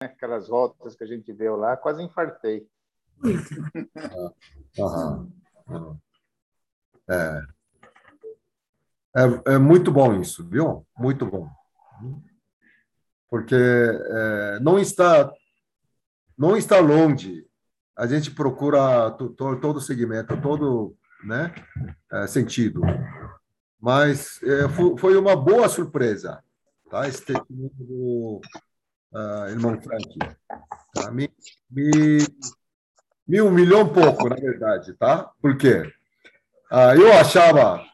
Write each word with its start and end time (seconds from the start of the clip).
aquelas 0.00 0.48
voltas 0.48 0.94
que 0.94 1.04
a 1.04 1.06
gente 1.06 1.32
deu 1.32 1.56
lá, 1.56 1.76
quase 1.76 2.02
infartei. 2.02 2.68
É. 7.08 7.40
É, 9.16 9.54
é 9.54 9.58
muito 9.58 9.90
bom 9.90 10.20
isso, 10.20 10.46
viu? 10.46 10.86
Muito 10.98 11.24
bom. 11.24 11.48
Porque 13.30 13.54
é, 13.54 14.60
não 14.60 14.78
está 14.78 15.32
não 16.36 16.56
está 16.56 16.78
longe. 16.78 17.46
A 17.96 18.06
gente 18.06 18.30
procura 18.30 19.10
to, 19.12 19.30
to, 19.30 19.58
todo 19.58 19.80
segmento, 19.80 20.38
todo 20.42 20.94
né, 21.24 21.54
é, 22.12 22.26
sentido. 22.26 22.82
Mas 23.80 24.42
é, 24.42 24.68
foi, 24.98 25.16
uma 25.16 25.34
boa 25.34 25.66
surpresa, 25.68 26.42
tá? 26.90 27.08
Esse 27.08 27.24
do 27.48 28.42
uh, 29.16 29.48
irmão 29.48 29.80
Frank. 29.80 30.18
Tá? 30.92 31.10
Me, 31.10 31.30
me, 31.70 32.18
me 33.26 33.40
humilhou 33.40 33.84
um 33.84 33.88
pouco, 33.88 34.28
na 34.28 34.36
verdade, 34.36 34.92
tá? 34.94 35.30
Por 35.40 35.56
quê? 35.56 35.92
Uh, 36.70 37.00
eu 37.00 37.12
achava, 37.12 37.84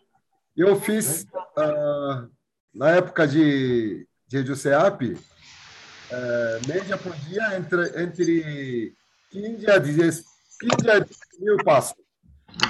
eu 0.57 0.81
fiz 0.81 1.27
uh, 1.57 2.29
na 2.75 2.91
época 2.91 3.27
de, 3.29 4.07
de 4.27 4.47
Juseap, 4.47 5.13
uh, 5.13 6.69
média 6.69 6.97
por 6.97 7.15
dia 7.17 7.57
entre, 7.57 8.03
entre 8.03 8.95
15 9.31 9.71
a 9.71 9.79
10, 9.79 10.25
15 10.61 10.91
a 10.91 10.99
10 10.99 11.19
mil 11.39 11.57
passos. 11.65 11.95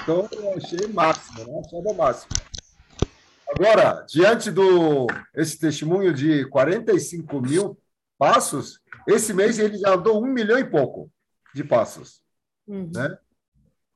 Então, 0.01 0.27
eu 0.31 0.53
achei 0.55 0.87
máximo, 0.87 1.45
né? 1.45 1.61
Achava 1.65 1.93
máximo. 1.93 2.31
Agora, 3.49 4.05
diante 4.09 4.49
do 4.49 5.07
esse 5.35 5.59
testemunho 5.59 6.13
de 6.13 6.45
45 6.45 7.41
mil 7.41 7.77
passos, 8.23 8.79
esse 9.05 9.33
mês 9.33 9.59
ele 9.59 9.77
já 9.77 9.95
andou 9.95 10.23
um 10.23 10.27
milhão 10.27 10.57
e 10.57 10.63
pouco 10.63 11.11
de 11.53 11.61
passos. 11.61 12.23
Uhum. 12.65 12.89
Né? 12.95 13.17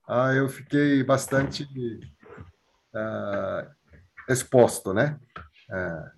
Ah, 0.06 0.34
eu 0.34 0.50
fiquei 0.50 1.02
bastante 1.02 1.64
uh, 2.94 3.72
exposto, 4.28 4.94
né? 4.94 5.18
Uh, 5.70 6.12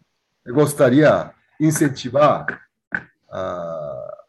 eu 0.44 0.56
gostaria 0.56 1.32
de 1.60 1.68
incentivar 1.68 2.48
uh, 2.96 4.20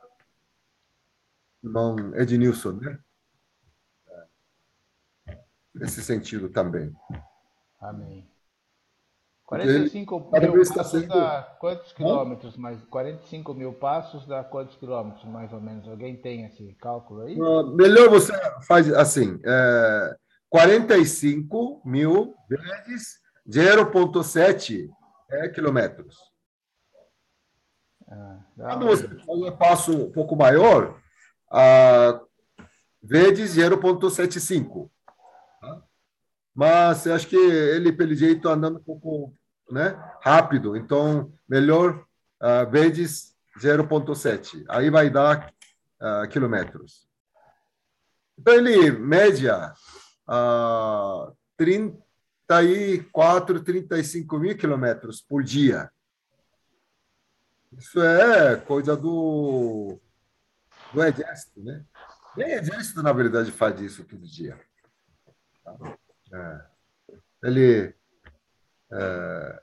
não 1.62 2.14
Ednilson, 2.14 2.72
né? 2.72 2.98
Nesse 5.74 6.02
sentido 6.02 6.50
também. 6.50 6.94
Amém. 7.80 8.28
45 9.50 10.30
mil 10.30 10.52
passos 10.64 10.90
sendo... 10.92 11.08
dá 11.08 11.56
quantos 11.58 11.92
quilômetros? 11.92 12.56
Mais 12.56 12.80
45 12.84 13.52
mil 13.52 13.72
passos 13.72 14.24
dá 14.24 14.44
quantos 14.44 14.76
quilômetros, 14.76 15.24
mais 15.24 15.52
ou 15.52 15.60
menos? 15.60 15.88
Alguém 15.88 16.16
tem 16.16 16.44
esse 16.44 16.72
cálculo 16.74 17.22
aí? 17.22 17.36
Uh, 17.36 17.66
melhor 17.74 18.08
você 18.08 18.32
faz 18.68 18.88
assim: 18.92 19.40
é, 19.44 20.16
45 20.48 21.82
mil 21.84 22.32
vezes 22.48 23.18
0,7 23.48 24.88
é, 25.28 25.48
quilômetros. 25.48 26.16
Ah, 28.08 28.38
Quando 28.56 28.86
você 28.86 29.08
faz 29.08 29.28
um 29.28 29.56
passo 29.56 29.92
um 29.92 30.12
pouco 30.12 30.36
maior, 30.36 30.96
uh, 31.50 32.26
vezes 33.02 33.56
0,75. 33.56 34.88
Tá? 35.60 35.82
Mas 36.54 37.04
eu 37.06 37.14
acho 37.14 37.26
que 37.26 37.36
ele, 37.36 37.92
pelo 37.92 38.14
jeito, 38.14 38.48
andando 38.48 38.78
um 38.78 38.82
pouco 38.82 39.34
né, 39.70 39.98
rápido. 40.20 40.76
Então, 40.76 41.32
melhor 41.48 42.04
uh, 42.40 42.70
vezes 42.70 43.34
0,7. 43.58 44.64
Aí 44.68 44.90
vai 44.90 45.10
dar 45.10 45.52
uh, 46.00 46.28
quilômetros. 46.28 47.08
Então, 48.38 48.54
ele 48.54 48.90
média 48.92 49.74
uh, 50.28 51.36
34, 51.56 53.62
35 53.62 54.38
mil 54.38 54.56
quilômetros 54.56 55.20
por 55.20 55.42
dia. 55.42 55.90
Isso 57.76 58.02
é 58.02 58.56
coisa 58.56 58.96
do, 58.96 60.00
do 60.92 61.04
exército, 61.04 61.62
né? 61.62 61.84
Nem 62.36 62.52
exército, 62.52 63.02
na 63.02 63.12
verdade, 63.12 63.52
faz 63.52 63.80
isso 63.80 64.04
todo 64.04 64.26
dia. 64.26 64.58
É. 66.32 66.60
Ele 67.42 67.94
é, 68.92 69.60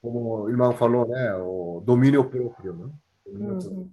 como 0.00 0.42
o 0.42 0.50
irmão 0.50 0.72
falou, 0.76 1.06
né, 1.06 1.34
o 1.36 1.80
domínio 1.84 2.28
próprio, 2.28 2.74
né? 2.74 2.92
Domínio 3.24 3.58
uhum. 3.70 3.90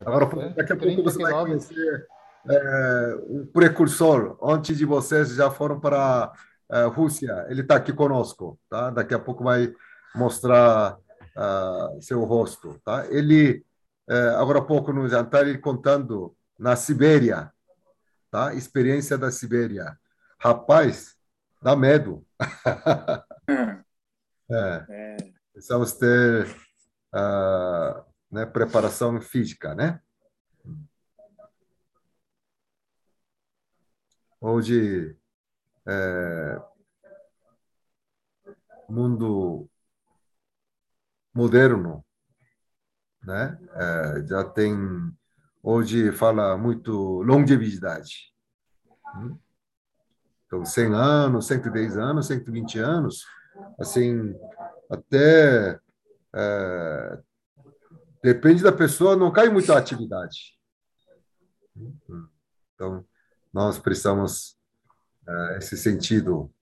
Agora, 0.00 0.50
daqui 0.50 0.72
a 0.72 0.76
pouco 0.76 1.02
você 1.02 1.22
vai 1.22 1.32
conhecer 1.32 2.06
é, 2.48 3.14
o 3.28 3.46
precursor. 3.46 4.36
Antes 4.42 4.76
de 4.76 4.84
vocês 4.84 5.34
já 5.34 5.50
foram 5.50 5.78
para 5.78 6.32
a 6.70 6.78
é, 6.78 6.84
Rússia. 6.86 7.46
Ele 7.48 7.60
está 7.60 7.76
aqui 7.76 7.92
conosco, 7.92 8.58
tá? 8.68 8.90
Daqui 8.90 9.14
a 9.14 9.18
pouco 9.18 9.44
vai 9.44 9.72
mostrar 10.14 10.96
uh, 11.36 12.02
seu 12.02 12.24
rosto, 12.24 12.78
tá? 12.84 13.06
Ele, 13.10 13.64
é, 14.08 14.28
agora 14.36 14.58
há 14.58 14.64
pouco 14.64 14.92
no 14.92 15.08
jantar, 15.08 15.46
ele 15.46 15.58
contando 15.58 16.34
na 16.58 16.76
Sibéria, 16.76 17.50
tá? 18.32 18.54
Experiência 18.54 19.18
da 19.18 19.30
Sibéria. 19.30 19.96
Rapaz, 20.40 21.14
dá 21.62 21.76
medo. 21.76 22.26
é. 24.50 24.86
é. 24.88 25.16
Precisamos 25.52 25.92
ter 25.92 26.46
uh, 27.14 28.02
né, 28.30 28.46
preparação 28.46 29.20
física, 29.20 29.74
né? 29.74 30.00
Hoje, 34.40 35.14
é, 35.86 36.60
mundo 38.88 39.70
moderno, 41.32 42.04
né? 43.22 43.56
É, 43.74 44.26
já 44.26 44.42
tem 44.42 44.74
Hoje 45.62 46.10
fala 46.10 46.58
muito 46.58 47.22
longevidade. 47.22 48.32
Então, 50.46 50.64
100 50.64 50.94
anos, 50.94 51.46
110 51.46 51.96
anos, 51.96 52.26
120 52.26 52.78
anos, 52.80 53.24
assim, 53.78 54.34
até. 54.90 55.78
É, 56.34 57.18
depende 58.22 58.62
da 58.62 58.72
pessoa, 58.72 59.14
não 59.14 59.30
cai 59.32 59.48
muito 59.48 59.72
a 59.72 59.78
atividade. 59.78 60.58
Então, 62.74 63.06
nós 63.52 63.78
precisamos, 63.78 64.58
é, 65.28 65.58
esse 65.58 65.76
sentido, 65.76 66.52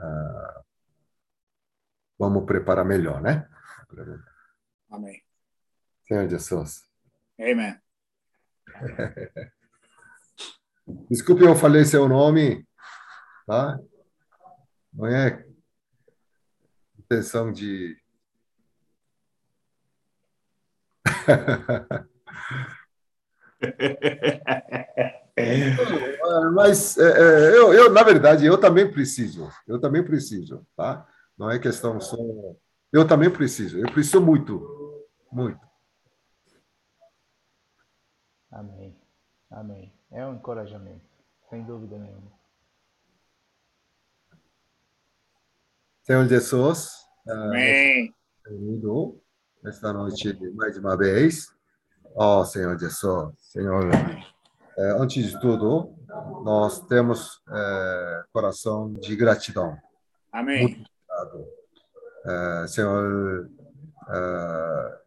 é, 0.00 0.60
vamos 2.18 2.44
preparar 2.44 2.84
melhor, 2.84 3.22
né? 3.22 3.48
Amém. 4.90 5.22
Senhor 6.08 6.28
Jesus. 6.28 6.84
Amém. 7.38 7.85
Desculpe, 11.10 11.44
eu 11.44 11.56
falei 11.56 11.84
seu 11.84 12.08
nome, 12.08 12.66
tá? 13.46 13.78
Não 14.92 15.06
é 15.06 15.44
intenção 16.98 17.52
de. 17.52 17.96
Mas 26.54 26.96
é, 26.96 27.02
é, 27.02 27.56
eu, 27.56 27.72
eu, 27.74 27.90
na 27.92 28.02
verdade, 28.02 28.46
eu 28.46 28.58
também 28.58 28.90
preciso. 28.90 29.50
Eu 29.66 29.78
também 29.80 30.02
preciso, 30.02 30.66
tá? 30.76 31.06
Não 31.38 31.50
é 31.50 31.58
questão 31.58 32.00
só. 32.00 32.16
Eu 32.92 33.06
também 33.06 33.30
preciso. 33.30 33.78
Eu 33.78 33.90
preciso 33.92 34.20
muito, 34.20 35.04
muito. 35.30 35.65
Amém. 38.50 38.96
Amém. 39.50 39.92
É 40.10 40.24
um 40.26 40.34
encorajamento, 40.34 41.04
sem 41.50 41.64
dúvida 41.64 41.98
nenhuma. 41.98 42.32
Senhor 46.02 46.26
Jesus, 46.26 47.06
Amém. 47.28 48.14
Bem-vindo 48.44 49.20
nesta 49.60 49.92
noite 49.92 50.32
mais 50.54 50.78
uma 50.78 50.96
vez. 50.96 51.52
Ó 52.14 52.40
oh, 52.40 52.44
Senhor 52.44 52.78
Jesus, 52.78 53.34
Senhor, 53.40 53.90
é, 54.78 54.90
antes 54.92 55.26
de 55.26 55.40
tudo, 55.40 55.92
nós 56.44 56.86
temos 56.86 57.42
é, 57.50 58.24
coração 58.32 58.92
de 58.92 59.16
gratidão. 59.16 59.76
Amém. 60.32 60.68
Muito 60.68 60.90
obrigado. 61.08 61.48
É, 62.24 62.66
Senhor, 62.68 63.50
é, 64.08 64.98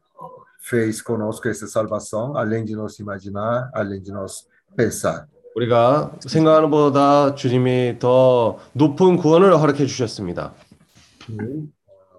fez 0.60 1.02
conosco 1.02 1.48
essa 1.48 1.66
salvação, 1.66 2.36
além 2.36 2.64
de 2.64 2.74
nós 2.74 2.98
imaginar, 2.98 3.70
além 3.74 4.00
de 4.02 4.12
nós 4.12 4.46
pensar. 4.76 5.26
우리가 5.56 6.12
생각하는 6.26 6.68
것보다 6.70 7.34
주님이 7.36 7.98
더 8.00 8.58
높은 8.72 9.16
구원을 9.16 9.56
허락해 9.56 9.86
주셨습니다. 9.86 10.52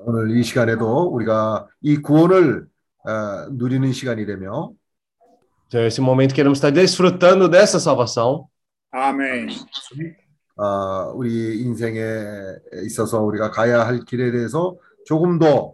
오늘 0.05 0.37
이 0.37 0.43
시간에도 0.43 1.09
우리가 1.09 1.67
이 1.81 1.97
구원을 1.97 2.67
어, 3.05 3.47
누리는 3.51 3.91
시간이 3.91 4.25
되며 4.25 4.71
Então, 5.67 5.83
esse 5.83 5.99
momento 5.99 6.33
queremos 6.33 6.59
estar 6.59 6.71
desfrutando 6.71 7.49
dessa 7.49 7.79
salvação. 7.79 8.47
Amém. 8.93 9.47
어, 10.57 11.11
우리 11.15 11.61
인생에 11.63 11.99
있어서 12.85 13.21
우리가 13.21 13.51
가야 13.51 13.85
할 13.85 14.05
길에 14.05 14.31
대해서 14.31 14.75
조금 15.05 15.37
더 15.39 15.73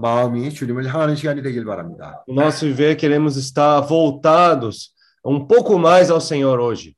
마음이 0.00 0.50
주님을 0.50 0.86
향하는 0.86 1.14
시간이 1.14 1.42
되길 1.42 1.64
바랍니다. 1.64 2.24
No 2.28 2.34
nosso 2.34 2.66
viver, 2.66 2.96
queremos 2.96 3.36
estar 3.36 3.80
voltados 3.80 4.94
um 5.24 5.46
pouco 5.46 5.78
mais 5.78 6.10
ao 6.10 6.20
Senhor 6.20 6.58
hoje. 6.58 6.96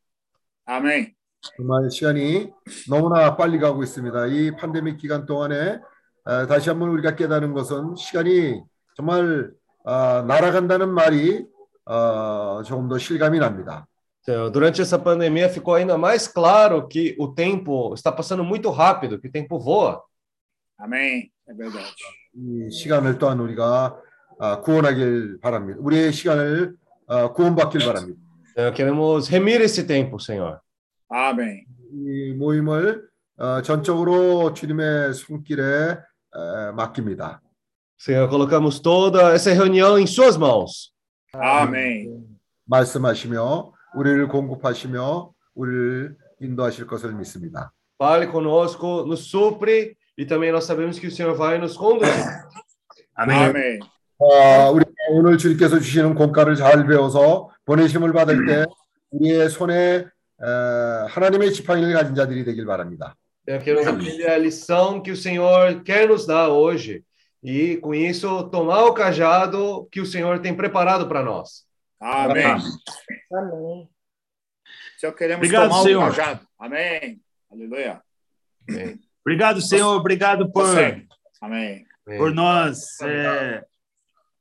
Amém. 0.67 1.15
정말 1.57 1.91
시간이 1.91 2.53
너무나 2.89 3.37
빨리 3.37 3.59
가고 3.59 3.83
있습니다. 3.83 4.27
이 4.27 4.57
팬데믹 4.57 4.99
기간 4.99 5.27
동안에 5.27 5.81
어, 6.25 6.47
다시 6.47 6.69
한번 6.69 6.91
우리가 6.91 7.17
깨닫는 7.17 7.55
것은 7.55 7.97
시간이 7.97 8.63
정말 8.95 9.51
어, 9.85 10.23
날아간다는 10.23 10.91
말이 10.91 11.45
어, 11.87 12.63
조금 12.65 12.89
더 12.89 12.99
실감이 12.99 13.39
납니다. 13.39 13.87
Então, 14.23 14.51
durante 14.51 14.83
essa 14.83 14.99
pandemia, 14.99 15.49
ficou 15.49 15.75
ainda 15.75 15.97
mais 15.97 16.29
claro 16.29 16.87
que 16.87 17.17
o 17.19 17.29
tempo 17.29 17.95
está 17.95 18.13
passando 18.13 18.45
muito 18.45 18.71
rápido, 18.71 19.19
que 19.19 19.29
o 19.29 19.33
tempo 19.33 19.59
voa. 19.59 20.05
Amém. 20.79 21.33
É 21.49 21.55
verdade. 21.55 21.91
이 22.35 22.71
시간을 22.71 23.19
또한 23.19 23.41
우리가 23.41 23.97
아, 24.39 24.61
구원하길 24.61 25.41
바랍니다. 25.41 25.79
우리의 25.83 26.13
시간을 26.13 26.75
아, 27.07 27.33
구원받길 27.33 27.85
바랍니다. 27.85 28.21
Então, 28.53 28.73
queremos 28.75 29.29
remir 29.29 29.61
esse 29.61 29.87
tempo, 29.87 30.19
Senhor. 30.19 30.59
Amém. 31.11 31.65
이 31.93 32.35
모임을 32.35 33.09
어, 33.39 33.63
전적으로 33.63 34.53
주님의 34.53 35.15
손길에 35.15 35.63
에, 35.63 36.73
맡깁니다. 36.73 37.41
Senhor, 37.99 38.29
colocamos 38.29 38.81
toda 38.81 39.33
essa 39.35 39.53
reunião 39.53 39.99
em 39.99 40.07
Suas 40.07 40.37
mãos. 40.37 40.93
Amém. 41.35 42.27
말씀하시며 42.67 43.73
우리를 43.95 44.29
공급하시며 44.29 45.33
우리를 45.55 46.17
인도하실 46.41 46.87
것을 46.87 47.15
믿습니다. 47.15 47.73
Fale 48.01 48.31
conosco, 48.31 49.05
nos 49.07 49.29
supre 49.29 49.95
e 50.17 50.25
também 50.25 50.53
nós 50.53 50.65
sabemos 50.65 50.99
que 50.99 51.07
o 51.07 51.11
Senhor 51.11 51.35
vai 51.35 51.59
nos 51.59 51.77
conduzir. 51.77 52.25
Amém. 53.15 53.37
Amém. 53.37 53.79
아, 54.23 54.69
우리 54.71 54.85
오늘 55.11 55.39
주님께서 55.39 55.79
주시는 55.81 56.15
공과를 56.15 56.55
잘 56.55 56.87
배워서 56.87 57.51
보내심을 57.65 58.13
받을 58.13 58.47
때 58.47 58.65
우리의 59.11 59.49
손에 59.49 59.75
에, 60.05 60.07
하나님의 61.09 61.53
지팡이를 61.53 61.93
가진 61.95 62.15
자들이 62.15 62.45
되길 62.45 62.67
바랍니다. 62.67 63.17
Eu 63.47 63.59
quero 63.59 63.81
aprender 63.81 64.31
a 64.31 64.39
lição 64.39 65.03
que 65.03 65.11
o 65.11 65.17
Senhor 65.17 65.83
quer 65.83 66.07
nos 66.07 66.27
dar 66.27 66.49
hoje 66.51 67.03
e, 67.43 67.79
com 67.79 67.95
isso, 67.95 68.49
tomar 68.51 68.85
o 68.85 68.93
cajado 68.95 69.89
que 69.91 70.01
o 70.01 70.07
Senhor 70.07 70.41
tem 70.41 70.55
preparado 70.55 71.09
para 71.09 71.23
nós. 71.23 71.65
Amém. 71.99 72.45
Amém. 73.33 73.89
Senhor, 74.99 75.15
queremos 75.15 75.39
Obrigado, 75.39 75.71
tomar 75.71 75.83
Senhor. 75.83 76.03
o 76.03 76.07
cajado. 76.15 76.41
Amém. 76.59 77.21
Aleluia. 77.51 78.03
Amém. 78.69 79.01
Obrigado, 79.25 79.61
Senhor. 79.61 79.97
Obrigado 79.97 80.51
por, 80.51 80.67
Você. 80.67 81.07
Amém. 81.41 81.85
por 82.19 82.33
nós 82.35 83.01
é, 83.03 83.63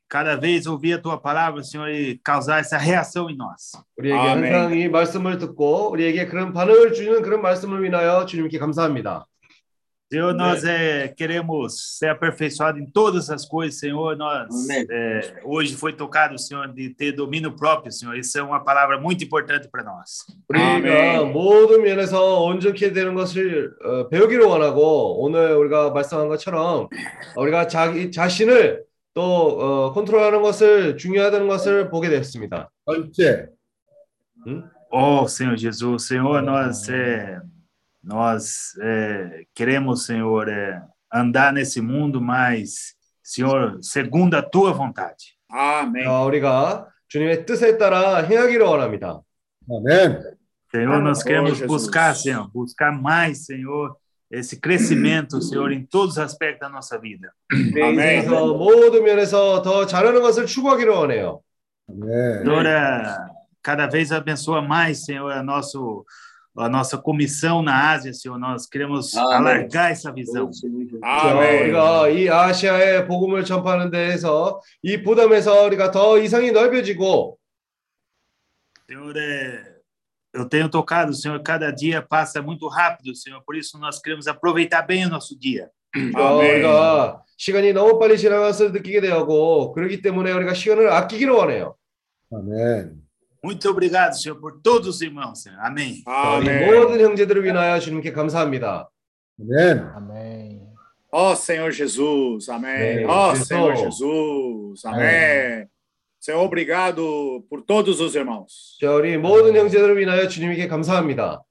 cada 0.08 0.36
vez 0.36 0.66
ouvir 0.66 0.94
a 0.94 1.02
tua 1.02 1.20
palavra, 1.20 1.64
Senhor, 1.64 1.88
e 1.90 2.18
causar 2.24 2.60
essa 2.60 2.78
reação 2.78 3.30
em 3.30 3.36
nós. 3.36 3.78
우리에게 3.98 4.18
아멘. 4.18 4.54
항상 4.54 4.78
이 4.78 4.90
말씀을 4.90 5.38
듣고 5.38 5.92
우리에게 5.92 6.26
그런 6.26 6.52
반응을 6.54 6.94
주는 6.94 7.22
그런 7.22 7.42
말씀을 7.42 7.86
인하여 7.86 8.26
주님께 8.26 8.58
감사합니다. 8.58 9.28
Senhor, 10.12 10.34
nós 10.34 10.64
é, 10.64 11.08
queremos 11.10 11.98
ser 12.00 12.10
aperfeiçoados 12.10 12.82
em 12.82 12.86
todas 12.88 13.30
as 13.30 13.46
coisas, 13.46 13.80
Senhor. 13.80 14.18
Nós 14.18 14.48
Amém. 14.50 14.84
é, 14.90 15.40
hoje 15.44 15.76
foi 15.76 15.94
tocado, 15.94 16.36
Senhor, 16.40 16.68
de 16.74 16.90
ter 16.90 17.12
domínio 17.12 17.56
próprio, 17.56 17.92
Senhor. 17.92 18.18
Isso 18.18 18.36
é 18.40 18.42
uma 18.42 18.60
palavra 18.64 19.00
muito 19.00 19.24
importante 19.24 19.68
para 19.70 19.84
nós. 19.84 20.26
우리가 20.50 20.76
아멘. 20.78 21.32
모든 21.32 21.84
면에서 21.84 22.42
온전케 22.42 22.92
되는 22.92 23.14
것을 23.14 23.72
어, 23.86 24.08
배우기를 24.10 24.46
원하고 24.46 25.24
오늘 25.24 25.56
우리가 25.56 25.92
말씀한 25.92 26.28
것처럼 26.28 26.88
우리가 27.38 27.68
자기 27.68 28.12
자신을 28.12 28.84
또 29.14 29.22
어, 29.22 29.94
컨트롤하는 29.94 30.42
것을 30.42 30.98
중요하다는 30.98 31.48
것을 31.48 31.92
보게 31.92 32.10
됐습니다. 32.10 32.72
번째, 32.86 33.50
Oh, 34.92 35.28
Senhor 35.28 35.56
Jesus, 35.56 36.08
Senhor, 36.08 36.42
nós 36.42 36.90
é, 36.90 37.40
nós 38.04 38.74
é, 38.82 39.44
queremos, 39.54 40.06
Senhor, 40.06 40.48
é, 40.50 40.82
andar 41.14 41.52
nesse 41.54 41.82
mundo, 41.82 42.22
mas, 42.22 42.94
Senhor, 43.24 43.78
segundo 43.82 44.36
a 44.36 44.42
tua 44.42 44.72
vontade. 44.74 45.38
Amém. 45.52 46.04
자, 46.04 46.22
우리가 46.24 46.88
주님의 47.08 47.46
뜻에 47.46 47.78
따라 47.78 48.22
행하기를 48.24 48.66
원합니다. 48.66 49.20
아멘. 49.70 50.38
Senhor, 50.72 51.02
nós 51.02 51.22
Oh, 51.22 51.26
queremos 51.26 51.58
Jesus. 51.58 51.68
buscar, 51.68 52.14
Senhor, 52.16 52.48
buscar 52.54 52.92
mais, 52.92 53.46
Senhor, 53.46 53.96
esse 54.32 54.60
crescimento, 54.60 55.42
Senhor, 55.42 55.72
em 55.72 55.84
todos 55.84 56.14
os 56.14 56.20
aspectos 56.20 56.60
da 56.60 56.70
nossa 56.70 57.00
vida. 57.00 57.34
아멘. 57.52 57.96
그래서 58.28 58.54
모든 58.54 59.04
면에서 59.04 59.64
더 59.64 59.88
잘하는 59.88 60.22
것을 60.22 60.46
추구하기를 60.46 60.94
원해요. 60.94 61.42
아멘. 61.90 62.44
Senhor, 62.44 62.66
é, 62.68 63.18
cada 63.64 63.88
vez 63.88 64.12
abençoa 64.12 64.62
mais, 64.62 65.04
Senhor, 65.06 65.32
a, 65.32 65.42
nosso, 65.42 66.06
a 66.58 66.68
nossa 66.68 66.98
comissão 66.98 67.62
na 67.62 67.92
Ásia, 67.92 68.14
Senhor. 68.14 68.38
Nós 68.38 68.68
queremos 68.68 69.16
Amém. 69.16 69.34
alargar 69.34 69.92
essa 69.92 70.12
visão. 70.12 70.50
자, 70.52 71.32
Amém. 71.32 71.64
우리가 71.64 72.10
이 72.10 72.30
아시아의 72.30 73.08
복음을 73.08 73.46
전파하는 73.46 73.92
데에서 73.92 74.60
이 74.84 75.02
부담에서 75.02 75.64
우리가 75.66 75.92
더 75.92 76.18
이상이 76.20 76.52
넓어지고 76.52 77.38
Senhor, 78.90 79.16
é, 79.16 79.76
eu 80.34 80.50
tenho 80.50 80.68
tocado, 80.68 81.14
Senhor, 81.14 81.40
cada 81.44 81.72
dia 81.72 82.02
passa 82.02 82.42
muito 82.42 82.68
rápido, 82.68 83.16
Senhor, 83.16 83.40
por 83.46 83.56
isso 83.56 83.78
nós 83.78 84.02
queremos 84.02 84.28
aproveitar 84.28 84.82
bem 84.82 85.06
o 85.06 85.10
nosso 85.10 85.38
dia. 85.38 85.70
어, 86.16 86.40
아멘. 86.40 86.56
우리가 86.56 87.24
시간이 87.38 87.74
너무 87.74 87.98
빨리 88.00 88.18
지나간 88.18 88.48
것을 88.48 88.72
느끼게 88.72 89.02
되고 89.02 89.72
그렇기 89.72 90.02
때문에 90.02 90.32
우리가 90.32 90.54
시간을 90.54 90.92
아끼기를 90.92 91.34
원해요. 91.34 91.76
아멘. 92.32 93.03
Muito 93.44 93.70
obrigado, 93.70 94.14
Senhor, 94.14 94.36
por 94.40 94.60
todos 94.62 94.88
os 94.88 95.02
irmãos, 95.02 95.42
Senhor. 95.42 95.58
Amém. 95.62 96.04
자, 96.04 96.38
우리 96.40 96.50
Amém. 96.50 96.66
모든 96.66 97.00
형제들을 97.00 97.44
위하여 97.44 97.80
주님께 97.80 98.12
감사합니다. 98.12 98.90
아멘. 99.40 99.80
Amém. 99.96 100.60
Ó 101.12 101.34
Senhor 101.34 101.72
Jesus, 101.72 102.50
amém. 102.50 103.04
Amém. 103.04 103.06
Ó 103.08 103.32
Jesus. 103.32 103.48
Senhor 103.48 103.76
Jesus, 103.76 104.86
amém. 104.86 105.68
Senhor, 106.20 106.44
obrigado 106.44 107.46
por 107.50 107.62
todos 107.62 108.02
os 108.02 108.14
irmãos. 108.14 108.78
자, 108.82 108.92
우리 108.94 109.18
모든 109.18 109.56
형제들을 109.56 109.98
위하여 109.98 110.28
주님께 110.28 110.68
감사합니다. 110.68 111.42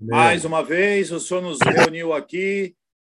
Mais 0.00 0.44
uma 0.44 0.62
vez, 0.62 1.10
o 1.12 1.20
Senhor 1.20 1.40
nos 1.42 1.58
reuniu 1.64 2.12
aqui 2.12 2.74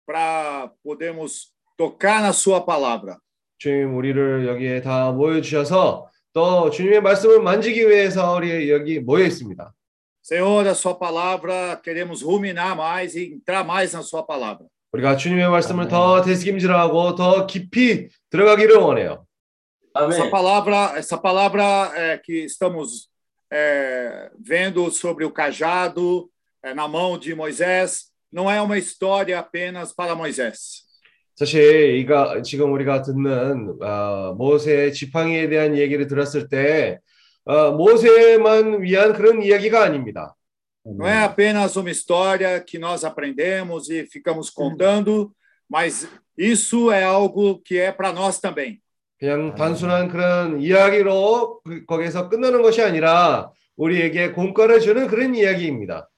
para 0.06 0.70
podermos 0.84 1.54
tocar 1.78 2.22
na 2.22 2.34
Sua 2.34 2.66
palavra. 2.66 3.18
주님 3.58 3.96
우리를 3.96 4.46
여기에 4.48 4.82
다 4.82 5.12
모여 5.12 5.42
주셔서 5.42 6.08
또 6.34 6.70
주님의 6.70 7.02
말씀을 7.02 7.42
만지기 7.42 7.88
위해서 7.90 8.36
우리 8.36 8.70
여기 8.70 9.00
모여 9.00 9.26
있습니다. 9.26 9.74
Senhor, 10.22 10.68
a 10.68 10.76
Sua 10.76 10.94
palavra, 10.94 11.80
queremos 11.82 12.22
ruminar 12.22 12.76
mais 12.76 13.16
e 13.16 13.34
entrar 13.34 13.64
mais 13.64 13.94
na 13.94 14.02
Sua 14.02 14.26
palavra. 14.26 14.68
우리가 14.92 15.18
주님의 15.18 15.50
말씀을 15.50 15.84
아멘. 15.86 15.90
더 15.90 16.22
되새김질하고 16.22 17.16
더 17.16 17.46
깊이 17.48 18.10
들어가기를 18.30 18.76
원해요. 18.78 19.26
Essa 19.96 20.30
palavra, 20.30 20.94
essa 20.96 21.18
palavra 21.18 21.92
é, 21.96 22.18
que 22.18 22.46
estamos 22.46 23.10
é, 23.52 24.30
vendo 24.40 24.92
sobre 24.92 25.26
o 25.26 25.32
cajado 25.32 26.30
é, 26.62 26.74
na 26.74 26.88
mão 26.88 27.18
de 27.18 27.34
Moisés 27.34 28.12
não 28.32 28.52
é 28.52 28.62
uma 28.62 28.78
história 28.78 29.40
apenas 29.40 29.94
para 29.94 30.14
Moisés. 30.14 30.81
사실 31.43 31.97
이가 31.97 32.41
지금 32.43 32.73
우리가 32.73 33.03
듣는 33.03 33.77
어, 33.83 34.33
모세의 34.39 34.93
지팡이에 34.93 35.49
대한 35.49 35.77
얘기를 35.77 36.07
들었을 36.07 36.49
때 36.49 37.01
어, 37.45 37.73
모세만 37.73 38.81
위한 38.81 39.13
그런 39.13 39.43
이야기가 39.43 39.83
아닙니다. 39.83 40.37
Não 40.85 41.05
é 41.07 41.25
apenas 41.25 41.77
uma 41.77 41.91
história 41.91 42.61
que 42.61 42.79
nós 42.79 43.05
aprendemos 43.05 43.89
e 43.91 44.05
ficamos 44.07 44.51
contando, 44.51 45.33
mas 45.69 46.09
isso 46.39 46.93
é 46.93 47.03
algo 47.03 47.61
que 47.65 47.77
é 47.79 47.91
para 47.91 48.13
nós 48.13 48.41
também. 48.41 48.79
그냥 49.19 49.57
단순한 49.57 50.09
그런 50.09 50.61
이야기로 50.61 51.61
그- 51.65 51.85
거기서 51.87 52.29
끝나는 52.29 52.63
것이 52.63 52.83
아니라 52.83 53.51
우리에게 53.77 54.31
공과를 54.31 54.79
주는 54.79 55.09
그런 55.09 55.35
이야기입니다. 55.35 56.09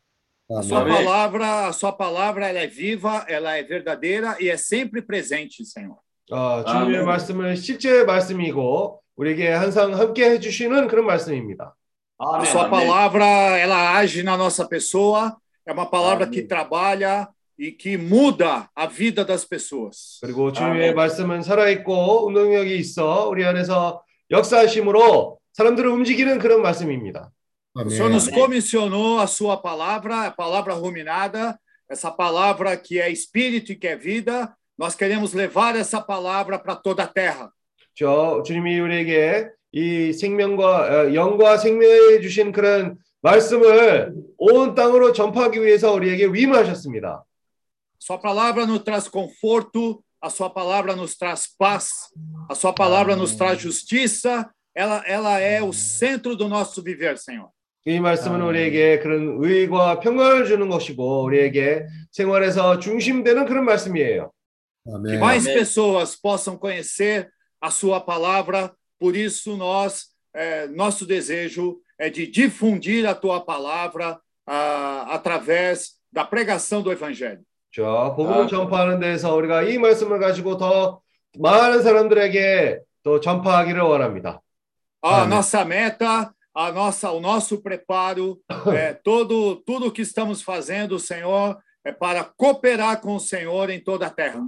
A 0.52 0.64
sua 0.64 0.80
아멘. 0.82 0.94
palavra, 1.06 1.68
a 1.68 1.72
sua 1.72 1.92
palavra, 1.92 2.48
ela 2.48 2.60
é 2.60 2.68
viva, 2.68 3.24
ela 3.28 3.56
é 3.56 3.64
verdadeira 3.64 4.36
e 4.40 4.50
é 4.50 4.58
sempre 4.58 5.02
presente, 5.02 5.64
Senhor. 5.64 5.98
어, 6.32 6.64
주님의 6.66 6.98
아멘. 6.98 7.06
말씀은 7.06 7.56
실제 7.56 8.04
말씀이고 8.04 9.02
우리에게 9.16 9.50
항상 9.50 9.94
함께 9.94 10.30
해주시는 10.32 10.88
그런 10.88 11.06
말씀입니다. 11.06 11.76
A 12.20 12.46
sua 12.46 12.68
palavra, 12.70 13.26
ela 13.58 13.96
age 14.00 14.24
na 14.24 14.36
nossa 14.36 14.68
pessoa 14.68 15.38
é 15.66 15.72
uma 15.72 15.86
palavra 15.86 16.26
Amém. 16.26 16.32
que 16.32 16.48
trabalha 16.48 17.30
e 17.58 17.72
que 17.72 17.98
muda 17.98 18.68
a 18.76 18.88
vida 18.88 19.24
das 19.24 19.46
pessoas. 19.46 20.18
그리고 20.22 20.52
주님의 20.52 20.94
말씀은 20.96 21.44
살아있고 21.44 22.26
운동력이 22.28 22.76
있어 22.78 23.30
우리 23.30 23.46
안에서 23.46 24.02
역사하심으로 24.32 25.38
사람들을 25.54 25.90
움직이는 25.90 26.40
그런 26.40 26.62
말씀입니다. 26.62 27.32
O 27.76 27.90
Senhor 27.90 28.10
nos 28.10 28.28
아멘. 28.28 28.40
comissionou 28.40 29.20
a 29.20 29.28
sua 29.28 29.56
palavra, 29.56 30.26
a 30.26 30.32
palavra 30.32 30.74
ruminada, 30.74 31.58
essa 31.90 32.12
palavra 32.12 32.76
que 32.76 33.00
é 33.00 33.10
espírito 33.10 33.72
e 33.72 33.76
que 33.76 33.88
é 33.88 33.96
vida. 33.96 34.54
Nós 34.78 34.96
queremos 34.96 35.34
levar 35.34 35.76
essa 35.76 36.02
palavra 36.02 36.58
para 36.58 36.76
toda 36.76 37.04
a 37.04 37.08
terra. 37.08 37.52
저 37.96 38.42
주님이 38.46 38.80
우리에게 38.80 39.50
이 39.74 40.14
생명과 40.14 40.64
어, 40.66 41.14
영과 41.14 41.58
생명해 41.58 42.22
주신 42.22 42.52
그런 42.52 42.98
말씀을 43.22 44.14
온 44.38 44.74
땅으로 44.74 45.12
전파하기 45.14 45.62
위해서 45.62 45.94
우리에게 45.94 46.28
위임하셨습니다. 46.28 47.24
Sua 48.00 48.18
palavra 48.18 48.66
nos 48.66 48.82
traz 48.84 49.10
conforto, 49.10 50.02
a 50.22 50.30
sua 50.30 50.50
palavra 50.50 50.96
nos 50.96 51.18
traz 51.18 51.48
paz, 51.58 52.10
a 52.50 52.56
sua 52.56 52.74
palavra 52.74 53.16
nos 53.16 53.36
traz 53.36 53.60
justiça. 53.60 54.50
Ela, 54.74 55.04
ela 55.06 55.40
é 55.40 55.62
o 55.62 55.74
centro 55.74 56.36
do 56.36 56.48
nosso 56.48 56.82
viver, 56.82 57.18
Senhor. 57.18 57.50
이 57.87 58.01
말씀은 58.01 58.37
아멘. 58.37 58.49
우리에게 58.49 58.99
그런 59.01 59.37
의와 59.41 60.01
평강을 60.01 60.47
주는 60.47 60.69
것이고 60.69 61.23
우리에게 61.25 61.87
생활에서 62.13 62.79
중심되는 62.79 63.47
그런 63.47 63.65
말씀이에요. 63.65 64.31
Que 64.85 64.95
아멘. 64.95 65.21
mais 65.21 65.45
pessoas 65.45 66.17
possam 66.17 66.59
conhecer 66.59 67.29
a 67.61 67.71
sua 67.71 68.01
palavra. 68.01 68.73
Por 68.99 69.17
isso, 69.17 69.57
nós, 69.57 70.09
eh, 70.35 70.67
nosso 70.69 71.07
desejo 71.07 71.79
é 71.99 72.09
de 72.09 72.27
difundir 72.27 73.07
a 73.07 73.15
tua 73.15 73.41
palavra 73.41 74.19
ah, 74.47 75.07
através 75.11 75.93
da 76.13 76.25
pregação 76.25 76.83
do 76.83 76.93
Evangelho. 76.93 77.43
자, 77.75 78.15
복음을 78.15 78.45
아. 78.45 78.47
전파하는 78.47 79.01
데서 79.01 79.35
우리가 79.35 79.63
이 79.63 79.79
말씀을 79.79 80.21
가지고 80.21 80.57
더 80.57 81.01
많은 81.39 81.83
사람들에게 81.83 82.81
또 83.03 83.21
전파하기를 83.21 83.81
원합니다. 83.83 84.41
A 85.05 85.27
nossa 85.27 85.65
meta, 85.65 86.33
a 86.54 86.72
nossa, 86.72 87.12
o 87.12 87.20
nosso 87.20 87.62
preparo, 87.62 88.40
é, 88.74 88.94
todo, 88.94 89.58
tudo 89.66 89.92
que 89.92 90.02
estamos 90.02 90.42
fazendo, 90.42 91.00
Senhor, 91.00 91.58
é 91.86 91.92
para 91.92 92.24
cooperar 92.24 93.00
com 93.00 93.16
o 93.16 93.20
Senhor 93.20 93.70
em 93.70 93.80
toda 93.80 94.08
a 94.08 94.10
terra. 94.10 94.42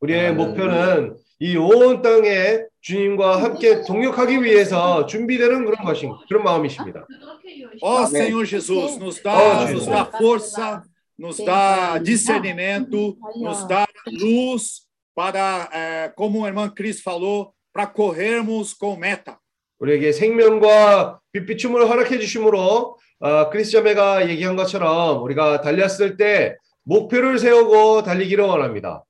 우리의 0.00 0.28
아멘. 0.28 0.36
목표는 0.36 1.16
이 1.40 1.56
온 1.56 2.02
땅에 2.02 2.64
주님과 2.80 3.42
함께 3.42 3.82
동역하기 3.82 4.42
위해서 4.42 5.06
준비되는 5.06 5.64
그런 5.64 5.84
것인 5.84 6.12
그런 6.28 6.42
마음이십니다. 6.42 7.06
Ó 7.80 7.98
Amém. 7.98 8.10
Senhor 8.10 8.44
Jesus, 8.44 8.96
nos 8.98 9.20
Ó, 9.20 9.22
dá, 9.22 9.66
Jesus. 9.66 9.72
nos 9.72 9.86
dá 9.86 10.04
força, 10.06 10.82
nos 11.18 11.36
dá 11.38 11.98
discernimento, 11.98 13.16
nos 13.36 13.66
dá 13.68 13.86
luz 14.06 14.82
para, 15.14 15.68
é, 15.72 16.08
como 16.16 16.44
a 16.44 16.48
irmã 16.48 16.68
Cris 16.68 17.00
falou, 17.00 17.54
para 17.72 17.86
corrermos 17.86 18.74
com 18.74 18.96
meta. 18.96 19.38
우리에게 19.79 20.11
생명과 20.11 21.19
빛비춤을 21.31 21.87
허락해 21.87 22.19
주심으로 22.19 22.97
어, 23.19 23.49
크리스자매가 23.49 24.29
얘기한 24.29 24.55
것처럼 24.55 25.23
우리가 25.23 25.61
달렸을 25.61 26.17
때 26.17 26.55
목표를 26.83 27.39
세우고 27.39 28.03
달리기를 28.03 28.43
원합니다. 28.43 29.03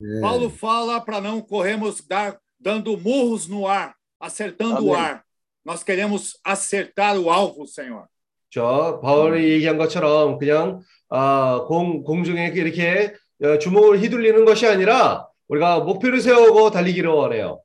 예. 0.00 0.20
Paulo 0.20 0.50
fala 0.50 1.00
para 1.00 1.20
não 1.20 1.40
corrermos 1.40 2.06
dar, 2.06 2.38
dando 2.60 2.96
murros 2.98 3.48
no 3.48 3.66
ar, 3.66 3.94
acertando 4.20 4.86
o 4.86 4.94
ar. 4.94 5.22
Nós 5.64 5.82
queremos 5.82 6.38
acertar 6.44 7.16
o 7.16 7.30
alvo, 7.30 7.66
Senhor. 7.66 8.06
저 8.50 9.00
바울이 9.02 9.50
얘기한 9.52 9.78
것처럼 9.78 10.38
그냥 10.38 10.80
아, 11.08 11.64
공, 11.66 12.04
공중에 12.04 12.52
이렇게 12.54 13.14
어, 13.42 13.58
주먹을 13.58 14.00
휘둘리는 14.00 14.44
것이 14.44 14.66
아니라 14.66 15.26
우리가 15.48 15.80
목표를 15.80 16.20
세우고 16.20 16.70
달리기를 16.70 17.10
원해요. 17.10 17.60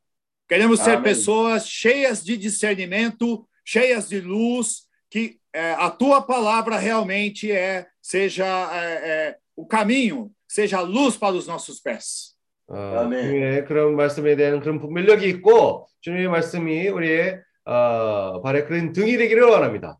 Queremos 0.48 0.80
ser 0.80 0.96
Amém. 0.96 1.04
pessoas 1.04 1.68
cheias 1.68 2.22
de 2.22 2.36
discernimento, 2.36 3.46
cheias 3.64 4.08
de 4.08 4.20
luz, 4.20 4.82
que 5.10 5.38
é, 5.52 5.72
a 5.72 5.90
tua 5.90 6.20
palavra 6.22 6.76
realmente 6.76 7.50
é 7.50 7.86
seja 8.00 8.44
é, 8.72 8.92
é, 8.92 9.36
o 9.56 9.66
caminho, 9.66 10.30
seja 10.46 10.78
a 10.78 10.82
luz 10.82 11.16
para 11.16 11.34
os 11.34 11.46
nossos 11.46 11.80
pés. 11.80 12.34
어, 12.68 12.76
아멘. 12.76 13.22
주님의 13.22 13.64
그런 13.66 13.96
말씀에 13.96 14.36
대한 14.36 14.60
그런 14.60 14.80
분별력이 14.80 15.28
있고 15.28 15.86
주님의 16.00 16.28
말씀이 16.28 16.88
우리의 16.88 17.40
어, 17.64 18.40
발에 18.42 18.64
그런 18.64 18.92
등이 18.92 19.16
되기를 19.16 19.42
원합니다. 19.44 19.98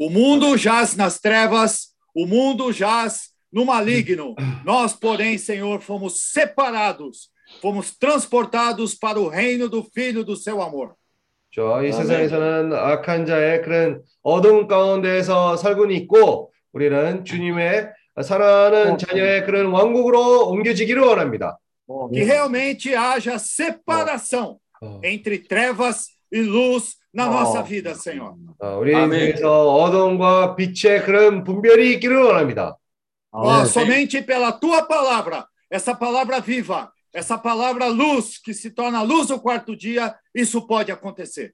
O 0.00 0.10
mundo 0.10 0.56
jaz 0.56 0.96
nas 0.96 1.18
trevas, 1.18 1.88
o 2.14 2.24
mundo 2.24 2.72
jaz 2.72 3.30
no 3.52 3.64
maligno. 3.64 4.36
Nós, 4.64 4.94
porém, 4.94 5.36
Senhor, 5.36 5.80
fomos 5.80 6.20
separados, 6.32 7.30
fomos 7.60 7.96
transportados 7.98 8.94
para 8.94 9.18
o 9.18 9.28
reino 9.28 9.68
do 9.68 9.82
Filho 9.94 10.24
do 10.24 10.36
seu 10.36 10.60
amor. 10.62 10.94
저, 11.54 11.62
이 11.82 11.90
아멘. 11.90 11.92
세상에서는 11.92 12.72
악한 12.74 13.26
자의 13.26 13.62
그런 13.62 14.02
어두운 14.22 14.68
가운데에서 14.68 15.56
살고 15.56 15.90
있고 15.92 16.52
우리는 16.72 17.24
주님의 17.24 17.88
사랑하는 18.22 18.98
자녀의 18.98 19.46
그런 19.46 19.66
왕국으로 19.72 20.48
옮겨지기를 20.48 21.02
원합니다. 21.02 21.56
Que 22.12 22.22
realmente 22.24 22.94
haja 22.94 23.38
separação 23.38 24.58
어, 24.82 25.00
entre 25.02 25.38
trevas 25.42 26.08
e 26.30 26.40
luz 26.42 26.96
na 27.14 27.26
Oh. 27.26 27.32
nossa 27.32 27.62
vida, 27.62 27.94
Senhor. 27.94 28.34
어, 28.60 28.76
우리 28.78 28.94
아멘. 28.94 29.36
중에서 29.36 29.72
어둠과 29.74 30.54
빛의 30.56 31.04
그런 31.04 31.42
분별이 31.44 31.94
있기를 31.94 32.16
원합니다. 32.22 32.76
Ó, 33.32 33.48
Amém. 33.48 33.66
somente 33.66 34.20
pela 34.26 34.52
tua 34.60 34.82
palavra, 34.86 35.46
essa 35.70 35.94
palavra 35.94 36.40
viva, 36.40 36.90
essa 37.12 37.38
palavra 37.38 37.86
luz 37.86 38.38
que 38.38 38.52
se 38.52 38.70
torna 38.70 39.02
luz 39.02 39.28
no 39.28 39.40
quarto 39.40 39.76
dia, 39.76 40.14
isso 40.34 40.66
pode 40.66 40.92
acontecer. 40.92 41.52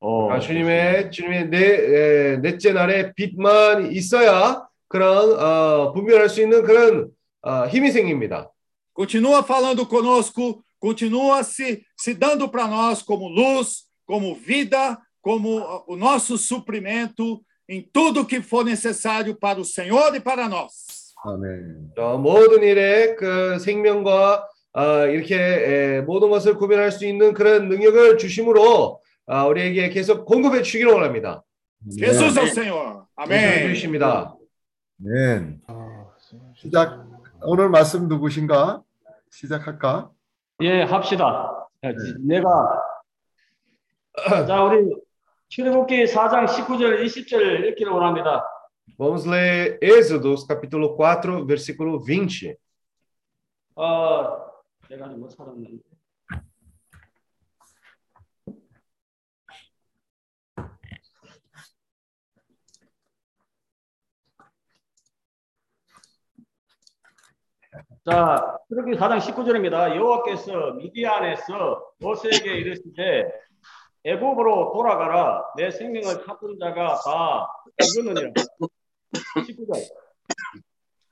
아, 0.00 0.38
주님의 0.38 1.10
주님의 1.10 1.48
내 1.48 1.58
에, 1.58 2.36
넷째 2.36 2.72
날에 2.72 3.12
빛만 3.14 3.90
있어야 3.92 4.64
그런 4.86 5.32
어, 5.38 5.92
분별할 5.92 6.28
수 6.28 6.40
있는 6.40 6.62
그런 6.62 7.10
어, 7.42 7.66
힘이 7.66 7.90
생깁니다. 7.90 8.48
Continua 8.94 9.42
falando 9.42 9.86
conosco, 9.86 10.62
continua 10.80 11.42
se, 11.42 11.84
se 11.96 12.14
dando 12.14 12.48
para 12.48 12.66
nós 12.66 13.02
como 13.02 13.28
luz, 13.28 13.86
como 14.06 14.34
vida, 14.34 14.98
como 15.20 15.84
o 15.86 15.96
nosso 15.96 16.38
suprimento 16.38 17.40
em 17.68 17.82
tudo 17.92 18.24
que 18.24 18.40
for 18.40 18.64
necessário 18.64 19.36
para 19.36 19.60
o 19.60 19.64
Senhor 19.64 20.14
e 20.14 20.20
para 20.20 20.48
nós. 20.48 21.08
아멘. 21.24 21.92
저 21.96 22.16
모든 22.16 22.62
일에 22.62 23.16
그 23.16 23.58
생명과 23.58 24.46
아, 24.73 25.05
이렇게 25.05 25.35
에, 25.37 26.01
모든 26.01 26.29
것을 26.29 26.55
구별할 26.55 26.91
수 26.91 27.05
있는 27.05 27.33
그런 27.33 27.69
능력을 27.69 28.17
주심으로 28.17 29.01
아, 29.27 29.45
우리에게 29.45 29.89
계속 29.89 30.25
공급해 30.25 30.61
주시기를 30.63 30.91
원합니다. 30.91 31.43
예수님 31.97 32.37
Amém. 33.19 33.73
주십니다. 33.73 34.35
아멘. 35.03 35.61
Oh, 35.69 36.09
Senhor 36.17 36.53
Jesus. 36.55 36.61
시작. 36.61 37.05
오늘 37.41 37.69
말씀 37.69 38.07
누구신가? 38.07 38.81
시작할까? 39.29 40.09
예, 40.61 40.81
합시다. 40.83 41.67
야, 41.83 41.91
내가 42.19 42.81
자 44.47 44.63
우리 44.63 44.95
출애굽기 45.49 46.05
4장 46.05 46.45
19절 46.47 47.03
20절 47.03 47.65
읽기를 47.69 47.91
원합니다. 47.91 48.43
Vamos 48.97 49.27
ler 49.27 49.79
Êxodos 49.81 50.47
capítulo 50.47 50.95
4, 50.97 51.45
versículo 51.45 51.99
20. 51.99 52.55
어, 53.75 54.52
내가 54.93 55.07
못 55.07 55.27
찾았는데. 55.29 55.79
자, 68.05 68.57
출애굽기 68.67 68.97
4장 68.97 69.19
19절입니다. 69.19 69.95
여호와께서 69.95 70.73
미디안에서 70.73 71.93
모세에게 71.99 72.57
이르시되 72.57 73.31
애굽으로 74.03 74.73
돌아가라. 74.73 75.43
내 75.55 75.71
생명을 75.71 76.23
찾은 76.25 76.59
자가 76.59 76.99
다 77.03 77.47
죽었느니라. 77.81 78.31
19절. 79.47 80.03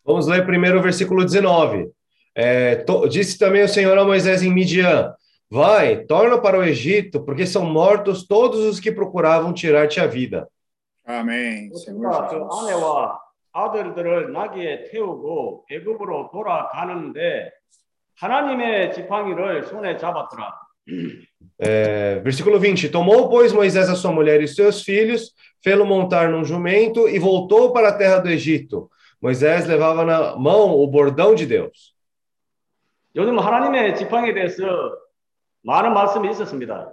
Vamos 0.04 0.28
ler 0.28 0.46
primeiro 0.46 0.80
o 0.80 0.82
versículo 0.82 1.26
19. 1.26 1.94
É, 2.35 2.77
to- 2.77 3.09
disse 3.09 3.39
também 3.39 3.63
o 3.63 3.69
Senhor 3.69 3.97
a 3.97 4.05
Moisés 4.05 4.43
em 4.43 4.53
Midian: 4.53 5.15
Vai, 5.51 6.05
torna 6.05 6.39
para 6.39 6.59
o 6.59 6.63
Egito, 6.65 7.21
porque 7.25 7.47
são 7.47 7.65
mortos 7.65 8.27
todos 8.27 8.61
os 8.61 8.79
que 8.81 8.93
procuravam 8.93 9.53
tirar-te 9.53 10.01
a 10.01 10.07
vida. 10.07 10.49
Amém. 11.07 11.71
Senhor 11.75 11.99
모세가 11.99 12.29
그 12.29 12.35
Jesus. 12.37 12.61
아내와 12.61 13.19
아들들을 13.53 14.33
나귀에 14.33 14.91
태우고 14.91 15.65
애굽으로 15.71 16.31
돌아가는데 16.33 17.51
하나님의 18.17 18.93
지팡이를 18.93 19.65
손에 19.67 19.97
잡았더라. 19.97 20.53
É, 21.59 22.21
versículo 22.23 22.59
20: 22.59 22.91
Tomou, 22.91 23.29
pois, 23.29 23.53
Moisés 23.53 23.89
a 23.89 23.95
sua 23.95 24.13
mulher 24.13 24.43
e 24.43 24.49
seus 24.49 24.83
filhos, 24.83 25.33
fê-lo 25.63 25.87
montar 25.87 26.29
num 26.29 26.45
jumento 26.45 27.09
e 27.09 27.19
voltou 27.19 27.73
para 27.73 27.89
a 27.89 27.93
terra 27.97 28.19
do 28.19 28.29
Egito. 28.29 28.91
Moisés 29.21 29.67
levava 29.67 30.05
na 30.05 30.37
mão 30.37 30.73
o 30.79 30.87
bordão 30.87 31.35
de 31.35 31.47
Deus. 31.47 31.95
요즘 33.15 33.39
하나님의 33.39 33.97
지팡이에 33.97 34.35
대해서 34.35 34.65
많은 35.63 35.93
말씀이 35.95 36.29
있었습니다. 36.31 36.93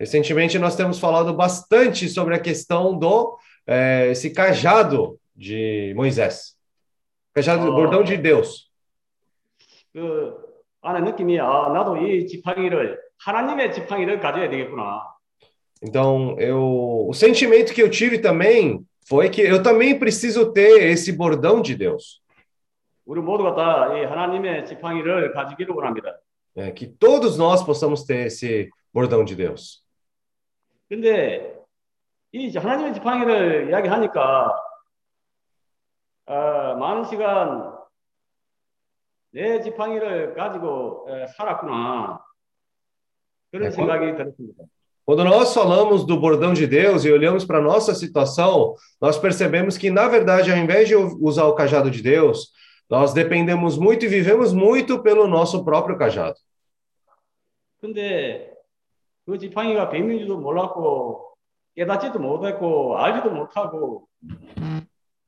Recentemente 0.00 0.58
nós 0.58 0.74
temos 0.76 0.98
falado 0.98 1.32
bastante 1.36 2.08
sobre 2.08 2.34
a 2.34 2.40
questão 2.40 2.98
do 2.98 3.38
eh, 3.66 4.08
esse 4.10 4.30
cajado 4.30 5.16
de 5.36 5.92
Moisés, 5.94 6.56
cajado, 7.32 7.68
Oh. 7.68 7.74
bordão 7.74 8.02
de 8.02 8.16
Deus. 8.16 8.68
그 9.92 10.34
안에 10.82 11.00
느낌이 11.00 11.38
아 11.38 11.70
나도 11.72 11.96
이 11.98 12.26
지팡이를 12.26 12.98
하나님의 13.18 13.72
지팡이를 13.72 14.18
가져야 14.20 14.50
되겠구나. 14.50 15.02
Então 15.84 16.36
eu, 16.38 17.06
o 17.08 17.12
sentimento 17.12 17.72
que 17.72 17.82
eu 17.82 17.90
tive 17.90 18.18
também 18.18 18.84
foi 19.06 19.28
que 19.30 19.40
eu 19.42 19.62
também 19.62 19.98
preciso 19.98 20.52
ter 20.52 20.82
esse 20.90 21.12
bordão 21.12 21.60
de 21.62 21.74
Deus, 21.76 22.20
우리 23.06 23.20
모두가 23.20 23.54
다 23.54 23.94
이 23.96 24.04
하나님의 24.04 24.66
지팡이를 24.66 25.32
가지기를 25.34 25.74
원합니다. 25.74 26.18
né? 26.54 26.70
que 26.72 26.86
todos 26.86 27.36
nós 27.38 27.62
possamos 27.64 28.04
ter 28.04 28.26
esse 28.26 28.70
bordão 28.92 29.24
de 29.24 29.34
Deus. 29.34 29.82
근데 30.88 31.56
이 32.32 32.54
하나님의 32.56 32.94
지팡이를 32.94 33.70
이야기하니까 33.70 34.52
어, 36.26 36.74
많은 36.78 37.04
시간 37.04 37.72
내 39.32 39.60
지팡이를 39.62 40.34
가지고 40.34 41.06
에, 41.08 41.26
살았구나 41.26 42.20
그런 43.50 43.64
네, 43.64 43.70
생각이 43.70 44.12
들었습니다. 44.16 44.64
Quando 45.04 45.24
nós 45.24 45.52
falamos 45.52 46.04
do 46.06 46.16
bordão 46.20 46.52
de 46.54 46.64
Deus 46.66 47.04
e 47.04 47.10
olhamos 47.10 47.44
para 47.44 47.58
a 47.58 47.62
nossa 47.62 47.92
situação, 47.92 48.76
nós 49.00 49.18
percebemos 49.18 49.76
que, 49.76 49.90
na 49.90 50.06
verdade, 50.06 50.52
ao 50.52 50.56
invés 50.56 50.86
de 50.86 50.94
usar 50.94 51.46
o 51.46 51.54
cajado 51.56 51.90
de 51.90 52.00
Deus, 52.00 52.52
nós 52.88 53.12
dependemos 53.12 53.78
muito 53.78 54.04
e 54.04 54.08
vivemos 54.08 54.52
muito 54.52 55.02
pelo 55.02 55.26
nosso 55.26 55.64
próprio 55.64 55.96
cajado. 55.96 56.36
근데 57.80 58.52
그 59.26 59.38
지팡이가 59.38 59.88
뱀인지도 59.90 60.38
몰랐고 60.38 61.34
깨닫지도 61.74 62.18
못했고 62.18 62.96
알지도 62.98 63.30
못하고 63.30 64.06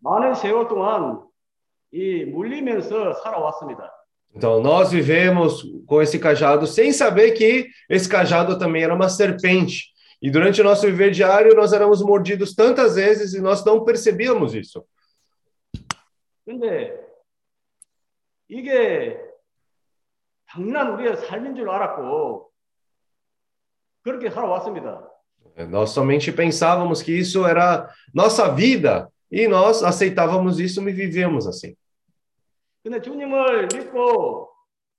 많은 0.00 0.34
세월 0.34 0.68
동안 0.68 1.22
이 1.90 2.24
물리면서 2.24 3.14
살아왔습니다. 3.14 3.90
Então, 4.36 4.60
nós 4.60 4.90
vivemos 4.90 5.62
com 5.86 6.02
esse 6.02 6.18
cajado 6.18 6.66
sem 6.66 6.92
saber 6.92 7.32
que 7.32 7.68
esse 7.88 8.08
cajado 8.08 8.58
também 8.58 8.82
era 8.82 8.92
uma 8.92 9.08
serpente. 9.08 9.94
E 10.20 10.28
durante 10.28 10.60
o 10.60 10.64
nosso 10.64 10.86
viver 10.86 11.12
diário, 11.12 11.54
nós 11.54 11.72
éramos 11.72 12.02
mordidos 12.02 12.52
tantas 12.52 12.96
vezes 12.96 13.32
e 13.32 13.40
nós 13.40 13.64
não 13.64 13.84
percebíamos 13.84 14.54
isso. 14.54 14.84
근데 16.44 17.00
이게 18.49 19.17
당연한 20.47 20.93
우리의 20.93 21.15
삶인 21.17 21.55
줄 21.55 21.69
알았고 21.69 22.51
그렇게 24.01 24.29
살아왔습니다. 24.29 25.07
Nós 25.57 25.91
somente 25.91 26.31
pensávamos 26.31 27.01
que 27.03 27.11
isso 27.19 27.45
era 27.45 27.87
nossa 28.13 28.49
vida 28.55 29.09
e 29.31 29.47
nós 29.47 29.83
aceitávamos 29.83 30.59
isso 30.59 30.81
e 30.87 30.91
vivíamos 30.93 31.47
assim. 31.47 31.75
근데 32.83 33.01
주님을 33.01 33.67
믿고 33.73 34.49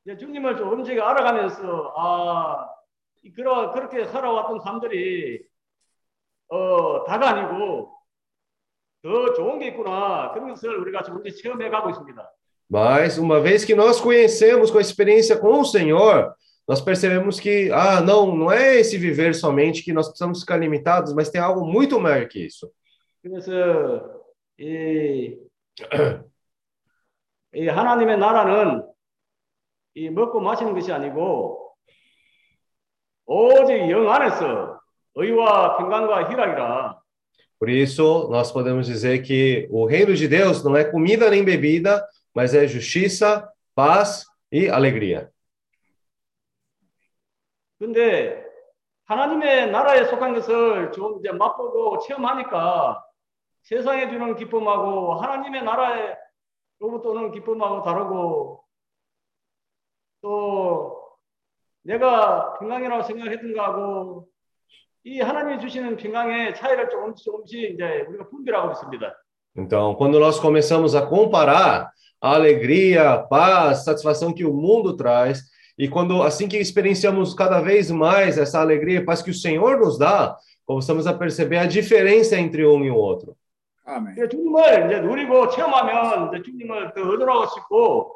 이제 0.04 0.16
주님을 0.16 0.56
조금씩 0.56 0.98
알아가면서 1.00 1.94
아 1.96 2.68
이- 3.22 3.32
그러 3.32 3.72
그렇게 3.72 4.04
살아왔던 4.06 4.60
삶들이 4.60 5.42
어 6.48 7.04
다가 7.04 7.30
아니고 7.30 7.96
더 9.02 9.32
좋은 9.32 9.58
게 9.58 9.68
있구나 9.68 10.30
그런 10.32 10.50
것을 10.50 10.76
우리가 10.76 11.02
조금씩 11.02 11.42
체험해 11.42 11.70
가고 11.70 11.90
있습니다. 11.90 12.30
Mas 12.69 13.17
uma 13.17 13.39
vez 13.39 13.63
que 13.63 13.75
nós 13.75 13.99
conhecemos 14.01 14.71
com 14.71 14.77
a 14.77 14.81
experiência 14.81 15.37
com 15.37 15.59
o 15.59 15.65
Senhor, 15.65 16.33
nós 16.67 16.81
percebemos 16.81 17.39
que, 17.39 17.71
ah, 17.71 18.01
não, 18.01 18.35
não 18.35 18.51
é 18.51 18.77
esse 18.77 18.97
viver 18.97 19.35
somente 19.35 19.83
que 19.83 19.93
nós 19.93 20.07
precisamos 20.07 20.39
ficar 20.39 20.57
limitados, 20.57 21.13
mas 21.13 21.29
tem 21.29 21.39
algo 21.39 21.65
muito 21.65 21.99
maior 21.99 22.27
que 22.27 22.45
isso. 22.45 22.71
그래서 23.21 23.51
이, 24.59 25.35
이 27.53 27.67
하나님의 27.67 28.17
나라는 28.17 28.83
이 29.95 30.09
먹고 30.09 30.39
마시는 30.41 30.73
것이 30.73 30.91
아니고 30.91 31.73
오직 33.25 33.89
영 33.89 34.09
안에서 34.11 34.79
의와 35.15 35.77
평강과 35.77 36.29
희락이라 36.29 37.01
Por 37.57 37.69
isso, 37.69 38.27
nós 38.29 38.51
podemos 38.51 38.85
dizer 38.85 39.23
que 39.23 39.65
o 39.71 39.85
reino 39.85 40.13
de 40.13 40.27
Deus 40.27 40.61
não 40.63 40.75
é 40.75 40.83
comida 40.83 41.29
nem 41.29 41.43
bebida, 41.43 42.05
mas 42.33 42.53
é 42.53 42.67
justiça, 42.67 43.49
paz 43.75 44.25
e 44.51 44.69
alegria. 44.69 45.29
근데 47.77 48.43
하나님의 49.05 49.71
나라에 49.71 50.05
속한 50.05 50.33
것을 50.33 50.91
좀 50.91 51.19
이제 51.19 51.31
맛보고 51.31 51.99
체험하니까 51.99 53.03
세상에 53.63 54.09
주는 54.09 54.35
기쁨하고 54.35 55.15
하나님의 55.15 55.63
나라로부터 55.63 57.09
오는 57.09 57.31
기쁨하고 57.31 57.83
다르고 57.83 58.63
또 60.21 61.05
내가 61.83 62.53
평강이라고 62.57 63.03
생각했던 63.03 63.53
거하고 63.53 64.27
이 65.03 65.21
하나님이 65.21 65.61
주시는 65.61 65.97
평강의 65.97 66.55
차이를 66.55 66.89
조금씩 66.89 67.25
조금씩 67.25 67.71
이제 67.71 68.05
우리가 68.07 68.27
분별하고 68.29 68.71
있습니다. 68.71 69.13
Então, 69.57 69.95
quando 69.95 70.19
nós 70.19 70.39
começamos 70.39 70.95
a 70.95 71.07
comparar 71.07 71.89
a 72.21 72.33
alegria, 72.33 73.11
a 73.11 73.17
paz, 73.17 73.83
satisfação 73.83 74.33
que 74.33 74.45
o 74.45 74.53
mundo 74.53 74.95
traz, 74.95 75.43
e 75.77 75.87
quando 75.87 76.23
assim 76.23 76.47
que 76.47 76.57
experienciamos 76.57 77.33
cada 77.33 77.59
vez 77.59 77.91
mais 77.91 78.37
essa 78.37 78.59
alegria 78.59 78.99
e 78.99 79.03
paz 79.03 79.21
que 79.21 79.31
o 79.31 79.33
Senhor 79.33 79.77
nos 79.77 79.97
dá, 79.97 80.37
começamos 80.65 81.05
a 81.05 81.13
perceber 81.13 81.57
a 81.57 81.65
diferença 81.65 82.37
entre 82.37 82.65
um 82.65 82.83
e 82.83 82.89
o 82.89 82.95
outro. 82.95 83.35
아멘. 83.85 84.13
이제 84.13 84.27
주님을 84.27 84.87
이제 84.87 84.99
누리고 84.99 85.49
체험하면 85.49 86.29
이제 86.29 86.41
주님을 86.41 86.93
더 86.95 87.01
의존하고 87.01 87.45
싶고 87.53 88.15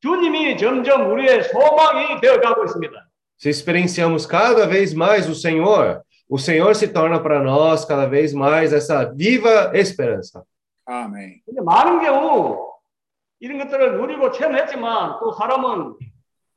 주님이 0.00 0.56
점점 0.56 1.10
우리의 1.12 1.44
소망이 1.44 2.20
되어가고 2.20 2.64
있습니다. 2.64 3.06
Se 3.38 3.48
experienciamos 3.48 4.26
cada 4.26 4.66
vez 4.66 4.92
mais 4.92 5.28
o 5.28 5.34
Senhor, 5.34 6.02
o 6.28 6.38
Senhor 6.38 6.74
se 6.74 6.88
torna 6.88 7.22
para 7.22 7.42
nós 7.42 7.84
cada 7.84 8.06
vez 8.06 8.34
mais 8.34 8.72
essa 8.72 9.04
viva 9.14 9.70
esperança. 9.74 10.42
아멘. 10.86 11.42
근데 11.46 11.60
많은 11.62 12.00
경우 12.00 12.70
이런 13.45 13.59
것들을 13.59 13.97
누리고 13.97 14.31
체험했지만 14.31 15.19
또 15.19 15.31
사람은 15.33 15.95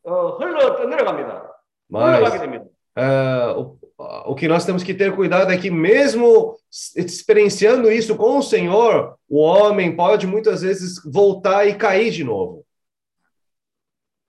어, 0.04 0.28
흘러 0.38 0.74
떠내려갑니다. 0.76 1.52
흘러가게 1.90 2.38
됩니다. 2.38 2.64
é, 2.96 3.54
o, 3.54 4.34
que 4.34 4.48
nós 4.48 4.64
temos 4.64 4.82
que 4.82 4.94
ter 4.94 5.14
cuidado 5.14 5.52
é 5.52 5.56
que, 5.58 5.70
mesmo 5.70 6.56
experienciando 6.96 7.92
isso 7.92 8.16
com 8.16 8.38
o 8.38 8.42
Senhor, 8.42 9.16
o 9.28 9.38
homem 9.40 9.94
pode 9.94 10.26
muitas 10.26 10.62
vezes 10.62 10.98
voltar 11.04 11.66
e 11.66 11.76
cair 11.76 12.10
de 12.10 12.24
novo. 12.24 12.64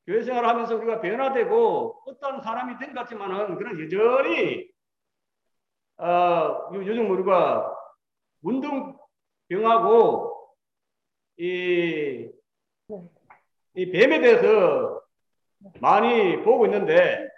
교회 0.05 0.21
생활하면서 0.23 0.75
우리가 0.75 0.99
변화되고 1.01 2.01
어떤 2.07 2.41
사람이 2.41 2.77
된것 2.77 2.95
같지만은 2.95 3.55
그런 3.57 3.79
여전히 3.79 4.67
어, 5.97 6.67
요- 6.73 6.85
요즘 6.85 7.09
우리가 7.09 7.73
문둥병하고 8.41 10.35
이, 11.37 12.27
이 13.78 13.90
뱀에 13.90 14.20
대해서 14.20 15.00
많이 15.80 16.42
보고 16.42 16.66
있는데 16.66 17.28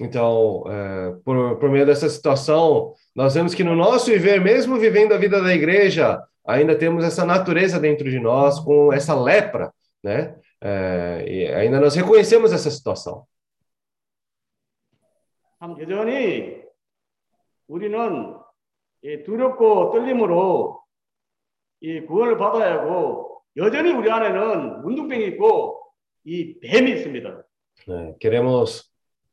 Então, 0.00 0.62
é, 0.68 1.12
por, 1.24 1.58
por 1.58 1.70
meio 1.70 1.84
dessa 1.84 2.08
situação, 2.08 2.94
nós 3.16 3.34
vemos 3.34 3.52
que 3.52 3.64
no 3.64 3.74
nosso 3.74 4.12
viver, 4.12 4.40
mesmo 4.40 4.78
vivendo 4.78 5.12
a 5.12 5.18
vida 5.18 5.42
da 5.42 5.52
igreja, 5.52 6.22
ainda 6.46 6.78
temos 6.78 7.02
essa 7.02 7.26
natureza 7.26 7.80
dentro 7.80 8.08
de 8.08 8.20
nós, 8.20 8.60
com 8.60 8.92
essa 8.92 9.20
lepra, 9.20 9.72
né? 10.02 10.36
É, 10.60 11.24
e 11.26 11.48
ainda 11.52 11.80
nós 11.80 11.96
reconhecemos 11.96 12.52
essa 12.52 12.70
situação. 12.70 13.26
참 15.60 15.76
여전히 15.80 16.62
우리는 17.66 18.36
이 19.02 19.22
두렵고 19.24 19.90
떨림으로 19.90 20.80
이 21.80 22.00
구원을 22.02 22.38
받아야 22.38 22.74
하고 22.74 23.42
여전히 23.56 23.90
우리 23.92 24.08
안에는 24.08 24.82
문둥병이 24.82 25.24
있고 25.26 25.81
e 26.25 26.57
é, 27.87 28.13
queremos 28.19 28.89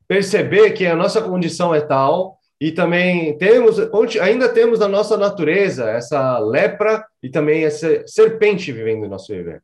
perceber 0.09 0.73
que 0.73 0.87
a 0.87 0.97
nossa 0.97 1.23
condição 1.23 1.75
é 1.75 1.81
tal 1.81 2.39
e 2.61 2.73
também 2.73 3.39
temos 3.39 3.79
ainda 4.21 4.53
temos 4.53 4.81
na 4.81 4.89
nossa 4.89 5.17
natureza 5.17 5.89
essa 5.89 6.39
lepra 6.39 7.07
e 7.23 7.31
também 7.31 7.65
essa 7.65 8.07
serpente 8.07 8.73
vivendo 8.73 9.03
no 9.03 9.09
nosso 9.09 9.33
viver. 9.33 9.63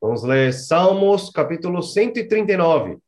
Vamos 0.00 0.22
ler 0.22 0.52
Salmos 0.52 1.30
capítulo 1.30 1.82
139. 1.82 2.98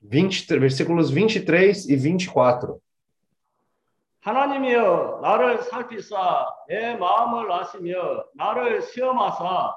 Versículos 0.00 1.10
23 1.10 1.88
e 1.88 1.96
24. 1.96 2.80
하나님이여 4.23 5.19
나를 5.21 5.61
살피사 5.63 6.47
내 6.67 6.95
마음을 6.95 7.51
아시며 7.51 8.25
나를 8.35 8.81
시험하사 8.81 9.75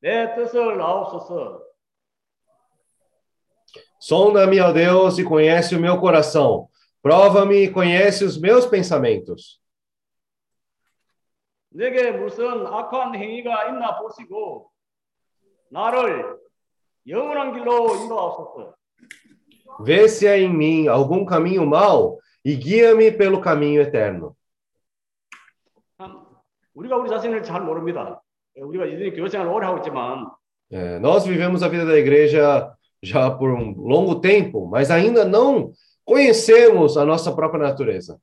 내 0.00 0.34
뜻을 0.34 0.80
아옵소서. 0.80 1.68
Sonda-me, 4.00 4.60
ó 4.60 4.72
Deus, 4.72 5.18
e 5.18 5.24
conhece 5.24 5.74
o 5.74 5.80
meu 5.80 5.98
coração. 5.98 6.68
Prova-me 7.02 7.64
e 7.64 7.72
conhece 7.72 8.24
os 8.24 8.38
meus 8.38 8.64
pensamentos. 8.66 9.60
내게 11.70 12.10
무슨 12.12 12.66
악한 12.66 13.14
행위가 13.14 13.68
있나 13.68 14.00
보시고 14.00 14.70
나를 15.70 16.38
영원한 17.06 17.52
길로 17.52 17.94
인도하옵소서. 17.96 18.74
Vê 19.80 20.08
se 20.08 20.26
há 20.26 20.36
em 20.38 20.48
mim 20.48 20.88
algum 20.88 21.24
caminho 21.24 21.64
mau 21.64 22.18
e 22.43 22.55
guia-me 22.55 23.11
pelo 23.11 23.39
caminho 23.39 23.81
eterno. 23.81 24.35
É, 30.71 30.99
nós 30.99 31.25
vivemos 31.25 31.61
a 31.61 31.67
vida 31.67 31.85
da 31.85 31.97
igreja 31.97 32.73
já 33.01 33.29
por 33.29 33.51
um 33.51 33.73
longo 33.79 34.19
tempo, 34.19 34.65
mas 34.65 34.89
ainda 34.89 35.23
não 35.23 35.71
conhecemos 36.03 36.97
a 36.97 37.05
nossa 37.05 37.33
própria 37.33 37.63
natureza. 37.63 38.19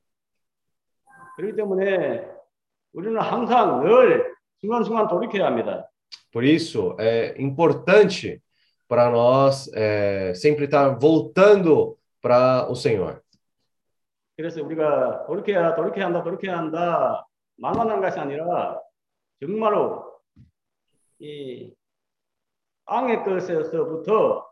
Por 6.31 6.43
isso, 6.43 6.95
é 6.99 7.41
importante 7.41 8.41
para 8.87 9.09
nós 9.09 9.69
é, 9.73 10.33
sempre 10.35 10.65
estar 10.65 10.89
voltando 10.89 11.97
para 12.21 12.69
o 12.69 12.75
Senhor. 12.75 13.20
그래서 14.40 14.62
우리가 14.62 15.26
돌이켜야 15.26 15.74
돌이켜야 15.74 16.06
한다 16.06 16.22
돌이켜야 16.22 16.58
한다 16.58 17.26
말만 17.56 18.00
것이 18.00 18.18
아니라 18.18 18.80
정말로 19.40 20.20
이 21.18 21.72
땅의 22.86 23.24
것에서부터 23.24 24.46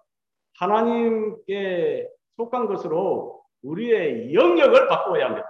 하나님께 0.59 2.09
속한 2.37 2.67
것으로 2.67 3.43
우리의 3.63 4.35
영역을 4.35 4.89
바꿔야 4.89 5.27
합니다. 5.27 5.49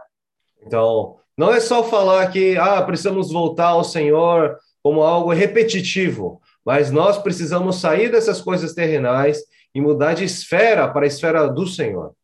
Então, 0.67 1.19
não 1.37 1.53
é 1.53 1.61
só 1.61 1.83
falar 1.85 2.31
que 2.31 2.57
ah, 2.57 2.83
precisamos 2.83 3.33
voltar 3.33 3.69
ao 3.69 3.85
Senhor 3.85 4.59
como 4.83 5.03
algo 5.03 5.33
repetitivo, 5.33 6.41
mas 6.65 6.91
nós 6.91 7.19
precisamos 7.19 7.81
sair 7.81 8.11
dessas 8.11 8.41
coisas 8.41 8.75
terrenais 8.75 9.43
e 9.75 9.81
mudar 9.81 10.15
de 10.15 10.25
esfera 10.25 10.89
para 10.89 11.05
a 11.05 11.09
esfera 11.09 11.49
do 11.49 11.67
Senhor. 11.67 12.15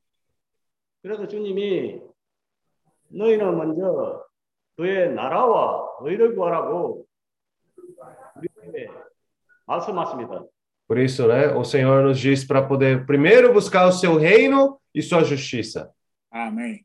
그래서 1.05 1.27
주님이 1.27 2.01
너희는 3.09 3.55
먼저 3.55 4.25
그의 4.75 5.13
나라와 5.13 5.87
의를 6.01 6.33
구하라고 6.33 7.05
우리에게 8.35 8.89
말씀하십니다. 9.67 10.45
Por 10.87 10.99
isso, 10.99 11.27
né, 11.27 11.53
o 11.53 11.63
Senhor 11.63 12.01
nos 12.01 12.19
diz 12.19 12.43
para 12.43 12.67
poder 12.67 13.05
primeiro 13.05 13.53
buscar 13.53 13.85
o 13.85 13.91
seu 13.91 14.17
reino 14.17 14.79
e 14.95 15.03
sua 15.03 15.23
justiça. 15.23 15.93
아멘. 16.31 16.83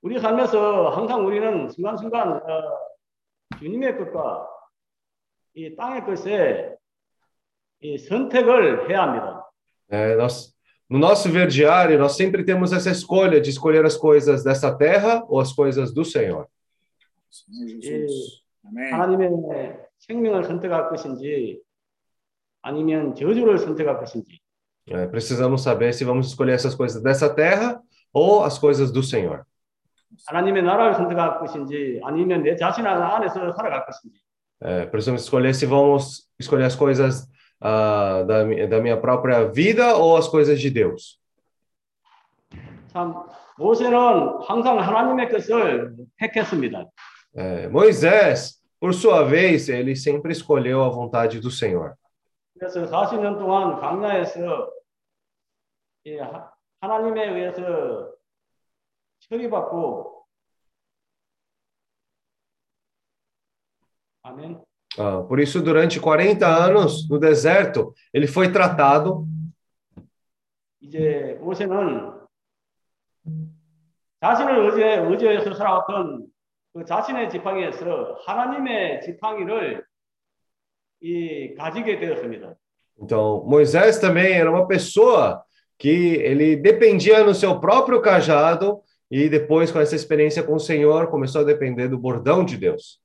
우리 0.00 0.18
삶에서 0.18 0.88
항상 0.88 1.26
우리는 1.26 1.68
순간순간 1.68 2.32
어, 2.32 2.78
주님의 3.58 3.98
것과 3.98 4.48
이 5.52 5.76
땅의 5.76 6.06
것에 6.06 6.74
이 7.80 7.98
선택을 7.98 8.88
해야 8.88 9.02
합니다. 9.02 9.42
É, 9.90 10.16
nós, 10.16 10.55
no 10.89 10.99
nosso 10.99 11.29
ver 11.29 11.47
diário, 11.47 11.97
nós 11.97 12.17
sempre 12.17 12.43
temos 12.43 12.73
essa 12.73 12.89
escolha 12.91 13.39
de 13.39 13.49
escolher 13.49 13.85
as 13.85 13.95
coisas 13.95 14.43
dessa 14.43 14.75
terra 14.75 15.23
ou 15.29 15.39
as 15.39 15.53
coisas 15.53 15.93
do 15.93 16.03
Senhor. 16.03 16.47
Senhor 17.29 17.81
Jesus. 17.81 18.41
아멘. 18.65 18.93
하나님의 18.93 19.29
생명을 19.99 20.43
선택할 20.43 20.89
것인지 20.89 21.61
아니면 22.61 23.15
저주를 23.15 23.57
선택할 23.57 23.99
것인지 23.99 24.39
É, 24.89 25.07
precisamos 25.07 25.61
saber 25.61 25.93
se 25.93 26.03
vamos 26.03 26.27
escolher 26.27 26.55
essas 26.55 26.75
coisas 26.75 27.01
dessa 27.01 27.29
terra 27.33 27.79
ou 28.11 28.43
as 28.43 28.57
coisas 28.59 28.91
do 28.91 29.01
Senhor. 29.01 29.45
하나님의 30.27 30.63
나라를 30.63 30.95
선택할 30.95 31.39
것인지 31.39 32.01
아니면 32.03 32.43
내 32.43 32.55
자신 32.57 32.85
안에서 32.85 33.53
살아갈 33.53 33.85
것인지 33.85 34.19
É, 34.63 34.85
precisamos 34.91 35.23
escolher 35.23 35.53
se 35.55 35.65
vamos 35.65 36.29
escolher 36.39 36.65
as 36.65 36.75
coisas 36.75 37.27
ah, 37.61 38.23
da, 38.23 38.43
mi- 38.45 38.67
da 38.67 38.79
minha 38.81 38.97
própria 38.99 39.45
vida 39.49 39.95
ou 39.95 40.17
as 40.17 40.27
coisas 40.27 40.59
de 40.59 40.69
Deus. 40.69 41.19
참 42.93 43.13
모세는 43.57 43.95
항상 44.43 44.79
하나님의 44.79 45.29
것을 45.29 45.95
택했습니다. 46.17 46.85
É, 47.35 47.67
Moisés, 47.69 48.59
por 48.79 48.93
sua 48.93 49.23
vez, 49.23 49.69
ele 49.69 49.95
sempre 49.95 50.31
escolheu 50.33 50.81
a 50.83 50.89
vontade 50.89 51.39
do 51.39 51.49
Senhor. 51.49 51.93
그래서 52.59 52.81
40년 52.85 53.37
동안 53.39 53.79
광야에서 53.79 54.69
이 56.05 56.17
하- 56.17 56.51
하나님에 56.81 57.29
의해서 57.29 58.11
처리받고 59.29 60.25
아멘. 64.23 64.61
Ah, 64.97 65.21
por 65.21 65.39
isso, 65.39 65.61
durante 65.61 65.99
40 65.99 66.45
anos 66.45 67.07
no 67.09 67.17
deserto, 67.17 67.93
ele 68.13 68.27
foi 68.27 68.51
tratado. 68.51 69.25
이제 70.81 71.37
모세는 71.39 72.11
자신을 74.19 74.65
의지해 74.65 74.99
의지해서 74.99 75.53
살아왔던 75.53 76.25
그 76.73 76.85
자신의 76.85 77.29
지팡이에서 77.29 78.17
하나님의 78.25 79.01
지팡이를 79.01 79.83
이 81.01 81.53
가지게 81.55 81.99
되었습니다. 81.99 82.55
Então, 83.01 83.43
Moisés 83.45 83.99
também 83.99 84.33
era 84.33 84.51
uma 84.51 84.67
pessoa 84.67 85.43
que 85.77 86.15
ele 86.21 86.55
dependia 86.55 87.23
no 87.23 87.33
seu 87.33 87.59
próprio 87.59 88.01
cajado 88.01 88.81
e 89.09 89.27
depois, 89.27 89.71
com 89.71 89.79
essa 89.79 89.95
experiência 89.95 90.43
com 90.43 90.53
o 90.53 90.59
Senhor, 90.59 91.07
começou 91.07 91.41
a 91.41 91.45
depender 91.45 91.87
do 91.87 91.97
bordão 91.97 92.45
de 92.45 92.57
Deus. 92.57 93.01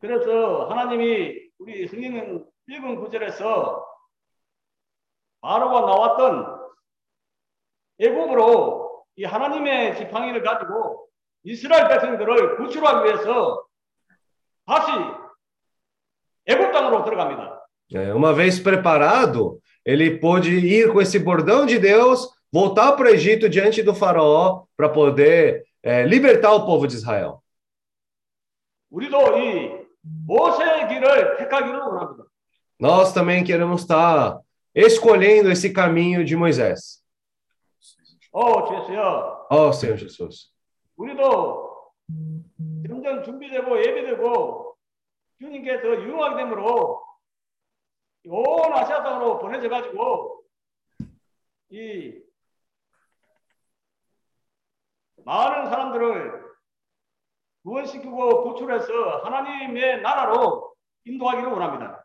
그래서 0.00 0.66
하나님이 0.68 1.50
우리 1.58 1.88
성경 1.88 2.44
1번 2.68 3.00
구절에서 3.00 3.86
바로가 5.40 5.80
나왔던 5.80 6.56
애굽으로 7.98 9.04
이 9.16 9.24
하나님의 9.24 9.96
지팡이를 9.96 10.42
가지고 10.42 11.08
이스라엘 11.44 11.88
백성들을 11.88 12.56
구출하기 12.56 13.04
위해서 13.06 13.64
다시 14.66 14.90
애굽 16.46 16.72
땅으로 16.72 17.04
들어갑니다. 17.04 17.56
É, 17.94 18.12
uma 18.12 18.32
vez 18.34 18.58
preparado, 18.58 19.60
ele 19.84 20.18
pôde 20.18 20.58
ir 20.58 20.92
com 20.92 21.00
esse 21.00 21.20
bordão 21.20 21.64
de 21.64 21.78
Deus, 21.78 22.28
voltar 22.52 22.92
para 22.92 23.06
o 23.06 23.10
Egito 23.10 23.48
diante 23.48 23.80
do 23.80 23.94
faraó 23.94 24.64
para 24.76 24.88
poder 24.88 25.64
é, 25.82 26.04
libertar 26.04 26.52
o 26.52 26.66
povo 26.66 26.86
de 26.86 26.96
Israel. 26.96 27.40
우리도 28.90 29.38
이 29.38 29.79
모세의 30.30 30.88
길을 30.88 31.36
택하기를 31.38 31.78
원합니다. 31.78 32.24
Nós 32.80 33.12
também 33.14 33.42
queremos 33.42 33.82
estar 33.82 34.38
escolhendo 34.74 35.50
esse 35.50 35.72
caminho 35.72 36.24
de 36.24 36.36
Moisés. 36.36 37.02
어, 38.32 38.66
주여, 38.66 39.46
Ó 39.50 39.72
Senhor 39.72 39.96
Jesus. 39.98 40.52
우리도 40.96 41.92
점점 42.86 43.22
준비되고 43.22 43.78
예비되고 43.84 44.76
주님께 45.38 45.80
더 45.82 45.88
유용하게 45.88 46.36
되므로 46.44 47.02
온 48.26 48.72
아시아 48.72 49.02
땅으로 49.02 49.38
보내져 49.38 49.68
가지고 49.68 50.42
이 51.70 52.14
많은 55.24 55.70
사람들을 55.70 56.44
구원시키고 57.63 58.43
구출해서 58.43 59.21
하나님의 59.23 60.01
나라로 60.01 60.73
인도하기를 61.05 61.51
원합니다. 61.51 62.01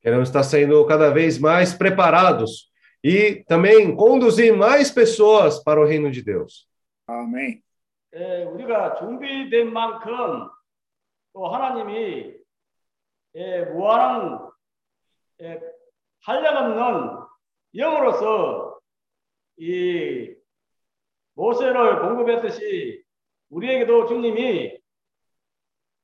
Queremos 0.00 0.28
estar 0.28 0.44
sendo 0.44 0.86
cada 0.86 1.10
vez 1.10 1.40
mais 1.40 1.74
preparados 1.74 2.70
e 3.02 3.44
também 3.48 3.96
conduzir 3.96 4.56
mais 4.56 4.90
pessoas 4.92 5.62
para 5.62 5.80
o 5.80 5.84
reino 5.84 6.10
de 6.10 6.22
Deus. 6.22 6.68
아멘. 7.06 7.62
예, 8.14 8.44
우리가 8.44 8.94
준비된 8.96 9.72
만큼 9.72 10.48
또 11.32 11.48
하나님이 11.48 12.34
예, 13.34 13.64
무한한 13.64 14.50
예, 15.40 15.60
한량없는 16.20 17.18
영으로서 17.74 18.78
이 19.58 20.34
모세를 21.34 22.00
공급했듯이 22.00 23.02
우리에게도 23.50 24.06
주님이 24.06 24.77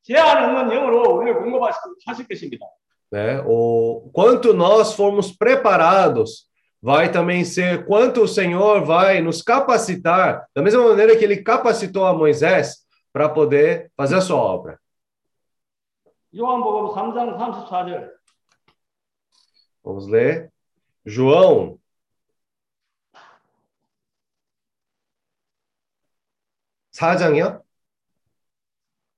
제한 0.03 0.43
없는 0.43 0.75
영으로 0.75 1.17
우리를 1.17 1.39
공급하실 1.41 2.27
것입니다. 2.27 2.65
né? 3.11 3.41
O 3.45 4.09
quanto 4.13 4.53
nós 4.53 4.93
formos 4.93 5.31
preparados 5.31 6.47
vai 6.81 7.11
também 7.11 7.43
ser 7.43 7.85
quanto 7.85 8.21
o 8.21 8.27
Senhor 8.27 8.85
vai 8.85 9.21
nos 9.21 9.41
capacitar, 9.41 10.47
da 10.55 10.61
mesma 10.61 10.87
maneira 10.87 11.17
que 11.17 11.23
ele 11.23 11.43
capacitou 11.43 12.05
a 12.05 12.13
Moisés 12.13 12.85
para 13.11 13.27
poder 13.27 13.91
fazer 13.97 14.15
a 14.15 14.21
sua 14.21 14.37
obra. 14.37 14.79
요한복음 16.33 16.93
3장 16.93 17.37
34절. 17.37 18.11
Vamos 19.83 20.07
ler. 20.07 20.51
João. 21.05 21.79
사장이요? 26.91 27.62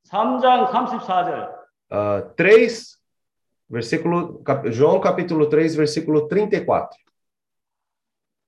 3장 0.08 0.72
34절. 0.72 1.62
Uh, 1.92 2.34
3, 2.36 2.98
versículo, 3.70 4.44
cap, 4.44 4.70
João 4.72 5.00
capítulo 5.00 5.50
3, 5.50 5.76
versículo 5.76 6.28
34. 6.28 6.98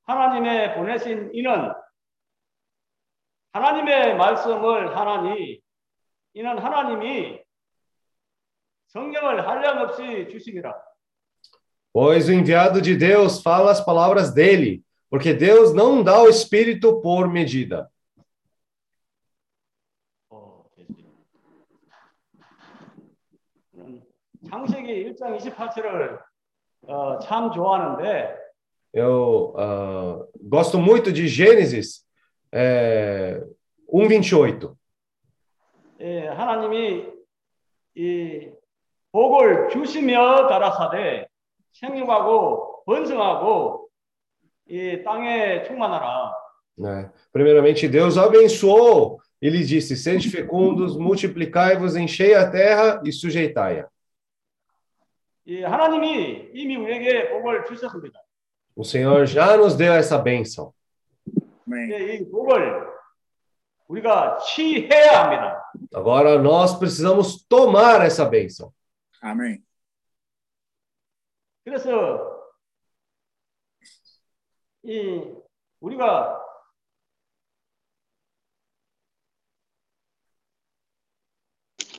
하나님의 0.06 0.76
보내신 0.76 1.30
이는 1.34 1.72
하나님의 3.54 4.18
말씀을 4.18 4.98
하나니 4.98 5.62
이는 6.34 6.58
하나님이 6.58 7.40
성경을 8.88 9.48
한량없이 9.48 10.28
주시기라. 10.30 10.74
Pois 11.94 12.28
o 12.28 12.34
enviado 12.34 12.82
de 12.82 12.96
Deus 12.96 13.42
fala 13.42 13.72
as 13.72 13.80
palavras 13.80 14.34
dele, 14.34 14.84
porque 15.12 15.32
Deus 15.32 15.74
não 15.76 16.04
dá 16.04 16.24
o 16.24 16.28
Espírito 16.28 17.00
por 17.02 17.30
medida. 17.30 17.88
창세기 24.50 25.14
1장 25.14 25.38
28절을 25.38 26.20
어, 26.88 27.20
참 27.20 27.52
좋아하는데 27.52 28.44
Eu 28.96 29.56
uh, 29.58 30.28
gosto 30.48 30.78
muito 30.78 31.12
de 31.12 31.28
Gênesis 31.28 32.06
é, 32.52 33.42
1:28. 33.92 34.76
예, 36.02 36.28
하나님이 36.28 37.08
이 37.96 38.52
복을 39.12 39.70
주시며 39.70 40.48
가라사대 40.48 41.28
생육하고 41.72 42.84
번성하고 42.86 43.90
이 44.68 45.02
땅에 45.04 45.64
충만하라. 45.64 46.34
Né? 46.78 47.12
Primeiramente, 47.32 47.88
Deus 47.88 48.18
abençoou 48.18 49.20
e 49.42 49.50
lhe 49.50 49.64
disse: 49.64 49.96
Sede 49.96 50.30
fecundos, 50.30 50.98
multiplicai-vos, 50.98 51.96
enchei 51.96 52.34
a 52.34 52.50
terra 52.50 53.02
e 53.06 53.12
sujeitai-a. 53.12 53.88
이 55.48 55.62
하나님이 55.62 56.52
이미 56.54 56.76
우리에게 56.76 57.30
복을 57.30 57.66
주셨습니다. 57.66 58.20
O 58.76 58.84
Senhor 58.84 59.26
já 59.28 59.56
nos 59.56 59.76
deu 59.76 59.94
essa 59.94 60.18
bênção. 60.18 60.74
Amém. 61.68 61.92
예, 61.92 62.16
이 62.16 62.32
복을 62.32 62.88
우리가 63.88 64.40
취해야 64.40 65.24
합니다. 65.24 65.72
Agora 65.94 66.42
nós 66.42 66.78
precisamos 66.80 67.46
tomar 67.48 68.02
essa 68.02 68.26
bênção. 68.26 68.74
Amém. 69.22 69.64
그래서 71.64 72.52
이 74.84 75.22
우리가 75.80 76.42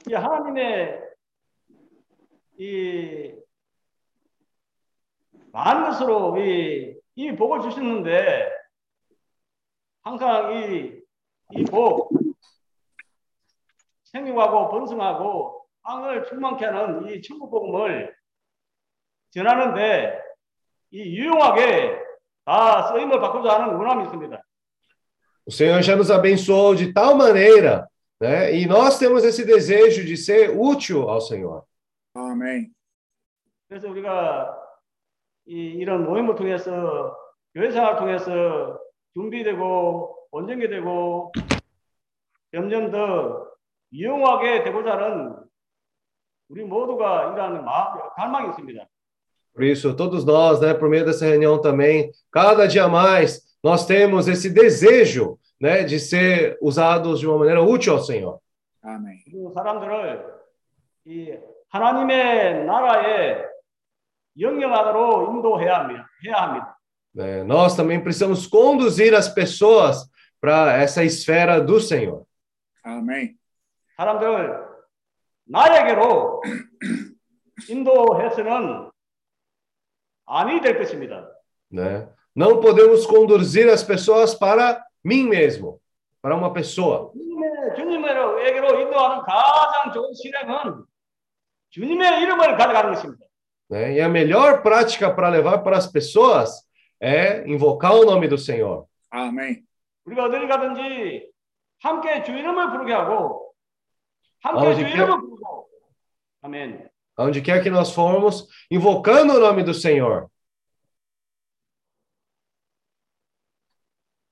이 0.07 0.13
하나님의 0.13 1.08
이 2.60 3.34
많은 5.54 5.90
것으로 5.90 6.38
이, 6.38 6.94
이 7.16 7.36
복을 7.36 7.62
주셨는데 7.62 8.52
항상 10.02 10.54
이, 10.54 11.02
이 11.52 11.64
복, 11.64 12.12
생육하고 14.04 14.70
번성하고 14.70 15.66
땅을 15.84 16.26
충만케 16.26 16.66
하는 16.66 17.10
이 17.10 17.22
천국 17.22 17.50
복음을 17.50 18.14
전하는데 19.32 20.20
이 20.92 21.18
유용하게 21.18 21.98
다 22.44 22.92
쓰임을 22.92 23.22
바꾸자 23.22 23.62
하는 23.62 23.76
원함이 23.76 24.04
있습니다. 24.04 24.44
O 25.46 25.52
Senhor 25.52 25.82
já 25.82 25.96
nos 25.96 26.12
abençoou 26.12 26.76
de 26.76 26.94
tal 26.94 27.16
maneira, 27.16 27.90
né? 28.20 28.54
E 28.54 28.68
nós 28.68 29.00
temos 29.00 29.24
esse 29.24 29.44
desejo 29.46 30.06
de 30.06 30.16
ser 30.16 30.52
útil 30.56 31.10
ao 31.10 31.22
Senhor. 31.22 31.64
Amém. 32.17 32.73
그래서 33.69 33.89
우리가 33.89 34.57
이, 35.47 35.55
이런 35.55 36.05
모임을 36.05 36.35
통해서 36.37 37.17
교회 37.55 37.71
생활을 37.71 37.99
통해서 37.99 38.79
준비되고 39.15 40.29
온전히되고 40.31 41.33
점점 42.53 42.91
더 42.91 43.51
유용하게 43.93 44.65
되고자 44.65 44.93
하는 44.93 45.37
우리 46.49 46.65
모두가 46.65 47.33
이러한 47.33 47.65
마음, 47.65 48.01
갈망이 48.17 48.51
있습니다. 48.51 48.87
Por 49.55 49.63
isso, 49.63 49.95
todos 49.95 50.25
nós, 50.25 50.61
né, 50.61 50.75
por 50.75 50.89
meio 50.89 51.05
dessa 51.05 51.25
reunião 51.27 51.61
também, 51.61 52.11
cada 52.33 52.67
dia 52.67 52.89
mais, 52.89 53.57
nós 53.63 53.87
temos 53.87 54.27
esse 54.27 54.51
desejo, 54.51 55.39
né, 55.61 55.85
de 55.85 56.01
ser 56.01 56.59
usados 56.61 57.21
de 57.21 57.27
uma 57.29 57.39
maneira 57.39 57.63
útil 57.63 57.93
ao 57.95 58.01
Senhor. 58.01 58.41
Amém. 58.83 59.23
그 59.31 59.53
사람들을 59.55 60.35
이 61.07 61.39
하나님의 61.71 62.65
나라의 62.65 63.45
영영 64.41 64.75
안으로 64.75 65.33
인도해야 65.33 65.81
합니다. 65.81 66.09
해야 66.25 66.37
합니다. 66.43 66.79
né? 67.15 67.45
Nós 67.45 67.77
também 67.77 68.03
precisamos 68.03 68.47
conduzir 68.47 69.15
as 69.15 69.29
pessoas 69.29 70.11
para 70.41 70.77
essa 70.77 71.05
esfera 71.05 71.61
do 71.61 71.79
Senhor. 71.81 72.27
Amém. 72.85 73.37
사람들 73.97 74.75
나에게로 75.47 76.43
인도해서는 77.69 78.91
아니 80.27 80.61
될 80.61 80.79
것입니다. 80.79 81.29
Né? 81.71 82.09
Não 82.35 82.61
podemos 82.61 83.07
conduzir 83.07 83.69
as 83.69 83.85
pessoas 83.85 84.35
para 84.35 84.85
mim 85.05 85.29
mesmo, 85.29 85.81
para 86.21 86.35
uma 86.35 86.53
pessoa. 86.53 87.13
주님의 87.15 87.77
주님에게로 87.77 88.81
인도하는 88.81 89.23
가장 89.23 89.93
좋은 89.93 90.13
실행은 90.15 90.85
주님의 91.71 92.23
이름을 92.23 92.57
가져가는 92.57 92.93
것입니다. 92.95 93.25
Né? 93.71 93.95
E 93.95 94.01
a 94.01 94.09
melhor 94.09 94.63
prática 94.63 95.15
para 95.15 95.29
levar 95.29 95.63
para 95.63 95.77
as 95.77 95.91
pessoas 95.91 96.65
é 97.01 97.47
invocar 97.49 97.95
o 97.95 98.05
nome 98.05 98.29
do 98.29 98.39
Senhor. 98.39 98.87
Amém. 99.11 99.65
우리가 100.05 100.27
어디 100.27 100.47
가든지 100.47 101.31
함께 101.81 102.23
주 102.23 102.33
이름을 102.33 102.71
부르게 102.71 102.93
하고 102.93 103.55
함께 104.43 104.67
아, 104.67 104.75
주 104.75 104.81
이제 104.83 104.91
이름을 104.91 105.21
부르고 105.21 105.69
아멘. 106.43 106.89
Onde 107.17 107.41
quer 107.43 107.63
que 107.63 107.71
nós 107.71 107.93
formos, 107.93 108.49
invocando 108.71 109.35
o 109.35 109.39
nome 109.39 109.65
do 109.65 109.73
Senhor. 109.73 110.29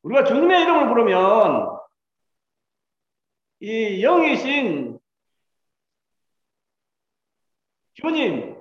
우리가 0.03 0.25
주님의 0.25 0.63
이름을 0.63 0.89
부르면 0.89 1.79
이 3.61 4.01
영이신 4.03 4.96
주님 7.97 8.57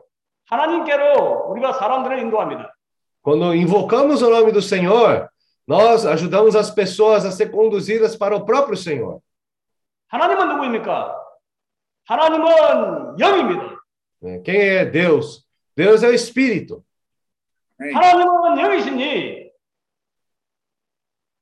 하나님께로 0.45 1.49
우리가 1.49 1.73
사람들을 1.73 2.19
인도합니다. 2.19 2.75
Quando 3.23 3.53
invocamos 3.53 4.21
o 4.23 4.29
nome 4.29 4.51
do 4.51 4.61
Senhor, 4.61 5.29
nós 5.67 6.05
ajudamos 6.05 6.55
as 6.55 6.71
pessoas 6.71 7.23
a 7.23 7.31
ser 7.31 7.51
conduzidas 7.51 8.15
para 8.15 8.35
o 8.35 8.45
próprio 8.45 8.75
Senhor. 8.75 9.21
하나님은 10.07 10.49
누구입니까? 10.49 11.15
하나님은 12.05 13.19
영입니다. 13.19 13.77
né? 14.21 14.39
Quem 14.43 14.59
é 14.59 14.85
Deus? 14.85 15.45
Deus 15.75 16.03
é 16.03 16.09
o 16.09 16.13
Espírito. 16.13 16.83
Amém. 17.79 17.93
하나님은 17.93 18.57
영이시니 18.59 19.51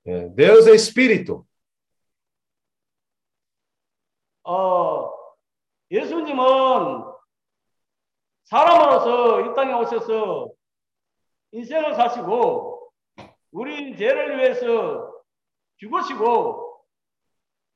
né? 0.06 0.30
Deus 0.36 0.68
é 0.68 0.76
Espírito. 0.76 1.46
어, 4.44 5.12
예수님은 5.92 6.44
사람으로서 8.46 9.42
이 9.42 9.56
땅에 9.56 9.74
오셔서 9.74 10.50
인생을 11.52 11.96
사시고 11.96 12.92
우리 13.52 13.98
죄를 13.98 14.38
위해서 14.38 15.14
죽으시고 15.78 16.84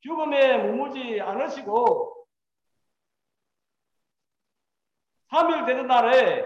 죽음에 0.01 0.57
머무지 0.57 1.19
않으시고 1.21 2.25
3일 5.31 5.65
되는 5.65 5.87
날에 5.87 6.45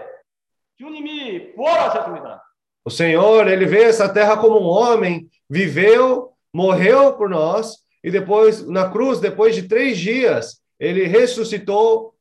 주님이 0.78 1.54
부활하셨습니다. 1.54 2.44
O 2.84 2.90
Senhor, 2.90 3.46
ele 3.48 3.66
veio 3.66 3.84
a 3.84 3.88
essa 3.88 4.08
terra 4.10 4.38
como 4.38 4.60
um 4.60 4.66
homem, 4.66 5.28
viveu, 5.50 6.32
morreu 6.50 7.18
por 7.18 7.28
nós, 7.28 7.84
e 8.02 8.10
depois, 8.10 8.66
na 8.66 8.90
cruz, 8.90 9.20
depois 9.20 9.54
de 9.54 9.68
três 9.68 9.98
dias, 9.98 10.62
ele 10.78 11.04
ressuscitou. 11.06 12.14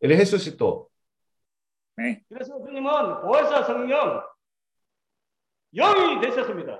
Ele 0.00 0.14
ressuscitou. 0.14 0.87
Amém. 1.98 2.20
그래서 2.28 2.58
주님은 2.64 3.22
보혜사 3.22 3.64
성령 3.64 4.22
영이 5.74 6.20
되셨습니다. 6.20 6.78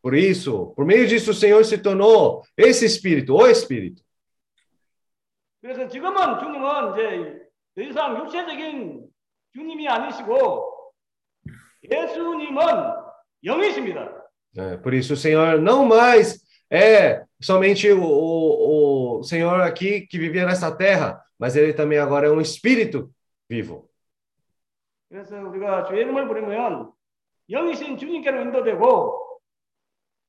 Por 0.00 0.14
isso, 0.14 0.72
por 0.74 0.86
meio 0.86 1.06
disso, 1.06 1.32
o 1.32 1.34
Senhor 1.34 1.64
se 1.64 1.78
tornou 1.78 2.42
esse 2.56 2.86
Espírito, 2.86 3.34
o 3.34 3.46
Espírito. 3.46 4.02
그래서 5.60 5.86
지금은 5.88 6.38
주님은 6.38 6.94
이제 6.94 7.50
더 7.74 7.82
이상 7.82 8.16
육체적인 8.18 9.06
주님이 9.52 9.88
아니시고 9.88 10.92
예수님은 11.90 12.62
영이십니다. 13.44 14.22
É, 14.56 14.76
por 14.78 14.94
isso, 14.94 15.12
o 15.12 15.16
Senhor 15.16 15.60
não 15.60 15.84
mais 15.84 16.40
é 16.70 17.24
somente 17.40 17.90
o, 17.92 18.02
o, 18.02 19.18
o 19.18 19.22
Senhor 19.22 19.60
aqui 19.60 20.06
que 20.06 20.18
vivia 20.18 20.46
nessa 20.46 20.74
terra, 20.74 21.22
mas 21.38 21.54
ele 21.56 21.74
também 21.74 21.98
agora 21.98 22.28
é 22.28 22.30
um 22.30 22.40
Espírito 22.40 23.10
vivo. 23.48 23.89
그래서 25.10 25.36
우리가 25.36 25.84
주의 25.84 26.02
이름을 26.02 26.26
부르면 26.26 26.92
영이신 27.48 27.96
주님께로 27.96 28.42
인도되고 28.42 29.40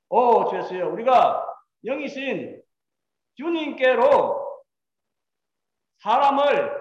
오 0.09 0.49
주였어요. 0.49 0.91
우리가 0.91 1.45
영이신 1.85 2.61
주님께로 3.35 4.47
사람을 5.99 6.71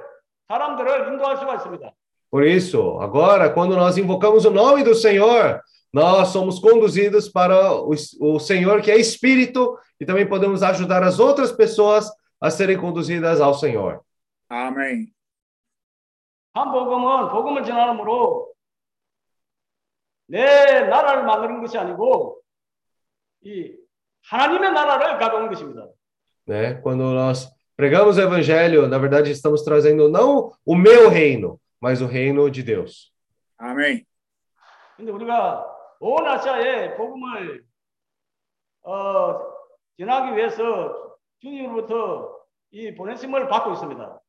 사람들을 0.48 1.12
인도할 1.12 1.36
수가 1.38 1.56
있습니다. 1.56 1.92
Por 2.30 2.44
isso, 2.44 2.98
agora, 3.00 3.54
quando 3.54 3.76
nós 3.76 3.96
invocamos 3.96 4.44
o 4.44 4.50
nome 4.50 4.82
do 4.82 4.94
Senhor, 4.94 5.62
nós 5.92 6.28
somos 6.28 6.58
conduzidos 6.58 7.28
para 7.28 7.72
o, 7.72 7.94
o 8.20 8.38
Senhor 8.38 8.82
que 8.82 8.90
é 8.90 8.98
Espírito 8.98 9.78
e 9.98 10.04
também 10.04 10.28
podemos 10.28 10.62
ajudar 10.62 11.02
as 11.02 11.18
outras 11.18 11.52
pessoas 11.52 12.10
a 12.40 12.50
serem 12.50 12.76
conduzidas 12.76 13.40
ao 13.40 13.54
Senhor. 13.54 14.02
아멘. 14.48 15.12
한 16.53 16.71
복음은 16.71 17.29
복음을 17.29 17.63
전하므로 17.63 18.51
내 20.27 20.81
나라를 20.87 21.23
만드는 21.23 21.61
것이 21.61 21.77
아니고 21.77 22.41
이 23.41 23.75
하나님의 24.27 24.71
나라를 24.71 25.17
가져온 25.17 25.49
것입니다. 25.49 25.87
né? 26.47 26.81
Quando 26.81 27.13
nós 27.13 27.49
pregamos 27.75 28.17
o 28.17 28.21
evangelho, 28.21 28.87
na 28.87 28.97
verdade 28.97 29.31
estamos 29.31 29.63
trazendo 29.63 30.09
não 30.09 30.51
o 30.65 30.75
meu 30.75 31.09
reino, 31.09 31.59
mas 31.79 32.01
o 32.01 32.07
reino 32.07 32.49
de 32.49 32.63
Deus. 32.63 33.11
아멘. 33.57 34.05
근데 34.97 35.11
우리가 35.11 35.65
온 35.99 36.25
아시아에 36.27 36.95
복음을 36.95 37.63
어, 38.83 39.39
전하기 39.99 40.35
위해서 40.35 41.17
주님으로부터 41.39 42.39
이 42.71 42.93
보내심을 42.95 43.47
받고 43.47 43.73
있습니다. 43.73 44.19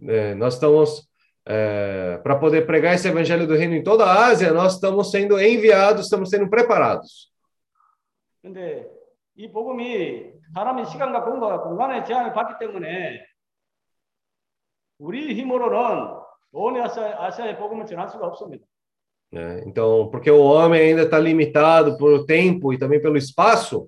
né? 0.00 0.34
nós 0.34 0.54
estamos 0.54 1.07
para 2.23 2.35
poder 2.37 2.65
pregar 2.65 2.95
esse 2.95 3.07
evangelho 3.07 3.45
do 3.45 3.55
reino 3.55 3.75
em 3.75 3.83
toda 3.83 4.05
a 4.05 4.25
Ásia, 4.27 4.53
nós 4.53 4.75
estamos 4.75 5.11
sendo 5.11 5.39
enviados, 5.39 6.05
estamos 6.05 6.29
sendo 6.29 6.49
preparados. 6.49 7.31
근데 8.41 8.85
이 9.35 9.49
복음이 9.49 10.33
사람의 10.53 10.85
시간과 10.85 11.23
공간, 11.23 11.61
공간의 11.61 12.05
제한을 12.05 12.33
받기 12.33 12.55
때문에 12.59 13.25
우리 14.99 15.33
힘으로는 15.33 16.13
온 16.51 16.81
아시아, 16.81 17.25
아시아의 17.25 17.57
복음을 17.57 17.85
전할 17.85 18.09
수가 18.09 18.27
없습니다. 18.27 18.65
né? 19.33 19.63
Então, 19.65 20.09
porque 20.11 20.29
o 20.29 20.43
homem 20.43 20.79
ainda 20.79 21.03
está 21.03 21.17
limitado 21.17 21.97
por 21.97 22.25
tempo 22.25 22.71
e 22.71 22.77
também 22.77 23.01
pelo 23.01 23.17
espaço, 23.17 23.87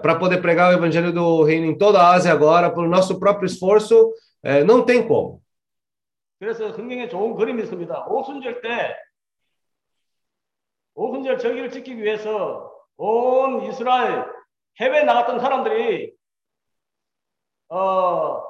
para 0.00 0.14
poder 0.14 0.40
pregar 0.40 0.70
o 0.72 0.76
evangelho 0.76 1.12
do 1.12 1.42
reino 1.42 1.66
em 1.66 1.76
toda 1.76 2.00
a 2.00 2.12
Ásia 2.12 2.32
agora, 2.32 2.70
pelo 2.70 2.88
nosso 2.88 3.18
próprio 3.18 3.46
esforço, 3.46 4.12
é, 4.42 4.64
não 4.64 4.82
tem 4.82 5.06
como. 5.06 5.42
그래서 6.39 6.71
성경에 6.71 7.09
좋은 7.09 7.35
그림이 7.35 7.63
있습니다. 7.63 8.07
오순절 8.07 8.61
때 8.61 8.95
오순절 10.95 11.37
절기를 11.37 11.69
지키기 11.69 12.01
위해서 12.01 12.71
온 12.95 13.63
이스라엘 13.63 14.25
해외 14.79 15.03
나갔던 15.03 15.39
사람들이 15.39 16.13
어, 17.67 18.41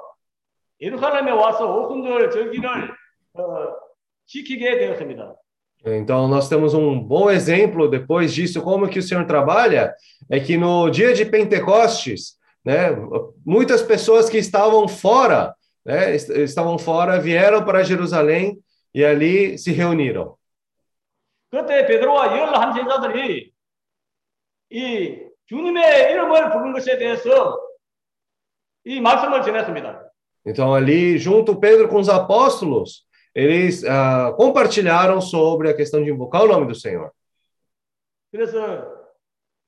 예루살렘에 0.80 1.32
와서 1.32 1.66
오순절 1.76 2.30
절기를 2.30 2.92
어, 3.34 3.76
지키게 4.28 4.78
되었습니다. 4.78 5.36
Então, 5.86 6.28
nós 6.28 6.50
temos 6.50 6.74
um 6.74 7.00
bom 7.02 7.32
exemplo 7.32 7.90
depois 7.90 8.34
disso, 8.34 8.62
como 8.62 8.90
que 8.90 9.00
o 9.00 9.02
Senhor 9.02 9.26
trabalha, 9.26 9.96
é 10.30 10.38
que 10.38 10.58
no 10.58 10.90
dia 10.90 11.14
de 11.14 11.24
Pentecostes, 11.24 12.38
né, 12.66 12.90
muitas 13.46 13.82
pessoas 13.82 14.30
que 14.30 14.38
estavam 14.38 14.90
fora, 14.90 15.56
né, 15.89 16.15
estavam 16.15 16.79
fora, 16.79 17.21
vieram 17.21 17.65
para 17.65 17.85
Jerusalém 17.85 18.59
e 18.95 19.05
ali 19.05 19.59
se 19.59 19.73
reuniram. 19.73 20.37
그때 21.51 21.87
베드로와 21.87 22.37
열한 22.37 22.75
제자들이 22.75 23.53
이 24.71 25.19
주님의 25.47 26.13
이름을 26.13 26.51
부른 26.51 26.73
것에 26.73 26.99
대해서 26.99 27.61
이 28.85 29.01
말씀을 29.01 29.43
전했습니다. 29.43 30.11
Então, 30.47 30.75
ali, 30.75 31.17
junto 31.17 31.59
Pedro 31.59 31.89
com 31.89 31.99
os 31.99 32.09
apóstolos, 32.09 33.07
eles 33.35 33.83
uh, 33.83 34.35
compartilharam 34.37 35.21
sobre 35.21 35.71
a 35.71 35.75
questão 35.75 36.03
de 36.03 36.11
invocar 36.11 36.43
o 36.43 36.49
nome 36.49 36.67
do 36.67 36.75
Senhor. 36.75 37.11
그래서 38.31 38.59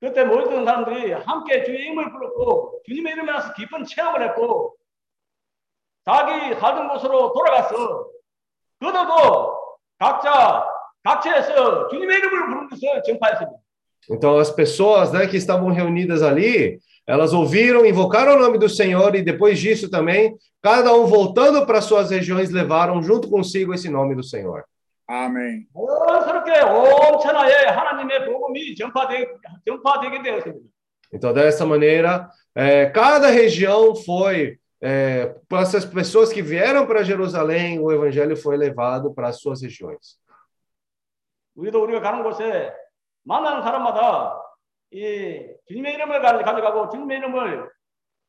그때 0.01 0.25
모였던 0.25 0.65
사람들이 0.65 1.13
함께 1.13 1.65
주의 1.65 1.83
이름을 1.83 2.11
불렀고 2.11 2.83
주님의 2.85 3.13
이름에 3.13 3.33
나서 3.33 3.55
깊은 3.55 3.85
체험을 3.85 4.29
했고 4.29 4.77
자기 6.05 6.55
살던 6.61 6.89
곳으로 6.89 7.33
돌아가서 7.33 8.07
그들도 8.81 9.57
각자 9.99 10.65
각처에서 11.03 11.89
주님의 11.89 12.19
이름을 12.19 12.47
부르는 12.47 12.69
것을 12.69 13.03
전파했습니다. 13.05 13.59
Então 14.11 14.39
as 14.39 14.51
pessoas, 14.51 15.13
né, 15.13 15.27
que 15.27 15.37
estavam 15.37 15.71
reunidas 15.73 16.23
ali, 16.23 16.79
elas 17.07 17.33
ouviram, 17.33 17.85
invocaram 17.85 18.37
o 18.37 18.39
nome 18.39 18.59
do 18.59 18.69
Senhor 18.69 19.15
e 19.17 19.23
depois 19.23 19.59
disso 19.59 19.91
também, 19.91 20.37
cada 20.63 20.95
um 20.95 21.07
voltando 21.07 21.67
para 21.67 21.81
suas 21.81 22.11
regiões 22.11 22.51
levaram 22.51 23.03
junto 23.03 23.29
consigo 23.29 23.75
esse 23.75 23.89
nome 23.89 24.15
do 24.15 24.23
Senhor. 24.23 24.65
아멘. 25.09 25.67
자연스럽게 25.73 26.63
온 26.63 27.21
천하에 27.21 27.67
하나님의 27.67 28.27
복음이 28.27 28.75
전파되, 28.75 29.27
전파되게 29.65 30.23
되었습니다. 30.23 30.67
Então 31.13 31.33
dessa 31.33 31.65
maneira, 31.65 32.29
é, 32.55 32.87
cada 32.87 33.29
região 33.29 33.95
foi 33.95 34.59
é, 34.81 35.35
para 35.49 35.63
essas 35.63 35.85
pessoas 35.85 36.33
que 36.33 36.43
vieram 36.43 36.87
para 36.87 37.03
Jerusalém, 37.03 37.79
o 37.81 37.91
evangelho 37.91 38.37
foi 38.37 38.57
levado 38.57 39.13
para 39.15 39.29
as 39.29 39.41
suas 39.41 39.63
regiões. 39.63 40.19
우리도 41.57 41.83
우리가 41.83 42.01
가는 42.01 42.23
곳에 42.23 42.71
만나는 43.25 43.63
사람마다 43.63 44.43
이 44.93 45.43
주님의 45.69 45.95
이름을 45.95 46.21
가져가고 46.21 46.91
주님의 46.91 47.19
이름을 47.19 47.71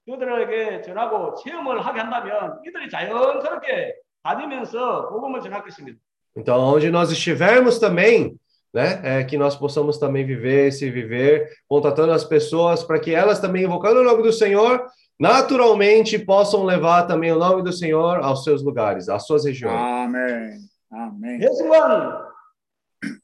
그들에게 0.06 0.82
전하고 0.82 1.36
체험을 1.36 1.86
하게 1.86 2.00
한다면 2.00 2.60
이들이 2.66 2.90
자연스럽게 2.90 3.96
다니면서 4.24 5.10
복음을 5.10 5.42
전할 5.42 5.64
것입니다. 5.64 6.00
Então, 6.36 6.60
onde 6.60 6.90
nós 6.90 7.12
estivermos 7.12 7.80
também, 7.80 8.40
né, 8.74 9.02
é, 9.04 9.24
que 9.24 9.38
nós 9.38 9.56
possamos 9.56 9.98
também 9.98 10.24
viver 10.24 10.68
esse 10.68 10.90
viver, 10.90 11.50
contatando 11.68 12.12
as 12.12 12.24
pessoas 12.24 12.84
para 12.84 13.00
que 13.00 13.14
elas 13.14 13.40
também, 13.40 13.64
invocando 13.64 14.02
o 14.02 14.04
nome 14.04 14.22
do 14.22 14.32
Senhor, 14.32 14.86
naturalmente 15.20 16.20
possam 16.20 16.64
levar 16.64 17.08
também 17.08 17.32
o 17.32 17.40
nome 17.40 17.64
do 17.64 17.72
Senhor 17.72 18.24
aos 18.24 18.44
seus 18.44 18.64
lugares, 18.64 19.10
às 19.10 19.26
suas 19.26 19.46
regiões. 19.46 19.76
아멘. 19.76 20.60
아멘. 20.92 21.40
매 21.40 21.48
순간 21.54 22.28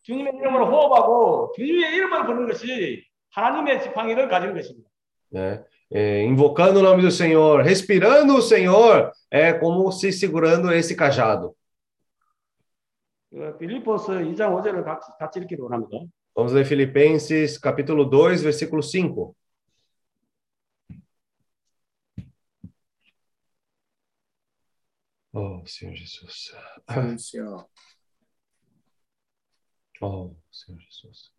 주님의 0.04 0.34
이름을 0.36 0.66
호흡하고 0.66 1.52
주님의 1.56 1.96
이름을 1.96 2.26
부르는 2.26 2.48
것이 2.48 3.04
하나님의 3.32 3.82
지팡이를 3.82 4.28
가지는 4.30 4.54
것입니다. 4.54 4.90
né? 5.34 5.64
É, 5.92 6.24
invocando 6.24 6.80
o 6.80 6.84
nome 6.84 7.02
do 7.02 7.12
Senhor, 7.12 7.62
respirando 7.62 8.36
o 8.36 8.42
Senhor, 8.42 9.12
é 9.30 9.54
como 9.54 9.92
se 9.92 10.12
segurando 10.12 10.72
esse 10.72 10.96
cajado. 10.96 11.56
그 13.30 13.58
빌립보서 13.58 14.14
2장 14.14 14.54
5절을 14.54 14.84
같이, 14.84 15.12
같이 15.20 15.40
읽기를 15.40 15.64
원합니다. 15.64 15.98
Vamos 16.36 16.54
ler 16.54 16.66
Filipenses, 16.66 17.60
capítulo 17.60 18.10
2, 18.10 18.42
versículo 18.44 18.82
5. 18.82 19.36
Oh, 25.39 25.63
Senhor 25.67 25.95
Jesus. 25.95 26.51
주여. 27.31 27.65
Oh, 30.01 30.35
Senhor 30.51 30.81
Jesus. 30.83 31.31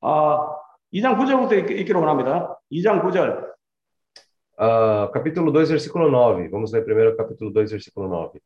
아, 0.00 0.54
2장 0.92 1.16
9절부터 1.18 1.52
읽- 1.58 1.70
읽기를 1.80 2.00
원합니다. 2.00 2.56
2장 2.70 3.02
9절. 3.02 3.48
Ah, 4.60 5.10
capítulo 5.12 5.50
2, 5.50 5.66
versículo 5.66 6.08
9. 6.08 6.48
Vamos 6.50 6.72
ler 6.72 6.84
primeiro 6.84 7.14
o 7.14 7.16
capítulo 7.16 7.50
2, 7.50 7.66
versículo 7.66 8.06
9. 8.08 8.38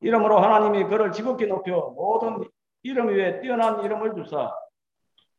이름으로 0.00 0.38
하나님이 0.38 0.84
그를 0.88 1.10
지극히 1.10 1.46
높여 1.46 1.90
모든 1.96 2.48
이름 2.84 3.08
위에 3.08 3.40
뛰어난 3.40 3.82
이름을 3.84 4.14
주사 4.14 4.54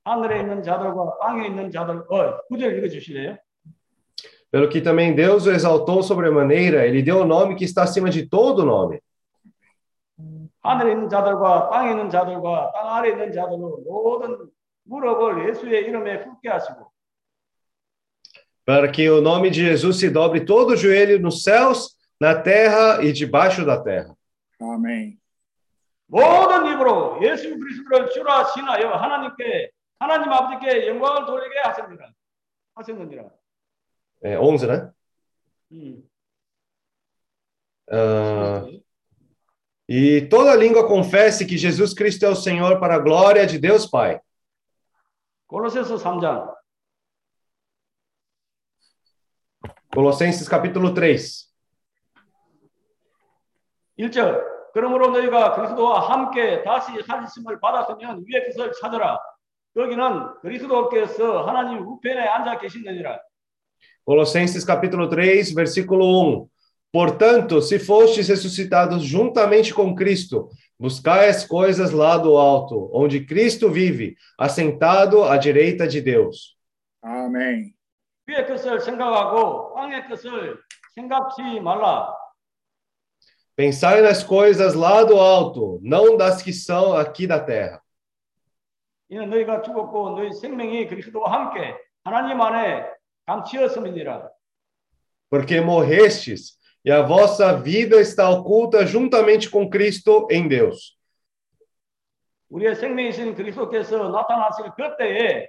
하늘에 0.04 0.42
있는 0.42 0.62
자들과 0.62 1.20
땅에 1.22 1.48
있는 1.48 1.72
자들 1.72 2.04
어, 2.12 2.42
9절 2.52 2.78
읽어 2.78 2.90
주실래요? 2.90 3.38
Pelo 4.51 4.69
que 4.69 4.81
também 4.81 5.15
Deus 5.15 5.47
o 5.47 5.51
exaltou 5.51 6.03
sobremaneira, 6.03 6.87
ele 6.87 7.03
deu 7.03 7.21
o 7.21 7.25
nome 7.25 7.57
que 7.57 7.65
está 7.65 7.83
acima 7.83 8.09
de 8.11 8.29
todo 8.29 8.65
nome. 8.65 9.01
하늘에 10.63 10.93
있는 10.93 11.09
자들과 11.11 11.69
땅에 11.69 11.91
있는 11.91 12.09
자들과 12.09 12.73
땅 12.73 12.95
아래에 12.95 13.13
있는 13.13 13.33
자들로 13.33 13.83
모든 13.85 14.49
무릎을 14.85 15.49
예수의 15.49 15.85
이름에 15.85 16.21
꿇게 16.21 16.49
하시고 16.49 16.91
para 18.65 18.91
que 18.91 19.11
o 19.11 19.21
nome 19.21 19.51
de 19.51 19.61
Jesus 19.61 19.99
se 19.99 20.09
dobre 20.09 20.41
todo 20.41 20.71
o 20.71 20.77
joelho 20.77 21.21
nos 21.21 21.43
céus, 21.43 21.99
na 22.19 22.35
terra 22.35 23.05
e 23.05 23.13
debaixo 23.13 23.65
da 23.65 23.83
terra. 23.83 24.17
Amém. 24.61 25.19
모든 26.07 26.67
입으로 26.67 27.19
예수 27.23 27.59
그리스도를 27.59 28.11
주라 28.11 28.45
신하여 28.45 28.89
하나님께 28.89 29.71
하나님 29.99 30.33
아버지께 30.33 30.89
영광을 30.89 31.27
돌리게 31.27 31.59
하셨느니라 31.61 32.09
하셨느니라. 32.75 33.25
É 34.23 34.39
11, 34.39 34.67
né? 34.67 34.93
음. 35.73 36.03
Ah, 37.91 38.65
e 39.89 40.23
toda 40.29 40.55
língua 40.55 40.89
confesse 40.89 41.45
que 41.45 41.59
Jesus 41.59 41.93
Cristo 41.93 42.25
é 42.25 42.29
o 42.29 42.35
Senhor 42.37 42.81
para 42.81 42.95
a 42.95 42.99
glória 42.99 43.47
de 43.47 43.59
Deus 43.59 43.87
Pai. 43.87 44.21
골로새서 45.47 45.97
3장 45.97 46.55
Colossenses 49.95 50.49
capítulo 50.49 50.93
3. 50.93 51.53
1절 53.97 54.43
그러므로 54.73 55.11
너희가 55.11 55.55
그리스도와 55.55 56.11
함께 56.11 56.65
다시 56.65 57.01
살리심을 57.07 57.61
받았으면 57.61 58.25
위의 58.27 58.47
것을 58.47 58.73
찾으라 58.81 59.21
거기는 59.73 60.41
그리스도께서 60.41 61.47
하나님 61.47 61.87
우편에 61.87 62.27
앉아 62.27 62.59
계시느니라 62.59 63.21
Colossenses 64.05 64.65
capítulo 64.65 65.09
3, 65.09 65.53
versículo 65.53 66.05
1. 66.41 66.49
Portanto, 66.93 67.61
se 67.61 67.79
fostes 67.79 68.29
ressuscitados 68.29 69.03
juntamente 69.03 69.75
com 69.75 69.95
Cristo, 69.95 70.49
buscai 70.79 71.29
as 71.29 71.45
coisas 71.45 71.91
lá 71.91 72.17
do 72.17 72.37
alto, 72.37 72.91
onde 72.93 73.25
Cristo 73.25 73.71
vive, 73.71 74.17
assentado 74.39 75.25
à 75.25 75.37
direita 75.37 75.89
de 75.89 76.01
Deus. 76.01 76.57
Amém. 77.03 77.75
위의 78.27 78.47
것을 78.47 78.81
생각하고 78.81 79.75
땅의 79.75 80.09
것을 80.09 80.59
생각지 80.95 81.61
말라 81.61 82.15
Pensai 83.57 84.01
nas 84.01 84.25
coisas 84.25 84.75
lá 84.75 85.05
do 85.05 85.17
alto, 85.17 85.79
não 85.81 86.17
das 86.17 86.43
que 86.43 86.53
são 86.53 86.97
aqui 86.97 87.25
da 87.27 87.39
terra. 87.39 87.81
이는 89.09 89.31
너희가 89.31 89.63
죽었고 89.63 90.11
너희 90.17 90.33
생명이 90.33 90.89
그리스도와 90.89 91.33
함께 91.33 91.77
하나님 92.03 92.41
안에 92.41 92.85
감치었음이니라 92.85 92.98
Porque 95.31 95.61
morrestes, 95.61 96.59
e 96.85 96.91
a 96.91 97.03
vossa 97.03 97.55
vida 97.55 98.01
está 98.01 98.29
oculta 98.29 98.85
juntamente 98.85 99.49
com 99.49 99.69
Cristo 99.69 100.29
em 100.31 100.47
Deus. 100.47 100.97
우리의 102.51 102.77
생명이신 102.77 103.35
그리스도께서 103.35 104.11
나타나실 104.11 104.71
그때에 104.77 105.49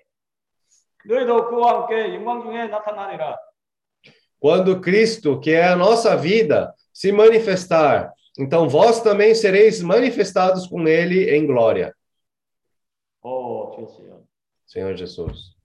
너희도 1.06 1.50
그와 1.50 1.82
함께 1.82 2.16
영광 2.16 2.41
중에 2.41 2.68
나타나리라 2.68 3.38
Quando 4.39 4.82
Cristo, 4.82 5.39
que 5.39 5.52
é 5.52 5.68
a 5.68 5.76
nossa 5.76 6.16
vida, 6.16 6.74
se 6.93 7.12
manifestar, 7.12 8.12
então 8.38 8.68
vós 8.68 9.02
também 9.02 9.34
sereis 9.34 9.82
manifestados 9.82 10.68
com 10.68 10.88
ele 10.88 11.30
em 11.36 11.46
glória. 11.46 11.96
오 13.22 13.72
주였어요 13.76 14.24
Senhor 14.66 14.96
Jesus. 14.96 15.56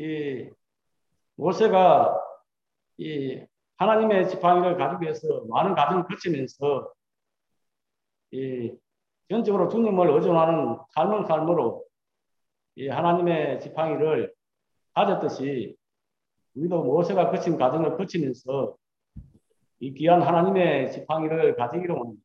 이 0.00 0.50
모세가 1.36 2.18
이 2.96 3.44
하나님의 3.76 4.30
지팡이를 4.30 4.78
가지고 4.78 5.04
해서 5.04 5.44
많은 5.50 5.74
과정을 5.74 6.04
거치면서 6.06 6.90
이 8.30 8.72
전적으로 9.28 9.68
주님을 9.68 10.08
의존하는 10.08 10.78
삶은 10.94 11.26
삶으로 11.26 11.84
이 12.76 12.88
하나님의 12.88 13.60
지팡이를 13.60 14.32
가졌듯이 14.94 15.76
우리도 16.54 16.82
모세가 16.82 17.30
거친 17.30 17.58
과정을 17.58 17.98
거치면서 17.98 18.76
이 19.80 19.92
귀한 19.92 20.22
하나님의 20.22 20.92
지팡이를 20.92 21.56
가지기로 21.56 22.00
합니다. 22.00 22.22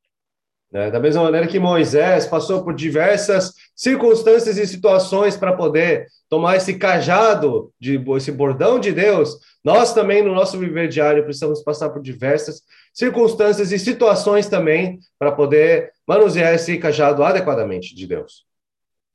Né? 0.72 0.92
Da 0.92 1.00
mesma 1.00 1.24
maneira 1.24 1.48
que 1.48 1.60
Moisés 1.60 2.28
passou 2.28 2.64
por 2.64 2.74
diversas 2.74 3.54
circunstâncias 3.76 4.58
e 4.58 4.68
situações 4.68 5.38
para 5.38 5.54
poder 5.54 6.08
tomar 6.30 6.58
esse 6.58 6.78
cajado, 6.78 7.72
de, 7.80 8.04
esse 8.18 8.32
bordão 8.32 8.80
de 8.80 8.92
Deus, 8.92 9.38
nós 9.64 9.94
também, 9.94 10.24
no 10.24 10.34
nosso 10.34 10.58
viver 10.58 10.88
diário, 10.88 11.24
precisamos 11.24 11.64
passar 11.64 11.90
por 11.90 12.02
diversas 12.02 12.62
circunstâncias 12.94 13.72
e 13.72 13.80
situações 13.80 14.48
também 14.48 15.00
para 15.20 15.32
poder 15.32 15.92
manusear 16.08 16.54
esse 16.54 16.78
cajado 16.78 17.24
adequadamente 17.24 17.96
de 17.96 18.08
Deus. 18.08 18.46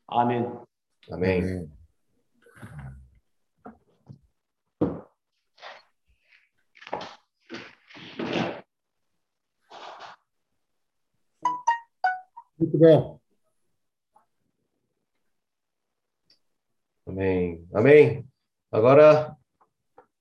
아멘. 0.08 0.46
Amém. 1.10 1.79
Muito 12.59 12.77
bom. 12.77 13.19
Amém. 17.05 17.67
Amém. 17.73 18.25
Agora 18.71 19.35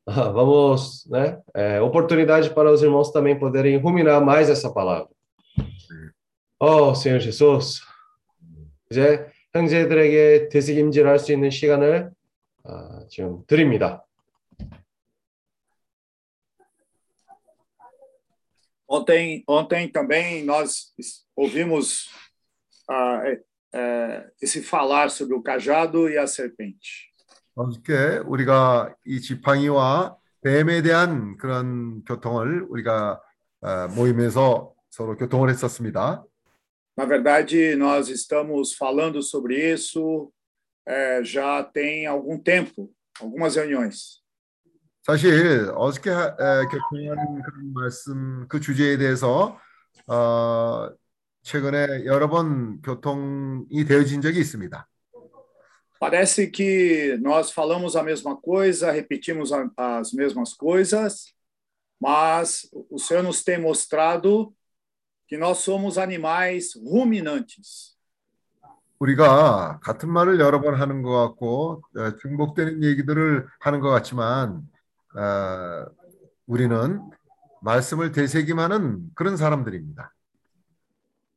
ah, 0.06 0.28
vamos, 0.28 1.06
né? 1.06 1.40
é, 1.54 1.80
oportunidade 1.80 2.50
para 2.50 2.70
os 2.70 2.82
irmãos 2.82 3.10
também 3.10 3.38
poderem 3.38 3.78
ruminar 3.78 4.22
mais 4.22 4.50
essa 4.50 4.72
palavra. 4.72 5.08
Oh, 6.60 6.94
Senhor 6.94 7.20
Jesus. 7.20 7.80
이제 8.90 9.26
형제들에게 9.54 10.48
되새김질할 10.50 11.18
수 11.18 11.32
있는 11.32 11.50
시간을 11.50 12.10
아, 12.64 13.06
지금 13.08 13.44
드립니다. 13.46 14.04
Ontem, 18.86 19.42
ontem 19.48 19.90
também 19.90 20.44
nós 20.44 20.94
ouvimos 21.34 22.08
ah, 22.88 23.22
é, 23.24 23.40
é, 23.74 24.26
esse 24.40 24.62
falar 24.62 25.10
sobre 25.10 25.34
o 25.34 25.42
cajado 25.42 26.08
e 26.08 26.16
a 26.18 26.26
serpente. 26.26 27.10
어저께 27.56 28.22
우리가 28.26 28.94
이 29.06 29.20
지팡이와 29.20 30.16
뱀에 30.42 30.82
대한 30.82 31.36
그런 31.36 32.02
교통을 32.04 32.66
우리가 32.68 33.20
어, 33.62 33.88
모임에서 33.96 34.72
서로 34.90 35.16
교통을 35.16 35.50
했었습니다. 35.50 36.24
Na 36.96 37.04
verdade, 37.06 37.74
nós 37.76 38.08
estamos 38.08 38.74
falando 38.76 39.20
sobre 39.22 39.72
isso 39.72 40.30
eh, 40.86 41.22
já 41.24 41.62
tem 41.64 42.06
algum 42.06 42.38
tempo, 42.38 42.88
algumas 43.20 43.56
reuniões. 43.56 44.22
사실 45.02 45.70
어저께 45.74 46.10
하- 46.10 46.36
에, 46.38 46.64
교통한 46.66 47.42
그런 47.42 47.72
말씀 47.74 48.46
그 48.48 48.58
주제에 48.60 48.96
대해서 48.96 49.58
어, 50.06 50.88
최근에 51.49 52.05
여러 52.05 52.29
번 52.29 52.79
교통이 52.83 53.83
되어진 53.87 54.21
적이 54.21 54.39
있습니다. 54.41 54.87
Parece 55.99 56.51
que 56.51 57.17
nós 57.21 57.51
falamos 57.51 57.95
a 57.95 58.03
mesma 58.03 58.37
coisa, 58.39 58.91
repetimos 58.91 59.51
as 59.75 60.13
mesmas 60.13 60.53
coisas, 60.53 61.33
mas 61.99 62.69
o 62.89 62.99
Senhor 62.99 63.23
nos 63.23 63.43
tem 63.43 63.59
mostrado 63.59 64.53
que 65.27 65.37
nós 65.37 65.57
somos 65.57 65.97
animais 65.97 66.75
ruminantes. 66.75 67.97
우리가 68.99 69.79
같은 69.81 70.11
말을 70.11 70.39
여러 70.39 70.61
번 70.61 70.75
하는 70.75 71.01
것 71.01 71.29
같고 71.29 71.81
어, 71.97 72.15
중복되는 72.17 72.83
얘기들을 72.83 73.47
하는 73.59 73.79
것 73.79 73.89
같지만 73.89 74.61
어, 75.15 75.85
우리는 76.45 77.01
말씀을 77.61 78.11
되새김하는 78.11 79.09
그런 79.15 79.35
사람들입니다. 79.35 80.13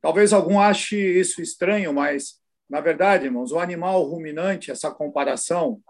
Talvez 0.02 0.32
algum 0.32 0.60
ache 0.60 0.96
isso 0.96 1.42
estranho, 1.42 1.92
mas, 1.92 2.40
na 2.68 2.80
verdade, 2.80 3.24
irmãos, 3.26 3.52
o 3.52 3.58
animal 3.58 4.02
ruminante, 4.04 4.70
essa 4.70 4.90
comparação, 4.90 5.80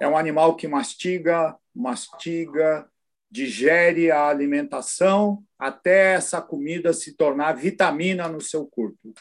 é 0.00 0.08
um 0.08 0.16
animal 0.16 0.56
que 0.56 0.66
mastiga, 0.66 1.56
mastiga, 1.74 2.88
digere 3.30 4.10
a 4.10 4.28
alimentação 4.28 5.42
até 5.58 6.14
essa 6.14 6.42
comida 6.42 6.92
se 6.92 7.14
tornar 7.16 7.54
vitamina 7.56 8.28
no 8.28 8.40
seu 8.40 8.66
corpo. 8.66 9.12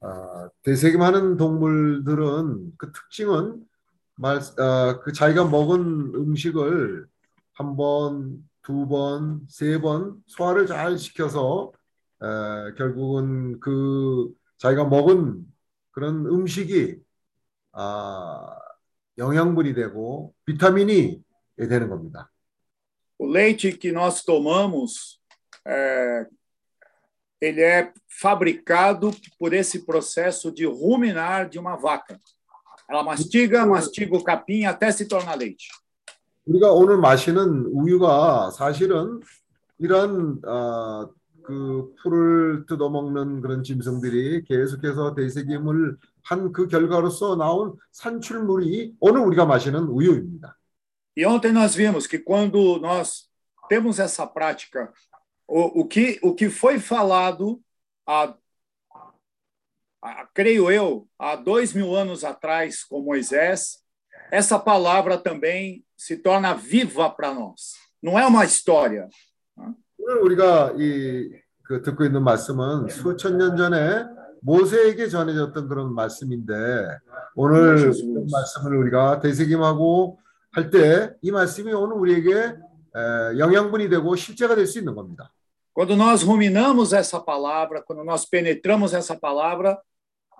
아, 0.00 0.50
되새김하는 0.62 1.36
동물들은 1.36 2.74
그 2.76 2.92
특징은 2.92 3.64
말, 4.14 4.36
어, 4.38 5.00
그 5.00 5.12
자기가 5.12 5.46
먹은 5.46 6.14
음식을 6.14 7.06
한 7.54 7.76
번, 7.76 8.46
두 8.62 8.86
번, 8.86 9.46
세 9.48 9.78
번 9.80 10.22
소화를 10.26 10.66
잘 10.66 10.98
시켜서 10.98 11.72
에, 12.22 12.74
결국은 12.76 13.60
그 13.60 14.30
자기가 14.58 14.84
먹은 14.84 15.44
그런 15.90 16.26
음식이 16.26 16.98
아, 17.72 18.58
영양분이 19.18 19.74
되고 19.74 20.34
비타민이 20.44 21.22
되는 21.56 21.88
겁니다. 21.88 22.30
O 23.18 23.26
leite 23.26 23.72
que 23.78 23.92
nós 23.92 24.22
tomamos, 24.24 25.18
é, 25.66 26.26
ele 27.40 27.62
é 27.62 27.92
fabricado 28.08 29.10
por 29.38 29.54
esse 29.54 29.86
processo 29.86 30.52
de 30.52 30.66
ruminar 30.66 31.48
de 31.48 31.58
uma 31.58 31.76
vaca. 31.76 32.20
Ela 32.88 33.02
mastiga, 33.02 33.64
mastiga 33.64 34.16
o 34.16 34.22
capim 34.22 34.64
até 34.64 34.90
se 34.92 35.06
tornar 35.06 35.34
leite. 35.36 35.68
우리가 36.46 36.70
오늘 36.72 36.98
마시는 36.98 37.66
우유가 37.72 38.50
사실은 38.52 39.20
이런 39.78 40.40
어, 40.44 41.10
그 41.50 41.94
풀을 42.02 42.66
뜯어먹는 42.66 43.40
그런 43.40 43.62
짐승들이 43.62 44.44
계속해서 44.44 45.14
되새김을 45.14 45.96
한 46.24 46.52
그 46.52 46.66
결과로서 46.66 47.36
나온 47.36 47.76
산출물이 47.92 48.96
오늘 48.98 49.20
우리가 49.20 49.46
마시는 49.46 49.84
우유입니다. 49.84 50.56
E 51.16 51.24
ontem 51.24 51.52
nós 51.52 51.74
vimos 51.74 52.06
que 52.06 52.18
quando 52.18 52.78
nós 52.78 53.30
temos 53.68 53.98
essa 53.98 54.26
prática, 54.26 54.92
o, 55.46 55.80
o, 55.82 55.86
que, 55.86 56.18
o 56.22 56.34
que 56.34 56.50
foi 56.50 56.78
falado, 56.78 57.62
há, 58.06 58.34
há, 60.02 60.26
creio 60.34 60.70
eu, 60.70 61.08
há 61.18 61.36
dois 61.36 61.72
mil 61.72 61.94
anos 61.94 62.24
atrás 62.24 62.84
com 62.84 63.00
Moisés, 63.00 63.82
essa 64.30 64.58
palavra 64.58 65.16
também 65.16 65.84
se 65.96 66.16
torna 66.18 66.54
viva 66.54 67.08
para 67.08 67.32
nós. 67.32 67.74
Não 68.02 68.18
é 68.18 68.26
uma 68.26 68.44
história. 68.44 69.08
오늘 70.01 70.17
우리가 70.21 70.73
이 70.77 71.41
그 71.63 71.81
듣고 71.81 72.03
있는 72.03 72.21
말씀은 72.23 72.89
수천 72.89 73.37
년 73.37 73.55
전에 73.55 74.03
모세에게 74.41 75.07
전해졌던 75.07 75.69
그런 75.69 75.93
말씀인데 75.95 76.53
오늘 77.33 77.77
그 77.77 78.25
말씀을 78.29 78.75
우리가 78.77 79.21
되새김하고 79.21 80.19
할 80.51 80.69
때 80.69 81.15
이 81.21 81.31
말씀이 81.31 81.71
오늘 81.71 81.95
우리에게 81.95 82.33
에, 82.33 83.39
영양분이 83.39 83.87
되고 83.87 84.13
실제가 84.17 84.55
될 84.55 84.67
수 84.67 84.79
있는 84.79 84.95
겁니다. 84.95 85.31
Quando 85.73 85.95
nós 85.95 86.23
ruminamos 86.23 86.91
essa 86.91 87.17
palavra, 87.21 87.81
quando 87.81 88.03
nós 88.03 88.25
penetramos 88.25 88.93
essa 88.93 89.15
palavra, 89.15 89.79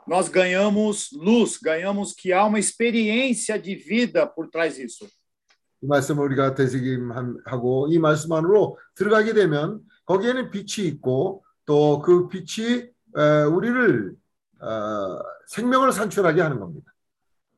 nós 0.05 0.27
ganhamos 0.27 1.11
luz, 1.13 1.57
ganhamos 1.63 2.11
que 2.13 2.33
há 2.33 2.43
uma 2.43 2.59
experiência 2.59 3.57
de 3.57 3.73
vida 3.75 4.27
por 4.27 4.49
trás 4.49 4.75
disso. 4.75 5.07
이 5.81 5.87
말씀을 5.87 6.23
우리가 6.25 6.55
되새김하고 6.55 7.87
이 7.89 7.99
말씀 7.99 8.31
안으로 8.31 8.77
들어가게 8.95 9.33
되면 9.33 9.81
거기에는 10.05 10.51
빛이 10.51 10.87
있고 10.87 11.43
또 11.65 12.01
그 12.01 12.27
빛이 12.27 12.89
에, 13.17 13.43
우리를 13.43 14.15
어, 14.61 15.19
생명을 15.47 15.91
산출하게 15.91 16.41
하는 16.41 16.59
겁니다. 16.59 16.91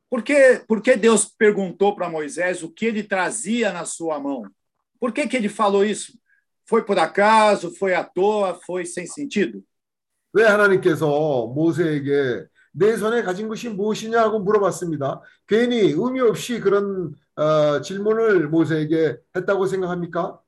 Por 0.09 0.23
que, 0.23 0.63
por 0.67 0.81
que 0.81 0.95
Deus 0.95 1.25
perguntou 1.25 1.95
para 1.95 2.07
Moisés 2.07 2.61
o 2.61 2.69
que 2.69 2.85
ele 2.85 3.03
trazia 3.03 3.73
na 3.73 3.83
sua 3.83 4.19
mão? 4.19 4.43
Por 4.99 5.11
que, 5.11 5.27
que 5.27 5.35
ele 5.35 5.49
falou 5.49 5.83
isso? 5.83 6.13
Foi 6.65 6.83
por 6.83 6.99
acaso? 6.99 7.73
Foi 7.75 7.95
à 7.95 8.03
toa? 8.03 8.53
Foi 8.65 8.85
sem 8.85 9.07
sentido? 9.07 9.63
왜 10.33 10.45
하나님께서 10.45 11.47
모세에게 11.47 12.45
내 12.71 12.97
손에 12.97 13.21
가진 13.21 13.47
것이 13.47 13.69
무엇이냐고 13.69 14.39
물어봤습니다. 14.39 15.21
괜히 15.47 15.91
의미 15.91 16.19
없이 16.21 16.59
그런 16.59 17.13
어, 17.36 17.80
질문을 17.80 18.48
모세에게 18.48 19.18
했다고 19.36 19.66
생각합니까? 19.66 20.40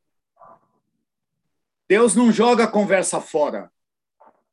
Deus 1.88 2.14
não 2.14 2.30
joga 2.30 2.64
a 2.64 2.70
conversa 2.70 3.20
fora. 3.20 3.68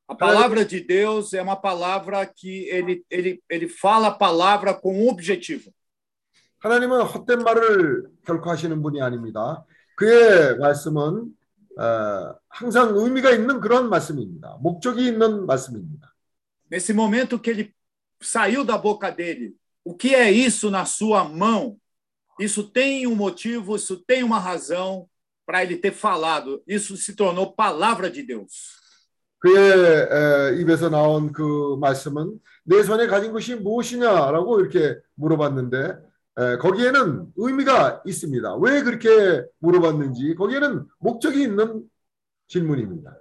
A 0.08 0.16
palavra 0.16 0.66
de 0.66 0.80
Deus 0.80 1.34
é 1.34 1.42
uma 1.42 1.56
palavra 1.56 2.26
que 2.26 2.68
ele, 2.70 3.06
ele, 3.10 3.44
ele 3.50 3.68
fala 3.68 4.08
a 4.08 4.12
palavra 4.12 4.74
com 4.74 5.04
um 5.04 5.10
objetivo. 5.10 5.72
하나님은 6.60 7.02
헛된 7.02 7.44
말을 7.44 8.08
결코 8.26 8.50
하시는 8.50 8.82
분이 8.82 9.02
아닙니다. 9.02 9.64
그의 9.96 10.58
말씀은 10.58 11.32
어, 11.78 12.36
항상 12.50 12.96
의미가 12.96 13.32
있는 13.32 13.60
그런 13.60 13.90
말씀입니다. 13.90 14.58
목적이 14.62 15.08
있는 15.08 15.46
말씀입니다. 15.46 16.14
Nesse 16.72 16.94
momento 16.94 17.40
que 17.40 17.52
ele 17.52 17.76
saiu 18.20 18.64
da 18.64 18.78
boca 18.78 19.12
dele, 19.12 19.56
o 19.84 19.94
que 19.94 20.16
é 20.16 20.32
isso 20.32 20.70
na 20.72 20.86
sua 20.86 21.24
mão? 21.24 21.78
Isso 22.40 22.64
tem 22.64 23.08
um 23.08 23.16
motivo, 23.16 23.76
isso 23.76 23.98
tem 24.06 24.24
uma 24.24 24.40
razão 24.40 25.08
para 25.46 25.64
ele 25.64 25.78
ter 25.78 25.92
falado. 25.92 26.62
Isso 26.68 26.96
se 26.98 27.16
tornou 27.16 27.54
palavra 27.54 28.10
de 28.10 28.24
Deus. 28.24 28.78
그의 29.40 30.08
에, 30.12 30.62
입에서 30.62 30.90
나온 30.90 31.32
그 31.32 31.78
말씀은 31.80 32.40
내 32.64 32.82
손에 32.84 33.06
가진 33.08 33.32
것이 33.32 33.56
무엇이냐라고 33.56 34.60
이렇게 34.60 35.00
물어봤는데 35.16 35.96
에, 36.40 36.58
거기에는 36.58 37.34
의미가 37.36 38.02
있습니다. 38.06 38.56
왜 38.58 38.82
그렇게 38.82 39.46
물어봤는지 39.60 40.36
거기에는 40.36 40.86
목적이 41.00 41.44
있는 41.44 41.84
질문입니다. 42.48 43.16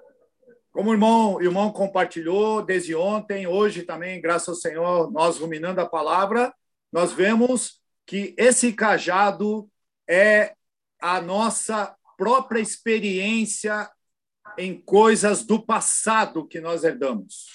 Como 0.72 0.90
o 0.90 0.92
irmão, 0.92 1.36
o 1.36 1.42
irmão 1.42 1.72
compartilhou 1.72 2.62
desde 2.62 2.94
ontem, 2.94 3.46
hoje 3.46 3.82
também, 3.84 4.20
graças 4.20 4.48
ao 4.48 4.54
Senhor, 4.54 5.10
nós 5.10 5.38
ruminando 5.38 5.80
a 5.80 5.86
palavra, 5.86 6.52
nós 6.92 7.14
vemos 7.14 7.79
que 8.11 8.35
esse 8.37 8.73
cajado 8.73 9.69
é 10.05 10.53
a 11.01 11.21
nossa 11.21 11.95
própria 12.17 12.59
experiência 12.59 13.89
em 14.57 14.81
coisas 14.81 15.45
do 15.45 15.65
passado 15.65 16.45
que 16.45 16.59
nós 16.59 16.83
herdamos. 16.83 17.47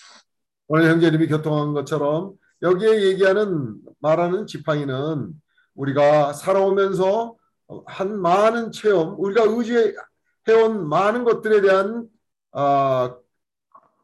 오늘 0.66 0.90
형제님이 0.90 1.28
교통한 1.28 1.74
것처럼 1.74 2.36
여기에 2.62 3.02
얘기하는 3.02 3.76
말하는 4.00 4.46
지팡이는 4.46 5.34
우리가 5.74 6.32
살아오면서 6.32 7.36
한 7.84 8.18
많은 8.18 8.72
체험, 8.72 9.14
우리가 9.20 9.42
의지해온 9.44 10.88
많은 10.88 11.24
것들에 11.24 11.60
대한 11.60 12.08
어, 12.52 13.14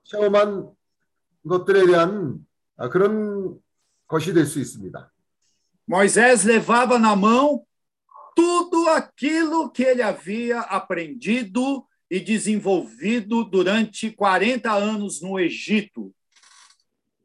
체험한 0.04 0.70
것들에 1.48 1.86
대한 1.86 2.46
어, 2.76 2.90
그런 2.90 3.58
것이 4.06 4.34
될 4.34 4.44
수 4.44 4.60
있습니다. 4.60 5.11
Moisés 5.87 6.43
levava 6.43 6.99
na 6.99 7.15
mão 7.15 7.63
tudo 8.35 8.89
aquilo 8.89 9.69
que 9.71 9.83
ele 9.83 10.01
havia 10.01 10.59
aprendido 10.59 11.85
e 12.09 12.19
desenvolvido 12.19 13.43
durante 13.43 14.11
40 14.11 14.71
anos 14.71 15.21
no 15.21 15.39
Egito. 15.39 16.11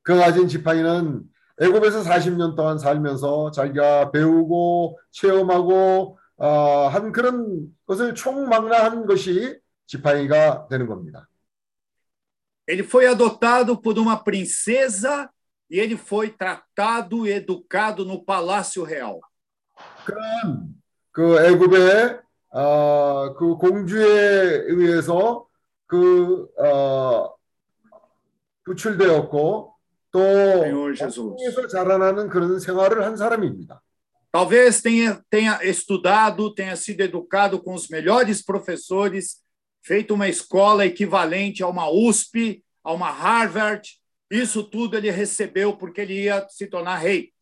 그 0.03 0.17
가진 0.17 0.49
지팡이는 0.49 1.23
애굽에서 1.61 2.03
40년 2.03 2.57
동안 2.57 2.79
살면서 2.79 3.53
자기가 3.53 4.11
배우고 4.11 4.99
체험하고 5.13 6.19
어, 6.37 6.89
한 6.89 7.13
그런 7.13 7.69
것을 7.87 8.15
총망라한 8.15 9.07
것이 9.07 9.61
지팡이가 9.87 10.67
되는 10.69 10.87
겁니다. 10.87 11.29
Ele 12.67 12.83
foi 12.83 13.07
adotado 13.07 13.81
por 13.81 13.99
uma 13.99 14.17
princesa 14.17 15.29
e 15.71 15.79
ele 15.79 15.97
foi 15.97 16.31
tratado 16.31 17.27
e 17.27 17.33
educado 17.33 18.05
no 18.05 18.25
palácio 18.25 18.85
real. 18.85 19.21
그런 20.05 20.75
그 21.11 21.39
애굽의 21.45 22.21
어, 22.51 23.35
그 23.35 23.57
공주에 23.57 24.65
의해서 24.67 25.47
그 25.87 26.49
어, 26.59 27.35
구출되었고 28.65 29.75
또 30.11 30.21
Senhor 30.21 30.95
Jesus. 30.95 31.35
에서 31.47 31.67
자라나는 31.67 32.29
그런 32.29 32.61
생활을 32.61 33.05
한 33.05 33.17
사람입니다. 33.17 33.81
Talvez 34.31 34.81
tenha, 34.81 35.23
tenha 35.29 35.59
estudado, 35.63 36.55
tenha 36.55 36.75
sido 36.75 37.03
educado 37.03 37.63
com 37.63 37.75
os 37.75 37.89
melhores 37.89 38.43
professores, 38.43 39.43
feito 39.83 40.15
uma 40.15 40.27
escola 40.27 40.87
equivalente 40.87 41.63
a 41.63 41.69
uma 41.69 41.91
USP, 41.91 42.65
a 42.83 42.93
uma 42.93 43.11
Harvard. 43.11 43.87
Isso 44.31 44.63
tudo 44.65 44.97
ele 44.97 45.11
recebeu 45.11 45.77
porque 45.77 46.01
ele 46.01 46.25
ia 46.25 46.47
se 46.49 46.67
tornar 46.67 46.97
rei. 46.97 47.33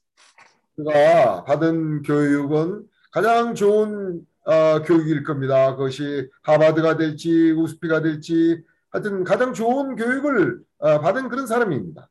그가 0.77 1.45
받은 1.45 2.03
교육은 2.03 2.89
가장 3.12 3.55
좋은 3.55 4.27
어, 4.47 4.83
교육일 4.83 5.23
겁니다. 5.23 5.77
그것이 5.77 6.29
하버드가 6.43 6.97
될지 6.97 7.53
우스피가 7.53 8.01
될지 8.03 8.62
하여튼 8.91 9.23
가장 9.25 9.53
좋은 9.53 9.95
교육을 9.95 10.61
어, 10.79 11.01
받은 11.01 11.29
그런 11.29 11.47
사람입니다. 11.47 12.09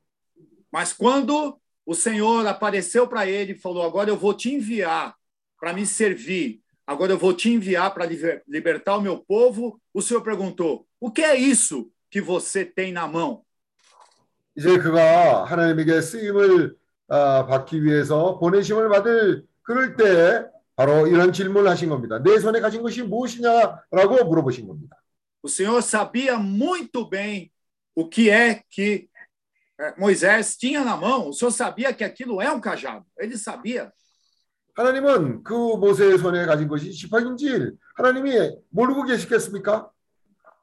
Mas 0.72 0.94
quando 0.94 1.58
o 1.86 1.96
Senhor 1.96 2.46
apareceu 2.48 3.08
para 3.08 3.26
ele 3.28 3.54
e 3.54 3.58
falou: 3.58 3.84
Agora 3.84 4.10
eu 4.10 4.16
vou 4.18 4.34
te 4.34 4.54
enviar 4.54 5.16
para 5.60 5.74
me 5.74 5.86
servir, 5.86 6.62
agora 6.86 7.12
eu 7.14 7.18
vou 7.18 7.34
te 7.34 7.50
enviar 7.50 7.92
para 7.94 8.06
liber- 8.06 8.44
libertar 8.48 8.98
o 8.98 9.02
meu 9.02 9.18
povo, 9.18 9.82
o 9.94 10.02
Senhor 10.02 10.22
perguntou: 10.22 10.86
O 11.00 11.12
que 11.12 11.24
é 11.24 11.36
isso 11.36 11.92
que 12.12 12.22
você 12.22 12.64
tem 12.64 12.94
na 12.94 13.08
mão? 13.08 13.44
이제 14.56 14.78
그가 14.78 15.46
하나님에게 15.46 16.02
쓰임을 16.02 16.76
어, 17.08 17.46
받기 17.48 17.84
위해서 17.84 18.38
보내심을 18.40 18.90
받을 18.90 19.44
그럴 19.64 19.96
때 19.96 20.46
바로 20.76 21.08
이런 21.08 21.34
질문을 21.34 21.70
하신 21.70 21.90
겁니다. 21.90 22.22
내 22.24 22.40
손에 22.40 22.60
가진 22.60 22.82
것이 22.82 23.04
무엇이냐라고 23.04 24.26
물어보신 24.26 24.68
겁니다. 24.68 24.96
O 25.42 25.48
Senhor 25.48 25.82
sabia 25.82 26.38
muito 26.38 27.10
bem 27.10 27.50
o 27.96 28.08
que 28.10 28.30
é 28.30 28.64
que 28.70 29.10
eh, 29.80 29.94
Moisés 29.98 30.58
tinha 30.58 30.84
na 30.84 30.98
mão. 30.98 31.30
O 31.30 31.34
Senhor 31.34 31.52
sabia 31.52 31.94
que 31.94 32.04
aquilo 32.04 32.42
é 32.42 32.52
um 32.52 32.60
cajado. 32.60 33.06
Ele 33.18 33.38
sabia. 33.38 33.92
하나님은 34.76 35.44
그 35.44 35.54
모세의 35.54 36.18
손에 36.18 36.46
가진 36.46 36.68
것이 36.68 36.92
지팡인지 36.94 37.72
하나님이 37.96 38.58
모르고 38.70 39.04
계시겠습니까? 39.04 39.90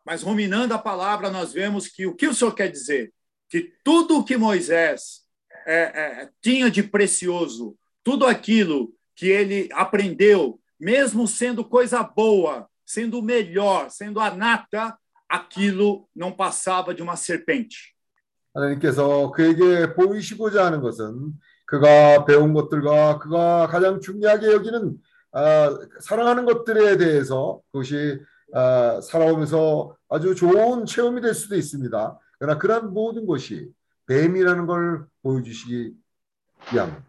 Mas 0.07 0.22
ruminando 0.22 0.72
a 0.72 0.78
palavra, 0.78 1.30
nós 1.30 1.53
vemos 1.53 1.88
que 1.88 2.07
o 2.07 2.14
que 2.14 2.26
o 2.28 2.34
Senhor 2.34 2.55
quer 2.55 2.70
dizer? 2.70 3.12
Que 3.51 3.72
tudo 3.84 4.18
o 4.18 4.24
que 4.24 4.36
Moisés 4.36 5.22
é, 5.66 5.74
é, 5.74 6.30
tinha 6.40 6.70
de 6.70 6.82
precioso, 6.82 7.76
tudo 8.03 8.26
aquilo 8.26 8.92
que 9.14 9.28
ele 9.28 9.68
aprendeu, 9.72 10.61
mesmo 10.78 11.26
sendo 11.26 11.64
coisa 11.64 12.03
boa, 12.03 12.68
sendo 12.84 13.22
melhor, 13.22 13.90
sendo 13.90 14.20
a 14.20 14.30
nata, 14.30 14.97
aquilo 15.28 16.09
não 16.14 16.32
passava 16.32 16.94
de 16.94 17.03
uma 17.03 17.16
serpente. 17.16 17.94
하나님께서 18.55 19.32
그에게 19.32 19.92
보이시고자 19.94 20.64
하는 20.64 20.80
것은 20.80 21.34
그가 21.66 22.24
배운 22.24 22.55
것들과 22.55 23.18
그가 23.18 23.66
가장 23.66 24.01
중요하게 24.01 24.53
여기는 24.53 24.97
아, 25.32 25.78
사랑하는 26.01 26.47
것들에 26.47 26.97
대해서 26.97 27.61
그것이 27.70 28.18
아, 28.55 29.01
살아오면서 29.03 29.97
아주 30.09 30.34
좋은 30.34 30.86
체험이 30.86 31.20
될 31.20 31.34
수도 31.34 31.57
있습니다. 31.57 32.18
그러나 32.41 32.57
그런 32.57 32.91
모든 32.91 33.27
것이 33.27 33.71
뱀이라는 34.07 34.65
걸 34.65 35.05
보여주시기 35.21 35.93
위함. 36.73 37.03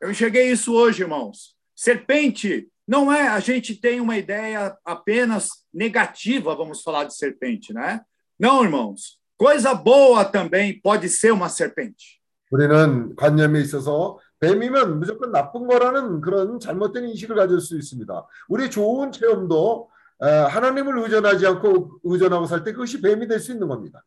Eu 0.00 0.10
enxerguei 0.10 0.52
isso 0.52 0.72
hoje, 0.72 1.02
irmãos. 1.02 1.56
Serpente 1.74 2.68
não 2.86 3.12
é, 3.12 3.26
a 3.26 3.40
gente 3.40 3.74
tem 3.80 3.98
uma 4.00 4.16
ideia 4.16 4.76
apenas 4.84 5.48
negativa, 5.74 6.54
vamos 6.54 6.82
falar 6.82 7.02
de 7.02 7.16
serpente, 7.16 7.72
né? 7.74 8.00
Não, 8.38 8.62
irmãos. 8.62 9.18
Coisa 9.36 9.74
boa 9.74 10.24
também 10.24 10.80
pode 10.80 11.08
ser 11.08 11.32
uma 11.32 11.48
serpente. 11.48 12.20
우리는 12.52 13.16
관념에 13.16 13.60
있어서 13.62 14.20
뱀이면 14.38 15.00
무조건 15.00 15.32
나쁜 15.32 15.66
거라는 15.66 16.20
그런 16.20 16.60
잘못된 16.60 17.08
인식을 17.08 17.34
가질 17.34 17.58
수 17.58 17.76
있습니다. 17.76 18.24
우리 18.48 18.70
좋은 18.70 19.10
체험도 19.10 19.90
어, 20.18 20.26
하나님을 20.26 20.96
의존하지 20.98 21.44
않고 21.44 21.98
의존하고 22.04 22.46
살 22.46 22.62
때 22.62 22.70
그것이 22.70 23.00
뱀이 23.00 23.26
될 23.26 23.40
수 23.40 23.50
있는 23.50 23.66
겁니다. 23.66 24.04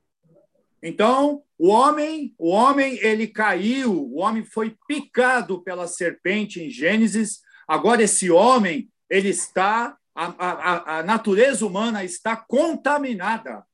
Então, 0.83 1.43
o 1.59 1.69
homem, 1.69 2.35
o 2.39 2.51
homem 2.51 2.99
ele 3.03 3.27
caiu, 3.27 3.93
o 3.93 4.19
homem 4.19 4.45
foi 4.45 4.77
picado 4.87 5.63
pela 5.63 5.87
serpente 5.87 6.61
em 6.61 6.69
Gênesis. 6.71 7.41
Agora 7.67 8.03
esse 8.03 8.31
homem, 8.31 8.91
ele 9.09 9.31
está 9.31 9.97
a, 10.15 10.27
a, 10.39 10.99
a 10.99 11.03
natureza 11.03 11.67
humana 11.67 12.05
está 12.05 12.37
contaminada. 12.37 13.65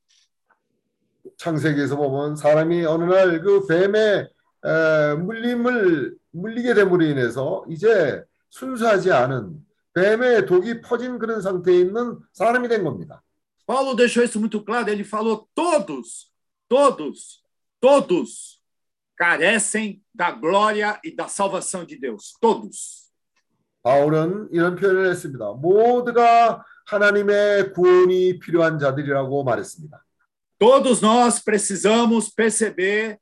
창세기에서 1.37 1.95
보면 1.95 2.35
사람이 2.35 2.85
어느 2.85 3.03
날 3.03 3.41
그 3.41 3.65
뱀의 3.67 4.29
에, 4.63 5.15
물림을 5.15 6.15
물리게 6.31 6.73
됨으로 6.73 7.03
인해서 7.03 7.63
이제 7.69 8.23
순수하지 8.49 9.11
않은 9.11 9.57
뱀의 9.93 10.45
독이 10.45 10.81
퍼진 10.81 11.19
그런 11.19 11.41
상태에 11.41 11.79
있는 11.79 12.19
사람이 12.33 12.67
된 12.67 12.83
겁니다. 12.83 13.21
Paulo 13.65 13.95
deixou 13.95 14.23
isso 14.23 14.39
muito 14.39 14.63
claro, 14.63 14.89
ele 14.89 15.03
falou 15.03 15.47
todos, 15.55 16.31
todos, 16.67 17.43
todos 17.79 18.61
carecem 19.17 20.01
da 20.13 20.31
glória 20.31 20.99
e 21.03 21.15
da 21.15 21.27
salvação 21.27 21.85
de 21.85 21.97
Deus, 21.99 22.33
todos. 22.41 23.11
바울은 23.83 24.49
이런 24.51 24.75
표현을 24.75 25.09
했습니다. 25.09 25.53
모두가 25.53 26.63
하나님의 26.85 27.73
구원이 27.73 28.39
필요한 28.39 28.77
자들이라고 28.77 29.43
말했습니다. 29.43 30.03
Todos 30.59 31.01
nós 31.01 31.43
precisamos 31.43 32.29
perceber 32.29 33.17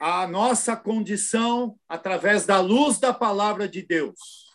a 0.00 0.26
nossa 0.26 0.76
condição 0.76 1.76
através 1.88 2.44
da 2.44 2.58
luz 2.60 2.98
da 2.98 3.12
palavra 3.12 3.68
de 3.68 3.86
Deus. 3.86 4.50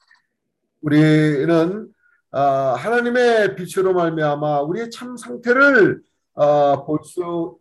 우리는 0.81 1.87
아, 2.31 2.75
하나님의 2.77 3.55
빛으로 3.55 3.93
말미암아 3.93 4.61
우리의 4.61 4.91
참 4.91 5.15
상태를 5.15 6.01
아, 6.35 6.83
볼 6.85 6.99
수 7.03 7.57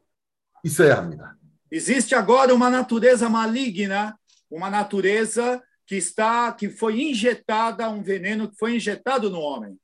있어야 0.64 0.96
합니다. 0.98 1.36
Existe 1.70 2.14
agora 2.14 2.54
uma 2.54 2.70
natureza 2.70 3.28
maligna, 3.28 4.18
uma 4.50 4.70
natureza 4.70 5.62
que 5.86 5.96
está 5.96 6.52
que 6.52 6.68
foi 6.68 7.00
injetada 7.00 7.88
um 7.90 8.02
veneno 8.02 8.48
que 8.50 8.56
foi 8.56 8.76
injetado 8.76 9.30
no 9.30 9.40
homem. 9.40 9.76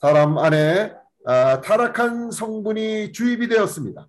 사람 0.00 0.38
안에 0.38 0.94
아, 1.26 1.60
타락한 1.60 2.30
성분이 2.30 3.12
주입이 3.12 3.48
되었습니다. 3.48 4.08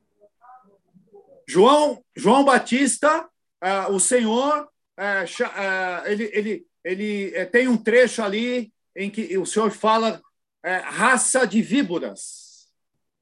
João 1.47 1.99
João 2.15 2.45
Batista, 2.45 3.27
ah, 3.61 3.87
o 3.89 3.99
Senhor, 3.99 4.67
ah, 4.97 5.25
cha- 5.25 5.51
ah, 5.55 6.03
ele 6.05 6.29
ele 6.33 6.65
ele 6.83 7.31
eh, 7.35 7.45
tem 7.45 7.67
um 7.67 7.75
trecho 7.77 8.21
ali 8.23 8.71
em 8.95 9.09
que 9.09 9.37
o 9.37 9.45
Senhor 9.45 9.71
fala 9.71 10.21
eh, 10.63 10.77
raça 10.77 11.45
de 11.45 11.61
víboras. 11.61 12.42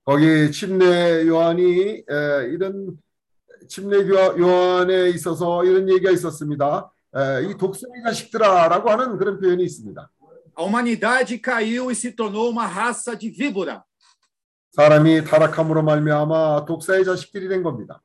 거기 0.05 0.51
침례 0.51 1.27
요한이 1.27 2.05
에, 2.09 2.49
이런 2.53 2.97
침례 3.69 3.99
요- 4.09 4.35
요한에 4.39 5.11
있어서 5.11 5.65
이런 5.65 5.89
얘기가 5.89 6.11
있었습니다. 6.11 6.91
에, 7.15 7.49
이 7.51 7.57
독수리 7.57 8.03
자식들아라고 8.05 8.91
하는 8.91 9.17
그런 9.19 9.39
표현이 9.41 9.63
있습니다. 9.65 10.11
A 10.59 10.65
humanidade 10.67 11.39
caiu 11.43 11.91
e 11.91 11.95
se 11.95 12.13
tornou 12.13 12.51
uma 12.51 12.67
raça 12.67 13.17
de 13.17 13.31
víbora. 13.31 13.83
사람이 14.73 15.25
타락함으로 15.25 15.83
말미암아 15.83 16.65
독사의 16.65 17.05
자식들이 17.05 17.49
된 17.49 17.63
겁니다. 17.63 18.01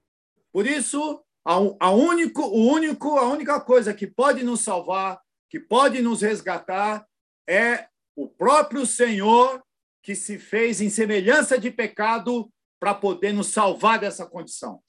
Por 0.53 0.65
isso, 0.67 1.21
a 1.45 1.89
único, 1.91 2.41
o 2.43 2.71
único, 2.73 3.17
a 3.17 3.27
única 3.27 3.59
coisa 3.61 3.93
que 3.93 4.05
pode 4.07 4.43
nos 4.43 4.61
salvar, 4.61 5.19
que 5.49 5.59
pode 5.59 6.01
nos 6.01 6.21
resgatar, 6.21 7.05
é 7.47 7.85
o 8.15 8.27
próprio 8.27 8.85
Senhor 8.85 9.61
que 10.06 10.14
se 10.14 10.38
fez 10.38 10.80
em 10.80 10.90
semelhança 10.90 11.58
de 11.58 11.70
pecado 11.70 12.50
para 12.80 12.94
poder 12.94 13.32
nos 13.32 13.48
salvar 13.48 13.98
dessa 14.00 14.26
condição. 14.26 14.80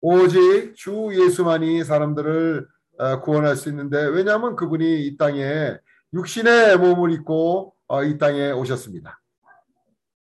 오직 0.00 0.74
주 0.76 1.10
예수만이 1.12 1.84
사람들을 1.84 2.66
어, 2.98 3.20
구원할 3.20 3.56
수 3.56 3.68
있는데 3.68 4.06
왜냐하면 4.06 4.56
그분이 4.56 5.06
이 5.06 5.16
땅에 5.16 5.76
육신의 6.12 6.78
몸을 6.78 7.12
입고 7.12 7.74
어, 7.88 8.04
이 8.04 8.16
땅에 8.18 8.50
오셨습니다. 8.52 9.18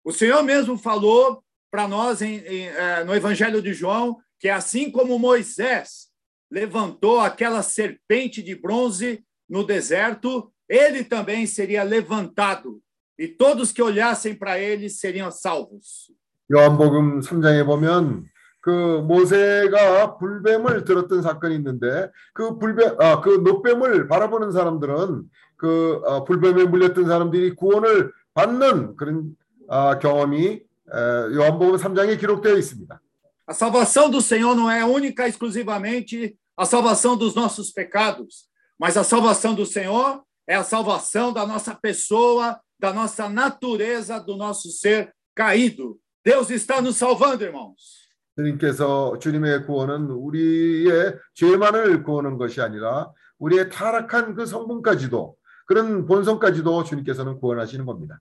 O 0.04 0.12
Senhor 0.12 0.44
mesmo 0.44 0.78
falou 0.78 1.44
para 1.72 1.88
nós 1.88 2.22
em- 2.22 2.44
em, 2.48 2.68
eh, 2.68 3.04
no 3.04 3.14
Evangelho 3.14 3.62
de 3.62 3.74
João 3.74 4.18
que 4.40 4.50
assim 4.50 4.92
como 4.92 5.20
Moisés 5.20 6.10
levantou 6.52 7.20
aquela 7.20 7.62
serpente 7.62 8.42
de 8.42 8.56
bronze 8.56 9.24
no 9.48 9.64
deserto, 9.64 10.52
ele 10.68 11.04
também 11.04 11.46
seria 11.46 11.84
levantado 11.84 12.82
e 13.18 13.28
todos 13.28 13.72
que 13.72 13.82
olhassem 13.82 14.34
para 14.34 14.58
ele 14.58 14.90
seriam 14.90 15.30
salvos. 15.30 16.12
요한복음 16.52 17.20
3장에 17.20 17.66
보면 17.66 18.26
그 18.62 19.04
모세가 19.08 20.18
불뱀을 20.18 20.84
들었던 20.84 21.22
사건이 21.22 21.56
있는데 21.56 22.12
그 22.34 22.58
불뱀 22.58 23.00
아그 23.00 23.42
노뱀을 23.44 24.08
바라보는 24.08 24.52
사람들은 24.52 25.24
그 25.58 26.02
어, 26.06 26.24
불뱀에 26.24 26.66
물렸던 26.66 27.06
사람들이 27.06 27.56
구원을 27.56 28.12
받는 28.34 28.96
그런 28.96 29.36
아, 29.68 30.00
경험이 30.00 30.46
에, 30.48 31.36
요한복음 31.36 31.76
3장에 31.76 32.20
기록되어 32.20 32.58
있습니다. 32.58 33.00
A 33.48 33.54
salvação 33.54 34.10
do 34.10 34.22
Senhor 34.22 34.56
não 34.56 34.70
é 34.70 34.86
única 34.86 35.26
e 35.26 35.30
exclusivamente 35.30 36.38
a 36.56 36.66
salvação 36.66 37.18
dos 37.18 37.34
nossos 37.34 37.72
pecados, 37.72 38.46
mas 38.80 38.96
a 38.96 39.04
salvação 39.04 39.56
do 39.56 39.66
Senhor 39.66 40.22
é 40.48 40.56
a 40.56 40.64
salvação 40.64 41.34
da 41.34 41.46
nossa 41.46 41.74
pessoa, 41.74 42.60
da 42.84 42.94
nossa 42.94 43.30
natureza, 43.30 44.20
do 44.20 44.36
nosso 44.36 44.70
ser 44.70 45.14
caído. 45.36 46.00
Deus 46.24 46.50
está 46.50 46.82
nos 46.82 46.98
salvando, 46.98 47.44
irmãos. 47.44 48.10
주님께서 48.36 49.20
주님의 49.20 49.66
구원은 49.66 50.12
우리의 50.12 51.16
죄만을 51.34 52.04
구원한 52.04 52.38
것이 52.38 52.62
아니라 52.62 53.12
우리의 53.38 53.70
타락한 53.70 54.34
그 54.34 54.46
성분까지도 54.46 55.36
그런 55.66 56.06
본성까지도 56.06 56.84
주님께서는 56.84 57.40
구원하시는 57.40 57.86
겁니다. 57.86 58.20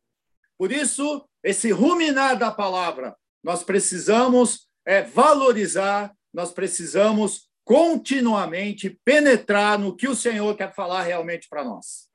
Por 0.58 0.72
isso, 0.72 1.24
esse 1.44 1.70
ruminar 1.70 2.36
da 2.36 2.50
palavra, 2.50 3.14
nós 3.44 3.62
precisamos 3.62 4.68
é, 4.84 5.02
valorizar, 5.02 6.12
nós 6.34 6.52
precisamos 6.52 7.48
continuamente 7.64 8.98
penetrar 9.04 9.78
no 9.78 9.94
que 9.94 10.08
o 10.08 10.16
Senhor 10.16 10.56
quer 10.56 10.74
falar 10.74 11.02
realmente 11.02 11.48
para 11.48 11.64
nós. 11.64 12.08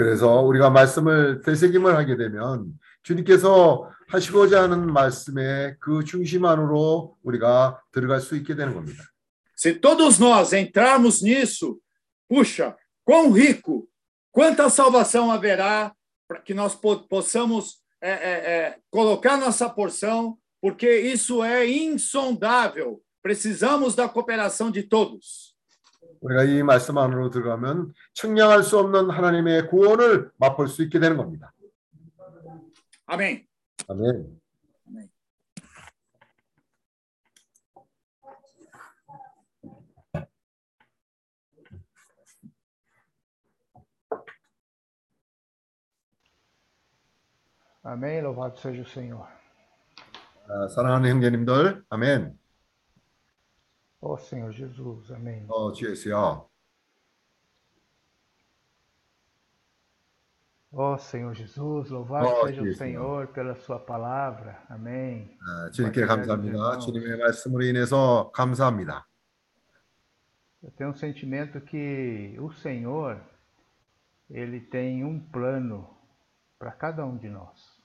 그래서 0.00 0.40
우리가 0.42 0.70
말씀을 0.70 1.40
되새김을 1.42 1.96
하게 1.96 2.16
되면 2.16 2.66
주님께서 3.02 3.90
하시고자 4.08 4.64
하는 4.64 4.92
말씀의 4.92 5.76
그 5.80 6.04
중심 6.04 6.44
안으로 6.44 7.16
우리가 7.22 7.80
들어갈 7.92 8.20
수 8.20 8.36
있게 8.36 8.54
되는 8.54 8.74
겁니다. 8.74 9.02
Se 9.56 9.80
todos 9.80 10.18
nós 10.18 10.52
entrarmos 10.52 11.22
nisso, 11.22 11.78
puxa, 12.28 12.76
quão 13.04 13.32
rico, 13.32 13.88
quanta 14.30 14.68
salvação 14.68 15.30
haverá 15.32 15.94
para 16.28 16.42
que 16.42 16.52
nós 16.52 16.74
po- 16.74 17.08
possamos 17.08 17.80
é, 18.02 18.10
é, 18.10 18.12
é, 18.12 18.78
colocar 18.90 19.38
nossa 19.38 19.70
porção, 19.70 20.36
porque 20.60 21.00
isso 21.00 21.42
é 21.42 21.66
insondável. 21.66 23.00
Precisamos 23.22 23.94
da 23.94 24.08
cooperação 24.08 24.70
de 24.70 24.82
todos. 24.82 25.49
우리가 26.21 26.43
이 26.43 26.63
말씀 26.63 26.97
안으로 26.97 27.29
들어가면 27.29 27.93
측량할 28.13 28.63
수 28.63 28.79
없는 28.79 29.09
하나님의 29.09 29.67
구원을 29.67 30.31
맛볼 30.37 30.67
수 30.67 30.83
있게 30.83 30.99
되는 30.99 31.17
겁니다. 31.17 31.51
아멘. 33.07 33.45
Amém. 47.83 48.21
Louvado 48.21 48.55
seja 48.57 48.81
o 48.81 48.85
Senhor. 48.85 49.27
아, 50.47 50.67
사랑하는 50.67 51.09
형제님들, 51.09 51.83
아멘. 51.89 52.40
Ó 54.00 54.16
Senhor 54.18 54.52
Jesus. 54.52 55.10
Amém. 55.12 55.46
어, 55.48 55.72
주 55.72 55.90
예수여. 55.90 56.48
Ó 60.72 60.98
Senhor 60.98 61.34
Jesus, 61.34 61.88
louvado 61.90 62.26
Ó, 62.26 62.46
seja 62.46 62.60
o 62.60 62.64
Jesus. 62.64 62.78
Senhor 62.78 63.28
pela 63.28 63.54
sua 63.54 63.78
palavra. 63.78 64.62
Amém. 64.68 65.36
아, 65.40 65.70
주님께 65.70 66.04
감사합니다. 66.04 66.78
주님의 66.78 67.18
말씀으로 67.18 67.62
인해서 67.64 68.30
감사합니다. 68.34 69.06
Eu 70.62 70.70
tenho 70.72 70.90
um 70.90 70.94
sentimento 70.94 71.60
que 71.60 72.36
o 72.40 72.50
Senhor, 72.52 73.20
ele 74.28 74.60
tem 74.60 75.04
um 75.04 75.20
plano 75.20 75.88
para 76.58 76.72
cada 76.72 77.06
um 77.06 77.16
de 77.16 77.28
nós. 77.28 77.80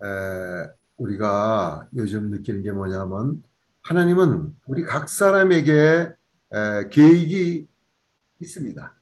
에, 0.00 0.70
우리가 0.98 1.88
요즘 1.96 2.30
느끼는 2.30 2.62
게 2.62 2.70
뭐냐면 2.70 3.42
하나님은 3.83 4.55
우리 4.65 4.83
각 4.83 5.09
사람에게 5.09 6.13
에, 6.53 6.89
계획이 6.89 7.67
있습니다. 8.39 8.95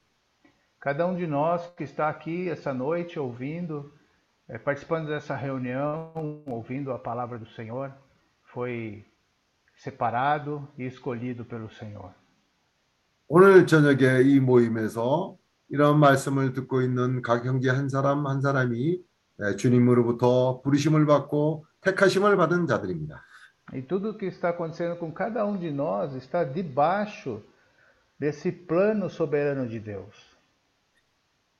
Cada 0.80 1.06
um 1.06 1.16
de 1.16 1.26
nós 1.28 1.72
que 1.76 1.84
está 1.84 2.08
aqui 2.08 2.50
essa 2.50 2.72
noite 2.74 3.16
ouvindo, 3.16 3.92
eh, 4.48 4.58
participando 4.58 5.06
dessa 5.06 5.36
reunião, 5.36 6.12
ouvindo 6.48 6.90
a 6.90 6.98
palavra 6.98 7.38
do 7.38 7.46
Senhor, 7.50 7.92
foi 8.52 9.04
separado 9.76 10.66
e 10.76 10.84
escolhido 10.84 11.44
pelo 11.44 11.70
Senhor. 11.70 12.12
오늘 13.28 13.68
저녁에 13.68 14.22
이 14.22 14.40
모임에서 14.40 15.36
이런 15.68 16.00
말씀을 16.00 16.52
듣고 16.54 16.82
있는 16.82 17.22
각 17.22 17.46
형제 17.46 17.70
한 17.70 17.88
사람 17.88 18.26
한 18.26 18.40
사람이 18.40 19.00
에, 19.40 19.56
주님으로부터 19.56 20.60
부르심을 20.62 21.06
받고 21.06 21.66
택하심을 21.82 22.36
받은 22.36 22.66
자들입니다. 22.66 23.24
E 23.73 23.81
tudo 23.81 24.17
que 24.17 24.25
está 24.25 24.49
acontecendo 24.49 24.95
com 24.95 25.11
cada 25.11 25.45
um 25.45 25.57
de 25.57 25.71
nós 25.71 26.13
está 26.13 26.43
debaixo 26.43 27.43
desse 28.17 28.51
plano 28.51 29.09
soberano 29.09 29.67
de 29.67 29.79
Deus. 29.79 30.15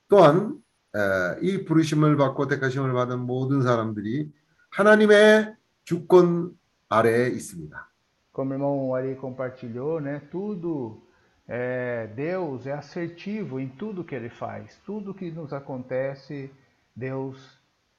또한 0.08 0.62
에, 0.94 1.38
이 1.42 1.64
부르심을 1.64 2.16
받고 2.16 2.46
택하심을 2.46 2.92
받은 2.94 3.20
모든 3.20 3.62
사람들이 3.62 4.32
하나님의 4.70 5.54
주권 5.84 6.56
아래에 6.88 7.28
있습니다. 7.28 7.88
Como 8.32 8.52
o 8.52 8.54
irmão 8.54 8.94
Ari 8.94 9.16
compartilhou, 9.16 10.00
né? 10.00 10.22
Tudo 10.30 11.02
é, 11.48 12.06
Deus 12.14 12.66
é 12.66 12.72
assertivo 12.72 13.58
em 13.58 13.68
tudo 13.68 14.04
que 14.04 14.14
ele 14.14 14.30
faz. 14.30 14.78
Tudo 14.86 15.12
que 15.12 15.30
nos 15.30 15.52
acontece, 15.52 16.50
Deus 16.94 17.36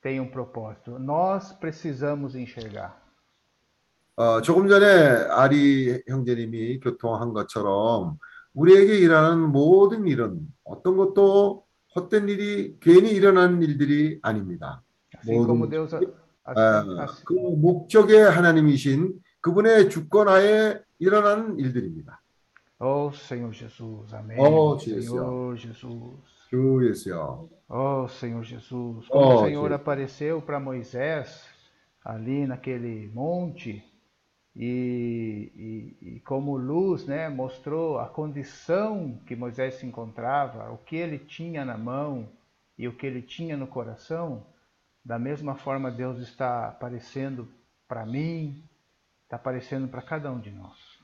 tem 0.01 0.19
um 0.19 0.27
propósito. 0.27 0.97
Nós 0.97 1.51
precisamos 1.51 2.35
enxergar. 2.35 3.02
어, 4.16 4.40
조금 4.42 4.68
전에 4.68 4.86
아리 5.30 6.00
형제님이 6.08 6.80
교통한 6.80 7.32
것처럼 7.32 8.16
우리에게 8.54 8.98
일하는 8.98 9.50
모든 9.50 10.06
일은 10.06 10.40
어떤 10.62 10.96
것도 10.96 11.64
헛된 11.96 12.28
일이 12.28 12.76
괜히 12.80 13.10
일어난 13.10 13.60
일들이 13.62 14.18
아닙니다. 14.22 14.82
아, 16.46 16.84
assim- 17.04 17.24
그 17.24 17.32
목적의 17.34 18.30
하나님이신 18.30 19.14
그분의 19.40 19.90
주권하에 19.90 20.78
일어난 20.98 21.58
일들입니다. 21.58 22.20
Oh 22.80 23.10
Senhor 23.14 23.52
Jesus, 23.52 24.12
amém. 24.14 24.38
Oh, 24.38 24.76
Jesus. 24.78 25.08
Senhor 25.10 25.56
Jesus. 25.56 26.20
주 26.50 26.80
예수여. 26.88 27.48
Oh 27.70 28.06
Senhor 28.08 28.44
Jesus. 28.44 29.08
Como 29.08 29.24
Oh, 29.24 29.34
o 29.34 29.44
Senhor 29.46 29.68
Jesus. 29.68 29.72
apareceu 29.80 30.42
para 30.42 30.60
Moisés 30.60 31.46
ali 32.04 32.46
naquele 32.46 33.08
monte 33.14 33.82
e, 34.55 35.97
e, 36.01 36.15
e 36.15 36.19
como 36.21 36.57
luz, 36.57 37.05
né, 37.05 37.29
mostrou 37.29 37.99
a 37.99 38.07
condição 38.07 39.19
que 39.25 39.35
Moisés 39.35 39.75
se 39.75 39.85
encontrava, 39.85 40.71
o 40.71 40.77
que 40.77 40.95
ele 40.95 41.19
tinha 41.19 41.63
na 41.63 41.77
mão 41.77 42.27
e 42.77 42.87
o 42.87 42.93
que 42.93 43.05
ele 43.05 43.21
tinha 43.21 43.55
no 43.55 43.67
coração. 43.67 44.45
Da 45.03 45.17
mesma 45.17 45.55
forma, 45.55 45.89
Deus 45.89 46.19
está 46.19 46.67
aparecendo 46.67 47.47
para 47.87 48.05
mim, 48.05 48.63
está 49.23 49.37
aparecendo 49.37 49.87
para 49.87 50.01
cada 50.01 50.31
um 50.31 50.39
de 50.39 50.51
nós. 50.51 50.99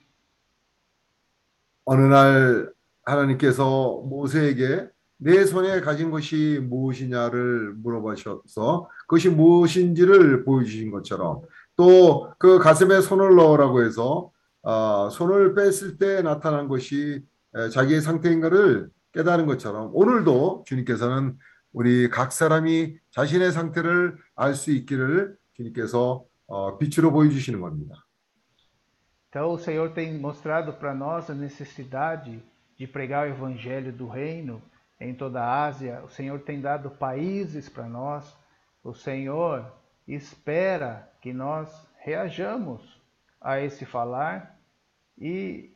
어느 1.88 2.02
날 2.02 2.74
하나님께서 3.04 4.02
모세에게 4.02 4.90
내 5.18 5.46
손에 5.46 5.82
가진 5.82 6.10
것이 6.10 6.60
무엇이냐를 6.64 7.74
물어보셔서 7.76 8.90
그것이 9.02 9.30
무엇인지를 9.30 10.44
보여주신 10.44 10.90
것처럼 10.92 11.44
또 11.81 12.35
그 12.39 12.59
가슴에 12.59 13.01
손을 13.01 13.37
넣으라고 13.37 13.83
해서 13.83 14.31
아, 14.63 15.09
손을 15.11 15.55
뺐을 15.55 15.97
때 15.97 16.21
나타난 16.21 16.69
것이 16.69 17.25
에, 17.55 17.69
자기의 17.71 18.03
상태인가를 18.03 18.91
깨달은 19.13 19.47
것처럼 19.47 19.91
오늘도 19.95 20.65
주님께서는 20.67 21.39
우리 21.73 22.11
각 22.11 22.33
사람이 22.33 22.99
자신의 23.13 23.53
상태를 23.53 24.19
알 24.37 24.55
수 24.55 24.71
있기를 24.73 25.37
주님께서 25.55 26.25
어, 26.47 26.77
빛으로 26.77 27.13
보여주시는 27.13 27.61
겁니다. 27.61 27.95
Então, 29.31 29.53
o 29.53 29.59
Senhor 29.59 29.95
tem 29.95 30.19
mostrado 30.19 30.75
para 30.75 30.93
nós 30.93 31.31
a 31.31 31.35
necessidade 31.35 32.43
de 32.77 32.87
pregar 32.87 33.27
o 33.27 33.31
evangelho 33.31 33.93
do 33.93 34.07
reino 34.09 34.61
em 35.01 35.15
toda 35.15 35.41
a 35.41 35.65
Ásia. 35.65 36.03
O 36.05 36.11
Senhor 36.11 36.41
tem 36.41 36.61
dado 36.61 36.91
países 36.91 37.69
para 37.71 37.89
nós. 37.89 38.37
O 38.83 38.93
Senhor 38.93 39.80
espera 40.15 41.09
que 41.21 41.33
nós 41.33 41.69
reajamos 42.05 42.81
a 43.41 43.61
esse 43.61 43.85
falar 43.85 44.59
e 45.19 45.71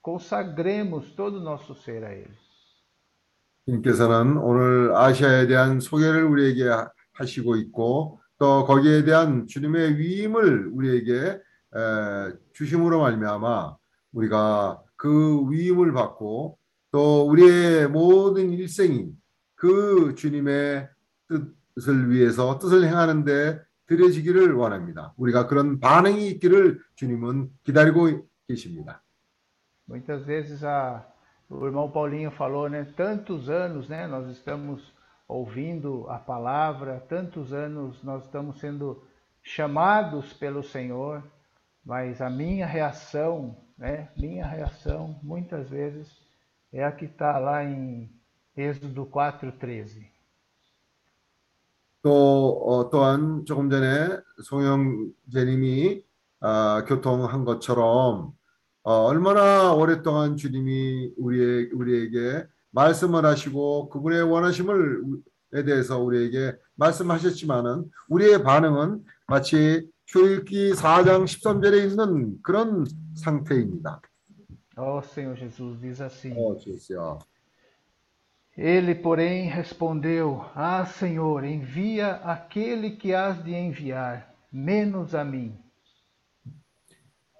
consagremos 0.00 1.12
todo 1.14 1.38
o 1.38 1.42
nosso 1.42 1.74
ser 1.74 2.04
a 2.04 2.12
Ele. 2.12 2.36
주님께서는 3.64 4.38
오늘 4.38 4.92
아시아에 4.96 5.46
대한 5.46 5.78
소개를 5.78 6.24
우리에게 6.24 6.68
하- 6.68 6.90
하시고 7.12 7.56
있고 7.56 8.20
또 8.38 8.64
거기에 8.64 9.04
대한 9.04 9.46
주님의 9.46 9.98
위임을 9.98 10.66
우리에게 10.72 11.14
에, 11.74 12.32
주심으로 12.54 12.98
말미암아 13.00 13.76
우리가 14.12 14.82
그 14.96 15.48
위임을 15.48 15.92
받고 15.92 16.58
또 16.90 17.26
우리의 17.28 17.88
모든 17.88 18.50
일생이 18.52 19.12
그 19.54 20.14
주님의 20.16 20.88
뜻 21.28 21.54
을 21.87 22.09
위해서 22.09 22.57
뜻을 22.57 22.87
행하는데 22.87 23.61
들여지기를 23.85 24.53
원합니다. 24.53 25.13
우리가 25.17 25.47
그런 25.47 25.79
반응이 25.79 26.27
있기를 26.31 26.81
주님은 26.95 27.49
기다리고 27.63 28.27
계십니다. 28.47 29.03
Muitas 29.87 30.25
vezes 30.25 30.65
a, 30.65 31.05
o 31.49 31.65
irmão 31.65 31.89
Paulinho 31.89 32.31
falou, 32.31 32.67
né? 32.67 32.83
Tantos 32.97 33.49
anos, 33.49 33.87
né? 33.87 34.05
Nós 34.07 34.27
estamos 34.29 34.93
ouvindo 35.27 36.05
a 36.09 36.17
palavra, 36.17 36.99
tantos 37.07 37.53
anos 37.53 38.03
nós 38.03 38.25
estamos 38.25 38.59
sendo 38.59 39.03
chamados 39.41 40.33
pelo 40.33 40.61
Senhor, 40.63 41.23
mas 41.85 42.21
a 42.21 42.29
minha 42.29 42.65
reação, 42.65 43.55
né? 43.77 44.09
Minha 44.17 44.45
reação, 44.45 45.17
muitas 45.23 45.69
vezes, 45.69 46.11
é 46.73 46.83
a 46.83 46.91
que 46.91 47.05
está 47.05 47.37
lá 47.37 47.63
em 47.63 48.09
Êxodo 48.55 49.05
4,13. 49.05 50.10
또 52.02 52.60
어, 52.66 52.90
또한 52.90 53.44
조금 53.46 53.70
전에 53.70 54.18
송영재님이 54.44 56.02
아, 56.40 56.84
교통한 56.86 57.44
것처럼 57.44 58.32
어, 58.82 58.92
얼마나 59.04 59.72
오랫동안 59.72 60.36
주님이 60.36 61.12
우리의, 61.16 61.70
우리에게 61.72 62.44
말씀을 62.70 63.24
하시고 63.24 63.88
그분의 63.90 64.22
원하심을에 64.22 65.64
대해서 65.64 66.00
우리에게 66.00 66.56
말씀하셨지만은 66.74 67.88
우리의 68.08 68.42
반응은 68.42 69.04
마치 69.28 69.88
출애굽기 70.06 70.72
4장 70.72 71.24
13절에 71.24 71.88
있는 71.88 72.42
그런 72.42 72.84
상태입니다. 73.14 74.00
Ó 74.76 75.00
Senhor 75.04 75.36
Jesus, 75.38 75.80
diz 75.80 76.02
assim. 76.02 76.34
어, 76.36 76.56
주여. 76.56 77.18
Ele, 78.57 78.95
porém, 78.95 79.47
respondeu: 79.47 80.43
Ah, 80.55 80.85
Senhor, 80.85 81.43
envia 81.43 82.15
aquele 82.23 82.91
que 82.91 83.13
has 83.13 83.43
de 83.43 83.53
enviar, 83.53 84.33
menos 84.51 85.13
a 85.13 85.23
mim. 85.23 85.55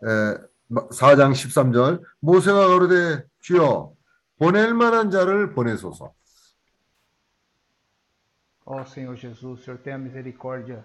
에, 0.03 0.47
4장 0.69 1.31
13절 1.31 2.03
모세가 2.19 2.67
가로되 2.67 3.25
주여 3.39 3.93
보낼 4.37 4.73
만한 4.73 5.09
자를 5.09 5.53
보내소서. 5.53 6.13
Ó 8.65 8.83
Senhor 8.83 9.15
Jesus, 9.15 9.61
o 9.61 9.63
Senhor 9.63 9.77
tenha 9.79 9.97
misericórdia 9.97 10.83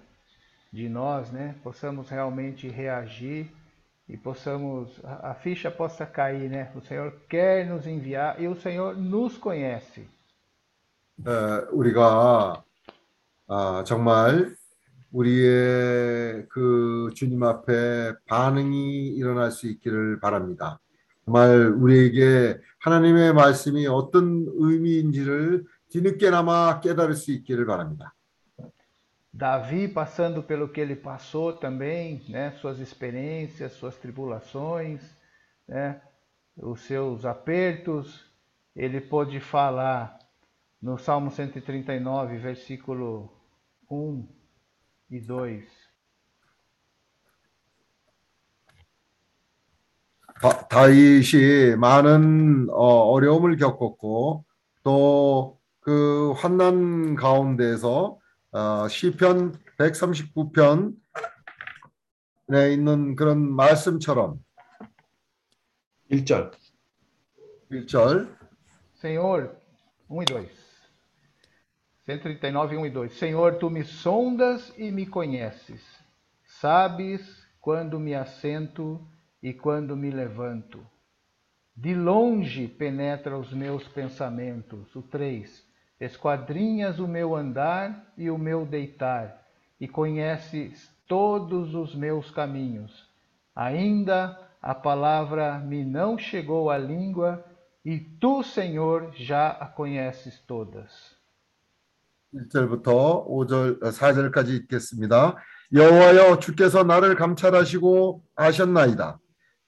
de 0.73 0.89
nós, 0.89 1.33
né? 1.33 1.57
Possamos 1.65 2.09
realmente 2.09 2.69
reagir 2.69 3.51
e 4.09 4.17
possamos 4.17 5.05
a, 5.05 5.33
a 5.33 5.35
ficha 5.35 5.69
possa 5.69 6.07
cair, 6.07 6.49
né? 6.49 6.71
O 6.77 6.81
Senhor 6.81 7.13
quer 7.29 7.67
nos 7.67 7.87
enviar 7.87 8.41
e 8.41 8.47
o 8.47 8.55
Senhor 8.55 8.97
nos 8.97 9.37
conhece. 9.37 10.09
에, 11.26 11.32
우리가 11.72 12.64
아, 13.48 13.84
정말 13.86 14.56
우리의 15.12 16.48
그 16.50 17.10
주님 17.16 17.44
앞에 17.44 18.14
반응이 18.28 19.08
일어날 19.10 19.52
수 19.52 19.68
있기를 19.68 20.20
바랍니다. 20.20 20.80
정말 21.26 21.68
우리에게 21.68 22.60
하나님의 22.80 23.34
말씀이 23.34 23.88
어떤 23.88 24.46
의미인지를 24.48 25.66
뒤늦게나마 25.90 26.80
깨달을 26.82 27.16
수 27.16 27.32
있기를 27.32 27.66
바랍니다. 27.66 28.14
Davi 29.38 29.88
passando 29.94 30.42
pelo 30.42 30.70
que 30.70 30.82
ele 30.82 30.96
passou 30.96 31.54
também, 31.54 32.26
né? 32.28 32.54
Suas 32.60 32.80
experiências, 32.80 33.74
suas 33.74 33.96
tribulações, 33.98 35.00
né? 35.68 36.02
Os 36.58 36.82
seus 36.82 37.24
apertos, 37.24 38.26
ele 38.76 39.00
pôde 39.00 39.40
falar 39.40 40.17
no 40.84 40.98
Salmo 40.98 41.30
139, 41.30 42.38
versículo 42.40 43.30
1 43.90 44.28
e 45.12 45.20
2. 45.22 45.68
다- 50.42 50.68
다윗이 50.68 51.76
많은 51.78 52.68
어, 52.70 53.12
어려움을 53.12 53.58
겪었고 53.58 54.46
또 54.84 55.58
그 55.88 56.34
환난 56.34 57.16
가운데서 57.16 58.20
어, 58.52 58.88
시편 58.90 59.54
139편에 59.78 60.98
있는 62.74 63.16
그런 63.16 63.50
말씀처럼 63.56 64.44
1절. 66.12 66.52
1절 67.72 68.36
Senhor, 68.98 69.56
1 70.10 70.24
e 70.24 70.26
2. 70.26 70.57
139, 72.08 72.78
1 72.78 72.86
e 72.86 72.90
2. 72.90 73.14
Senhor, 73.18 73.56
tu 73.56 73.70
me 73.70 73.84
sondas 73.84 74.74
e 74.78 74.90
me 74.90 75.06
conheces. 75.06 75.86
Sabes 76.46 77.46
quando 77.60 78.00
me 78.00 78.16
assento 78.16 79.06
e 79.44 79.54
quando 79.54 79.94
me 79.98 80.10
levanto. 80.10 80.80
De 81.76 81.94
longe 81.94 82.66
penetra 82.70 83.38
os 83.38 83.52
meus 83.52 83.86
pensamentos. 83.90 84.96
O 84.96 85.02
3. 85.02 85.68
Esquadrinhas 86.00 86.98
o 86.98 87.10
meu 87.10 87.36
andar 87.36 88.14
e 88.18 88.30
o 88.30 88.38
meu 88.38 88.66
deitar, 88.66 89.46
e 89.78 89.86
conheces 89.86 90.90
todos 91.10 91.76
os 91.76 91.94
meus 91.94 92.32
caminhos. 92.32 93.06
Ainda 93.54 94.50
a 94.62 94.74
palavra 94.74 95.60
me 95.60 95.84
não 95.84 96.18
chegou 96.18 96.70
à 96.70 96.78
língua, 96.78 97.44
e 97.84 98.00
tu, 98.00 98.44
Senhor, 98.44 99.12
já 99.14 99.50
a 99.50 99.66
conheces 99.66 100.40
todas. 100.48 101.17
1절부터 102.38 103.28
5절, 103.28 103.80
4절까지 103.82 104.50
읽겠습니다. 104.50 105.36
여호와여 105.74 106.40
주께서 106.40 106.84
나를 106.84 107.16
감찰하시고 107.16 108.24
아셨나이다. 108.36 109.20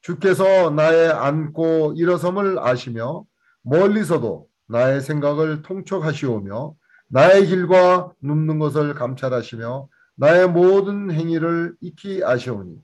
주께서 0.02 0.70
나의 0.70 1.12
앉고 1.12 1.94
일어섬을 1.98 2.60
아시며 2.60 3.26
멀리서도 3.64 4.48
나의 4.68 5.02
생각을 5.02 5.62
통촉하시오며 5.62 6.74
나의 7.10 7.48
길과 7.48 8.14
눕는 8.22 8.60
것을 8.60 8.94
감찰하시며 8.94 9.88
나의 10.16 10.48
모든 10.50 11.12
행위를 11.12 11.76
익히 11.82 12.24
아시오니 12.24 12.78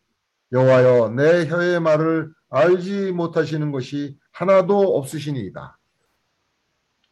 여호와여 0.52 1.10
내 1.16 1.48
혀의 1.48 1.80
말을 1.80 2.32
알지 2.50 3.12
못하시는 3.12 3.72
것이 3.72 4.18
하나도 4.32 4.98
없으시니이다. 4.98 5.78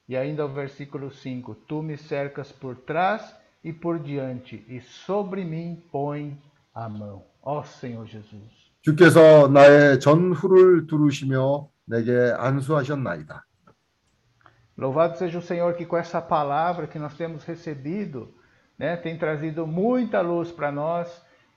E 0.09 0.16
ainda 0.16 0.46
o 0.46 0.49
versículo 0.49 1.11
5: 1.11 1.55
Tu 1.66 1.82
me 1.82 1.96
cercas 1.96 2.51
por 2.51 2.76
trás 2.76 3.36
e 3.62 3.72
por 3.72 3.99
diante, 3.99 4.64
e 4.68 4.80
sobre 4.80 5.44
mim 5.44 5.82
põe 5.92 6.36
a 6.74 6.88
mão. 6.88 7.24
Ó 7.42 7.62
Senhor 7.62 8.07
Jesus. 8.07 8.68
주께서 8.82 9.49
나의 9.49 10.01
전후를 10.01 10.86
두루시며 10.86 11.68
내게 11.84 12.32
안수하셨나이다. 12.38 13.44
Louvado 14.76 15.18
seja 15.18 15.38
o 15.38 15.42
Senhor 15.42 15.74
que 15.74 15.84
com 15.84 15.96
essa 15.96 16.22
palavra 16.22 16.86
que 16.86 17.01
nós 17.01 17.14
temos 17.14 17.44
recebido, 17.44 18.32
né, 18.78 18.96
tem 18.96 19.18
trazido 19.18 19.66
muita 19.66 20.20
luz 20.20 20.53
para 20.53 20.70
nós 20.70 21.11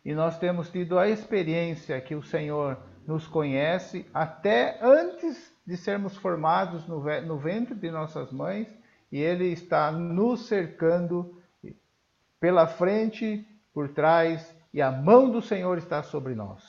e 0.04 0.16
nós 0.16 0.39
temos 0.39 0.70
tido 0.70 0.98
a 0.98 1.08
experiência 1.08 2.02
que 2.02 2.16
o 2.16 2.24
Senhor 2.24 2.80
nos 3.06 3.28
conhece 3.28 4.08
até 4.12 4.80
antes 4.82 5.54
de 5.66 5.78
sermos 5.78 6.18
formados 6.18 6.88
no, 6.88 7.02
ve- 7.02 7.22
no 7.22 7.38
ventre 7.38 7.76
de 7.76 7.89
nossas 7.92 8.32
mães 8.32 8.68
e 9.12 9.20
Ele 9.20 9.52
está 9.52 9.92
nos 9.92 10.48
cercando 10.48 11.38
pela 12.39 12.66
frente, 12.68 13.46
por 13.74 13.89
trás 13.89 14.54
e 14.74 14.82
a 14.82 14.92
mão 14.92 15.30
do 15.32 15.42
Senhor 15.42 15.78
está 15.78 16.02
sobre 16.04 16.34
nós. 16.36 16.62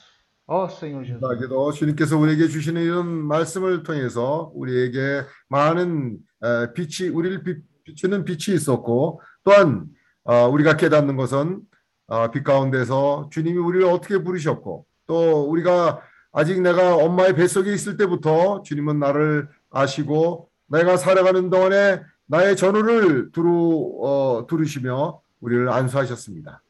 Ó 0.45 0.67
Senhor 0.67 1.03
Jesus. 1.05 1.21
감사하게도 1.21 1.71
주님께서 1.71 2.17
우리에게 2.17 2.47
주시는 2.49 2.81
이런 2.81 3.07
말씀을 3.07 3.83
통해서 3.83 4.51
우리에게 4.53 5.23
많은 5.47 6.17
에, 6.43 6.73
빛이 6.73 7.09
우리를 7.09 7.43
비, 7.43 7.55
비추는 7.85 8.25
빛이 8.25 8.55
있었고 8.55 9.21
또한 9.43 9.85
어, 10.25 10.47
우리가 10.49 10.75
깨닫는 10.75 11.15
것은 11.15 11.61
어, 12.07 12.29
빛 12.29 12.43
가운데서 12.43 13.29
주님이 13.31 13.57
우리를 13.57 13.85
어떻게 13.87 14.21
부르셨고 14.21 14.85
또 15.07 15.43
우리가 15.49 16.01
아직 16.32 16.60
내가 16.60 16.96
엄마의 16.96 17.34
뱃속에 17.34 17.72
있을 17.72 17.96
때부터 17.96 18.62
주님은 18.62 18.98
나를 18.98 19.48
아시고 19.70 20.50
내가 20.66 20.96
살아가는 20.96 21.50
동안에 21.50 22.02
나의 22.26 22.56
전후를 22.56 23.32
두루 23.32 24.00
어, 24.02 24.46
두르시며 24.46 25.20
우리를 25.40 25.68
안수하셨습니다. 25.68 26.62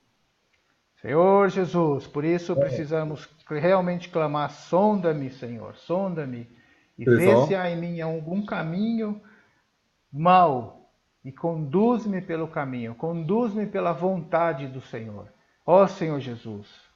Senhor 1.00 1.48
Jesus, 1.48 2.08
por 2.08 2.24
isso 2.24 2.56
precisamos 2.56 3.28
realmente 3.48 4.10
clamar: 4.10 4.50
sonda-me, 4.50 5.30
Senhor, 5.30 5.74
sonda-me 5.76 6.48
e 6.98 7.04
vê 7.04 7.46
se 7.46 7.54
há 7.54 7.70
em 7.70 7.76
mim 7.76 8.00
algum 8.00 8.44
caminho 8.44 9.20
mau 10.12 10.90
e 11.24 11.30
conduz-me 11.30 12.20
pelo 12.20 12.48
caminho, 12.48 12.94
conduz-me 12.94 13.66
pela 13.66 13.92
vontade 13.92 14.66
do 14.66 14.80
Senhor. 14.80 15.28
Ó 15.64 15.86
Senhor 15.86 16.20
Jesus. 16.20 16.87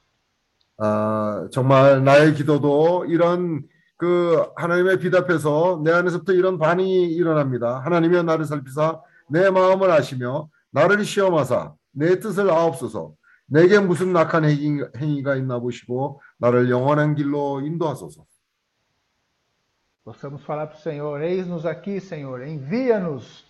아, 0.77 1.47
정말 1.51 2.03
나의 2.03 2.33
기도도 2.33 3.05
이런 3.07 3.63
그 3.97 4.45
하나님의 4.55 4.99
빛 4.99 5.13
앞에서 5.13 5.81
내 5.83 5.91
안에서부터 5.91 6.33
이런 6.33 6.57
반응이 6.57 7.05
일어납니다. 7.13 7.79
하나님이여 7.79 8.23
나를 8.23 8.45
살피사 8.45 9.01
내 9.29 9.49
마음을 9.49 9.91
아시며 9.91 10.49
나를 10.71 11.05
시험하사 11.05 11.73
내 11.91 12.19
뜻을 12.19 12.49
아옵소서. 12.49 13.13
내게 13.45 13.79
무슨 13.79 14.13
낙한 14.13 14.45
행위- 14.45 14.83
행위가 14.97 15.35
있나 15.35 15.59
보시고 15.59 16.21
나를 16.37 16.69
영원한 16.69 17.15
길로 17.15 17.61
인도하소서. 17.61 18.25
Possamos 20.05 20.43
falar 20.43 20.67
para 20.67 20.75
o 20.75 20.81
Senhor: 20.81 21.21
eis-nos 21.21 21.65
aqui, 21.65 22.01
Senhor, 22.01 22.45
envia-nos, 22.45 23.45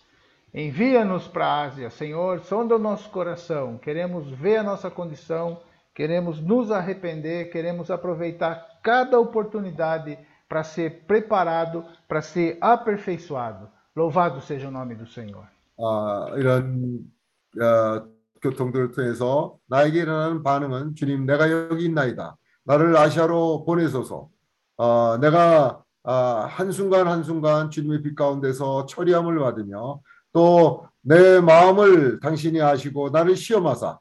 envia-nos 0.54 1.26
para 1.26 1.46
a 1.46 1.62
Ásia, 1.64 1.90
Senhor, 1.90 2.38
sonda 2.44 2.76
o 2.76 2.78
nosso 2.78 3.10
coração, 3.10 3.76
queremos 3.78 4.30
ver 4.38 4.58
a 4.58 4.62
nossa 4.62 4.88
condição, 4.88 5.58
queremos 5.94 6.40
nos 6.42 6.70
arrepender, 6.70 7.50
queremos 7.50 7.90
aproveitar 7.90 8.80
cada 8.82 9.18
oportunidade 9.18 10.18
para 10.48 10.64
ser 10.64 11.04
preparado, 11.06 11.84
para 12.08 12.20
ser 12.20 12.58
aperfeiçoado. 12.60 13.68
Louvado 13.94 14.40
seja 14.40 14.68
o 14.68 14.70
nome 14.70 14.94
do 14.94 15.06
Senhor. 15.06 15.46
아, 15.78 16.30
이런 16.36 17.00
어, 17.60 18.06
교통들을 18.42 18.92
통해서 18.92 19.56
나에게 19.68 20.00
일어나는 20.02 20.42
반응은 20.42 20.94
주님 20.94 21.26
내가 21.26 21.50
여기 21.50 21.84
있나이다. 21.84 22.36
나를 22.64 22.96
아시아로 22.96 23.64
보내소서. 23.64 24.28
어, 24.76 25.18
내가 25.18 25.82
아, 26.02 26.46
한순간 26.50 27.06
한순간 27.08 27.70
주님의 27.70 28.02
빛 28.02 28.14
가운데서 28.14 28.86
처리함을 28.86 29.38
받으며 29.38 30.00
또 30.32 30.94
내 31.06 31.38
마음을 31.38 32.18
당신이 32.20 32.62
아시고 32.62 33.10
나를 33.10 33.36
시험하사 33.36 33.98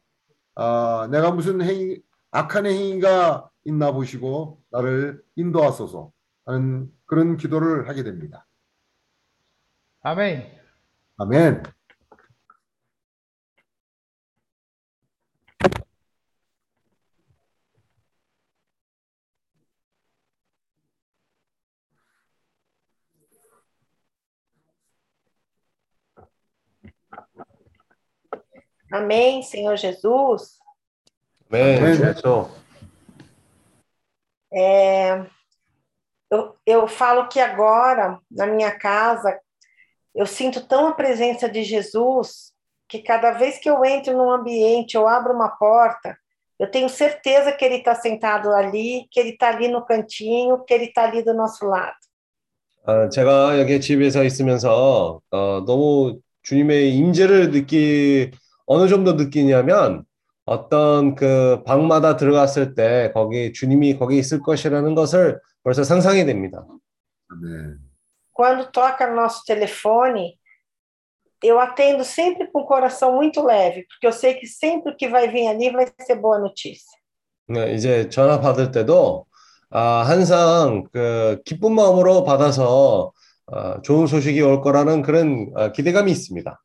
아, 0.56 1.08
내가 1.12 1.32
무슨 1.32 1.62
행위, 1.62 2.02
악한 2.32 2.66
행위가 2.66 3.50
있나 3.66 3.92
보시고 3.92 4.62
나를 4.70 5.22
인도하소서 5.36 6.12
하는 6.46 6.92
그런 7.06 7.38
기도를 7.38 7.88
하게 7.88 8.04
됩니다. 8.04 8.46
Amém. 10.06 10.44
아멘. 11.18 11.64
Amém, 28.93 29.43
Senhor 29.43 29.77
Jesus. 29.77 30.59
아멘. 31.51 31.79
아멘. 31.79 31.97
그렇죠. 31.99 32.51
É, 34.53 35.27
eu, 36.31 36.55
eu 36.67 36.89
falo 36.89 37.29
que 37.29 37.41
agora, 37.41 38.19
na 38.31 38.47
minha 38.47 38.71
casa, 38.79 39.39
eu 40.15 40.27
sinto 40.27 40.67
tão 40.67 40.89
a 40.89 40.93
presença 40.93 41.49
de 41.49 41.63
Jesus 41.63 42.53
que 42.89 43.01
cada 43.01 43.33
vez 43.33 43.59
que 43.59 43.69
eu 43.69 43.85
entro 43.85 44.17
num 44.17 44.31
ambiente, 44.31 44.95
eu 44.95 45.07
abro 45.07 45.35
uma 45.35 45.51
porta, 45.51 46.17
eu 46.59 46.71
tenho 46.71 46.89
certeza 46.89 47.53
que 47.53 47.65
ele 47.65 47.77
está 47.77 47.95
sentado 47.95 48.51
ali, 48.51 49.07
que 49.11 49.21
ele 49.21 49.31
está 49.31 49.49
ali 49.49 49.69
no 49.69 49.85
cantinho, 49.85 50.65
que 50.65 50.73
ele 50.73 50.87
está 50.87 51.05
ali 51.05 51.23
do 51.23 51.35
nosso 51.35 51.67
lado. 51.67 51.97
아, 52.85 53.09
제가 53.11 53.61
여기 53.61 53.79
집에서 53.83 54.25
있으면서 54.25 55.21
어, 55.31 55.63
너무 55.67 56.21
주님의 56.43 56.95
임재를 56.95 57.51
느끼 57.51 58.31
어느 58.66 58.88
정도 58.88 59.14
느끼냐면 59.14 60.06
어떤 60.46 61.16
그 61.16 61.64
방마다 61.66 62.18
들어갔을 62.18 62.76
때 62.76 63.12
거기 63.14 63.54
주님이 63.54 63.98
거기 63.98 64.18
있을 64.18 64.42
것이라는 64.42 64.96
것을 64.96 65.40
벌써 65.64 65.84
상상이 65.84 66.26
됩니다. 66.26 66.66
아멘. 67.30 67.80
Quando 68.34 68.72
toca 68.72 69.08
no 69.08 69.16
nosso 69.16 69.44
telefone, 69.46 70.40
eu 71.44 71.60
atendo 71.60 72.04
sempre 72.04 72.48
com 72.48 72.62
o 72.62 72.66
coração 72.66 73.16
muito 73.16 73.44
leve, 73.44 73.86
porque 73.88 74.08
eu 74.08 74.12
sei 74.12 74.34
que 74.34 74.48
sempre 74.48 74.96
que 74.96 75.08
vai 75.08 75.28
vir 75.30 75.48
ali 75.48 75.70
vai 75.72 75.88
ser 76.02 76.16
boa 76.16 76.40
notícia. 76.40 76.98
네, 77.48 77.74
이제 77.76 78.10
전화 78.10 78.40
받을 78.40 78.72
때도 78.72 79.26
아, 79.70 80.04
항상 80.08 80.86
그 80.92 81.42
기쁜 81.46 81.74
마음으로 81.74 82.24
받아서 82.24 83.12
아, 83.48 83.82
좋은 83.82 84.08
소식이 84.08 84.42
올 84.42 84.62
거라는 84.62 85.02
그런 85.02 85.52
아, 85.56 85.72
기대감이 85.72 86.12
있습니다. 86.12 86.64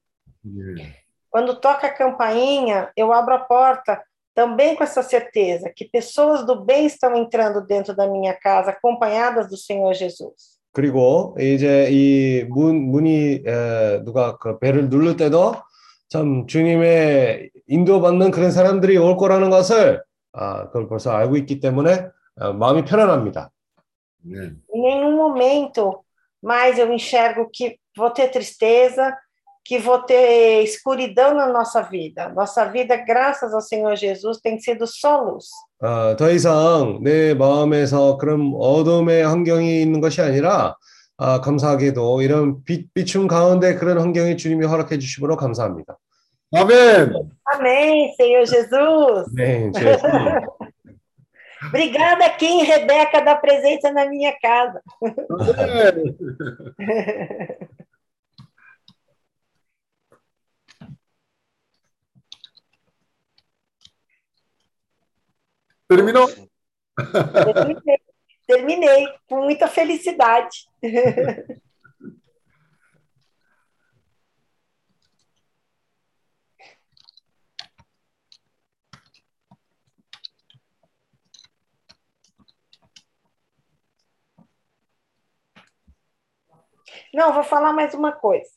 예. 0.78 1.07
Quando 1.29 1.59
toca 1.59 1.87
a 1.87 1.93
campainha, 1.93 2.91
eu 2.95 3.11
abro 3.11 3.33
a 3.33 3.39
porta 3.39 4.01
também 4.35 4.75
com 4.75 4.83
essa 4.83 5.01
certeza 5.01 5.71
que 5.75 5.85
pessoas 5.85 6.45
do 6.45 6.63
bem 6.63 6.85
estão 6.85 7.15
entrando 7.15 7.61
dentro 7.61 7.95
da 7.95 8.07
minha 8.07 8.33
casa, 8.33 8.71
acompanhadas 8.71 9.49
do 9.49 9.57
Senhor 9.57 9.93
Jesus. 9.93 10.59
그리고 10.73 11.35
이제 11.39 11.87
이 11.91 12.45
문, 12.49 12.89
문이 12.89 13.43
에, 13.45 14.03
누가 14.03 14.37
그 14.37 14.57
배를 14.57 14.89
누를 14.89 15.15
때도 15.15 15.53
참 16.09 16.47
주님의 16.47 17.51
인도받는 17.67 18.31
그런 18.31 18.51
사람들이 18.51 18.97
올 18.97 19.15
거라는 19.17 19.51
것을 19.51 20.01
아, 20.31 20.65
그걸 20.67 20.87
벌써 20.87 21.11
알고 21.11 21.37
있기 21.37 21.59
때문에 21.59 22.07
아, 22.37 22.51
마음이 22.53 22.85
편안합니다. 22.85 23.51
아멘. 24.25 24.61
Em 24.73 24.81
nenhum 24.81 25.15
momento 25.15 26.03
mais 26.43 26.79
eu 26.79 26.91
enxergo 26.91 27.49
que 27.51 27.77
vou 27.95 28.09
ter 28.09 28.29
tristeza, 28.29 29.15
que 29.67 29.79
vou 29.79 29.99
ter 29.99 30.61
escuridão 30.63 31.33
na 31.33 31.47
nossa 31.47 31.81
vida. 31.81 32.29
Nossa 32.29 32.65
vida, 32.65 32.97
graças 32.97 33.53
ao 33.53 33.61
Senhor 33.61 33.95
Jesus, 33.95 34.39
tem 34.39 34.59
sido 34.59 34.85
só 34.85 35.21
luz. 35.21 35.45
아, 35.81 36.15
더 36.17 36.29
이상 36.31 36.99
내 37.01 37.33
마음에서 37.33 38.17
그런 38.17 38.53
어둠의 38.55 39.23
환경이 39.23 39.81
있는 39.81 40.01
것이 40.01 40.21
아니라 40.21 40.75
아, 41.17 41.41
감사하게도 41.41 42.21
이런 42.21 42.63
빛, 42.63 42.93
비춤 42.93 43.27
가운데 43.27 43.75
그런 43.75 43.99
환경이 43.99 44.37
주님이 44.37 44.65
허락해 44.65 44.99
주심으로 44.99 45.37
감사합니다. 45.37 45.97
아멘. 46.55 47.13
Amém, 47.55 48.13
Senhor 48.15 48.45
Jesus. 48.45 49.33
네, 49.35 49.71
제 49.71 49.97
Obrigada, 51.69 52.29
Kim 52.31 52.59
e 52.59 52.63
Rebeca, 52.63 53.21
da 53.21 53.35
presença 53.35 53.91
na 53.91 54.05
minha 54.05 54.33
casa. 54.39 54.81
Terminou? 65.88 66.28
Terminei, 68.46 69.06
com 69.26 69.42
muita 69.42 69.66
felicidade. 69.68 70.68
Não, 87.14 87.32
vou 87.32 87.42
falar 87.42 87.72
mais 87.72 87.94
uma 87.94 88.12
coisa. 88.12 88.50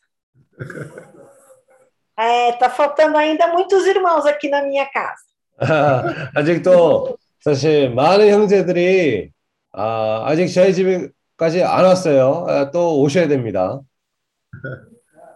É, 2.17 2.51
tá 2.53 2.69
faltando 2.69 3.17
ainda 3.17 3.47
muitos 3.47 3.85
irmãos 3.85 4.25
aqui 4.25 4.49
na 4.49 4.61
minha 4.61 4.85
casa. 4.91 5.23
Adicto, 6.35 7.17
사실 7.41 7.89
많은 7.93 8.29
형제들이 8.29 9.31
아, 9.73 10.23
아직 10.25 10.47
저희 10.47 10.73
집에까지 10.73 11.63
안 11.63 11.85
왔어요. 11.85 12.45
아, 12.47 12.71
또 12.71 13.01
오셔야 13.01 13.27
됩니다. 13.27 13.81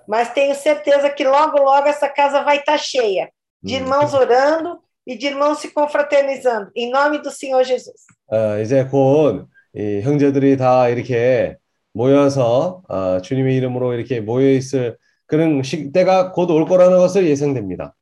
Mas 0.08 0.34
tenho 0.34 0.54
certeza 0.54 1.10
que 1.10 1.24
logo, 1.24 1.58
logo 1.58 1.88
essa 1.88 2.08
casa 2.10 2.44
vai 2.44 2.58
estar 2.58 2.78
cheia 2.78 3.30
de 3.64 3.76
irmãos 3.76 4.14
orando 4.14 4.80
e 5.08 5.18
de 5.18 5.28
irmãos 5.28 5.60
se 5.60 5.72
confraternizando, 5.74 6.70
em 6.76 6.92
nome 6.92 7.20
do 7.24 7.32
Senhor 7.32 7.64
Jesus. 7.64 8.06
아, 8.30 8.58
이제 8.60 8.84
곧 8.86 9.48
이 9.78 10.02
형제들이 10.02 10.58
다 10.58 10.88
이렇게 10.90 11.58
모여서 11.92 12.84
아, 12.88 13.20
주님의 13.22 13.56
이름으로 13.58 13.94
이렇게 13.94 14.22
모여 14.22 14.50
있을 14.52 14.98
그런 15.26 15.64
시, 15.64 15.92
때가 15.92 16.32
곧 16.34 16.52
올 16.52 16.66
거라는 16.66 16.98
것을 17.00 17.26
예상됩니다. 17.28 17.96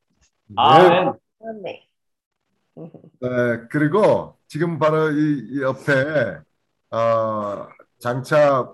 아멘. 0.58 1.14
Amém. 1.42 1.83
네, 2.76 3.68
그리고 3.70 4.38
지금 4.48 4.80
바로 4.80 5.12
이, 5.12 5.48
이 5.52 5.62
옆에 5.62 6.40
어, 6.92 7.68
장차 8.00 8.62
어, 8.62 8.74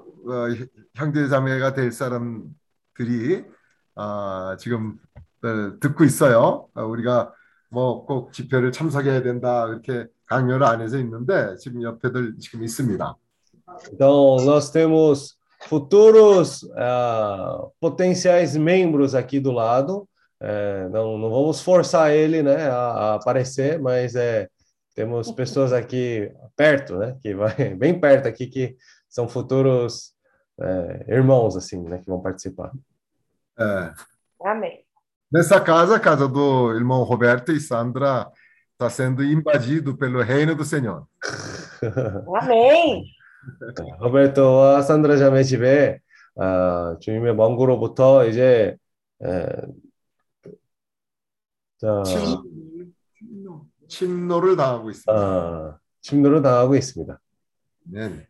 형제자매가 0.95 1.73
될 1.73 1.91
사람들이 1.91 3.45
어, 3.95 4.55
지금 4.57 4.97
어, 5.43 5.79
듣고 5.79 6.03
있어요. 6.03 6.69
어, 6.73 6.83
우리가 6.83 7.33
뭐 7.69 8.05
꼭 8.05 8.33
집회를 8.33 8.71
참석해야 8.71 9.21
된다 9.21 9.67
이렇게 9.67 10.07
강요를 10.25 10.65
안 10.65 10.81
해서 10.81 10.97
있는데 10.97 11.55
지금 11.57 11.83
옆에들 11.83 12.37
지금 12.39 12.63
있습니다. 12.63 13.15
Então, 13.93 14.37
nós 14.43 14.71
temos 14.71 15.37
futuros 15.67 16.67
ah, 16.75 17.67
potenciais 17.79 18.55
membros 18.57 19.13
aqui 19.13 19.39
do 19.39 19.51
lado. 19.51 20.08
É, 20.40 20.88
não, 20.88 21.16
não 21.16 21.30
vamos 21.30 21.60
forçar 21.60 22.12
ele, 22.12 22.42
né, 22.42 22.68
a, 22.68 22.76
a 22.76 23.14
aparecer, 23.14 23.78
mas 23.80 24.14
é, 24.14 24.48
temos 24.94 25.30
pessoas 25.30 25.72
aqui 25.72 26.30
perto, 26.56 26.96
né, 26.96 27.16
que 27.22 27.34
vai 27.34 27.74
bem 27.74 27.98
perto 27.98 28.28
aqui 28.28 28.46
que 28.46 28.76
são 29.08 29.28
futuros 29.28 30.12
é, 30.60 31.04
irmãos 31.08 31.56
assim, 31.56 31.82
né, 31.82 31.98
que 31.98 32.06
vão 32.06 32.20
participar. 32.20 32.72
예. 33.58 33.92
Amém. 34.44 34.84
Nessa 35.32 35.60
casa, 35.60 35.96
a 35.96 36.00
casa 36.00 36.28
do 36.28 36.72
irmão 36.74 37.02
Roberto 37.02 37.50
e 37.50 37.58
Sandra 37.58 38.30
está 38.72 38.90
sendo 38.90 39.24
invadido 39.24 39.96
pelo 39.96 40.22
reino 40.22 40.54
do 40.54 40.64
Senhor. 40.64 41.06
Amém. 42.36 43.04
로베르토와 44.00 44.82
산드라 44.82 45.16
자매 45.16 45.42
집에 45.42 45.98
아, 46.36 46.96
주님의 47.00 47.34
먼구로부터 47.34 48.26
이제 48.26 48.76
에, 49.22 49.46
자, 51.79 52.03
침, 52.03 52.93
침노를 53.87 54.57
당하고 54.57 54.89
있습니다. 54.91 55.13
아, 55.13 55.79
침노를 56.01 56.41
당하고 56.41 56.75
있습니다. 56.75 57.21
네. 57.83 58.27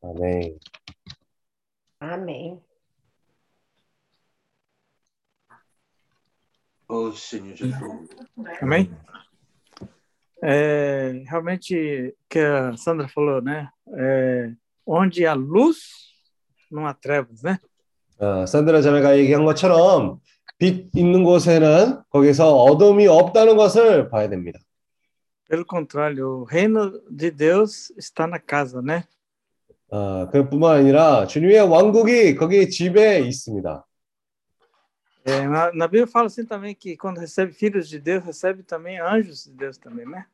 아멘. 0.00 0.58
Amém. 2.00 2.60
Oh, 6.88 7.10
Senhor 7.12 7.54
Jesus. 7.54 7.76
Amém? 8.62 8.90
É, 10.42 11.24
realmente, 11.26 12.16
que 12.30 12.38
a 12.38 12.76
Sandra 12.78 13.08
falou, 13.08 13.42
né? 13.42 13.68
É, 13.88 14.54
onde 14.86 15.26
há 15.26 15.34
luz, 15.34 16.14
não 16.70 16.86
há 16.86 16.94
trevas, 16.94 17.42
né? 17.42 17.58
아, 18.18 18.46
산드라 18.46 18.80
자매가 18.82 19.18
얘기한 19.18 19.44
것처럼 19.44 20.18
빛 20.58 20.88
있는 20.94 21.22
곳에는 21.22 22.00
거기서 22.10 22.56
어둠이 22.56 23.06
없다는 23.06 23.56
것을 23.56 24.08
봐야 24.08 24.28
됩니다. 24.28 24.58
Pelo 25.48 25.64
contrário, 25.64 26.40
o 26.40 26.44
reino 26.44 26.90
de 27.08 27.30
Deus 27.30 27.92
está 27.96 28.26
na 28.26 28.38
casa, 28.40 28.80
né? 28.82 29.04
아, 29.90 30.28
그뿐만 30.32 30.78
아니라 30.78 31.26
주님의 31.26 31.60
왕국이 31.60 32.34
거기 32.34 32.68
집에 32.68 33.20
있습니다. 33.20 33.84
É, 35.26 35.46
na, 35.48 35.72
na 35.72 35.88
Bíblia 35.88 36.06
fala 36.06 36.26
assim 36.26 36.44
também 36.44 36.72
que 36.72 36.96
quando 36.96 37.18
recebe 37.18 37.52
filhos 37.52 37.88
de 37.88 37.98
Deus, 37.98 38.24
recebe 38.24 38.62
também 38.62 39.00
anjos 39.00 39.44
de 39.44 39.52
Deus 39.52 39.76
também, 39.76 40.06
né? 40.06 40.24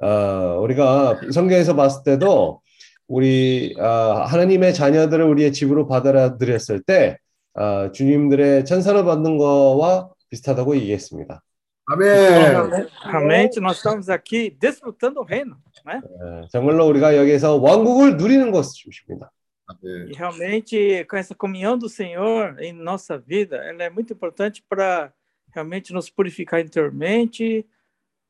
아, 0.00 0.56
우리가 0.60 1.20
성경에서 1.32 1.76
봤을 1.76 2.02
때도 2.02 2.60
우리 3.06 3.74
아, 3.78 4.24
하나님의 4.26 4.74
자녀들을 4.74 5.24
우리의 5.24 5.52
집으로 5.52 5.86
받아들였을 5.86 6.82
때 6.82 7.18
아, 7.53 7.91
주님들의 7.91 8.65
천사를 8.65 9.03
받는 9.03 9.37
거와 9.37 10.09
비슷하다고 10.29 10.75
얘기했습니다. 10.77 11.41
아멘. 11.89 12.87
Realmente, 13.05 13.61
nós 13.61 13.77
estamos 13.77 14.09
aqui 14.09 14.49
desfrutando 14.59 15.21
o 15.21 15.23
reino, 15.23 15.55
né? 15.85 16.01
예, 16.03 16.47
정말로 16.49 16.85
우리가 16.87 17.15
여기서 17.15 17.55
왕국을 17.55 18.17
누리는 18.17 18.51
것입니다. 18.51 19.31
아멘. 19.67 20.09
E 20.09 20.13
realmente, 20.13 21.05
com 21.05 21.15
essa 21.15 21.33
comunhão 21.33 21.77
do 21.77 21.87
Senhor 21.87 22.59
em 22.59 22.73
nossa 22.73 23.17
vida, 23.17 23.55
ela 23.57 23.83
é 23.83 23.89
muito 23.89 24.11
importante 24.11 24.61
para 24.67 25.13
realmente 25.53 25.93
nos 25.93 26.09
purificar 26.09 26.59
interiormente 26.59 27.65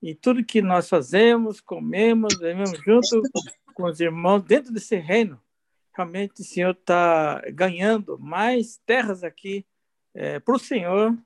e 0.03 0.13
tudo 0.13 0.45
que 0.45 0.61
nós 0.61 0.87
fazemos, 0.87 1.59
comemos, 1.59 2.37
vivemos 2.37 2.71
junto 2.85 3.23
com 3.73 3.85
os 3.85 3.99
irmãos 3.99 4.43
dentro 4.43 4.71
desse 4.71 4.97
reino. 4.97 5.39
Realmente, 5.94 6.40
o 6.40 6.44
Senhor 6.44 6.72
está 6.72 7.42
ganhando 7.52 8.18
mais 8.18 8.80
terras 8.86 9.22
aqui 9.22 9.66
para 10.44 10.54
o 10.54 10.58
Senhor, 10.58 11.16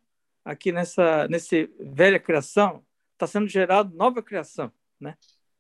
aqui 0.45 0.73
nessa, 0.73 1.29
nessa 1.29 1.57
velha 1.81 2.19
criação, 2.19 2.83
está 3.13 3.27
sendo 3.27 3.49
gerado 3.49 3.95
nova 3.97 4.23
criação. 4.23 4.71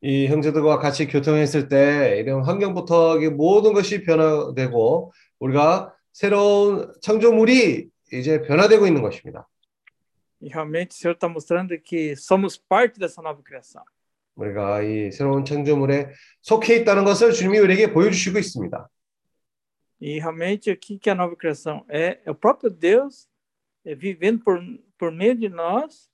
이 0.02 0.26
형제들과 0.26 0.78
같이 0.78 1.07
교통했을 1.07 1.68
때 1.68 2.18
이런 2.20 2.42
환경부터 2.42 3.20
이 3.20 3.28
모든 3.28 3.72
것이 3.72 4.02
변화되고 4.02 5.12
우리가 5.38 5.94
새로운 6.12 6.92
창조물이 7.00 7.88
이제 8.12 8.42
변화되고 8.42 8.86
있는 8.86 9.02
것입니다. 9.02 9.48
E 10.40 10.48
realmente 10.48 10.92
o 10.92 10.94
Senhor 10.94 11.14
está 11.14 11.28
mostrando 11.28 11.76
que 11.80 12.14
somos 12.14 12.59
parte 12.59 13.00
dessa 13.00 13.22
nova 13.22 13.42
criação. 13.42 13.82
우리가 14.36 14.82
이 14.82 15.11
새로운 15.11 15.44
창조물에 15.44 16.11
속해 16.42 16.76
있다는 16.76 17.04
것을 17.04 17.32
주님이 17.32 17.59
우리에게 17.59 17.92
보여주시고 17.92 18.38
있습니다. 18.38 18.88
E 20.01 20.18
realmente 20.18 20.70
o 20.70 20.76
que 20.76 21.09
a 21.09 21.14
nova 21.14 21.34
criação? 21.36 21.84
É, 21.88 22.18
é 22.24 22.30
o 22.30 22.34
próprio 22.34 22.70
Deus 22.70 23.28
é, 23.84 23.94
vivendo 23.94 24.42
por, 24.42 24.61
por 24.99 25.11
meio 25.11 25.34
de 25.34 25.49
nós 25.49 26.11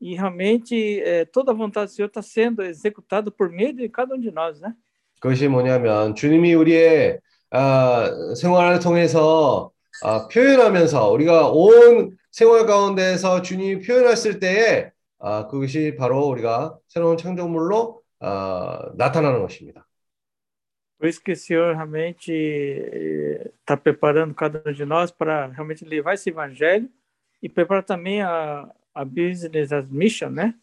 e 0.00 0.14
realmente 0.14 1.00
é, 1.00 1.24
toda 1.24 1.50
a 1.50 1.54
vontade 1.54 1.90
do 1.90 1.94
Senhor 1.94 2.08
está 2.08 2.22
sendo 2.22 2.62
executada 2.62 3.30
por 3.30 3.50
meio 3.50 3.72
de 3.74 3.88
cada 3.88 4.14
um 4.14 4.20
de 4.20 4.30
nós, 4.30 4.60
né? 4.60 4.74
그것이 5.20 5.48
뭐냐면 5.48 6.14
주님이 6.14 6.54
우리의 6.54 7.18
아, 7.50 8.08
생활을 8.36 8.78
통해서 8.78 9.72
아, 10.04 10.28
표현하면서 10.28 11.10
우리가 11.10 11.48
온 11.50 12.16
생활 12.30 12.66
가운데에서 12.66 13.42
주님이 13.42 13.80
표현했을 13.80 14.38
때에 14.38 14.92
아, 15.18 15.48
그것이 15.48 15.96
바로 15.96 16.28
우리가 16.28 16.78
새로운 16.86 17.16
창조물로 17.16 18.00
아, 18.20 18.92
나타나는 18.96 19.42
것입니다. 19.42 19.87
Por 20.97 21.07
isso 21.07 21.21
que 21.21 21.33
o 21.33 21.35
Senhor 21.35 21.75
realmente 21.75 22.31
está 23.59 23.75
preparando 23.75 24.33
cada 24.33 24.63
um 24.65 24.71
de 24.71 24.85
nós 24.85 25.11
para 25.11 25.47
realmente 25.47 25.83
levar 25.83 26.13
esse 26.13 26.29
evangelho 26.29 26.89
e 27.41 27.49
preparar 27.49 27.83
também 27.83 28.21
a, 28.21 28.73
a 28.93 29.03
business 29.03 29.71
as 29.71 29.87
mission, 29.89 30.29
né? 30.29 30.55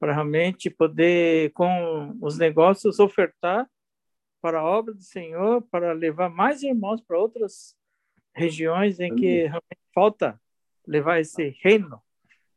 Para 0.00 0.12
realmente 0.12 0.68
poder, 0.68 1.52
com 1.52 2.16
os 2.20 2.38
negócios, 2.38 2.98
ofertar 2.98 3.68
para 4.40 4.60
a 4.60 4.64
obra 4.64 4.94
do 4.94 5.02
Senhor, 5.02 5.62
para 5.62 5.92
levar 5.92 6.28
mais 6.28 6.62
irmãos 6.62 7.00
para 7.00 7.18
outras 7.18 7.76
regiões 8.34 9.00
em 9.00 9.14
que 9.14 9.42
realmente 9.42 9.80
falta 9.94 10.40
levar 10.86 11.20
esse 11.20 11.56
reino 11.62 12.00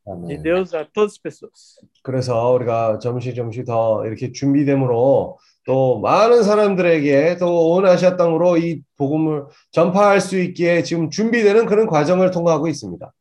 de 0.05 0.11
아멘. 0.11 0.41
Deus 0.41 0.73
a 0.73 0.85
todas 0.85 1.13
as 1.13 1.17
pessoas. 1.17 1.79
그래서 2.01 2.51
우리가 2.53 2.99
점시 2.99 3.33
점시 3.35 3.63
더 3.63 4.05
이렇게 4.05 4.31
준비됨으로 4.31 5.37
또 5.65 5.99
많은 5.99 6.43
사람들에게 6.43 7.37
또 7.37 7.75
온 7.75 7.85
아시아 7.85 8.17
땅으로 8.17 8.57
이 8.57 8.81
복음을 8.97 9.45
전파할 9.71 10.19
수 10.21 10.39
있기에 10.39 10.83
지금 10.83 11.09
준비되는 11.09 11.65
그런 11.67 11.87
과정을 11.87 12.31
통과하고 12.31 12.67
있습니다. 12.67 13.11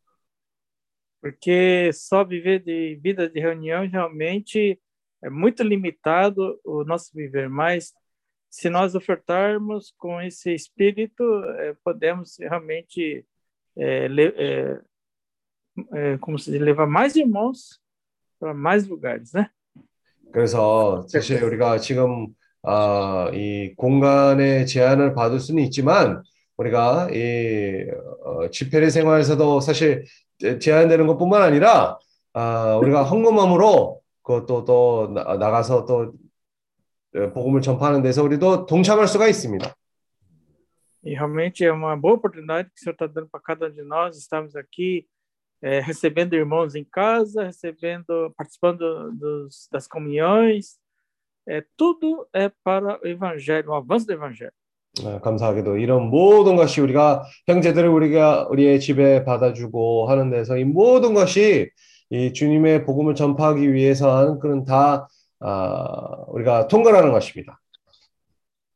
porque 1.21 1.91
só 1.93 2.25
viver 2.25 2.61
de 2.65 2.97
vida 3.03 3.29
de 3.29 3.41
reunião 3.41 3.87
realmente 3.87 4.81
é 5.23 5.29
muito 5.29 5.63
limitado 5.63 6.59
o 6.65 6.83
nosso 6.85 7.13
viver, 7.15 7.49
mas 7.49 7.93
se 8.49 8.71
nós 8.71 8.95
ofertarmos 8.95 9.93
com 9.99 10.21
esse 10.21 10.53
espírito, 10.55 11.23
eh, 11.61 11.77
podemos 11.85 12.39
realmente 12.39 13.27
eh, 13.77 14.09
le- 14.09 14.35
eh, 14.37 14.81
eh, 15.95 16.19
como 16.19 16.39
se 16.39 16.51
diz, 16.51 16.61
levar 16.61 16.87
mais 16.87 17.15
irmãos 17.17 17.81
para 18.39 18.55
mais 18.55 18.87
lugares, 18.89 19.33
né? 19.33 19.51
그래서 20.32 21.06
사실 21.08 21.44
우리가 21.44 21.78
지금 21.80 22.28
아, 22.64 23.30
이 23.34 23.74
공간의 23.76 24.66
제한을 24.66 25.14
받을 25.14 25.40
수는 25.40 25.64
있지만 25.64 26.24
우리가 26.58 27.10
이 27.12 27.86
어, 28.24 28.50
집회의 28.50 28.90
생활에서도 28.90 29.60
사실 29.60 30.06
제- 30.40 30.58
제한되는 30.60 31.06
것뿐만 31.08 31.42
아니라 31.42 31.98
아, 32.34 32.76
우리가 32.78 33.04
헌금함으로 33.04 34.02
그것도 34.24 34.66
또 34.66 35.12
나- 35.14 35.38
나가서 35.38 35.86
또 35.86 36.14
어, 37.16 37.32
복음을 37.34 37.62
전파하는 37.62 38.02
데서 38.02 38.24
우리도 38.24 38.66
동참할 38.66 39.08
수가 39.08 39.28
있습니다. 39.28 39.74
E 41.08 41.14
realmente 41.14 41.64
é 41.64 41.72
uma 41.72 41.96
boa 41.96 42.16
oportunidade 42.16 42.68
que 42.70 42.80
o 42.80 42.84
Senhor 42.84 42.94
está 42.96 43.06
dando 43.06 43.30
para 43.30 43.40
cada 43.40 43.68
um 43.68 43.72
de 43.72 43.84
nós. 43.84 44.18
Estamos 44.18 44.56
aqui 44.56 45.06
eh, 45.66 45.80
recebendo 45.80 46.36
irmãos 46.36 46.76
em 46.76 46.84
casa, 46.84 47.46
recebendo, 47.46 48.32
participando 48.38 49.12
dos, 49.14 49.68
das 49.72 49.88
comunhões. 49.88 50.78
É, 51.48 51.64
tudo 51.76 52.28
é 52.32 52.52
para 52.64 53.00
o 53.02 53.08
Evangelho, 53.08 53.72
o 53.72 53.74
avanço 53.74 54.06
do 54.06 54.14
Evangelho. 54.14 54.54
어, 55.04 55.20
감사하게도 55.20 55.78
이런 55.78 56.10
모든 56.10 56.56
것이 56.56 56.80
우리가 56.80 57.26
형제들을 57.48 57.90
우리가 57.90 58.48
우리의 58.50 58.80
집에 58.80 59.26
받아주고 59.26 60.08
하는 60.08 60.30
데서 60.30 60.58
이 60.58 60.64
모든 60.64 61.14
것이 61.14 61.70
이 62.12 62.32
주님의 62.32 62.86
복음을 62.86 63.14
전파하기 63.16 63.74
위해서 63.74 64.16
하는 64.16 64.40
그런 64.40 64.64
다 64.64 65.08
아, 65.40 66.24
우리가 66.28 66.68
통과하는 66.68 67.12
것입니다. 67.12 67.60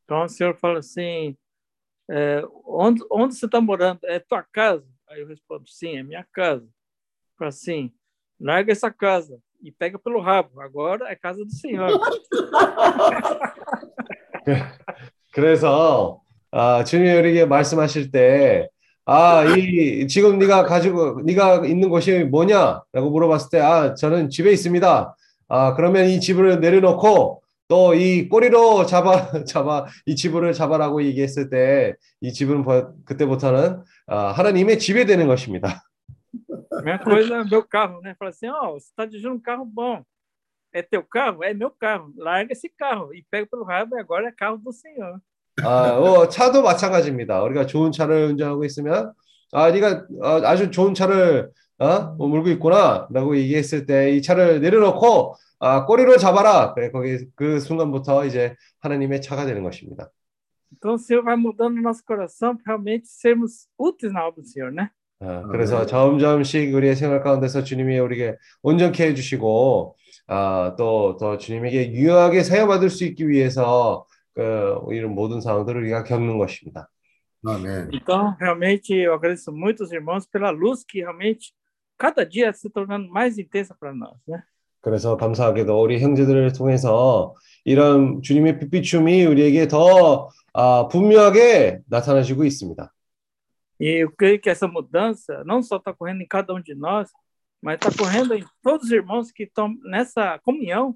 Então 0.04 0.24
o 0.24 0.28
Senhor 0.28 0.56
fala 0.56 0.80
assim: 0.80 1.36
é, 2.10 2.42
onde, 2.66 3.00
onde 3.08 3.36
você 3.36 3.46
está 3.46 3.60
morando? 3.60 4.00
É 4.04 4.18
tua 4.18 4.42
casa? 4.42 4.84
Aí 5.08 5.20
eu 5.20 5.28
respondo: 5.28 5.66
sim, 5.68 5.96
é 5.96 6.02
minha 6.02 6.26
casa. 6.32 6.68
Fala 7.40 7.48
assim: 7.48 7.90
larga 8.38 8.70
essa 8.70 8.90
casa 8.90 9.38
e 9.64 9.72
pega 9.72 9.98
pelo 9.98 10.20
rabo. 10.20 10.60
Agora 10.60 11.10
é 11.10 11.16
casa 11.16 11.42
do 11.42 11.50
Senhor. 11.50 11.88
그래서 15.32 16.20
아, 16.50 16.84
주님이 16.84 17.12
우리에게 17.12 17.46
말씀하실 17.46 18.10
때 18.10 18.68
아, 19.06 19.44
이 19.44 20.06
지금 20.08 20.38
네가 20.38 20.64
가지고 20.64 21.20
네가 21.22 21.66
있는 21.66 21.88
곳이 21.88 22.24
뭐냐라고 22.24 23.10
물어봤을 23.10 23.50
때 23.50 23.60
아, 23.60 23.94
저는 23.94 24.28
집에 24.30 24.52
있습니다. 24.52 25.16
아, 25.48 25.74
그러면 25.74 26.06
이 26.08 26.20
집을 26.20 26.60
내려놓고 26.60 27.42
또 27.68 27.94
이 27.94 28.28
꼬리로 28.28 28.84
잡아 28.86 29.30
잡아 29.46 29.86
이 30.04 30.16
집을 30.16 30.52
잡아라고 30.52 31.04
얘기했을 31.04 31.50
때 31.50 31.94
이 32.20 32.32
집은 32.32 32.64
버- 32.64 32.92
그때부터는 33.06 33.82
아, 34.08 34.32
하나님의 34.32 34.78
집이 34.78 35.06
되는 35.06 35.26
것입니다. 35.28 35.82
Mesma 36.82 36.98
coisa 36.98 37.36
é 37.36 37.44
meu 37.44 37.62
carro, 37.62 38.00
né? 38.00 38.14
Fala 38.18 38.30
assim: 38.30 38.48
ó, 38.48 38.72
você 38.72 38.86
está 38.86 39.04
dirigindo 39.06 39.34
um 39.34 39.40
carro 39.40 39.64
bom. 39.64 40.02
É 40.72 40.82
teu 40.82 41.02
carro? 41.02 41.42
É 41.42 41.52
meu 41.52 41.70
carro. 41.70 42.12
Larga 42.16 42.52
esse 42.52 42.68
carro 42.68 43.12
e 43.14 43.24
pega 43.30 43.46
pelo 43.46 43.64
rabo 43.64 43.96
e 43.96 44.00
agora 44.00 44.28
é 44.28 44.32
carro 44.32 44.56
do 44.58 44.72
Senhor. 44.72 45.20
아, 45.62 45.92
어, 45.98 46.28
차도 46.28 46.62
마찬가지입니다. 46.62 47.42
우리가 47.42 47.66
좋은 47.66 47.92
차를 47.92 48.26
운전하고 48.30 48.64
있으면 48.64 49.12
아, 49.52 49.70
네가 49.70 50.06
어, 50.22 50.28
아주 50.46 50.70
좋은 50.70 50.94
차를 50.94 51.50
어, 51.78 52.14
뭐 52.16 52.28
몰고 52.28 52.48
있구나라고 52.50 53.36
얘기했을 53.36 53.84
때 53.86 54.12
이 54.14 54.22
차를 54.22 54.60
내려놓고 54.60 55.34
아, 55.58 55.84
꼬리로 55.84 56.16
잡아라. 56.18 56.72
그래, 56.72 56.90
거기 56.90 57.26
그 57.34 57.60
순간부터 57.60 58.24
이제 58.26 58.54
하나님의 58.80 59.20
차가 59.20 59.44
되는 59.44 59.62
것입니다. 59.62 60.10
Então 60.72 60.94
o 60.94 60.98
Senhor 60.98 61.24
vai 61.24 61.36
mudando 61.36 61.80
nosso 61.82 62.02
coração 62.04 62.56
para 62.56 62.74
realmente 62.76 63.08
sermos 63.08 63.66
úteis 63.76 64.12
na 64.12 64.24
obra 64.24 64.40
do 64.40 64.46
Senhor, 64.48 64.70
né? 64.70 64.90
아, 65.20 65.42
그래서 65.50 65.84
점점씩 65.84 66.74
우리의 66.74 66.96
생활 66.96 67.22
가운데서 67.22 67.62
주님이 67.62 67.98
우리에게 67.98 68.36
온전케 68.62 69.08
해주시고 69.08 69.96
아, 70.28 70.74
또, 70.78 71.16
더 71.18 71.36
주님에게 71.36 71.92
유용하게 71.92 72.42
사용받을 72.42 72.88
수 72.88 73.04
있기 73.04 73.28
위해서 73.28 74.06
그, 74.34 74.78
이런 74.92 75.14
모든 75.14 75.40
상황들을 75.40 75.82
우리가 75.82 76.04
겪는 76.04 76.38
것입니다. 76.38 76.88
아멘. 77.44 77.90
Então, 77.92 78.36
realmente, 78.38 78.94
eu 78.94 79.14
agradeço 79.14 79.50
muito 79.50 79.82
os 79.82 79.92
irmãos 79.92 80.26
pela 80.26 80.50
luz 80.50 80.84
que 80.84 81.00
realmente 81.00 81.54
cada 81.98 82.24
dia 82.24 82.52
se 82.52 82.68
tornando 82.70 83.08
mais 83.10 83.38
intensa 83.38 83.74
para 83.74 83.92
nós, 83.92 84.16
né? 84.28 84.42
그래서 84.82 85.16
감사하게도 85.16 85.82
우리 85.82 86.00
형제들을 86.00 86.52
통해서 86.52 87.34
이런 87.64 88.22
주님의 88.22 88.58
빛비춤이 88.58 89.24
우리에게 89.26 89.68
더 89.68 90.30
아, 90.52 90.88
분명하게 90.88 91.80
나타나시고 91.86 92.44
있습니다. 92.44 92.92
E 93.79 94.03
eu 94.03 94.11
creio 94.11 94.39
que 94.39 94.49
essa 94.49 94.67
mudança 94.67 95.43
não 95.45 95.61
só 95.61 95.77
está 95.77 95.93
correndo 95.93 96.21
em 96.21 96.27
cada 96.27 96.53
um 96.53 96.61
de 96.61 96.73
nós, 96.73 97.09
mas 97.61 97.75
está 97.75 97.89
correndo 97.97 98.33
em 98.33 98.43
todos 98.61 98.85
os 98.85 98.91
irmãos 98.91 99.31
que 99.31 99.43
estão 99.43 99.75
nessa 99.83 100.39
comunhão 100.39 100.95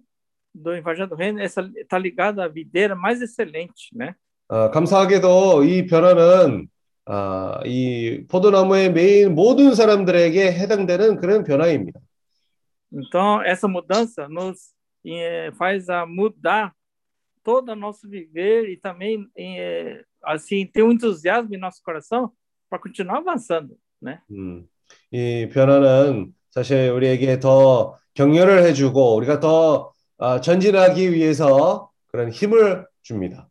do 0.53 0.73
Evangelho 0.73 1.10
do 1.10 1.15
Reino, 1.15 1.40
essa 1.40 1.61
está 1.76 1.98
ligada 1.98 2.44
à 2.44 2.48
videira 2.48 2.95
mais 2.95 3.22
excelente, 3.22 3.90
né? 3.94 4.15
어, 4.48 4.72
감사하게도 4.72 5.64
이 5.64 5.86
변화는 5.86 6.68
아, 7.06 7.60
이 7.65 8.26
포도나무에 8.27 8.90
매인 8.90 9.34
모든 9.34 9.73
사람들에게 9.73 10.52
해당되는 10.52 11.18
그런 11.18 11.44
변화입니다. 11.44 11.99
Então, 12.91 13.41
essa 13.44 13.68
mudança 13.68 14.27
nos 14.27 14.73
eh, 15.06 15.52
faz 15.57 15.90
a 15.90 16.06
mudar 16.06 16.73
todo 17.44 17.69
o 17.72 17.76
nosso 17.76 18.07
viver 18.07 18.69
e 18.69 18.77
também 18.77 19.27
eh, 19.38 20.03
assim 20.23 20.65
ter 20.65 20.84
um 20.84 20.91
entusiasmo 20.91 21.53
em 21.53 21.60
nosso 21.60 21.81
coração 21.84 22.31
para 22.69 22.78
continuar 22.78 23.19
avançando, 23.19 23.77
né? 24.01 24.20
음, 24.31 24.69
이 25.11 25.49
변화는 25.53 26.35
사실 26.51 26.91
우리에게 26.91 27.41
더 27.41 27.99
격려를 28.15 28.62
해주고 28.65 29.16
우리가 29.16 29.41
더 29.41 29.93
아, 30.19 30.41
전진하기 30.41 31.12
위해서 31.12 31.91
그런 32.07 32.31
힘을 32.31 32.86
줍니다. 33.03 33.49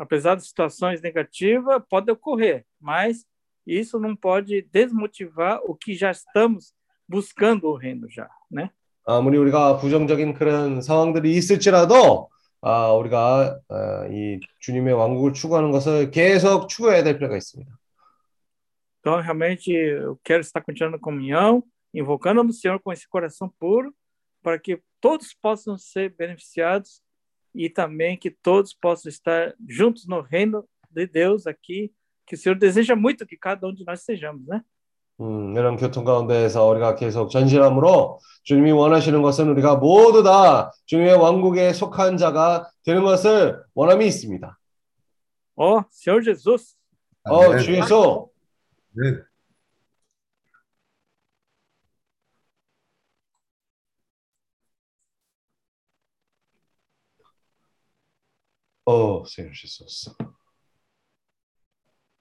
Apesar 0.00 0.36
de 0.36 0.44
situações 0.44 1.00
negativas, 1.02 1.80
pode 1.88 2.10
ocorrer, 2.10 2.64
mas 2.80 3.24
isso 3.66 4.00
não 4.00 4.16
pode 4.16 4.62
desmotivar 4.72 5.60
o 5.64 5.74
que 5.74 5.94
já 5.94 6.10
estamos 6.10 6.72
buscando 7.06 7.68
o 7.68 7.76
reino 7.76 8.08
já, 8.10 8.28
né? 8.50 8.70
아무리 9.04 9.36
우리가 9.36 9.78
부정적인 9.78 10.34
그런 10.34 10.80
상황들이 10.80 11.32
있을지라도 11.32 12.28
아, 12.60 12.92
우리가 12.92 13.58
아, 13.68 14.06
이 14.10 14.38
주님의 14.60 14.94
왕국을 14.94 15.32
추구하는 15.32 15.70
것을 15.70 16.10
계속 16.10 16.68
추구해야 16.68 17.02
될 17.02 17.18
필요가 17.18 17.36
있습니다. 17.36 17.70
Então, 19.01 19.21
realmente, 19.21 19.71
eu 19.71 20.19
quero 20.23 20.41
estar 20.41 20.61
continuando 20.61 20.97
a 20.97 20.99
comunhão, 20.99 21.63
invocando 21.93 22.41
o 22.41 22.53
Senhor 22.53 22.79
com 22.79 22.91
esse 22.91 23.07
coração 23.07 23.51
puro, 23.59 23.93
para 24.41 24.59
que 24.59 24.81
todos 24.99 25.33
possam 25.33 25.77
ser 25.77 26.13
beneficiados 26.15 27.01
e 27.55 27.69
também 27.69 28.17
que 28.17 28.29
todos 28.29 28.73
possam 28.73 29.09
estar 29.09 29.53
juntos 29.67 30.07
no 30.07 30.21
reino 30.21 30.67
de 30.89 31.07
Deus 31.07 31.47
aqui, 31.47 31.91
que 32.25 32.35
o 32.35 32.37
Senhor 32.37 32.55
deseja 32.55 32.95
muito 32.95 33.25
que 33.25 33.37
cada 33.37 33.67
um 33.67 33.73
de 33.73 33.85
nós 33.85 34.01
sejamos, 34.01 34.45
né? 34.45 34.61
음, 35.19 35.55
이런 35.57 35.77
교통 35.77 36.03
가운데에서 36.03 36.67
우리가 36.67 36.95
계속 36.95 37.29
전진함으로 37.29 38.19
주님이 38.43 38.71
원하시는 38.71 39.21
것은 39.21 39.49
우리가 39.49 39.77
모두 39.77 40.21
다 40.21 40.71
주님의 40.85 41.15
왕국에 41.15 41.73
속한 41.73 42.17
자가 42.17 42.69
되는 42.83 43.03
것을 43.03 43.63
원함이 43.73 44.05
있습니다. 44.05 44.57
Ó, 45.55 45.83
Senhor 45.91 46.23
Jesus, 46.23 46.75
어, 47.23 47.45
아멘. 47.45 47.59
주 47.59 47.73
예수, 47.73 48.29
네. 48.94 49.24
어, 58.84 59.24
Senhor 59.24 59.52
Jesus. 59.52 60.04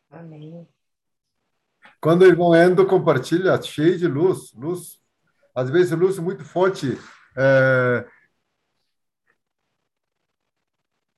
Amém. 0.10 0.68
Quando 1.99 2.23
o 2.23 2.26
irmão 2.26 2.56
Endo 2.56 2.85
compartilha, 2.88 3.61
cheio 3.61 3.98
de 3.98 4.07
luz, 4.07 4.53
luz, 4.53 4.99
às 5.56 5.69
vezes 5.69 5.91
luz 5.91 6.18
muito 6.19 6.43
forte, 6.43 6.98
é, 7.38 8.07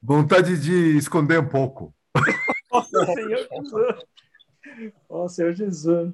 vontade 0.01 0.59
de 0.59 0.97
esconder 0.97 1.39
um 1.39 1.47
pouco. 1.47 1.95
ó 2.71 2.81
Senhor 2.81 3.29
Jesus, 3.29 4.05
Senhor 5.29 5.55
Jesus. 5.55 6.13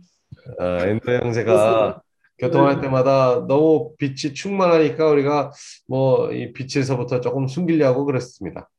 아, 0.58 0.86
엔도 0.86 1.12
형제가 1.12 2.02
교통할 2.38 2.80
때마다 2.82 3.46
너무 3.48 3.96
빛이 3.98 4.34
충만하니까 4.34 5.08
우리가 5.10 5.52
뭐 5.88 6.32
이 6.32 6.54
빛에서부터 6.54 7.20
조금 7.22 7.48
숨기려고 7.48 8.06
그랬습니다. 8.06 8.70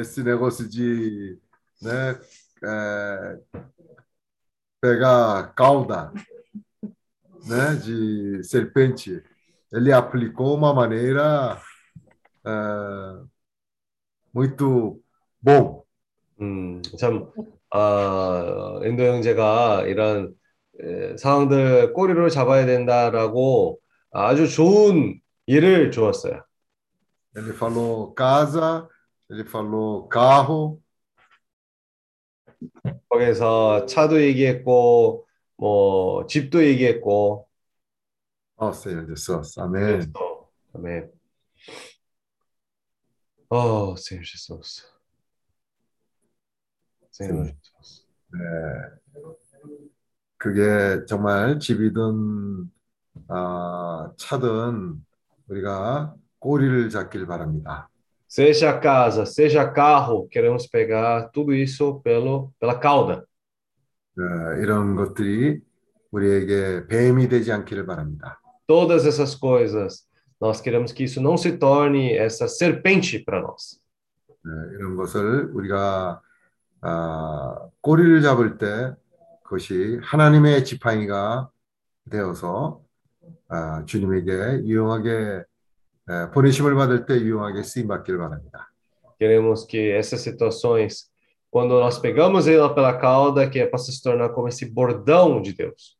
Esse 0.00 0.22
negócio 0.22 0.66
de, 0.68 1.38
né, 1.82 2.18
é, 2.64 3.38
pegar 4.80 5.52
cauda, 5.54 6.10
né, 7.46 7.74
de 7.76 8.42
serpente, 8.44 9.22
ele 9.70 9.92
aplicou 9.92 10.56
uma 10.56 10.72
maneira 10.72 11.60
é, 12.46 12.50
muito 14.32 15.00
bom. 15.42 15.84
음, 16.40 16.80
참, 16.98 17.30
아, 17.76 18.78
엔도 18.84 19.02
형제가 19.02 19.82
이런 19.88 20.32
에, 20.80 21.16
상황들 21.16 21.92
꼬리로 21.92 22.30
잡아야 22.30 22.66
된다라고 22.66 23.80
아주 24.12 24.48
좋은 24.48 25.20
예를 25.48 25.90
주었어요. 25.90 26.44
Ele 27.36 27.52
falou 27.52 28.14
casa, 28.14 28.88
ele 29.28 29.42
falou 29.42 30.08
carro, 30.08 30.78
거기서 33.08 33.86
차도 33.86 34.22
얘기했고, 34.22 35.26
뭐, 35.56 36.26
집도 36.28 36.64
얘기했고, 36.64 37.48
ó 38.56 38.68
Senhor 38.70 39.04
Jesus, 39.08 39.58
amém. 39.58 40.12
그다음에, 40.72 41.10
어, 47.13 47.13
Senhor 47.13 47.45
Jesus. 47.45 48.07
Senhor 48.31 48.99
Jesus. 49.13 49.89
그게 50.37 51.05
정말 51.05 51.59
집이든 51.59 52.71
아, 53.27 54.11
차든 54.17 55.03
우리가 55.47 56.15
꼬리를 56.39 56.89
잡길 56.89 57.27
바랍니다. 57.27 57.89
Seja 58.27 58.79
casa, 58.79 59.25
seja 59.25 59.73
carro, 59.73 60.27
queremos 60.29 60.67
pegar 60.67 61.31
tudo 61.31 61.51
isso 61.51 61.99
pelo, 62.03 62.53
pela 62.59 62.79
cauda. 62.79 63.25
어, 64.17 64.53
이런 64.61 64.95
것들이 64.95 65.61
우리에게 66.11 66.87
뱀이 66.87 67.27
되지 67.27 67.51
않기를 67.51 67.85
바랍니다. 67.85 68.39
Todas 68.67 69.05
essas 69.05 69.35
coisas, 69.35 70.07
nós 70.39 70.61
queremos 70.61 70.91
que 70.93 71.03
isso 71.03 71.19
não 71.19 71.37
se 71.37 71.57
torne 71.57 72.13
essa 72.13 72.47
serpente 72.47 73.19
para 73.19 73.41
nós. 73.41 73.81
어, 74.45 74.49
이런 74.73 74.95
것을 74.95 75.49
우리가 75.53 76.21
아, 76.86 77.56
꼬리를 77.80 78.20
잡을 78.20 78.58
때 78.58 78.94
그것이 79.42 79.98
하나님의 80.02 80.64
지팡이가 80.66 81.48
되어서 82.10 82.82
아, 83.48 83.84
주님에게 83.86 84.64
유용하게 84.64 85.44
에, 86.10 86.30
보내심을 86.32 86.74
받을 86.74 87.06
때 87.06 87.14
유용하게 87.14 87.62
쓰임 87.62 87.88
받기를 87.88 88.18
바랍니다. 88.18 88.70
Queremos 89.18 89.64
que 89.64 89.90
essas 89.96 90.20
situações, 90.20 91.10
quando 91.50 91.80
nós 91.80 91.98
pegamos 91.98 92.46
ela 92.46 92.74
pela 92.74 92.98
cauda, 92.98 93.48
que 93.48 93.60
é 93.60 93.66
para 93.66 93.78
se 93.78 94.02
tornar 94.02 94.30
como 94.30 94.48
esse 94.48 94.66
bordão 94.66 95.40
de 95.40 95.54
Deus. 95.54 95.96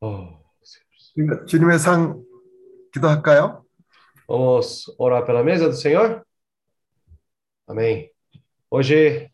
Oh, 0.00 0.38
주님- 1.14 1.46
주님의 1.46 1.78
상 1.78 2.22
기도할까요? 2.92 3.64
Vamos 4.28 4.88
orar 4.98 5.24
pela 5.24 5.42
mesa 5.42 5.68
do 5.68 5.74
Senhor? 5.74 6.24
Amém. 7.66 8.10
Hoje, 8.70 9.30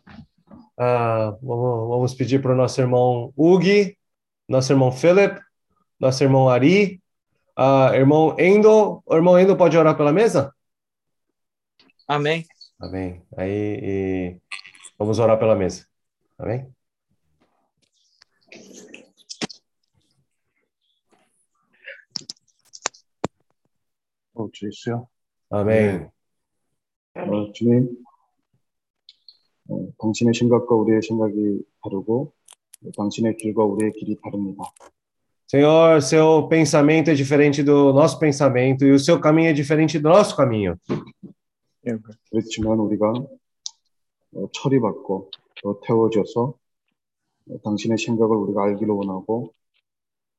ah, 0.79 1.37
vamos, 1.43 1.89
vamos 1.89 2.15
pedir 2.15 2.41
para 2.43 2.53
o 2.53 2.57
nosso 2.57 2.81
irmão 2.81 3.33
Ugi, 3.37 3.97
nosso 4.49 4.73
irmão 4.73 4.91
Philip, 4.93 5.41
nosso 5.99 6.23
irmão 6.23 6.49
Ari, 6.49 7.01
ah, 7.57 7.91
irmão 7.95 8.37
Endo. 8.39 9.03
O 9.07 9.15
irmão 9.15 9.39
Endo 9.39 9.57
pode 9.57 9.77
orar 9.77 9.97
pela 9.97 10.13
mesa? 10.13 10.55
Amém. 12.07 12.45
Amém. 12.81 13.23
Aí, 13.37 13.79
e 13.83 14.41
vamos 14.99 15.19
orar 15.19 15.39
pela 15.39 15.55
mesa. 15.55 15.87
Amém? 16.39 16.73
어, 24.36 24.50
주 24.52 24.68
예수요. 24.68 25.08
Amém. 25.52 26.10
어, 27.16 27.52
주님, 27.54 27.98
어, 29.70 29.88
당신의 30.00 30.34
생각과 30.34 30.76
우리의 30.76 31.02
생각이 31.02 31.64
다르고 31.84 32.34
어, 32.86 32.92
당신의 32.98 33.38
길과 33.38 33.64
우리의 33.64 33.94
길이 33.94 34.16
다릅니다. 34.22 34.64
Senhor, 35.48 36.02
seu 36.02 36.50
pensamento 36.50 37.12
é 37.12 37.14
diferente 37.14 37.64
do 37.64 37.94
nosso 37.94 38.18
pensamento 38.20 38.84
e 38.84 38.92
o 38.92 39.00
seu 39.00 39.22
caminho 39.22 39.50
é 39.50 39.54
diferente 39.54 40.00
do 40.00 40.10
nosso 40.10 40.36
caminho. 40.36 40.76
그렇지만 42.32 42.80
우리가 42.80 43.12
어, 44.34 44.50
처리받고 44.52 45.32
또 45.62 45.80
태워져서 45.86 46.54
어, 47.48 47.58
당신의 47.64 47.98
생각을 48.00 48.36
우리가 48.36 48.64
알기를 48.64 48.94
원하고 48.94 49.54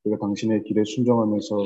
우리가 0.04 0.18
당신의 0.20 0.64
길에 0.64 0.82
순종하면서 0.84 1.56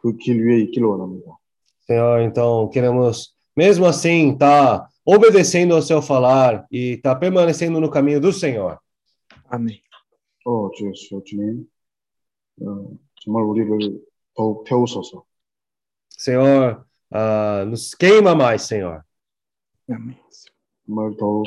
그 0.00 0.18
길 0.18 0.44
위에 0.44 0.60
있기를 0.64 0.86
원합니다. 0.86 1.38
Senhor, 1.86 2.20
então 2.22 2.68
queremos 2.68 3.34
mesmo 3.56 3.86
assim 3.86 4.32
está 4.32 4.88
obedecendo 5.04 5.74
ao 5.74 5.82
seu 5.82 6.00
falar 6.00 6.66
e 6.70 6.94
está 6.94 7.14
permanecendo 7.14 7.80
no 7.80 7.90
caminho 7.90 8.20
do 8.20 8.32
Senhor. 8.32 8.78
Amém. 9.48 9.80
어, 10.46 10.70
주 10.72 10.88
예수, 10.88 11.22
주님, 11.24 11.66
어, 12.60 12.90
정말 13.22 13.44
우리를 13.44 14.00
더욱 14.34 14.64
태우소서. 14.64 15.24
Senhor, 16.10 16.84
ah, 17.10 17.64
nos 17.66 17.94
queima 17.94 18.34
mais, 18.34 18.62
Senhor. 18.62 19.02
Amém. 19.88 20.16
정말 20.86 21.16
더욱 21.16 21.46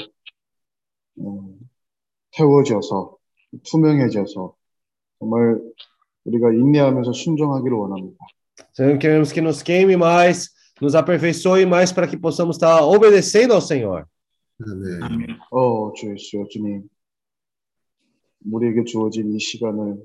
어, 1.20 1.58
태워져서 2.32 3.18
투명해져서 3.64 4.56
정말 5.20 5.62
우리가 6.26 6.52
인내하면서 6.54 7.14
순종하기를 7.14 7.76
원합니다. 7.78 8.18
Senhor, 8.73 8.99
queremos 8.99 9.33
que 9.33 9.41
nos 9.41 9.63
queime 9.63 9.97
mais, 9.97 10.51
nos 10.81 10.95
aperfeiçoe 10.95 11.67
mais 11.67 11.93
para 11.93 12.07
que 12.07 12.17
possamos 12.17 12.57
estar 12.57 12.83
obedecendo 12.83 13.55
ao 13.55 13.61
Senhor. 13.61 14.07
아멘. 14.61 15.39
어, 15.51 15.93
주 15.95 16.13
예수, 16.13 16.47
주님, 16.51 16.89
우리에게 18.45 18.85
주어진 18.85 19.35
이 19.35 19.39
시간을 19.39 20.05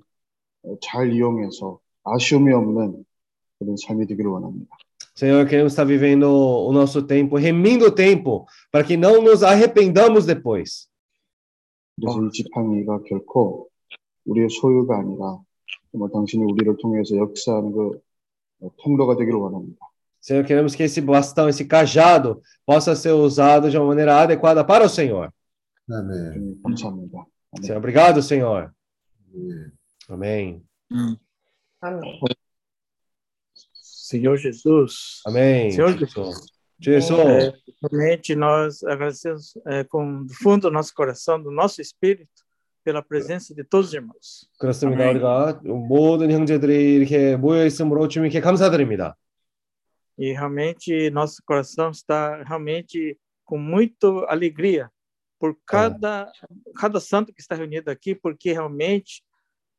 어, 0.64 0.77
잘 0.81 1.14
이용해서 1.14 1.80
아쉬움이 2.03 2.52
없는 2.53 3.06
그런 3.60 3.76
삶이 3.77 4.07
되기를 4.07 4.30
원합니다. 4.31 4.76
Senhor, 5.15 5.48
queremos 5.48 5.73
estar 5.73 5.85
vivendo 5.85 6.30
o 6.30 6.72
nosso 6.72 7.02
tempo, 7.07 7.38
remindo 7.38 7.85
o 7.85 7.91
tempo, 7.91 8.45
para 8.72 8.84
que 8.84 8.95
não 8.95 9.22
nos 9.22 9.41
arrependamos 9.44 10.26
depois. 10.26 10.88
그래서 11.99 12.23
이 12.23 12.30
지팡이가 12.31 13.02
결코 13.07 13.69
우리의 14.26 14.49
소유가 14.49 14.99
아니라 14.99 15.39
정말 15.91 16.11
당신이 16.14 16.44
우리를 16.44 16.77
통해서 16.77 17.18
역사하는 17.18 17.72
그 17.72 17.80
어, 17.88 17.99
통로가 18.77 19.15
되기를 19.15 19.38
원합니다. 19.38 19.85
Senhor, 20.19 20.44
queremos 20.44 20.76
que 20.76 20.84
esse 20.84 20.99
bastão, 20.99 21.48
esse 21.48 21.65
cajado, 21.65 22.41
possa 22.65 22.95
ser 22.95 23.11
usado 23.11 23.69
de 23.69 23.77
uma 23.77 23.88
maneira 23.88 24.19
adequada 24.19 24.64
para 24.64 24.85
o 24.85 24.89
Senhor. 24.89 25.31
아멘. 25.89 26.34
주님, 26.34 26.61
감사합니다. 26.64 27.26
아멘. 27.53 27.64
Senhor, 27.64 27.77
obrigado, 27.77 28.22
Senhor. 28.22 28.73
예. 29.34 29.72
Amém. 30.10 30.61
Amém. 31.81 32.19
Senhor 33.73 34.38
Jesus. 34.38 35.22
Amém. 35.26 35.72
Senhor 35.72 35.98
Jesus. 35.98 36.57
Jesus. 36.80 37.19
É, 37.19 37.53
realmente 37.81 38.35
nós 38.35 38.84
agradecemos 38.84 39.57
é, 39.65 39.84
com 39.84 40.26
do 40.26 40.34
fundo 40.34 40.64
do 40.64 40.72
nosso 40.72 40.94
coração, 40.94 41.41
do 41.41 41.52
nosso 41.52 41.81
espírito, 41.81 42.44
pela 42.84 43.02
presença 43.02 43.53
de 43.53 43.64
todos 43.64 43.88
os 43.89 43.94
irmãos. 43.94 44.49
그렇습니다. 44.60 45.03
아멘. 45.03 45.15
우리가 45.18 45.61
모든 45.64 46.31
형제들이 46.31 46.95
이렇게 46.95 47.35
모여 47.35 47.65
있으므로 47.65 48.07
주님께 48.07 48.39
감사드립니다. 48.39 49.18
E 50.18 50.31
realmente 50.31 51.11
nosso 51.11 51.44
coração 51.45 51.91
está 51.91 52.41
realmente 52.44 53.18
com 53.45 53.57
muita 53.57 54.07
alegria 54.27 54.89
por 55.39 55.56
cada, 55.65 56.31
cada 56.76 56.99
santo 56.99 57.31
que 57.34 57.41
está 57.41 57.56
reunido 57.56 57.91
aqui, 57.91 58.15
porque 58.15 58.52
realmente 58.52 59.22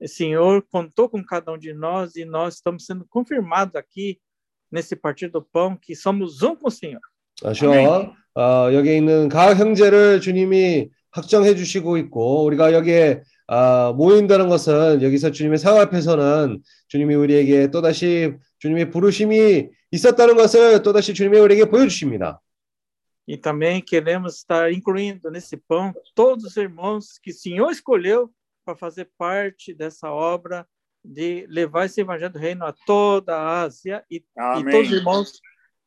o 0.01 0.07
Senhor 0.07 0.63
contou 0.71 1.09
com 1.09 1.25
cada 1.25 1.53
um 1.53 1.59
de 1.59 1.75
nós 1.75 2.15
e 2.15 2.25
nós 2.25 2.55
estamos 2.55 2.87
sendo 2.87 3.05
confirmados 3.09 3.75
aqui 3.75 4.21
nesse 4.71 4.95
partir 4.95 5.29
do 5.29 5.43
pão 5.43 5.77
que 5.77 5.97
somos 5.97 6.43
um 6.43 6.55
com 6.55 6.69
o 6.69 6.71
Senhor. 6.71 7.01
아시오. 7.43 7.73
아멘. 7.73 8.13
어, 8.35 8.73
여기 8.73 8.97
있는 8.97 9.29
각 9.29 9.59
형제를 9.59 10.21
주님이 10.21 10.91
확정해 11.13 11.55
주시고 11.55 11.97
있고 11.99 12.45
우리가 12.45 12.73
여기에 12.73 13.23
아, 13.47 13.93
모인다는 13.97 14.49
것은 14.49 15.03
여기서 15.03 15.31
주님의 15.31 15.59
상 15.59 15.79
앞에서는 15.79 16.63
주님이 16.89 17.15
우리에게 17.15 17.71
또다시 17.71 18.35
주님의 18.59 18.91
부르심이 18.91 19.69
있었다는 19.91 20.37
것을 20.37 20.83
또다시 20.83 21.15
주님이 21.15 21.39
우리에게 21.39 21.65
보여주십니다. 21.67 22.41
E 23.27 23.37
também 23.37 23.83
queremos 23.83 24.37
estar 24.37 24.73
incluindo 24.73 25.31
nesse 25.31 25.55
pão 25.55 25.93
todos 26.15 26.45
os 26.45 26.57
irmãos 26.57 27.19
que 27.23 27.31
o 27.31 27.35
Senhor 27.35 27.71
escolheu 27.71 28.31
para 28.65 28.75
fazer 28.75 29.11
parte 29.19 29.75
dessa 29.75 30.11
obra 30.11 30.67
de 31.05 31.47
levar 31.47 31.85
esse 31.85 32.01
evangelho 32.01 32.33
do 32.33 32.39
reino 32.39 32.65
a 32.65 32.73
toda 32.87 33.37
a 33.37 33.61
Ásia 33.63 34.03
e, 34.11 34.17
e 34.17 34.25
Amém. 34.39 34.73
todos 34.73 34.91
os 34.91 34.97
irmãos 34.97 35.33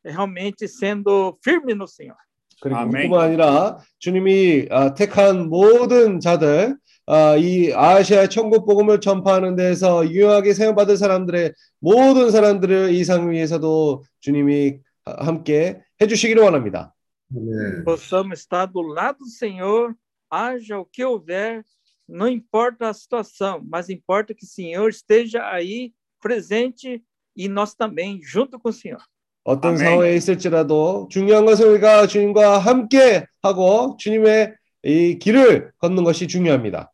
realmente 0.03 0.68
sendo 0.68 1.38
firmes 1.44 1.76
no 1.76 1.88
Senhor. 1.88 2.18
그리고 2.61 2.77
아멘. 2.78 3.09
뿐만 3.11 3.27
아니라 3.27 3.78
주님이 3.99 4.69
아, 4.70 4.95
택한 4.95 5.49
모든 5.49 6.20
자들 6.20 6.77
아, 7.07 7.37
이 7.37 7.73
아시아 7.73 8.28
천국 8.28 8.66
복음을 8.66 9.01
전파하는 9.01 9.55
데서 9.57 10.09
유용하게 10.11 10.55
사용받을 10.55 10.97
사람들의 10.97 11.53
모든 11.81 12.31
사람들을 12.31 12.91
이 12.95 13.05
상 13.05 13.31
위에서도 13.31 14.03
주님이 14.20 14.78
아, 15.05 15.24
함께 15.24 15.81
해주시기를 16.01 16.43
원합니다. 16.43 16.95
아멘. 17.35 17.85
Possamos 17.85 18.41
estar 18.41 18.66
do 18.66 18.81
lado 18.83 19.19
do 19.19 19.28
Senhor, 19.28 19.95
haja 20.31 20.78
o 20.78 20.85
que 20.85 21.05
houver, 21.05 21.62
não 22.09 22.28
importa 22.28 22.89
a 22.89 22.95
situação, 22.95 23.61
mas 23.69 23.89
importa 23.91 24.33
que 24.35 24.45
o 24.45 24.49
Senhor 24.49 24.89
esteja 24.89 25.45
aí 25.51 25.93
presente 26.20 27.03
e 27.37 27.49
nós 27.49 27.74
também 27.74 28.20
junto 28.23 28.59
com 28.59 28.69
o 28.69 28.73
Senhor. 28.73 29.03
어떤 29.47 29.77
아멘. 29.77 29.78
상황에 29.78 30.14
있을지라도 30.14 31.06
중요한 31.09 31.47
것은 31.47 31.68
우리가 31.68 32.09
주님과 32.09 32.59
함께 32.59 33.27
하고 33.43 33.97
주님의 33.97 34.55
이 34.82 35.18
길을 35.20 35.70
걷는 35.78 36.02
것이 36.02 36.27
중요합니다. 36.27 36.93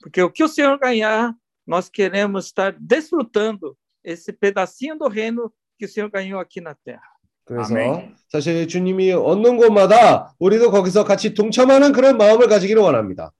Porque 0.00 0.22
o 0.22 0.30
que 0.30 0.44
o 0.44 0.48
Senhor 0.48 0.78
ganhar, 0.78 1.34
nós 1.66 1.90
queremos 1.90 2.46
estar 2.46 2.72
desfrutando 2.78 3.76
esse 4.04 4.32
pedacinho 4.32 4.96
do 4.96 5.08
reino 5.08 5.52
que 5.76 5.86
o 5.86 5.88
Senhor 5.88 6.08
ganhou 6.08 6.38
aqui 6.38 6.60
na 6.60 6.74
terra. 6.84 7.02
그래서 7.44 7.74
아멘. 7.74 8.14
사실 8.28 8.68
주님이 8.68 9.12
얻는 9.12 9.56
곳마다 9.56 10.36
우리도 10.38 10.70
거기서 10.70 11.02
같이 11.02 11.34
동참하는 11.34 11.92
그런 11.92 12.16
마음을 12.16 12.46
가지기를 12.46 12.80
원합니다. 12.80 13.32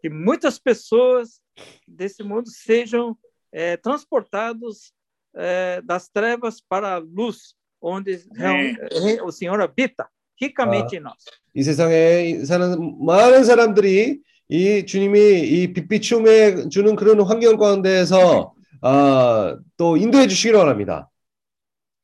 Que 0.00 0.10
muitas 0.10 0.58
pessoas 0.58 1.38
desse 1.86 2.24
mundo 2.24 2.50
sejam 2.50 3.14
eh, 3.54 3.76
transportados 3.76 4.92
eh, 5.35 5.81
das 5.85 6.09
trevas 6.09 6.61
para 6.61 6.95
a 6.95 6.97
luz, 6.99 7.55
onde 7.81 8.19
Amém. 8.39 8.75
real- 8.91 9.25
o 9.27 9.31
Senhor 9.31 9.61
habita 9.61 10.07
ricamente 10.39 10.95
em 10.95 10.99
nós. 10.99 11.15
이 11.55 11.63
세상에 11.63 12.43
사는 12.45 13.03
많은 13.05 13.43
사람들이 13.43 14.19
이 14.49 14.85
주님이 14.85 15.41
이 15.41 15.73
빛비춤에 15.73 16.69
주는 16.69 16.95
그런 16.95 17.19
환경 17.21 17.57
가운데에서 17.57 18.53
아, 18.81 19.57
또 19.75 19.97
인도해 19.97 20.27
주시기를 20.27 20.59
원합니다. 20.59 21.09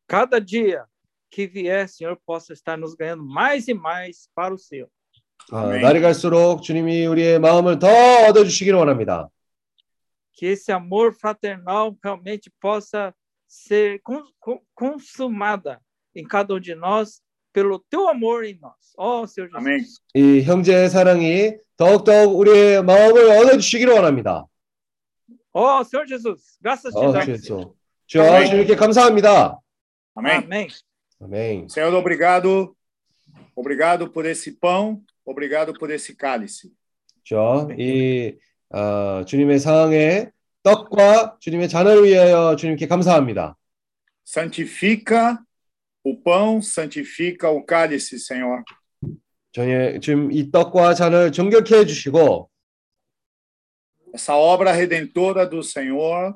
Cada 0.07 0.39
dia 0.39 0.85
que 1.31 1.47
vier, 1.47 1.87
Senhor, 1.87 2.17
possa 2.25 2.53
estar 2.53 2.77
nos 2.77 2.93
ganhando 2.95 3.23
mais 3.23 3.67
e 3.67 3.73
mais 3.73 4.27
para 4.35 4.53
o 4.53 4.57
Senhor. 4.57 4.89
아, 5.51 5.63
아멘. 5.65 5.81
날이 5.81 6.01
갈수록 6.01 6.61
주님이 6.61 7.05
우리의 7.05 7.39
마음을 7.39 7.77
더 7.79 7.87
얻어 8.27 8.43
주시기를 8.43 8.77
원합니다. 8.79 9.29
que 10.35 10.47
esse 10.47 10.71
amor 10.71 11.13
fraternal 11.13 11.95
realmente 12.03 12.49
possa 12.59 13.13
ser 13.47 13.99
con- 14.03 14.23
con- 14.39 14.61
consumada 14.73 15.79
em 16.15 16.23
cada 16.25 16.53
um 16.53 16.59
de 16.59 16.75
nós 16.75 17.21
pelo 17.51 17.79
teu 17.89 18.07
amor 18.09 18.43
em 18.45 18.57
nós. 18.59 18.93
Ó 18.97 19.25
Senhor 19.27 19.47
Jesus. 19.49 19.55
Amém. 19.55 19.83
이 20.15 20.41
형제의 20.43 20.89
사랑이 20.89 21.57
더욱더욱 21.77 22.37
우리의 22.37 22.83
마음을 22.83 23.29
얻어 23.37 23.57
주시기를 23.57 23.93
원합니다. 23.93 24.45
Ó 25.53 25.83
Senhor 25.83 26.07
Jesus, 26.07 26.57
graças 26.61 26.93
te 26.93 26.99
어, 26.99 27.11
damos. 27.11 27.41
주여. 27.45 27.73
주여 28.07 28.45
주님께 28.45 28.75
감사합니다. 28.75 29.59
Amém. 30.15 30.37
Amém. 30.43 30.67
아멘. 31.21 31.67
Senhor, 31.69 31.93
obrigado. 31.95 32.75
Obrigado 33.55 34.09
por 34.11 34.25
esse 34.25 34.51
pão. 34.51 35.01
Obrigado 35.25 35.73
por 35.73 35.89
esse 35.91 36.15
cálice. 36.15 36.71
주여, 37.23 37.69
이 37.79 38.35
어, 38.69 39.23
주님의 39.25 39.59
상황에 39.59 40.31
떡과 40.62 41.38
주님의 41.40 41.68
잔을 41.68 42.04
위하여 42.04 42.56
주님께 42.56 42.86
감사합니다. 42.86 43.56
Santifica 44.24 45.38
o 46.04 46.16
pão, 46.22 46.60
santifica 46.60 47.50
o 47.50 47.64
cálice, 47.64 48.18
Senhor. 48.18 48.62
저희 49.52 49.98
지금 50.00 50.30
이 50.30 50.50
떡과 50.50 50.94
잔을 50.94 51.32
정결케 51.32 51.78
해 51.78 51.86
주시고 51.86 52.50
Essa 54.14 54.34
obra 54.36 54.72
redentora 54.72 55.46
do 55.48 55.62
Senhor 55.62 56.34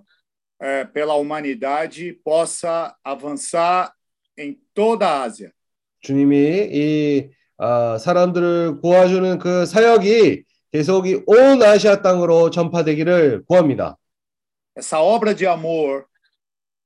eh, 0.60 0.84
pela 0.84 1.14
humanidade 1.14 2.12
possa 2.24 2.94
avançar 3.04 3.92
em 4.38 4.58
toda 4.74 5.06
a 5.06 5.22
Ásia. 5.22 5.52
주님이 6.00 6.68
이 6.72 7.30
어, 7.58 7.96
사람들을 7.98 8.80
구해주는 8.80 9.38
그 9.38 9.66
사역이 9.66 10.44
계속 10.72 11.06
이온 11.06 11.62
아시아 11.62 12.02
땅으로 12.02 12.50
전파되기를 12.50 13.44
구합니다. 13.46 13.98
Essa 14.75 14.99
obra 14.99 15.33
de 15.33 15.45
amor 15.47 16.05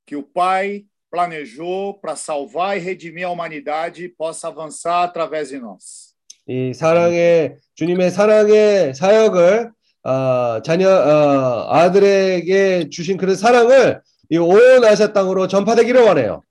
que 0.06 0.16
o 0.16 0.24
Pai 0.24 0.86
planejou 1.10 1.94
para 2.00 2.16
salvar 2.16 2.78
e 2.78 2.80
redimir 2.80 3.26
a 3.26 3.30
humanidade 3.30 4.08
possa 4.10 4.48
avançar 4.48 5.04
através 5.04 5.50
de 5.50 5.60
nós. 5.60 6.12
이 6.48 6.74
사랑의 6.74 7.58
주님의 7.76 8.12
사랑의 8.12 8.96
사역을 8.96 9.72
어, 10.04 10.62
자녀 10.64 10.90
어, 10.90 11.72
아들에게 11.72 12.90
주신 12.90 13.16
그런 13.18 13.36
사랑을 13.36 14.02
이 14.32 14.38
온 14.38 14.84
아시아 14.84 15.12
땅으로 15.14 15.48
전파되기를 15.48 16.02
원해요. 16.02 16.42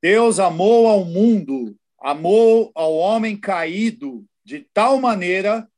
Deus 0.00 0.38
amou 0.38 0.86
ao 0.86 1.04
mundo, 1.04 1.74
amou 2.00 2.70
ao 2.74 2.94
homem 2.94 3.36
caído 3.36 4.24
de 4.44 4.60
tal 4.72 5.00
maneira 5.00 5.68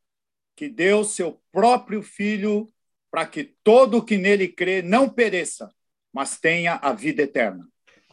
que 0.54 0.68
deu 0.68 1.02
seu 1.04 1.40
próprio 1.50 2.02
filho 2.02 2.68
para 3.12 3.26
que 3.26 3.54
todo 3.64 3.98
o 3.98 4.04
que 4.04 4.16
nele 4.16 4.48
crê 4.48 4.82
não 4.82 5.08
pereça, 5.08 5.70
mas 6.12 6.38
tenha 6.38 6.78
a 6.82 6.92
vida 6.92 7.22
eterna. 7.22 7.64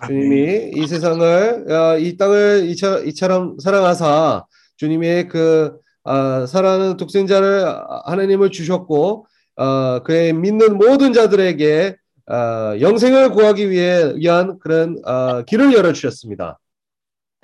주님이 0.06 0.72
이 0.76 0.88
세상을 0.88 1.72
어, 1.72 1.98
이 1.98 2.18
땅을 2.18 2.68
이처, 2.69 3.02
이처럼 3.06 3.57
사랑하사 3.60 4.45
주님의 4.76 5.30
그 5.30 5.80
아, 6.03 6.45
사랑하는 6.45 6.98
독생자를 6.98 7.65
하나님을 8.06 8.52
주셨고 8.52 9.26
어, 9.56 9.99
그의 10.03 10.34
믿는 10.34 10.77
모든 10.77 11.14
자들에게 11.14 11.95
어, 12.27 12.80
영생을 12.80 13.32
구하기 13.32 13.69
위해 13.69 14.14
위한 14.15 14.60
그런 14.60 14.98
어, 15.06 15.44
길을 15.44 15.73
열어 15.73 15.94
주셨습니다. 15.94 16.60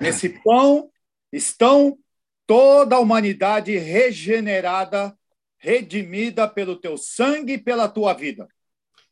Nesse 0.00 0.28
pão 0.44 0.90
estão 1.32 1.96
toda 2.46 2.96
a 2.96 2.98
humanidade 2.98 3.78
regenerada, 3.78 5.14
redimida 5.59 6.47
pelo 6.47 6.75
teu 6.79 6.97
sangue 6.97 7.53
e 7.53 7.57
pela 7.57 7.87
tua 7.87 8.13
vida. 8.13 8.47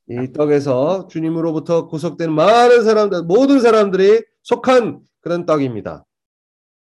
이 0.07 0.31
떡에서 0.31 1.07
주님으로부터 1.07 1.87
구속된 1.87 2.31
많은 2.31 2.83
사람들, 2.83 3.23
모든 3.23 3.59
사람들이 3.59 4.23
속한 4.43 4.99
그런 5.21 5.45
떡입니다. 5.45 6.05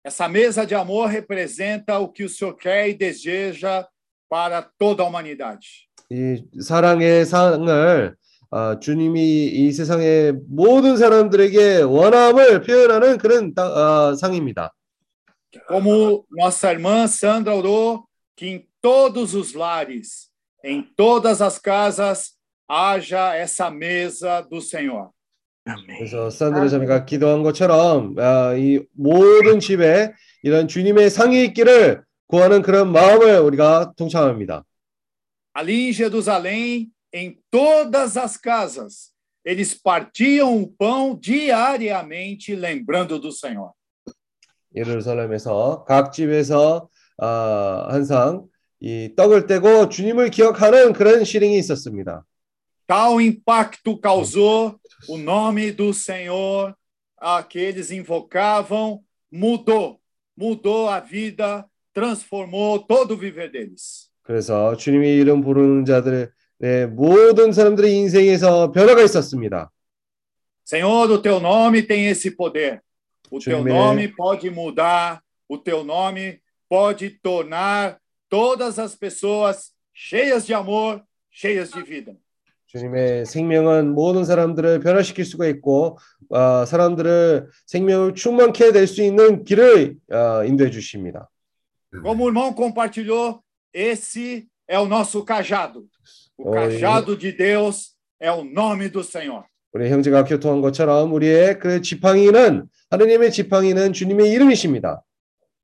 Essa 0.04 0.28
mesa 0.28 0.66
de 0.66 0.76
amor 0.76 1.08
representa 1.10 2.00
o 2.00 2.12
que 2.12 2.24
o 2.24 2.30
Senhor 2.30 2.56
quer 2.56 2.90
e 2.90 2.94
deseja 2.98 3.88
para 4.30 4.62
toda 4.80 5.04
a 5.04 5.08
humanidade. 5.08 5.86
이 6.12 6.44
사랑의 6.62 7.26
상을 7.26 8.16
아, 8.52 8.80
주님이 8.80 9.46
이 9.48 9.72
세상의 9.72 10.34
모든 10.48 10.98
사람들에게 10.98 11.82
원함을 11.82 12.62
표현하는 12.62 13.18
그런 13.18 13.54
따- 13.54 13.64
아, 13.66 14.16
상입니다. 14.16 14.72
Como 15.68 16.26
nossa 16.38 16.70
irmã 16.72 17.06
Sandra 17.08 17.56
orou, 17.56 18.04
que 18.36 18.46
em 18.48 18.68
todos 18.85 19.35
os 19.35 19.55
lares, 19.55 20.31
em 20.65 20.83
todas 20.83 21.41
as 21.41 21.59
casas, 21.59 22.33
haja 22.69 23.35
essa 23.35 23.71
mesa 23.71 24.41
do 24.43 24.61
Senhor. 24.61 25.11
Amém. 25.67 25.99
그래서 25.99 26.31
산드라 26.31 26.69
자매가 26.69 27.05
기도한 27.05 27.43
것처럼 27.43 28.15
아, 28.19 28.55
이 28.57 28.83
모든 28.93 29.61
집에 29.61 30.13
이런 30.43 30.69
주님의 30.69 31.11
상이 31.11 31.45
있기를 31.45 32.03
구하는 32.27 32.63
그런 32.63 32.93
마음을 32.93 33.41
우리가 33.41 33.93
동참합니다. 33.97 34.65
Ali 35.53 35.89
em 35.89 35.93
Jerusalém, 35.93 36.91
em 37.13 37.37
todas 37.51 38.17
as 38.17 38.37
casas, 38.37 39.11
eles 39.45 39.75
partiam 39.75 40.63
o 40.63 40.69
pão 40.69 41.19
diariamente, 41.19 42.55
lembrando 42.55 43.19
do 43.19 43.33
Senhor. 43.33 43.73
예루살렘에서 44.75 45.85
각 45.85 46.13
집에서 46.13 46.89
아, 47.19 47.89
항상 47.91 48.47
이 48.80 49.14
떡을 49.16 49.48
떼고 49.48 49.90
주님을 49.90 50.30
기억하는 50.30 50.94
그런 50.94 51.24
시링이 51.24 51.58
있었습니다. 51.58 52.26
Tal 52.88 53.20
impacto 53.20 54.00
causou 54.00 54.80
o 55.10 55.18
nome 55.18 55.72
do 55.72 55.92
Senhor 55.94 56.76
a 57.20 57.42
que 57.42 57.60
eles 57.60 57.90
invocavam, 57.90 59.00
mudou, 59.32 60.00
mudou 60.38 60.88
a 60.88 61.00
vida, 61.00 61.66
transformou 61.94 62.80
todo 62.80 63.16
o 63.16 63.18
viver 63.18 63.52
deles. 63.52 64.10
그래서 64.22 64.76
주님의 64.76 65.18
이름 65.18 65.42
부르는 65.42 65.86
자들의 65.86 66.88
모든 66.92 67.52
사람들의 67.52 67.92
인생에서 67.96 68.72
변화가 68.72 69.02
있었습니다. 69.04 69.72
Senhor, 70.64 71.12
o 71.12 71.22
teu 71.22 71.40
nome 71.40 71.84
tem 71.84 72.08
esse 72.08 72.32
poder. 72.36 72.82
O 73.32 73.40
teu 73.40 73.60
Amém. 73.60 73.74
nome 73.74 74.08
pode 74.16 74.50
mudar, 74.50 75.22
o 75.48 75.58
teu 75.58 75.84
nome 75.84 76.40
pode 76.68 77.10
tornar 77.22 78.00
todas 78.35 78.79
as 78.79 78.95
pessoas 78.95 79.73
cheias 79.95 80.47
de 80.47 80.55
amor, 80.55 81.03
cheias 81.31 81.71
de 81.71 81.83
vida. 81.83 82.13
주님의 82.67 83.27
생명은 83.27 83.95
모든 83.95 84.25
사람들을 84.25 84.79
변화시킬 84.81 85.25
수가 85.25 85.47
있고 85.49 85.99
어, 86.29 86.65
사람들을 86.65 87.49
생명을 87.67 88.15
충만케 88.15 88.71
될 88.71 88.87
수 88.87 89.03
있는 89.03 89.45
길을 89.45 89.97
어, 90.13 90.45
인도해 90.45 90.71
주십니다. 90.71 91.29
Como 92.03 92.25
o 92.25 92.29
irmão 92.29 92.55
compartilhou, 92.55 93.43
esse 93.75 94.47
é 94.69 94.79
o 94.79 94.87
nosso 94.87 95.25
cajado. 95.25 95.85
O 96.39 96.51
Oi. 96.51 96.55
cajado 96.55 97.17
de 97.17 97.33
Deus 97.33 97.97
é 98.21 98.31
o 98.31 98.45
nome 98.45 98.89
do 98.89 99.03
Senhor. 99.03 99.43
우리 99.73 99.91
형제가 99.91 100.25
교통한 100.25 100.61
것처럼 100.61 101.13
우리의 101.13 101.59
그 101.59 101.81
지팡이는 101.83 102.69
하느님의 102.91 103.33
지팡이는 103.33 103.93
주님의 103.93 104.31
이름이십니다. 104.31 105.03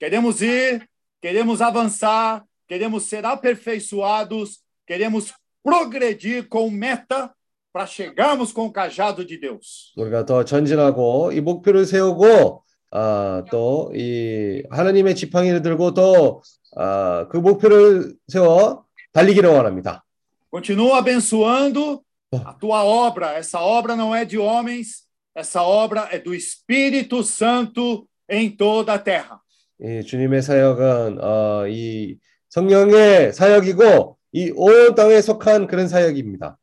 Queremos 0.00 0.42
ir, 0.42 0.86
queremos 1.22 1.62
avançar, 1.62 2.42
queremos 2.70 3.04
ser 3.04 3.24
aperfeiçoados, 3.24 4.60
queremos 4.86 5.32
progredir 5.62 6.48
com 6.48 6.70
meta 6.70 7.30
para 7.72 7.86
chegarmos 7.86 8.52
com 8.52 8.66
o 8.66 8.72
cajado 8.72 9.24
de 9.24 9.36
Deus. 9.38 9.92
우리가 9.96 10.24
더 10.24 10.44
전진하고 10.44 11.32
이 11.32 11.40
목표를 11.40 11.84
세우고 11.86 12.62
아, 12.92 13.44
또 13.50 13.90
이 13.94 14.62
하나님의 14.70 15.14
지팡이를 15.14 15.62
들고 15.62 15.92
또 15.94 16.42
아, 16.76 17.26
그 17.30 17.36
목표를 17.36 18.14
세워 18.28 18.84
달리기를 19.12 19.50
원합니다. 19.50 20.04
Continua 20.50 20.98
abençoando 20.98 22.02
a 22.32 22.54
tua 22.54 22.84
obra. 22.84 23.32
Essa 23.34 23.60
obra 23.60 23.94
não 23.94 24.14
é 24.14 24.24
de 24.24 24.38
homens, 24.38 25.04
essa 25.34 25.62
obra 25.62 26.08
é 26.10 26.18
do 26.18 26.34
Espírito 26.34 27.22
Santo 27.22 28.08
em 28.28 28.50
toda 28.50 28.94
a 28.94 28.98
terra. 28.98 29.40
이 29.78 30.02
주님의 30.02 30.40
사역은 30.40 31.18
어, 31.22 31.66
이 31.68 32.16
성령의 32.51 33.33
사역이고 33.33 34.17
이 34.33 34.51
온 34.55 34.93
땅에 34.95 35.19
속한 35.21 35.67
그런 35.67 35.87
사역입니다. 35.87 36.57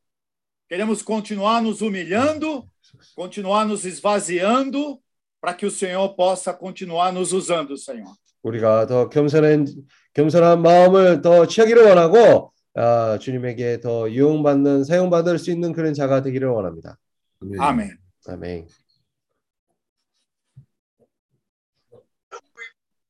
Queremos 0.70 1.02
continuar 1.04 1.62
nos 1.62 1.80
humilhando, 1.80 2.68
continuar 3.16 3.66
nos 3.66 3.84
esvaziando, 3.86 5.00
para 5.40 5.54
que 5.56 5.64
o 5.66 5.70
Senhor 5.70 6.14
possa 6.14 6.52
continuar 6.52 7.10
nos 7.12 7.32
usando, 7.32 7.74
Senhor. 7.76 8.14
우리가 8.42 8.86
더 8.86 9.08
겸손한 9.08 9.66
겸손한 10.14 10.60
마음을 10.62 11.22
더 11.22 11.46
취하기를 11.46 11.84
원하고 11.84 12.52
아, 12.74 13.18
주님에게 13.18 13.80
더 13.80 14.08
이용받는 14.08 14.84
사용받을 14.84 15.38
수 15.38 15.50
있는 15.50 15.72
그런 15.72 15.94
자가 15.94 16.22
되기를 16.22 16.48
원합니다. 16.48 16.98
Amém. 17.42 17.96
아멘. 18.26 18.68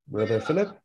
Brother 0.06 0.40
Philip. 0.40 0.77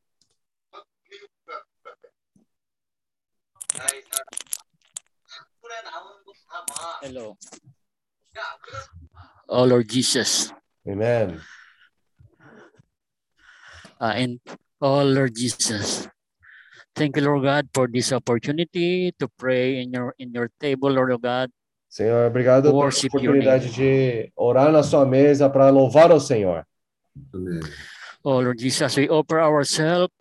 Hello. 7.02 7.38
Oh 9.48 9.64
Lord 9.64 9.88
Jesus. 9.88 10.52
Amen. 10.88 11.40
Uh, 14.00 14.14
and 14.16 14.40
oh 14.82 15.04
Lord 15.04 15.36
Jesus. 15.36 16.08
Thank 16.96 17.18
you, 17.18 17.24
Lord 17.24 17.44
God, 17.44 17.70
for 17.74 17.88
this 17.88 18.14
opportunity 18.14 19.12
to 19.18 19.28
pray 19.40 19.82
in 19.82 19.94
your 19.94 20.14
in 20.20 20.32
your 20.34 20.50
table, 20.60 20.92
Lord 20.92 21.16
God. 21.22 21.50
Senhor, 21.90 22.26
obrigado 22.26 22.72
por 22.72 22.90
Worship 22.90 23.14
your 23.14 23.38
oportunidade 23.38 23.70
de 23.70 24.32
orar 24.36 24.72
na 24.72 24.82
sua 24.82 25.06
mesa 25.06 25.50
para 25.50 25.70
louvar 25.70 26.12
o 26.12 26.20
Senhor. 26.20 26.66
Amém. 27.34 27.62
Oh 28.24 28.40
Lord 28.40 28.58
Jesus, 28.58 28.96
we 28.98 29.10
offer 29.10 29.40
ourselves, 29.40 30.14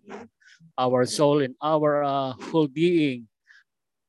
our 0.77 1.05
soul, 1.05 1.41
and 1.41 1.55
our 1.61 2.03
uh, 2.03 2.33
whole 2.51 2.67
being 2.67 3.27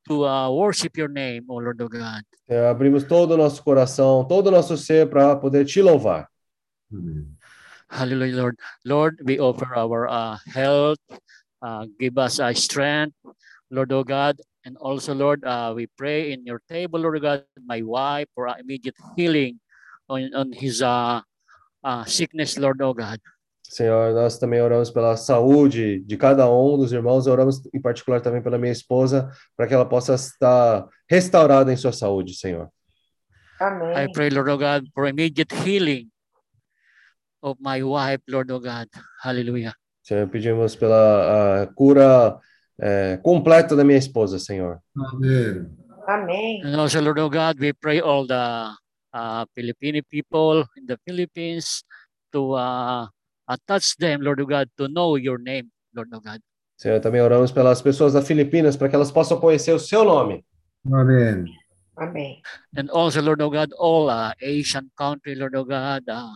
to 0.07 0.25
uh, 0.25 0.49
worship 0.51 0.97
your 0.97 1.09
name, 1.09 1.45
oh 1.49 1.57
Lord 1.57 1.81
of 1.81 1.89
God. 1.89 2.23
Senhor, 2.47 2.67
abrimos 2.67 3.03
todo 3.03 3.31
o 3.31 3.37
nosso 3.37 3.63
coração, 3.63 4.25
todo 4.27 4.47
o 4.47 4.51
nosso 4.51 4.77
ser 4.77 5.09
para 5.09 5.35
poder 5.35 5.65
te 5.65 5.81
louvar. 5.81 6.27
Amém. 6.91 7.27
Hallelujah, 7.89 8.35
Lord. 8.35 8.57
Lord, 8.83 9.21
we 9.23 9.39
offer 9.39 9.75
our 9.75 10.07
uh, 10.07 10.37
health, 10.47 10.99
uh, 11.61 11.85
give 11.99 12.17
us 12.17 12.39
uh, 12.39 12.53
strength, 12.53 13.15
Lord, 13.69 13.91
oh 13.91 14.03
God. 14.03 14.41
And 14.65 14.77
also, 14.77 15.13
Lord, 15.13 15.45
uh, 15.45 15.73
we 15.75 15.87
pray 15.97 16.33
in 16.33 16.45
your 16.45 16.61
table, 16.67 16.99
Lord 16.99 17.21
God, 17.21 17.45
my 17.65 17.81
wife 17.81 18.25
for 18.33 18.49
immediate 18.57 18.95
healing 19.15 19.59
on, 20.09 20.33
on 20.33 20.51
his 20.51 20.81
uh, 20.81 21.21
uh, 21.83 22.03
sickness, 22.05 22.57
Lord, 22.57 22.81
oh 22.81 22.93
God. 22.93 23.19
Senhor, 23.69 24.13
nós 24.13 24.37
também 24.37 24.61
oramos 24.61 24.91
pela 24.91 25.17
saúde 25.17 25.99
de 26.05 26.17
cada 26.17 26.49
um 26.49 26.77
dos 26.77 26.91
irmãos, 26.91 27.27
oramos 27.27 27.61
em 27.73 27.81
particular 27.81 28.21
também 28.21 28.41
pela 28.41 28.57
minha 28.57 28.71
esposa, 28.71 29.29
para 29.55 29.67
que 29.67 29.73
ela 29.73 29.85
possa 29.85 30.15
estar 30.15 30.87
restaurada 31.09 31.71
em 31.71 31.77
sua 31.77 31.91
saúde, 31.91 32.35
Senhor. 32.35 32.69
I 33.59 33.63
Amém. 33.63 34.11
pray, 34.11 34.29
Lord, 34.29 34.49
oh 34.49 34.57
God, 34.57 34.87
for 34.93 35.07
immediate 35.07 35.53
healing 35.53 36.09
of 37.41 37.57
my 37.61 37.81
wife, 37.83 38.21
Lord, 38.27 38.51
oh 38.51 38.59
God. 38.59 38.87
Hallelujah. 39.23 39.73
Senhor, 40.03 40.27
pedimos 40.27 40.75
pela 40.75 41.67
cura 41.75 42.39
eh, 42.79 43.17
completa 43.23 43.75
da 43.75 43.83
minha 43.83 43.97
esposa, 43.97 44.37
Senhor. 44.37 44.79
Amém. 44.97 45.65
Amém. 46.07 46.61
And 46.63 46.75
also, 46.79 47.01
Lord, 47.01 47.19
oh 47.19 47.29
God, 47.29 47.59
we 47.59 47.73
pray 47.73 47.99
all 47.99 48.27
the 48.27 48.75
uh, 49.13 49.45
Filipino 49.55 50.01
people 50.09 50.65
in 50.77 50.85
the 50.85 50.97
Philippines, 51.05 51.83
to 52.31 52.53
uh, 52.53 53.07
uh, 53.47 53.57
touch 53.65 53.95
them, 53.97 54.21
Lord 54.21 54.43
God, 54.45 54.69
to 54.77 54.87
know 54.87 55.17
your 55.17 55.39
name, 55.39 55.69
Lord 55.93 56.09
God. 56.11 56.41
Senhor, 56.77 56.99
também 56.99 57.21
oramos 57.21 57.51
pelas 57.51 57.81
pessoas 57.81 58.13
da 58.13 58.21
Filipinas 58.21 58.75
para 58.75 58.89
que 58.89 58.95
elas 58.95 59.11
possam 59.11 59.39
conhecer 59.39 59.73
o 59.73 59.79
seu 59.79 60.03
nome. 60.03 60.45
Amém. 60.91 61.45
Amém. 61.97 62.41
And 62.75 62.89
also, 62.91 63.21
Lord 63.21 63.39
God, 63.39 63.71
all 63.79 64.09
uh, 64.09 64.33
Asian 64.41 64.91
country, 64.97 65.35
Lord 65.35 65.53
God, 65.53 66.03
uh, 66.09 66.35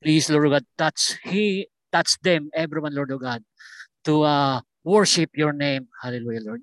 please, 0.00 0.30
Lord 0.30 0.50
God, 0.50 0.64
touch 0.78 1.18
he, 1.24 1.68
touch 1.90 2.16
them, 2.22 2.48
everyone, 2.54 2.94
Lord 2.94 3.10
God, 3.18 3.42
to 4.04 4.22
uh, 4.22 4.60
worship 4.84 5.30
your 5.36 5.52
name. 5.52 5.88
Hallelujah, 6.00 6.40
Lord. 6.44 6.62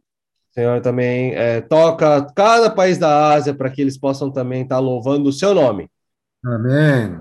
Senhor, 0.52 0.82
também 0.82 1.36
é, 1.36 1.62
toca 1.62 2.26
cada 2.34 2.72
país 2.72 2.98
da 2.98 3.32
Ásia 3.32 3.54
para 3.54 3.70
que 3.70 3.80
eles 3.80 3.96
possam 3.96 4.32
também 4.32 4.64
estar 4.64 4.78
tá 4.78 4.82
louvando 4.82 5.30
o 5.30 5.34
seu 5.34 5.54
nome. 5.54 5.88
Amém. 6.44 7.20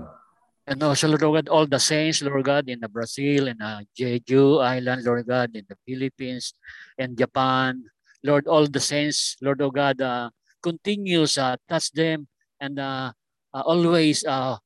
And 0.67 0.83
also, 0.83 1.07
Lord 1.07 1.21
God, 1.21 1.47
all 1.47 1.65
the 1.65 1.79
saints, 1.79 2.21
Lord 2.21 2.43
God, 2.43 2.67
in 2.67 2.83
Brazil, 2.91 3.47
in 3.47 3.57
Jeju 3.97 4.59
Island, 4.59 5.05
Lord 5.05 5.25
God, 5.25 5.55
in 5.55 5.63
the 5.63 5.79
Philippines, 5.87 6.53
and 6.99 7.17
Japan, 7.17 7.87
Lord, 8.21 8.47
all 8.47 8.67
the 8.67 8.83
saints, 8.83 9.37
Lord 9.41 9.61
of 9.61 9.73
God, 9.73 10.01
uh, 10.01 10.29
continues 10.61 11.37
uh, 11.37 11.55
touch 11.69 11.91
them 11.93 12.27
and 12.59 12.79
uh, 12.79 13.15
uh, 13.53 13.63
always, 13.63 14.25
uh, 14.27 14.57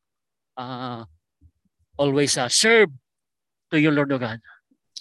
uh, 0.58 1.06
always 1.98 2.36
uh, 2.36 2.50
serve 2.50 2.90
to 3.70 3.80
you, 3.80 3.92
Lord 3.92 4.12
of 4.12 4.22
God. 4.22 4.40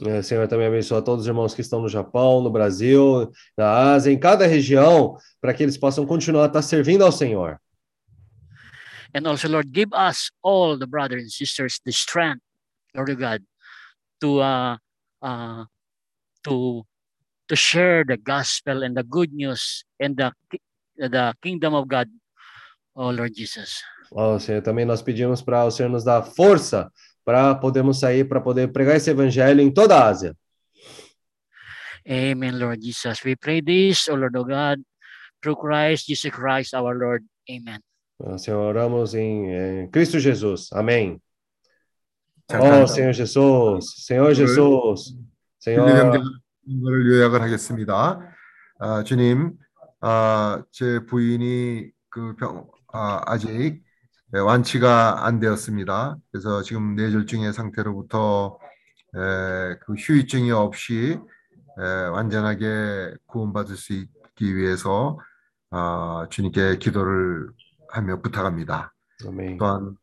Eh, 0.03 0.23
Senhor, 0.23 0.49
também 0.49 0.67
abençoa 0.67 1.03
todos 1.03 1.23
os 1.23 1.29
irmãos 1.29 1.55
que 1.55 1.61
estão 1.61 1.83
no 1.83 1.89
Japão, 1.89 2.41
no 2.41 2.51
Brasil, 2.51 3.31
na 3.57 3.93
Ásia, 3.93 4.11
em 4.11 4.19
cada 4.19 4.47
região, 4.47 5.17
para 5.41 5.53
que 5.53 5.63
eles 5.63 5.77
possam 5.77 6.07
continuar 6.07 6.45
a 6.45 6.47
estar 6.47 6.63
servindo 6.63 7.05
ao 7.05 7.13
Senhor. 7.13 7.61
And 9.15 9.27
also, 9.27 9.49
Lord, 9.49 9.73
give 9.73 9.93
us 9.93 10.31
all 10.43 10.79
the 10.79 10.87
brothers 10.87 11.23
and 11.23 11.33
sisters 11.33 11.81
the 11.85 11.93
strength, 11.93 12.43
Lord 12.95 13.11
God, 13.19 13.43
to 14.21 14.41
uh, 14.41 14.77
uh, 15.23 15.65
to 16.45 16.87
to 17.49 17.57
share 17.57 18.05
the 18.07 18.17
gospel 18.17 18.83
and 18.83 18.97
the 18.97 19.03
good 19.03 19.33
news 19.33 19.85
and 19.99 20.17
the 20.17 20.31
the 20.97 21.35
kingdom 21.43 21.75
of 21.75 21.89
God, 21.89 22.09
oh 22.95 23.11
Lord 23.11 23.35
Jesus. 23.35 23.83
Ó 24.13 24.39
Senhor, 24.39 24.63
também 24.63 24.85
nós 24.85 25.03
pedimos 25.03 25.43
para 25.43 25.65
o 25.65 25.71
Senhor 25.71 25.91
nos 25.91 26.05
dar 26.05 26.23
força 26.23 26.91
para 27.25 27.55
podermos 27.55 27.99
sair, 27.99 28.25
para 28.25 28.41
poder 28.41 28.73
pregar 28.73 28.97
esse 28.97 29.11
evangelho 29.11 29.61
em 29.61 29.73
toda 29.73 29.97
a 29.97 30.09
Ásia. 30.09 30.37
Amen, 32.09 32.59
Lord 32.59 32.83
Jesus. 32.83 33.23
We 33.25 33.37
pray 33.37 33.61
this, 33.61 34.09
O 34.09 34.15
Lord 34.15 34.37
of 34.37 34.49
God, 34.49 34.83
through 35.43 35.57
Christ 35.57 36.07
Jesus 36.07 36.33
Christ, 36.33 36.75
our 36.75 36.95
Lord. 36.95 37.25
Amen. 37.49 37.81
Senhor, 38.39 38.61
oramos 38.69 39.15
em, 39.15 39.47
em 39.51 39.91
Cristo 39.91 40.19
Jesus. 40.19 40.73
Amém. 40.73 41.21
Ó 42.53 42.87
Senhor 42.87 43.13
Jesus, 43.13 44.05
Senhor 44.05 44.35
Jesus, 44.35 45.17
Senhor. 45.59 45.89
이거를 46.67 47.07
요약을 47.07 47.41
하겠습니다. 47.41 48.21
아, 48.79 49.03
주님, 49.05 49.57
아, 50.01 50.63
제 50.71 51.05
부인이 51.07 51.91
그 52.09 52.35
병, 52.37 52.67
아, 52.93 53.23
아직 53.27 53.83
예, 54.35 54.39
완치가 54.39 55.27
안 55.27 55.41
되었습니다. 55.41 56.17
그래서 56.31 56.63
지금 56.63 56.95
뇌졸중의 56.95 57.53
상태로부터 57.53 58.59
에, 59.17 59.77
그 59.81 59.95
후유증이 59.95 60.53
없이 60.53 61.19
에, 61.79 61.83
완전하게 62.09 63.15
구원받을 63.27 63.77
수 63.77 63.93
있기 63.93 64.57
위해서 64.57 65.19
아, 65.71 66.27
주님께 66.31 66.79
기도를 66.79 67.49
하며 67.93 68.21
부탁합니다. 68.21 68.93
Amém. 69.25 69.59
또한 69.59 69.97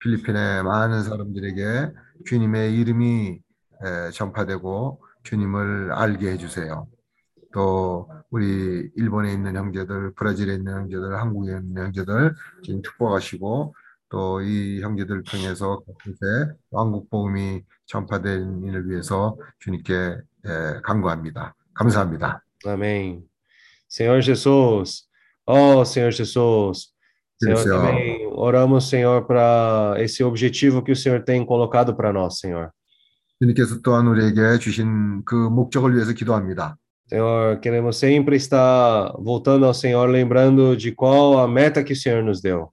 필리핀의 0.00 0.62
많은 0.62 1.02
사람들에게 1.02 1.92
주님의 2.26 2.74
이름이 2.78 3.40
에, 3.84 4.10
전파되고 4.12 5.02
주님을 5.24 5.92
알게 5.92 6.30
해주세요. 6.32 6.86
또 7.52 8.08
우리 8.30 8.90
일본에 8.96 9.32
있는 9.32 9.56
형제들, 9.56 10.12
브라질에 10.14 10.54
있는 10.54 10.72
형제들, 10.72 11.18
한국에 11.18 11.52
있는 11.52 11.82
형제들 11.84 12.34
지금 12.62 12.82
축복하시고 12.82 13.74
또 14.10 14.40
이 14.42 14.80
형제들 14.80 15.22
통해서 15.24 15.80
곳곳에 15.80 16.16
왕국 16.70 17.10
복음이 17.10 17.62
전파된 17.86 18.62
일을 18.64 18.88
위해서 18.88 19.36
주님께 19.58 19.94
에, 19.94 20.80
간구합니다. 20.82 21.54
감사합니다. 21.74 22.42
Amém. 22.66 23.22
Senhor 23.90 24.20
Jesus, 24.22 25.08
ó 25.46 25.80
Senhor 25.82 26.10
Jesus, 26.14 26.92
Senhor, 27.41 27.57
Senhor. 27.57 27.81
também 27.81 28.27
oramos, 28.31 28.89
Senhor, 28.89 29.25
para 29.25 29.95
esse 29.97 30.23
objetivo 30.23 30.81
que 30.81 30.91
o 30.91 30.95
Senhor 30.95 31.23
tem 31.23 31.45
colocado 31.45 31.95
para 31.95 32.13
nós, 32.13 32.39
Senhor. 32.39 32.71
주님께서 33.41 33.81
또한 33.81 34.07
우리에게 34.07 34.57
주신 34.59 35.23
그 35.25 35.35
목적을 35.35 35.93
위해서 35.93 36.13
기도합니다. 36.13 36.77
Senhor, 37.09 37.59
queremos 37.59 37.97
sempre 37.97 38.37
estar 38.37 39.11
voltando 39.19 39.65
ao 39.65 39.73
Senhor, 39.73 40.09
lembrando 40.09 40.77
de 40.77 40.93
qual 40.93 41.39
a 41.39 41.47
meta 41.47 41.83
que 41.83 41.93
o 41.93 41.95
Senhor 41.95 42.23
nos 42.23 42.41
deu. 42.41 42.71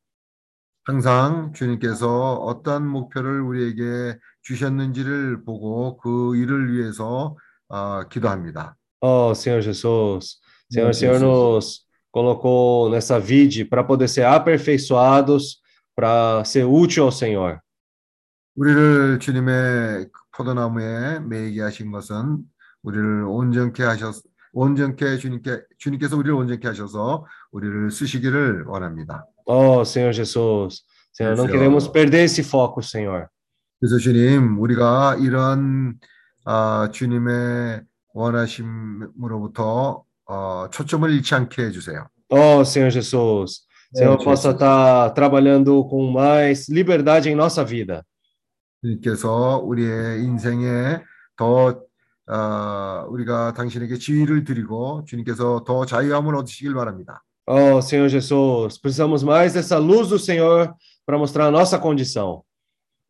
항상 0.87 1.53
주님께서 1.53 2.35
어떤 2.35 2.87
목표를 2.87 3.41
우리에게 3.43 4.19
주셨는지를 4.43 5.45
보고 5.45 5.97
그 5.99 6.37
일을 6.37 6.73
위해서 6.73 7.37
아, 7.69 8.07
기도합니다. 8.09 8.77
Oh, 9.01 9.33
Senhor 9.35 9.63
Jesus, 9.63 10.39
Senhor, 10.71 10.91
o 10.91 10.95
Sim, 10.95 11.07
Senhor 11.07 11.19
sim. 11.19 11.27
nos 11.27 11.84
colocou 12.16 12.90
nessa 12.90 13.20
vide 13.20 13.66
para 13.66 13.84
poder 13.84 14.08
ser 14.08 14.24
aperfeiçoados, 14.24 15.58
para 15.94 16.46
ser 16.46 16.64
útil 16.64 17.04
ao 17.04 17.12
Senhor. 17.12 17.60
우리를 18.56 19.20
주님의 19.20 20.06
그 20.06 20.22
포도나무에 20.32 21.20
매이게 21.20 21.62
하신 21.62 21.92
것은 21.92 22.38
우리를 22.84 23.26
온전케 23.26 23.84
하셔서 23.84 24.22
온전케 24.54 25.18
주님께 25.18 25.64
주님께서 25.78 26.16
우리를 26.16 26.34
온전케 26.34 26.66
하셔서 26.66 27.26
우리를 27.52 27.92
쓰시기를 27.92 28.64
원합니다. 28.64 29.26
Oh, 29.46 29.82
Senhor 29.82 30.14
Jesus, 30.14 30.86
Senhor, 31.14 31.36
não 31.36 31.48
queremos 31.52 31.92
perder 31.92 32.24
esse 32.24 32.42
foco, 32.44 32.82
Senhor. 32.82 33.28
그래서 33.82 33.98
주님 33.98 34.58
우리가 34.62 35.18
이런 35.20 36.00
아, 36.46 36.90
주님의 36.94 37.82
원하심으로부터 38.14 40.05
어, 40.28 40.68
초점을 40.72 41.10
잃지 41.12 41.36
않게 41.36 41.64
해주세요. 41.66 42.08
Oh, 42.30 42.62
Senhor 42.62 42.92
Jesus, 42.92 43.66
Senhor, 43.96 44.18
Jesus. 44.18 44.26
possa 44.26 44.52
estar 44.52 45.14
trabalhando 45.14 45.88
com 45.88 46.12
mais 46.12 46.68
liberdade 46.70 47.30
em 47.30 47.36
nossa 47.36 47.64
vida. 47.64 48.04
주님께서 48.82 49.62
우리의 49.64 50.24
인생에 50.24 51.02
더 51.38 51.82
어, 52.28 53.06
우리가 53.10 53.54
당신에게 53.54 53.98
지위를 53.98 54.44
드리고 54.44 55.06
주님께서 55.06 55.64
더 55.66 55.86
자유함을 55.86 56.36
얻으시길 56.36 56.74
바랍니다. 56.74 57.24
Oh, 57.48 57.80
Senhor 57.80 58.10
Jesus, 58.10 58.80
precisamos 58.82 59.24
mais 59.24 59.54
dessa 59.54 59.78
luz 59.78 60.10
do 60.10 60.18
Senhor 60.18 60.74
para 61.06 61.18
mostrar 61.20 61.46
a 61.46 61.52
nossa 61.52 61.80
condição. 61.80 62.42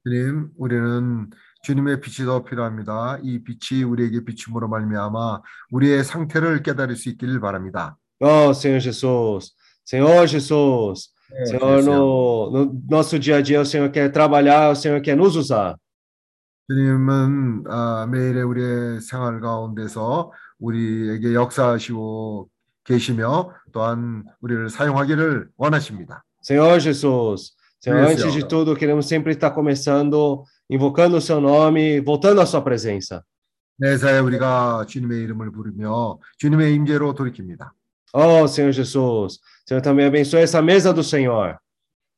주님, 0.04 0.50
우리는 0.58 1.30
주님의 1.66 2.00
빛이 2.00 2.28
더 2.28 2.44
필요합니다. 2.44 3.18
이 3.24 3.44
빛이 3.44 3.84
우리에게 3.84 4.24
비춤으로 4.24 4.68
말미암아 4.68 5.42
우리의 5.72 6.04
상태를 6.04 6.62
깨달을 6.62 6.96
수 6.96 7.10
있기를 7.10 7.40
바랍니다. 7.40 7.98
Oh, 8.20 8.54
Senhor 8.54 8.80
Jesus, 8.80 9.56
Senhor 9.84 10.28
Jesus, 10.28 11.12
Senhor, 11.48 11.84
no, 11.84 12.52
no 12.54 12.72
nosso 12.88 13.20
dia 13.20 13.38
a 13.38 13.42
dia, 13.42 13.62
o 13.62 13.66
Senhor 13.66 13.92
quer 13.92 14.12
trabalhar, 14.12 14.70
o 14.70 14.76
Senhor 14.76 15.02
quer 15.02 15.18
nos 15.18 15.36
usar. 15.36 15.76
주님은 16.70 17.64
아, 17.68 18.08
매일의 18.12 18.44
우리의 18.44 19.02
생활 19.02 19.42
가운데서 19.42 20.32
우리에게 20.60 21.34
역사하시고 21.34 22.48
계시며 22.84 23.52
또한 23.72 24.24
우리를 24.42 24.70
사용하기를 24.70 25.50
원하십니다. 25.58 26.24
Senhor 26.44 26.80
Jesus, 26.80 27.56
Senhor, 27.82 28.08
antes 28.08 28.34
de 28.34 28.48
tudo, 28.48 28.76
queremos 28.76 29.08
sempre 29.08 29.34
estar 29.34 29.52
começando, 29.54 30.44
invocando 30.69 31.17
o 31.17 31.21
seu 31.21 31.41
nome, 31.41 32.01
voltando 32.01 32.41
à 32.41 32.47
sua 32.47 32.63
presença. 32.63 33.23
매사에 33.77 34.19
우리가 34.19 34.85
주님의 34.87 35.23
이름을 35.23 35.53
부르며 35.53 36.19
주님의 36.39 36.75
임재로 36.75 37.15
돌이킵니다. 37.15 37.71
Oh, 38.13 38.47
Senhor 38.47 38.73
Jesus, 38.73 39.41
Senhor, 39.67 39.81
também 39.83 40.07
abençoe 40.07 40.43
essa 40.43 40.61
mesa 40.61 40.93
do 40.93 41.03
Senhor. 41.03 41.57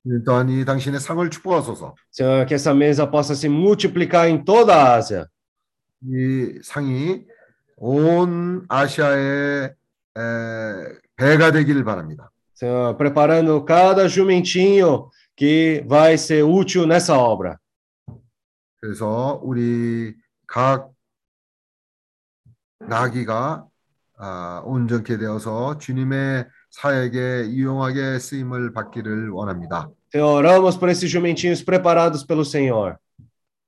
주님 0.02 0.24
또한 0.24 0.48
이 0.48 0.64
당신의 0.64 0.98
상을 0.98 1.28
축복하소서. 1.30 1.94
Senhor, 2.10 2.46
que 2.46 2.54
essa 2.54 2.74
mesa 2.74 3.06
possa 3.06 3.34
se 3.34 3.48
multiplicar 3.48 4.28
em 4.28 4.42
toda 4.42 4.74
a 4.74 4.94
Ásia. 4.94 5.26
이 6.04 6.58
상이 6.64 7.24
온 7.76 8.64
아시아의 8.68 9.72
에, 10.16 10.22
배가 11.16 11.52
되기를 11.52 11.84
바랍니다. 11.84 12.30
Senhor, 12.54 12.96
preparando 12.96 13.64
cada 13.64 14.08
jumentinho 14.08 15.10
que 15.36 15.84
vai 15.86 16.16
ser 16.18 16.42
útil 16.42 16.86
nessa 16.86 17.16
obra. 17.16 17.58
그래서 18.79 19.39
우리 19.43 20.13
각 20.47 20.91
나귀가 22.79 23.65
아, 24.19 24.61
온전케 24.65 25.17
되어서 25.17 25.77
주님의 25.77 26.47
사역에 26.71 27.49
유용하게 27.49 28.19
쓰임을 28.19 28.73
받기를 28.73 29.29
원합니다. 29.29 29.89
Oramos 30.15 30.79
por 30.79 30.89
esses 30.89 31.11
jumentinhos 31.11 31.63
preparados 31.63 32.25
pelo 32.25 32.41
Senhor. 32.41 32.95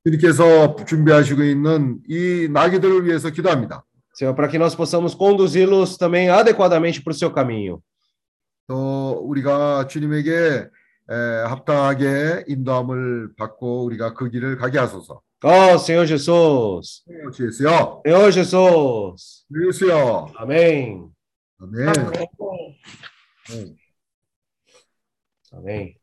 주님께서 0.05 0.75
준비하시고 0.85 1.43
있는 1.43 1.99
이 2.07 2.47
나귀들을 2.51 3.05
위해서 3.05 3.29
기도합니다. 3.29 3.83
Senhor, 4.15 4.35
para 4.35 4.47
que 4.47 4.57
nós 4.57 4.75
possamos 4.75 5.13
conduzi-los 5.15 5.97
também 5.97 6.29
adequadamente 6.29 7.03
para 7.03 7.11
o 7.11 7.13
seu 7.13 7.33
caminho. 7.33 7.81
또 8.67 9.19
우리가 9.23 9.87
주님에게 9.87 10.31
에, 10.31 10.69
합당하게 11.46 12.44
인도함을 12.48 13.34
받고 13.36 13.84
우리가 13.84 14.14
그 14.14 14.30
길을 14.30 14.56
가게 14.58 14.78
하소서. 14.78 15.20
Ó 15.42 15.74
Senhor 15.76 16.06
Jesus, 16.06 17.04
주 17.34 17.46
예수여, 17.46 18.02
Senhor 18.06 18.32
Jesus. 18.32 19.44
주 19.52 19.66
예수여. 19.66 20.32
Amém. 20.36 21.14
아멘. 21.60 21.88
Amém. 23.48 23.76
Amém. 25.52 25.96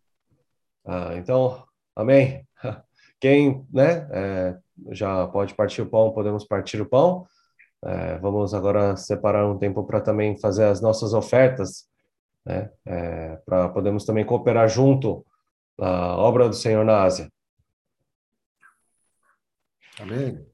Ah, 0.86 1.16
então, 1.16 1.64
amém. 1.96 2.48
Quem 3.20 3.66
né, 3.72 4.08
é, 4.12 4.58
já 4.92 5.28
pode 5.28 5.54
partir 5.54 5.82
o 5.82 5.90
pão, 5.90 6.12
podemos 6.12 6.46
partir 6.46 6.82
o 6.82 6.90
pão. 6.90 7.28
É, 7.84 8.18
vamos 8.20 8.54
agora 8.54 8.96
separar 8.96 9.48
um 9.48 9.58
tempo 9.58 9.84
para 9.84 10.02
também 10.02 10.38
fazer 10.38 10.66
as 10.66 10.82
nossas 10.82 11.14
ofertas, 11.14 11.86
Né, 12.47 12.71
é, 12.87 13.37
para 13.45 13.69
podermos 13.69 14.05
também 14.05 14.25
cooperar 14.25 14.69
junto 14.69 15.27
à 15.79 16.17
obra 16.17 16.49
do 16.49 16.55
Senhor 16.55 16.85
na 16.85 17.03
Ásia. 17.03 17.29
아멘. 19.99 20.45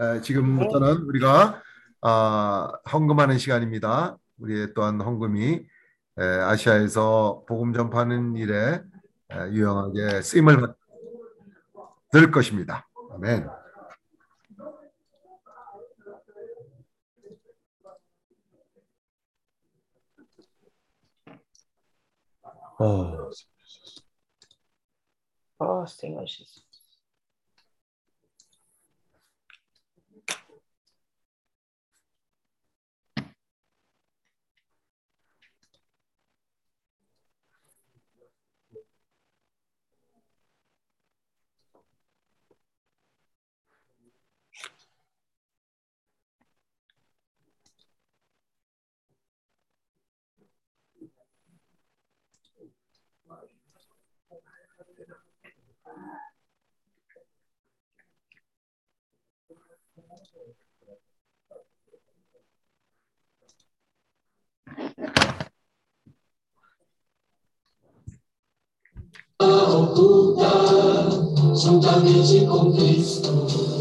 에, 0.00 0.20
지금 0.22 0.58
부터는 0.58 1.02
우리가 1.02 1.62
아, 2.00 2.72
헌금하는 2.90 3.38
시간입니다. 3.38 4.16
우리의 4.38 4.72
또한 4.74 5.00
헌금이 5.00 5.66
에, 6.18 6.24
아시아에서 6.24 7.44
복음 7.46 7.74
전파하는 7.74 8.36
일에 8.36 8.80
에, 9.30 9.50
유용하게 9.50 10.22
쓰임을 10.22 10.74
받을 12.10 12.30
것입니다. 12.30 12.88
아멘. 13.12 13.46
Oh, 22.78 23.30
Ó 25.58 25.84
Senhor 25.86 26.26
Jesus. 70.34 71.62
juntamente 71.62 72.44
com 72.46 72.72
Cristo. 72.72 73.73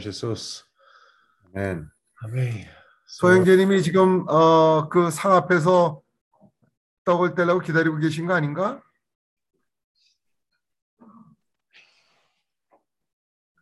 Jesus. 0.00 0.64
아멘. 1.54 1.88
Amém. 2.24 2.66
Senhor, 3.08 3.44
소영재님이 3.44 3.82
지금 3.82 4.26
어, 4.28 4.88
그 4.88 5.10
상 5.10 5.32
앞에서 5.32 6.02
떡을 7.04 7.34
떼려고 7.34 7.60
기다리고 7.60 7.98
계신 7.98 8.26
거 8.26 8.34
아닌가? 8.34 8.82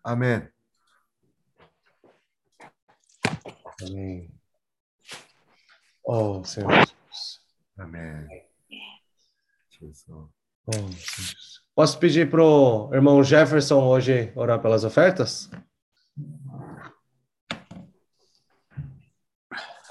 아멘. 0.03 0.51
amém. 3.83 4.29
Oh, 6.05 6.43
Senhor 6.45 6.71
Jesus. 6.85 7.41
아멘. 7.79 8.29
그래서 9.79 10.31
Oh, 10.67 10.73
Senhor 10.73 10.91
Jesus. 10.93 11.61
Posso 11.75 11.99
pedir 11.99 12.31
pro 12.31 12.89
irmão 12.93 13.23
Jefferson 13.25 13.83
hoje 13.83 14.33
orar 14.37 14.61
pelas 14.63 14.85
ofertas? 14.85 15.51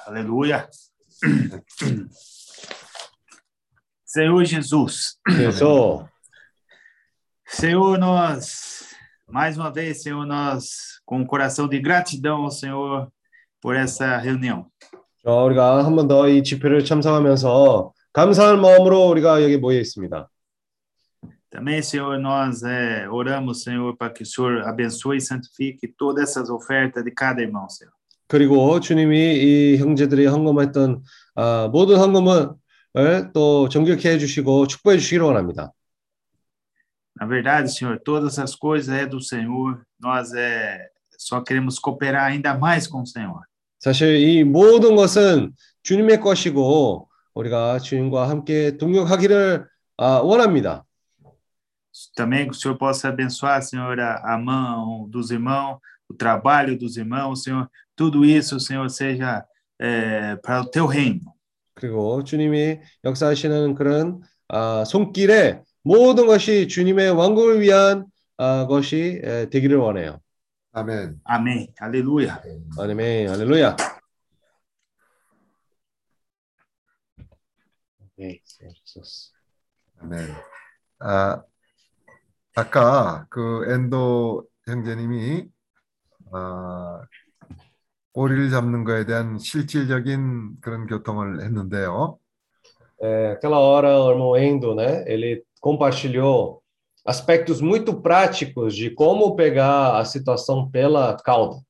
Aleluia. 0.06 0.68
Senhor 4.06 4.44
Jesus, 4.45 5.18
Jesus. 5.30 6.06
Senhor, 7.48 7.98
nós, 7.98 8.94
mais 9.27 9.57
uma 9.57 9.72
vez, 9.72 10.02
Senhor, 10.03 10.26
nós, 10.26 10.99
com 11.06 11.19
um 11.19 11.26
coração 11.26 11.68
de 11.68 11.80
gratidão 11.80 12.44
ao 12.44 12.52
Senhor 12.52 13.11
por 13.61 13.76
essa 13.76 14.18
reunião. 14.18 14.68
자, 15.23 15.31
우리가 15.31 15.85
한 15.85 15.95
번 15.95 16.07
더 16.07 16.27
이 16.27 16.44
집회를 16.44 16.84
참석하면서 16.84 17.94
감사한 18.11 18.60
마음으로 18.60 19.07
우리가 19.07 19.41
여기 19.41 19.57
모여 19.57 19.80
있습니다. 19.80 20.30
Também, 21.49 21.84
Senhor, 21.84 22.18
nós 22.18 22.64
eh, 22.64 23.07
oramos, 23.10 23.61
Senhor, 23.64 23.95
para 23.95 24.11
que 24.11 24.23
o 24.23 24.26
Senhor 24.26 24.64
abençoe 24.64 25.18
e 25.18 25.22
santifique 25.22 25.88
todas 25.88 26.30
essas 26.30 26.49
ofertas 26.49 27.03
de 27.03 27.11
cada 27.11 27.41
irmão, 27.41 27.69
Senhor. 27.69 27.94
그리고 28.27 28.80
주님이 28.80 29.18
이 29.35 29.77
형제들이 29.77 30.26
헌금했던 30.26 31.03
아, 31.35 31.69
모든 31.72 31.98
헌금을 31.98 33.31
또 33.34 33.69
정결케 33.69 34.10
해주시고 34.14 34.65
축복해 34.65 34.98
주시기를 34.98 35.26
원합니다. 35.26 35.72
Na 37.15 37.27
verdade, 37.27 37.69
Senhor, 37.69 37.99
todas 38.03 38.40
as 38.40 38.56
coisas 38.56 38.90
é 38.90 39.06
do 39.06 39.22
Senhor. 39.22 39.85
Nós 40.02 40.34
é, 40.34 40.90
só 41.15 41.41
queremos 41.41 41.77
cooperar 41.77 42.26
ainda 42.26 42.56
mais 42.57 42.88
com 42.88 43.02
o 43.02 43.06
Senhor. 43.06 43.41
사실 43.80 44.15
이 44.15 44.44
모든 44.44 44.95
것은 44.95 45.52
주님의 45.84 46.22
것이고 46.22 47.07
우리가 47.35 47.80
주님과 47.80 48.30
함께 48.30 48.77
동역하기를 48.77 49.68
아, 49.98 50.22
원합니다. 50.23 50.85
Também 52.15 52.45
que 52.45 52.52
o 52.52 52.53
Senhor 52.53 52.77
possa 52.77 53.10
abençoar, 53.10 53.61
Senhor, 53.61 53.99
a, 53.99 54.34
a 54.34 54.38
mão 54.38 55.07
dos 55.10 55.30
irmãos, 55.30 55.80
o 56.10 56.14
trabalho 56.14 56.77
dos 56.77 56.98
irmãos, 56.98 57.44
Senhor. 57.44 57.69
Tudo 57.95 58.26
isso, 58.26 58.60
Senhor, 58.60 58.90
seja 58.90 59.45
é, 59.80 60.35
para 60.38 60.61
o 60.61 60.65
teu 60.69 60.85
reino. 60.85 61.34
그리고 61.76 62.23
주님이 62.23 62.80
역사하시는 63.03 63.76
그런 63.76 64.22
아, 64.48 64.85
손길에 64.85 65.61
모든 65.81 66.27
것이 66.27 66.68
주님의 66.68 67.11
왕국을 67.11 67.60
위한 67.61 68.06
아, 68.38 68.68
것이 68.68 69.22
에, 69.23 69.49
되기를 69.49 69.77
원해요. 69.77 70.19
아멘. 70.72 71.22
Amém. 71.26 71.68
Aleluia. 71.80 72.41
아멘, 72.80 73.30
할렐루야. 73.30 73.76
Amém, 78.18 78.40
Senhor 78.44 78.73
Jesus. 78.84 79.31
아멘. 80.02 80.34
아, 80.99 81.44
아까 82.59 83.24
그 83.30 83.70
엔도 83.70 84.44
형제님이 84.66 85.47
아, 86.32 87.02
꼬리를 88.12 88.51
잡는 88.51 88.82
거에 88.82 89.06
대한 89.06 89.39
실질적인 89.39 90.60
그런 90.60 90.89
교통을 90.89 91.40
했는데요. 91.43 92.18
É, 93.01 93.30
aquela 93.30 93.60
hora, 93.60 93.97
o 93.97 94.10
irmão 94.10 94.36
Endo, 94.36 94.74
né, 94.74 95.05
ele 95.06 95.44
compartilhou 95.60 96.60
aspectos 97.06 97.60
muito 97.60 98.02
práticos 98.02 98.74
de 98.74 98.90
como 98.90 99.36
pegar 99.36 99.97
a 99.97 100.05
situação 100.05 100.68
pela 100.68 101.16
cauda. 101.22 101.62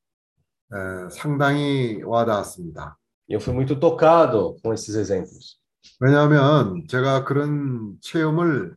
에, 0.73 1.11
상당히 1.11 2.03
와닿았습니다. 2.03 2.97
E 3.29 3.35
eu 3.35 3.41
fui 3.41 3.53
muito 3.53 3.79
tocado 3.79 4.57
com 4.63 4.73
esses 4.73 4.97
exemplos. 4.97 5.59
왜냐하면 6.01 6.87
제가 6.89 7.25
그런 7.25 7.99
체험을 8.01 8.75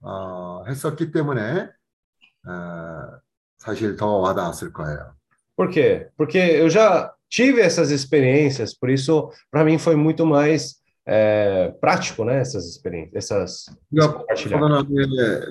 어, 0.00 0.64
했었기 0.68 1.10
때문에 1.12 1.68
어, 2.46 3.20
사실 3.58 3.96
더 3.96 4.18
와닿았을 4.18 4.72
거예요. 4.72 5.14
Por 5.56 5.70
quê? 5.70 6.08
Porque 6.16 6.38
eu 6.38 6.68
já 6.68 7.14
tive 7.30 7.60
essas 7.60 7.90
experiências, 7.90 8.74
por 8.74 8.90
isso, 8.90 9.30
para 9.50 9.64
mim, 9.64 9.78
foi 9.78 9.96
muito 9.96 10.26
mais 10.26 10.82
é, 11.06 11.72
prático, 11.80 12.24
né, 12.24 12.40
essas 12.40 12.66
experiências, 12.66 13.14
essas 13.14 13.66
우리가 13.92 14.12
compartilhar. 14.14 14.58
포도나무에 14.60 15.06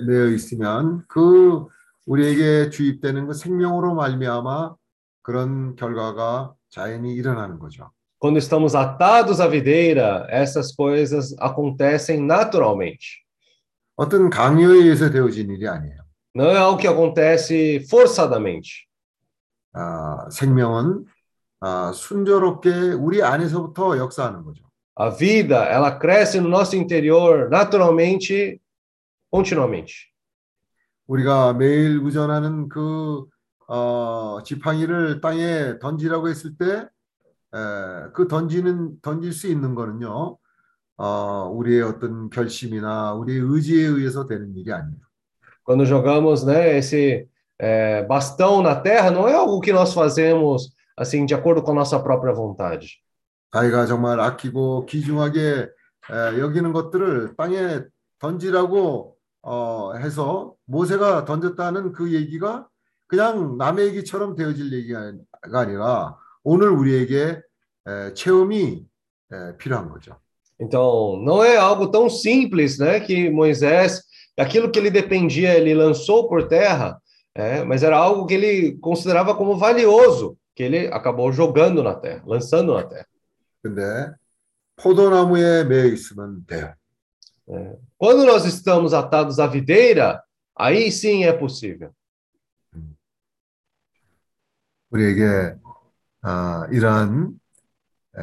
매여 0.06 0.28
있으면 0.30 1.04
그 1.08 1.66
우리에게 2.06 2.70
주입되는 2.70 3.26
그 3.26 3.34
생명으로 3.34 3.94
말미암아 3.94 4.74
그런 5.22 5.74
결과가 5.76 6.54
자연히 6.70 7.14
일어나는 7.14 7.58
거죠. 7.58 7.90
Quando 8.18 8.38
estamos 8.38 8.74
atados 8.74 9.40
à 9.40 9.46
videira, 9.48 10.26
essas 10.30 10.74
coisas 10.74 11.34
acontecem 11.38 12.20
naturalmente. 12.20 13.24
어떤 13.99 14.29
강요에 14.29 14.77
의해서 14.77 15.09
되어진 15.09 15.49
일이 15.51 15.67
아니에요. 15.67 15.97
Não 16.33 16.45
é 16.45 16.57
algo 16.57 16.77
que 16.77 16.87
acontece 16.87 17.83
forçadamente. 17.85 18.87
아, 19.73 20.29
생명은 20.31 21.03
아, 21.59 21.91
순조롭게 21.91 22.93
우리 22.93 23.21
안에서부터 23.21 23.97
역사하는 23.97 24.45
거죠. 24.45 24.63
A 24.97 25.09
vida, 25.11 25.65
ela 25.65 25.99
cresce 25.99 26.39
no 26.39 26.47
nosso 26.47 26.77
interior 26.77 27.49
naturalmente, 27.49 28.57
continuamente. 29.29 29.93
우리가 31.07 31.53
매일 31.55 32.01
구전하는 32.01 32.69
그 32.69 33.25
어, 33.67 34.41
지팡이를 34.45 35.19
땅에 35.19 35.77
던지라고 35.79 36.29
했을 36.29 36.55
때, 36.55 36.87
에, 37.53 38.11
그 38.13 38.29
던지는 38.29 39.01
던질 39.01 39.33
수 39.33 39.47
있는 39.47 39.75
거는요, 39.75 40.37
어, 40.99 41.49
우리의 41.53 41.81
어떤 41.81 42.29
결심이나 42.29 43.13
우리의 43.13 43.39
의지에 43.39 43.87
의해서 43.87 44.25
되는 44.25 44.53
일이 44.57 44.71
아니에요. 44.73 44.99
Quando 45.63 45.85
jogamos, 45.85 46.43
né, 46.43 46.77
esse 46.77 47.25
é, 47.57 48.03
bastão 48.03 48.61
na 48.61 48.75
terra, 48.75 49.09
não 49.09 49.27
é 49.27 49.33
algo 49.33 49.61
que 49.61 49.71
nós 49.71 49.93
fazemos 49.93 50.75
assim 50.97 51.25
de 51.25 51.33
acordo 51.33 51.63
com 51.63 51.71
a 51.71 51.75
nossa 51.75 51.99
própria 51.99 52.33
vontade. 52.33 53.01
자기가 53.51 53.85
정말 53.85 54.19
아끼고 54.19 54.85
귀중하게 54.87 55.69
에, 56.11 56.39
여기는 56.39 56.73
것들을 56.73 57.35
땅에 57.37 57.81
던지라고 58.19 59.15
어, 59.41 59.93
해서 59.93 60.53
모세가 60.65 61.23
던졌다는 61.23 61.93
그 61.93 62.13
얘기가 62.13 62.67
그냥 63.07 63.57
남의 63.57 63.87
얘기처럼 63.87 64.35
되어질 64.35 64.73
얘기가 64.73 65.13
아니라 65.53 66.17
오늘 66.43 66.69
우리에게 66.69 67.41
에, 67.87 68.13
체험이 68.13 68.85
에, 69.31 69.57
필요한 69.57 69.89
거죠. 69.89 70.19
Então, 70.58 71.16
não 71.22 71.42
é 71.42 71.56
algo 71.56 71.88
tão 71.88 72.08
simples, 72.08 72.78
né, 72.78 73.00
que 73.00 73.28
Moisés, 73.30 74.02
aquilo 74.38 74.70
que 74.70 74.78
ele 74.78 74.90
dependia, 74.90 75.54
ele 75.54 75.74
lançou 75.74 76.28
por 76.28 76.46
terra, 76.48 77.00
é, 77.34 77.64
mas 77.64 77.82
era 77.82 77.96
algo 77.96 78.26
que 78.26 78.34
ele 78.34 78.78
considerava 78.78 79.34
como 79.34 79.56
valioso, 79.56 80.38
que 80.54 80.62
ele 80.62 80.86
acabou 80.88 81.32
jogando 81.32 81.82
na 81.82 81.94
terra, 81.94 82.22
lançando 82.26 82.74
na 82.74 82.84
terra. 82.84 83.06
근데 83.62 84.12
포도나무에 84.76 85.64
매여 85.64 85.86
있으면 85.86 86.44
돼요. 86.46 86.74
Quando 87.96 88.24
nós 88.24 88.44
estamos 88.44 88.92
atados 88.92 89.38
à 89.38 89.46
videira, 89.46 90.22
aí 90.54 90.90
sim 90.90 91.24
é 91.24 91.32
possível. 91.32 91.90
우리에게 94.90 95.56
아, 96.22 96.68
이러한 96.70 97.38
에, 98.16 98.20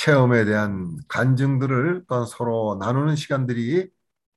체험에 0.00 0.46
대한 0.46 0.96
간증들을 1.08 2.04
또 2.08 2.24
서로 2.24 2.78
나누는 2.80 3.16
시간들이 3.16 3.90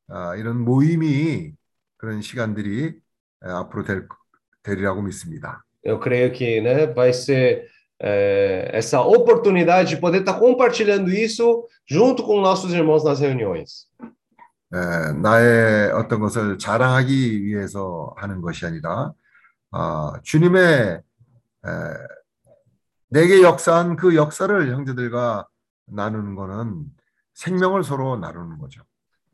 아, 0.09 0.35
이런 0.35 0.59
모임이 0.59 1.53
그런 1.95 2.21
시간들이 2.21 2.87
에, 2.87 3.49
앞으로 3.49 3.83
될, 3.85 4.07
되리라고 4.61 5.01
믿습니다. 5.01 5.63
Eu 5.85 5.99
creio 5.99 6.33
que 6.33 6.59
né, 6.59 6.87
vai 6.87 7.13
ser 7.13 7.69
é, 8.01 8.69
essa 8.73 9.01
oportunidade 9.01 9.91
de 9.91 9.97
poder 10.01 10.19
estar 10.19 10.37
compartilhando 10.37 11.09
isso 11.09 11.65
junto 11.89 12.23
com 12.23 12.41
nossos 12.41 12.73
irmãos 12.73 13.05
nas 13.05 13.21
reuniões. 13.21 13.87
에, 14.73 15.13
나의 15.13 15.93
어떤 15.93 16.19
것을 16.19 16.57
자랑하기 16.57 17.45
위해서 17.45 18.13
하는 18.17 18.41
것이 18.41 18.65
아니라 18.65 19.13
아, 19.71 20.11
주님의 20.23 21.01
에, 21.65 21.69
내게 23.07 23.41
역사한 23.41 23.95
그 23.95 24.15
역사를 24.15 24.73
형제들과 24.73 25.47
나누는 25.86 26.34
것은 26.34 26.86
생명을 27.34 27.84
서로 27.84 28.16
나누는 28.16 28.58
거죠. 28.58 28.82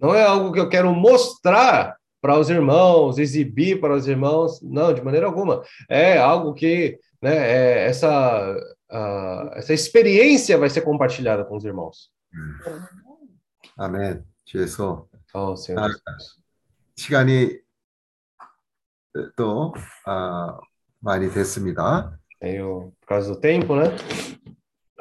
Não 0.00 0.14
é 0.14 0.22
algo 0.22 0.52
que 0.52 0.60
eu 0.60 0.68
quero 0.68 0.92
mostrar 0.92 1.96
para 2.20 2.38
os 2.38 2.50
irmãos, 2.50 3.18
exibir 3.18 3.80
para 3.80 3.94
os 3.94 4.06
irmãos, 4.06 4.60
não, 4.62 4.92
de 4.92 5.02
maneira 5.02 5.26
alguma. 5.26 5.62
É 5.88 6.18
algo 6.18 6.52
que 6.54 6.98
né, 7.22 7.36
é, 7.36 7.86
essa, 7.86 8.56
ah, 8.90 9.50
essa 9.54 9.72
experiência 9.72 10.58
vai 10.58 10.68
ser 10.68 10.82
compartilhada 10.82 11.44
com 11.44 11.56
os 11.56 11.64
irmãos. 11.64 12.10
아멘. 13.76 14.24
주에서 14.44 15.08
Oh, 15.36 15.56
Senhor 15.56 15.80
아, 15.80 15.88
Jesus. 15.88 16.44
시간이 16.96 17.58
또 19.34 19.74
아, 20.06 20.60
많이 21.00 21.28
됐습니다. 21.28 22.16
Tenho, 22.40 22.92
por 23.00 23.06
causa 23.08 23.34
do 23.34 23.40
tempo, 23.40 23.74
né? 23.74 23.86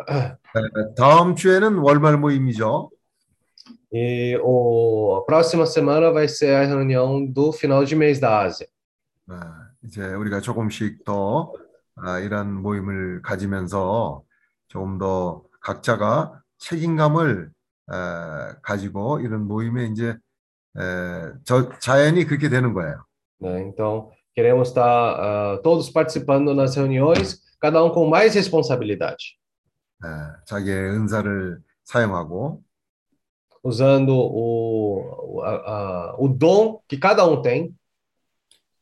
에, 0.09 0.95
다음 0.97 1.35
주에는 1.35 1.79
월말 1.79 2.17
모임이죠. 2.19 2.91
E 3.93 4.39
o, 4.43 5.17
a 5.17 5.25
próxima 5.25 5.65
semana 5.65 6.13
vai 6.13 6.29
ser 6.29 6.55
a 6.55 6.65
reunião 6.65 7.25
do 7.27 7.53
final 7.53 7.85
de 7.85 7.97
mês 7.97 8.21
da 8.21 8.41
Ásia. 8.43 8.69
아, 9.29 9.71
이제 9.83 10.03
우리가 10.15 10.41
조금씩 10.41 11.05
더 11.05 11.53
아, 11.97 12.19
이런 12.19 12.53
모임을 12.53 13.23
가지면서 13.23 14.23
조금 14.69 14.99
더 14.99 15.43
각자가 15.61 16.43
책임감을 16.59 17.51
에, 17.91 17.95
가지고 18.63 19.21
이런 19.21 19.49
모임에 19.49 19.87
이제 19.87 20.17
에, 20.79 21.33
저 21.45 21.71
자연히 21.79 22.25
그렇게 22.25 22.49
되는 22.49 22.75
거예요. 22.75 23.05
né? 23.41 23.63
Então, 23.63 24.11
queremos 24.35 24.69
estar 24.69 24.85
ah, 24.85 25.61
todos 25.63 25.89
participando 25.91 26.55
nas 26.55 26.77
reuniões, 26.77 27.41
cada 27.61 27.83
um 27.83 27.91
com 27.91 28.07
mais 28.07 28.35
responsabilidade, 28.35 29.39
에, 29.39 29.48
자기의 30.47 30.91
은사를 30.91 31.61
사용하고 31.85 32.63
usando 33.65 34.15
o, 34.15 35.43
a- 35.45 35.63
a- 35.67 36.15
o 36.19 36.29
dom 36.29 36.79
que 36.89 36.99
cada 36.99 37.25
um 37.27 37.43
tem, 37.43 37.75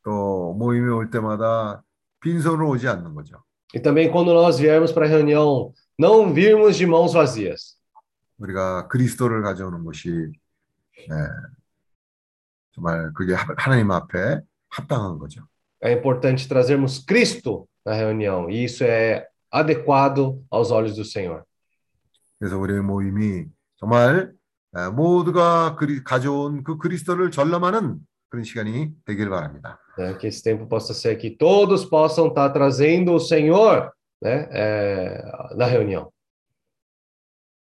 또 0.04 0.52
모임에 0.54 0.90
올 0.90 1.10
때마다 1.10 1.82
빈손으로 2.20 2.68
오지 2.70 2.86
않는 2.88 3.14
거죠. 3.14 3.42
e 3.74 3.80
também 3.80 4.10
quando 4.10 4.32
nós 4.32 4.58
viermos 4.58 4.92
para 4.92 5.06
a 5.06 5.08
reunião, 5.08 5.72
não 5.98 6.32
virmos 6.32 6.76
de 6.76 6.86
mãos 6.86 7.12
vazias. 7.14 7.76
우리가 8.38 8.86
그리스도를 8.88 9.42
가져오는 9.42 9.82
것이 9.84 10.10
에, 10.10 11.14
정말 12.72 13.12
그게 13.14 13.34
하- 13.34 13.54
하나님 13.56 13.90
앞에 13.90 14.40
합당한 14.68 15.18
거죠. 15.18 15.42
É 15.82 15.92
importante 15.92 16.46
trazermos 16.48 17.04
Cristo 17.04 17.66
na 17.84 17.94
reunião, 17.94 18.48
e 18.50 18.64
isso 18.64 18.84
é 18.84 19.26
adequado 19.56 20.42
aos 20.50 20.70
olhos 20.70 20.94
do 20.94 21.04
Senhor. 21.04 21.42
그래서 22.38 22.58
우리의 22.58 22.82
모임이 22.82 23.46
정말 23.76 24.32
에, 24.76 24.88
모두가 24.90 25.76
그리, 25.76 26.04
가져온 26.04 26.62
그 26.64 26.78
그리스도를 26.78 27.30
전람하는 27.30 27.98
그런 28.28 28.44
시간이 28.44 28.92
되길 29.04 29.30
바랍니다. 29.30 29.78
né? 29.96 30.14
Que 30.18 30.26
esse 30.28 30.42
tempo 30.42 30.66
possa 30.66 30.92
ser 30.92 31.16
que 31.16 31.30
todos 31.30 31.84
possam 31.84 32.28
estar 32.28 32.50
trazendo 32.50 33.14
o 33.14 33.20
Senhor 33.20 33.90
né? 34.20 34.48
é, 34.52 35.22
na 35.56 35.66
reunião. 35.66 36.10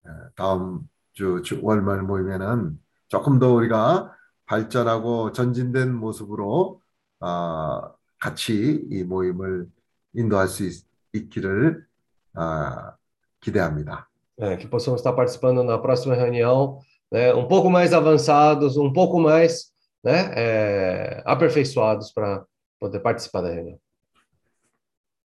에, 0.07 0.11
다음 0.35 0.89
주, 1.13 1.43
주 1.43 1.61
월말 1.63 2.03
모임에는 2.03 2.79
조금 3.09 3.39
더 3.39 3.53
우리가 3.53 4.13
발전하고 4.47 5.33
전진된 5.33 5.95
모습으로 5.95 6.81
아, 7.21 7.93
같이 8.19 8.87
이 8.91 9.05
모임을 9.05 9.67
인도할 10.15 10.49
수 10.49 10.65
있, 10.65 10.85
있기를 11.14 11.86
아, 12.34 12.96
기대합니다. 13.42 14.08
É, 14.38 14.56
que 14.56 14.68
possamos 14.68 15.02
estar 15.02 15.12
participando 15.14 15.64
na 15.64 15.78
próxima 15.78 16.16
reunião, 16.16 16.80
né, 17.12 17.34
um 17.34 17.48
pouco 17.48 17.70
mais 17.70 17.94
avançados, 17.94 18.78
um 18.78 18.94
pouco 18.94 19.20
mais 19.20 19.74
né, 20.02 20.32
é, 20.34 21.24
aperfeiçoados 21.26 22.14
para 22.14 22.46
poder 22.80 23.02
participar 23.02 23.42
da 23.42 23.50
reunião. 23.50 23.78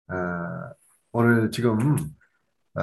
아, 0.07 0.73
오늘 1.11 1.51
지금 1.51 1.77
어, 2.75 2.81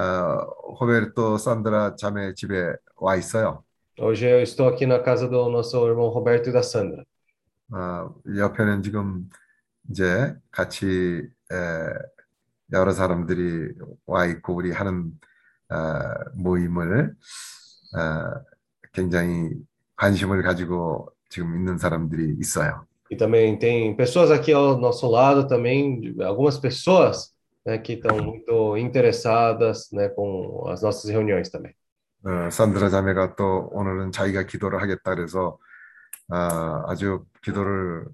호베르토 0.79 1.37
산드라 1.37 1.95
자매 1.95 2.33
집에 2.33 2.75
와 2.97 3.15
있어요. 3.15 3.63
Hoje 3.99 4.25
eu 4.25 4.41
estou 4.41 4.67
aqui 4.67 4.85
na 4.85 4.99
casa 4.99 5.27
do 5.27 5.49
nosso 5.49 5.85
irmão 5.87 6.07
Roberto 6.09 6.49
e 6.49 6.53
da 6.53 6.63
Sandra. 6.63 7.03
어, 7.73 8.13
옆에는 8.35 8.83
지금 8.83 9.29
이제 9.89 10.35
같이 10.51 11.29
에, 11.51 11.93
여러 12.72 12.92
사람들이 12.92 13.72
와 14.06 14.26
있고 14.26 14.54
우리 14.54 14.72
하는 14.72 15.10
어, 15.70 15.76
모임을 16.34 17.14
어, 17.96 18.44
굉장히 18.92 19.50
관심을 19.96 20.42
가지고 20.42 21.10
지금 21.28 21.56
있는 21.56 21.78
사람들이 21.78 22.36
있어요. 22.40 22.86
E 23.08 23.16
também 23.16 23.56
tem 23.56 23.96
pessoas 23.96 24.32
aqui 24.32 24.52
ao 24.52 24.78
nosso 24.78 25.08
lado 25.08 25.46
também, 25.46 26.12
algumas 26.24 26.58
pessoas 26.58 27.32
né, 27.64 27.78
que 27.78 27.92
estão 27.92 28.16
muito 28.18 28.76
interessadas 28.76 29.88
né, 29.92 30.08
com 30.08 30.64
as 30.68 30.82
nossas 30.82 31.08
reuniões 31.10 31.50
também. 31.50 31.72
어, 32.24 32.50
산드라 32.50 32.88
자매가 32.88 33.36
또 33.36 33.68
오늘은 33.72 34.10
자기가 34.10 34.46
기도를 34.46 34.82
하겠다 34.82 35.14
그래서 35.14 35.58
아, 36.28 36.82
아주 36.88 37.24
기도를 37.42 38.06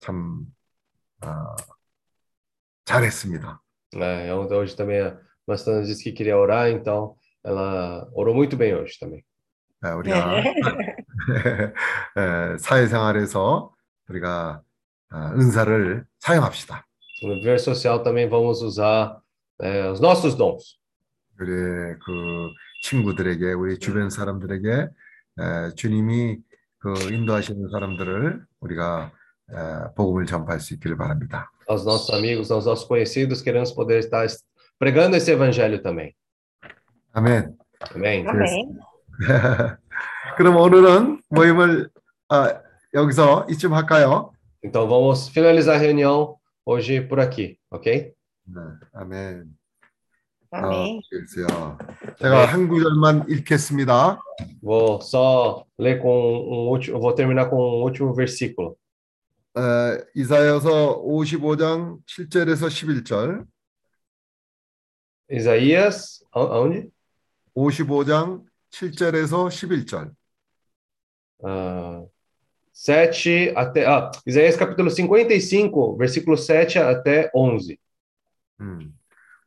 참 0.00 0.46
아, 1.20 1.54
잘했습니다. 2.88 3.60
É, 3.94 4.34
hoje 4.34 4.74
também 4.76 5.00
a 5.00 5.16
Mastana 5.46 5.82
disse 5.82 6.02
que 6.02 6.12
queria 6.12 6.36
orar, 6.36 6.68
então 6.70 7.14
ela 7.44 8.08
orou 8.12 8.34
muito 8.34 8.56
bem 8.56 8.74
hoje 8.74 8.98
também. 8.98 9.22
아, 9.80 9.94
우리가 9.94 10.42
에, 12.16 12.58
사회생활에서 12.58 13.72
우리가 14.08 14.62
아, 15.10 15.32
은사를 15.34 16.04
사용합시다. 16.18 16.84
No 17.22 17.34
viver 17.34 17.58
social 17.58 18.02
também 18.02 18.28
vamos 18.28 18.62
usar 18.62 19.20
é, 19.60 19.88
os 19.90 20.00
nossos 20.00 20.36
dons. 20.36 20.78
우리 21.40 21.52
그 22.04 22.50
친구들에게 22.82 23.52
우리 23.52 23.78
주변 23.78 24.10
사람들에게 24.10 24.70
에, 25.38 25.74
주님이 25.76 26.38
그 26.78 26.94
인도하시는 27.12 27.70
사람들을 27.70 28.44
우리가 28.60 29.12
에, 29.50 29.94
복음을 29.94 30.26
전파할 30.26 30.60
수 30.60 30.74
있기를 30.74 30.96
바랍니다. 30.96 31.50
Aos 31.67 31.85
nossos 31.85 32.13
amigos, 32.13 32.51
aos 32.51 32.65
nossos 32.65 32.85
conhecidos, 32.85 33.41
queremos 33.41 33.71
poder 33.71 33.99
estar 33.99 34.25
pregando 34.77 35.15
esse 35.15 35.31
evangelho 35.31 35.81
também. 35.81 36.13
아멘. 37.13 37.55
Amém? 37.93 38.25
Amém. 38.27 38.77
그럼 40.37 40.57
오늘은 40.57 41.21
모임을 41.29 41.89
아, 42.29 42.61
여기서 42.93 43.45
이쯤 43.49 43.73
할까요? 43.73 44.31
Então 44.63 44.87
vamos 44.87 45.29
finalizar 45.29 45.75
a 45.75 45.79
reunião 45.79 46.37
hoje 46.65 47.01
por 47.01 47.19
aqui, 47.19 47.57
ok? 47.69 48.13
네, 48.45 48.61
아멘. 48.93 49.45
Amém. 50.51 51.01
글쎄요. 51.09 51.77
제가 52.19 52.45
한 52.45 52.67
구절만 52.67 53.25
읽겠습니다. 53.29 54.19
Vou 54.61 55.01
só 55.01 55.65
ler 55.77 55.99
com 55.99 56.09
um 56.09 56.69
último, 56.69 56.99
vou 56.99 57.13
terminar 57.13 57.49
com 57.49 57.57
um 57.57 57.83
último 57.83 58.13
versículo. 58.13 58.77
에, 59.58 60.04
이사야서 60.14 61.02
55장 61.04 61.98
7절에서 62.06 62.68
11절, 62.68 63.44
Isaías, 65.30 66.22
a- 66.34 66.42
aonde? 66.42 66.90
55장 67.54 68.42
7절에서 68.70 69.48
11절. 69.50 70.12
Ah, 71.44 72.04
7 72.72 73.52
até. 73.56 73.84
Ah, 73.86 74.10
Isaías 74.26 74.56
capítulo 74.56 74.90
55, 74.90 75.96
versículo 75.98 76.36
7 76.36 76.78
até 76.78 77.30
11. 77.34 77.76
음, 78.60 78.92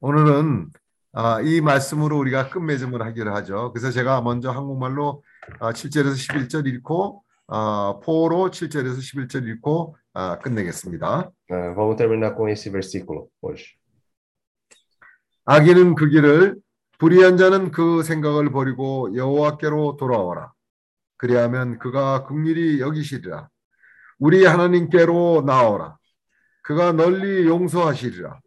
오늘은 0.01 0.69
아, 1.13 1.41
이 1.41 1.59
말씀으로 1.61 2.17
우리가 2.19 2.49
끝맺음을 2.49 3.01
하기로 3.01 3.33
하죠. 3.35 3.71
그래서 3.73 3.91
제가 3.91 4.21
먼저 4.21 4.51
한국말로 4.51 5.23
아, 5.59 5.73
7절에서 5.73 6.13
11절 6.15 6.67
읽고 6.67 7.23
아, 7.47 7.99
포로 8.03 8.49
7절에서 8.51 8.97
11절 8.99 9.47
읽고 9.47 9.97
아, 10.13 10.37
끝내겠습니다. 10.39 11.31
Ah, 11.49 11.73
vamos 11.73 11.95
terminar 11.95 12.35
com 12.35 12.49
esse 12.49 12.69
versículo 12.69 13.29
hoje. 13.41 13.77
악인은 15.45 15.95
그 15.95 16.07
길을 16.09 16.57
불의한 16.99 17.37
자는 17.37 17.71
그 17.71 18.03
생각을 18.03 18.51
버리고 18.51 19.15
여호와께로 19.15 19.97
돌아오라. 19.97 20.51
그리하면 21.17 21.79
그가 21.79 22.25
긍휼히 22.25 22.79
여기시리라. 22.79 23.49
우리 24.19 24.45
하나님께로 24.45 25.43
나오라. 25.45 25.97
그가 26.63 26.91
널리 26.91 27.47
용서하시리라. 27.47 28.39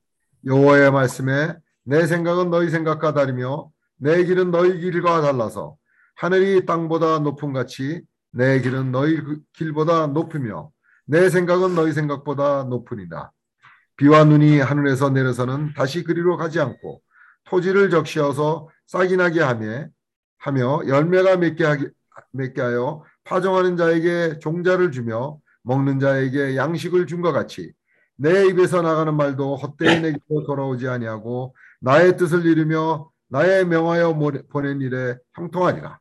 여호와의 0.47 0.93
말씀에 0.93 1.57
내 1.85 2.07
생각은 2.07 2.51
너희 2.51 2.71
생각과 2.71 3.13
다르며 3.13 3.71
내 3.97 4.23
길은 4.25 4.51
너희 4.51 4.81
길과 4.81 5.23
달라서 5.23 5.77
하늘이 6.17 6.65
땅보다 6.67 7.21
높음 7.21 7.53
같이 7.53 8.03
내 8.31 8.61
길은 8.61 8.93
너희 8.93 9.17
그 9.17 9.41
길보다 9.55 10.09
높으며 10.09 10.71
내 11.07 11.29
생각은 11.29 11.75
너희 11.75 11.93
생각보다 11.93 12.65
높으니라. 12.65 13.31
비와 13.97 14.25
눈이 14.25 14.59
하늘에서 14.61 15.11
내려서는 15.11 15.75
다시 15.77 16.03
그리로 16.03 16.37
가지 16.37 16.61
않고 16.61 17.01
토지를 17.45 17.91
적시어서 17.91 18.69
싹이 18.87 19.17
나게 19.17 19.41
하며 19.41 19.87
하며 20.39 20.81
열매가 20.87 21.37
맺게 21.37 21.65
하게 21.65 21.89
맺게 22.33 22.61
하여 22.61 23.05
파종하는 23.25 23.77
자에게 23.77 24.39
종자를 24.41 24.91
주며 24.91 25.39
먹는 25.63 26.01
자에게 26.01 26.57
양식을 26.57 27.07
준 27.07 27.23
것 27.23 27.33
같이 27.33 27.73
내 28.17 28.47
입에서 28.47 28.83
나가는 28.83 29.15
말도 29.15 29.57
헛되이 29.57 30.01
내게로 30.01 30.45
돌아오지 30.47 30.89
아니하고 30.89 31.55
나의 31.81 32.17
뜻을 32.17 32.45
이루며 32.47 33.11
나의 33.29 33.65
명하여 33.67 34.15
보낸 34.51 34.81
일에 34.81 35.17
형통하리라. 35.35 35.99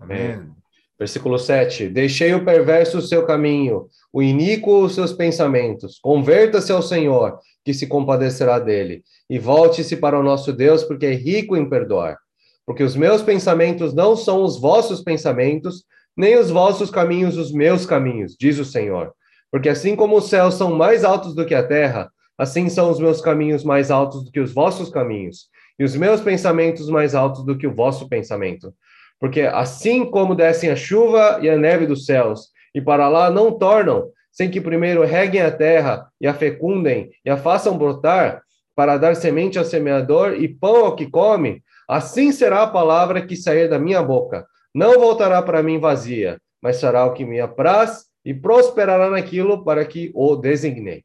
아멘. 0.00 0.54
Versículo 0.98 1.38
7. 1.38 1.88
Deixei 1.88 2.34
o 2.34 2.44
perverso 2.44 2.98
o 2.98 3.02
seu 3.02 3.26
caminho, 3.26 3.88
o 4.12 4.22
iníquo 4.22 4.82
os 4.82 4.94
seus 4.94 5.12
pensamentos. 5.12 5.98
Converta-se 6.00 6.72
ao 6.72 6.82
Senhor, 6.82 7.38
que 7.64 7.74
se 7.74 7.86
compadecerá 7.86 8.58
dele, 8.58 9.02
e 9.28 9.38
volte-se 9.38 9.96
para 9.96 10.18
o 10.18 10.22
nosso 10.22 10.52
Deus, 10.52 10.84
porque 10.84 11.06
é 11.06 11.12
rico 11.12 11.56
em 11.56 11.68
perdoar. 11.68 12.16
Porque 12.64 12.82
os 12.82 12.96
meus 12.96 13.22
pensamentos 13.22 13.92
não 13.92 14.16
são 14.16 14.42
os 14.42 14.60
vossos 14.60 15.02
pensamentos, 15.02 15.84
nem 16.16 16.38
os 16.38 16.50
vossos 16.50 16.90
caminhos 16.90 17.36
os 17.36 17.52
meus 17.52 17.84
caminhos, 17.84 18.34
diz 18.38 18.58
o 18.58 18.64
Senhor. 18.64 19.12
Porque 19.52 19.68
assim 19.68 19.94
como 19.94 20.16
os 20.16 20.28
céus 20.28 20.54
são 20.54 20.74
mais 20.74 21.04
altos 21.04 21.34
do 21.34 21.44
que 21.44 21.54
a 21.54 21.66
terra, 21.66 22.10
assim 22.38 22.68
são 22.68 22.90
os 22.90 22.98
meus 22.98 23.20
caminhos 23.20 23.64
mais 23.64 23.90
altos 23.90 24.24
do 24.24 24.30
que 24.30 24.40
os 24.40 24.52
vossos 24.52 24.88
caminhos, 24.88 25.48
e 25.78 25.84
os 25.84 25.94
meus 25.94 26.20
pensamentos 26.20 26.88
mais 26.88 27.14
altos 27.14 27.44
do 27.44 27.56
que 27.56 27.66
o 27.66 27.74
vosso 27.74 28.08
pensamento. 28.08 28.72
Porque 29.18 29.42
assim 29.42 30.04
como 30.10 30.34
descem 30.34 30.70
a 30.70 30.76
chuva 30.76 31.38
e 31.40 31.48
a 31.48 31.56
neve 31.56 31.86
dos 31.86 32.04
céus, 32.04 32.50
e 32.74 32.80
para 32.80 33.08
lá 33.08 33.30
não 33.30 33.58
tornam, 33.58 34.10
sem 34.30 34.50
que 34.50 34.60
primeiro 34.60 35.02
reguem 35.04 35.40
a 35.40 35.50
terra 35.50 36.08
e 36.20 36.26
a 36.26 36.34
fecundem 36.34 37.10
e 37.24 37.30
a 37.30 37.36
façam 37.36 37.78
brotar, 37.78 38.42
para 38.74 38.98
dar 38.98 39.16
semente 39.16 39.58
ao 39.58 39.64
semeador 39.64 40.34
e 40.34 40.46
pão 40.46 40.84
ao 40.84 40.94
que 40.94 41.10
come, 41.10 41.62
assim 41.88 42.30
será 42.30 42.64
a 42.64 42.66
palavra 42.66 43.26
que 43.26 43.34
sair 43.34 43.70
da 43.70 43.78
minha 43.78 44.02
boca. 44.02 44.46
Não 44.74 45.00
voltará 45.00 45.40
para 45.40 45.62
mim 45.62 45.80
vazia, 45.80 46.38
mas 46.60 46.76
será 46.76 47.06
o 47.06 47.14
que 47.14 47.24
me 47.24 47.40
apraz 47.40 48.04
e 48.22 48.34
prosperará 48.34 49.08
naquilo 49.08 49.64
para 49.64 49.82
que 49.86 50.12
o 50.14 50.36
designei. 50.36 51.02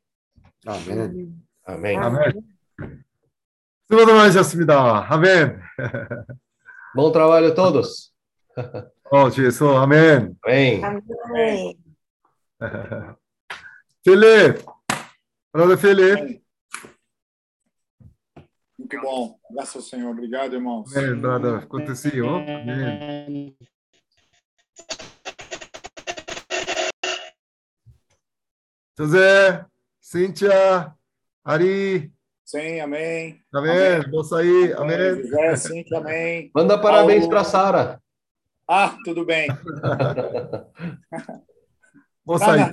Amém. 0.65 0.99
Amém. 1.65 1.97
Amém. 1.97 1.97
Amém. 1.97 2.43
Bom 6.93 7.09
trabalho 7.11 7.51
a 7.51 7.55
todos. 7.55 8.13
Oh, 9.09 9.29
Jesus, 9.29 9.61
amém. 9.77 10.37
Amém. 10.43 10.81
Felipe, 14.03 14.65
brother 15.53 15.77
Felipe. 15.77 16.43
Muito 18.77 19.01
bom, 19.01 19.39
graças 19.49 19.75
ao 19.75 19.81
Senhor. 19.81 20.11
Obrigado, 20.11 20.53
irmãos. 20.53 20.95
Amém, 20.95 21.15
brother. 21.15 21.63
Aconteceu. 21.63 22.29
Amém. 22.29 23.57
José, 28.97 29.65
Cíntia, 29.99 30.93
Ari, 31.43 32.13
Sim, 32.51 32.81
amém. 32.81 33.41
amém. 33.53 34.11
Moçaí, 34.11 34.73
amém. 34.73 35.23
José, 35.23 35.55
sim, 35.55 35.85
amém. 35.95 36.51
Manda 36.53 36.77
parabéns 36.77 37.25
para 37.25 37.45
Sara. 37.45 38.03
Ah, 38.67 38.97
tudo 39.05 39.23
bem. 39.23 39.47
Moçaí. 42.27 42.69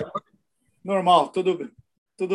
Normal, 0.85 1.29
tudo, 1.29 1.71
tudo 2.17 2.35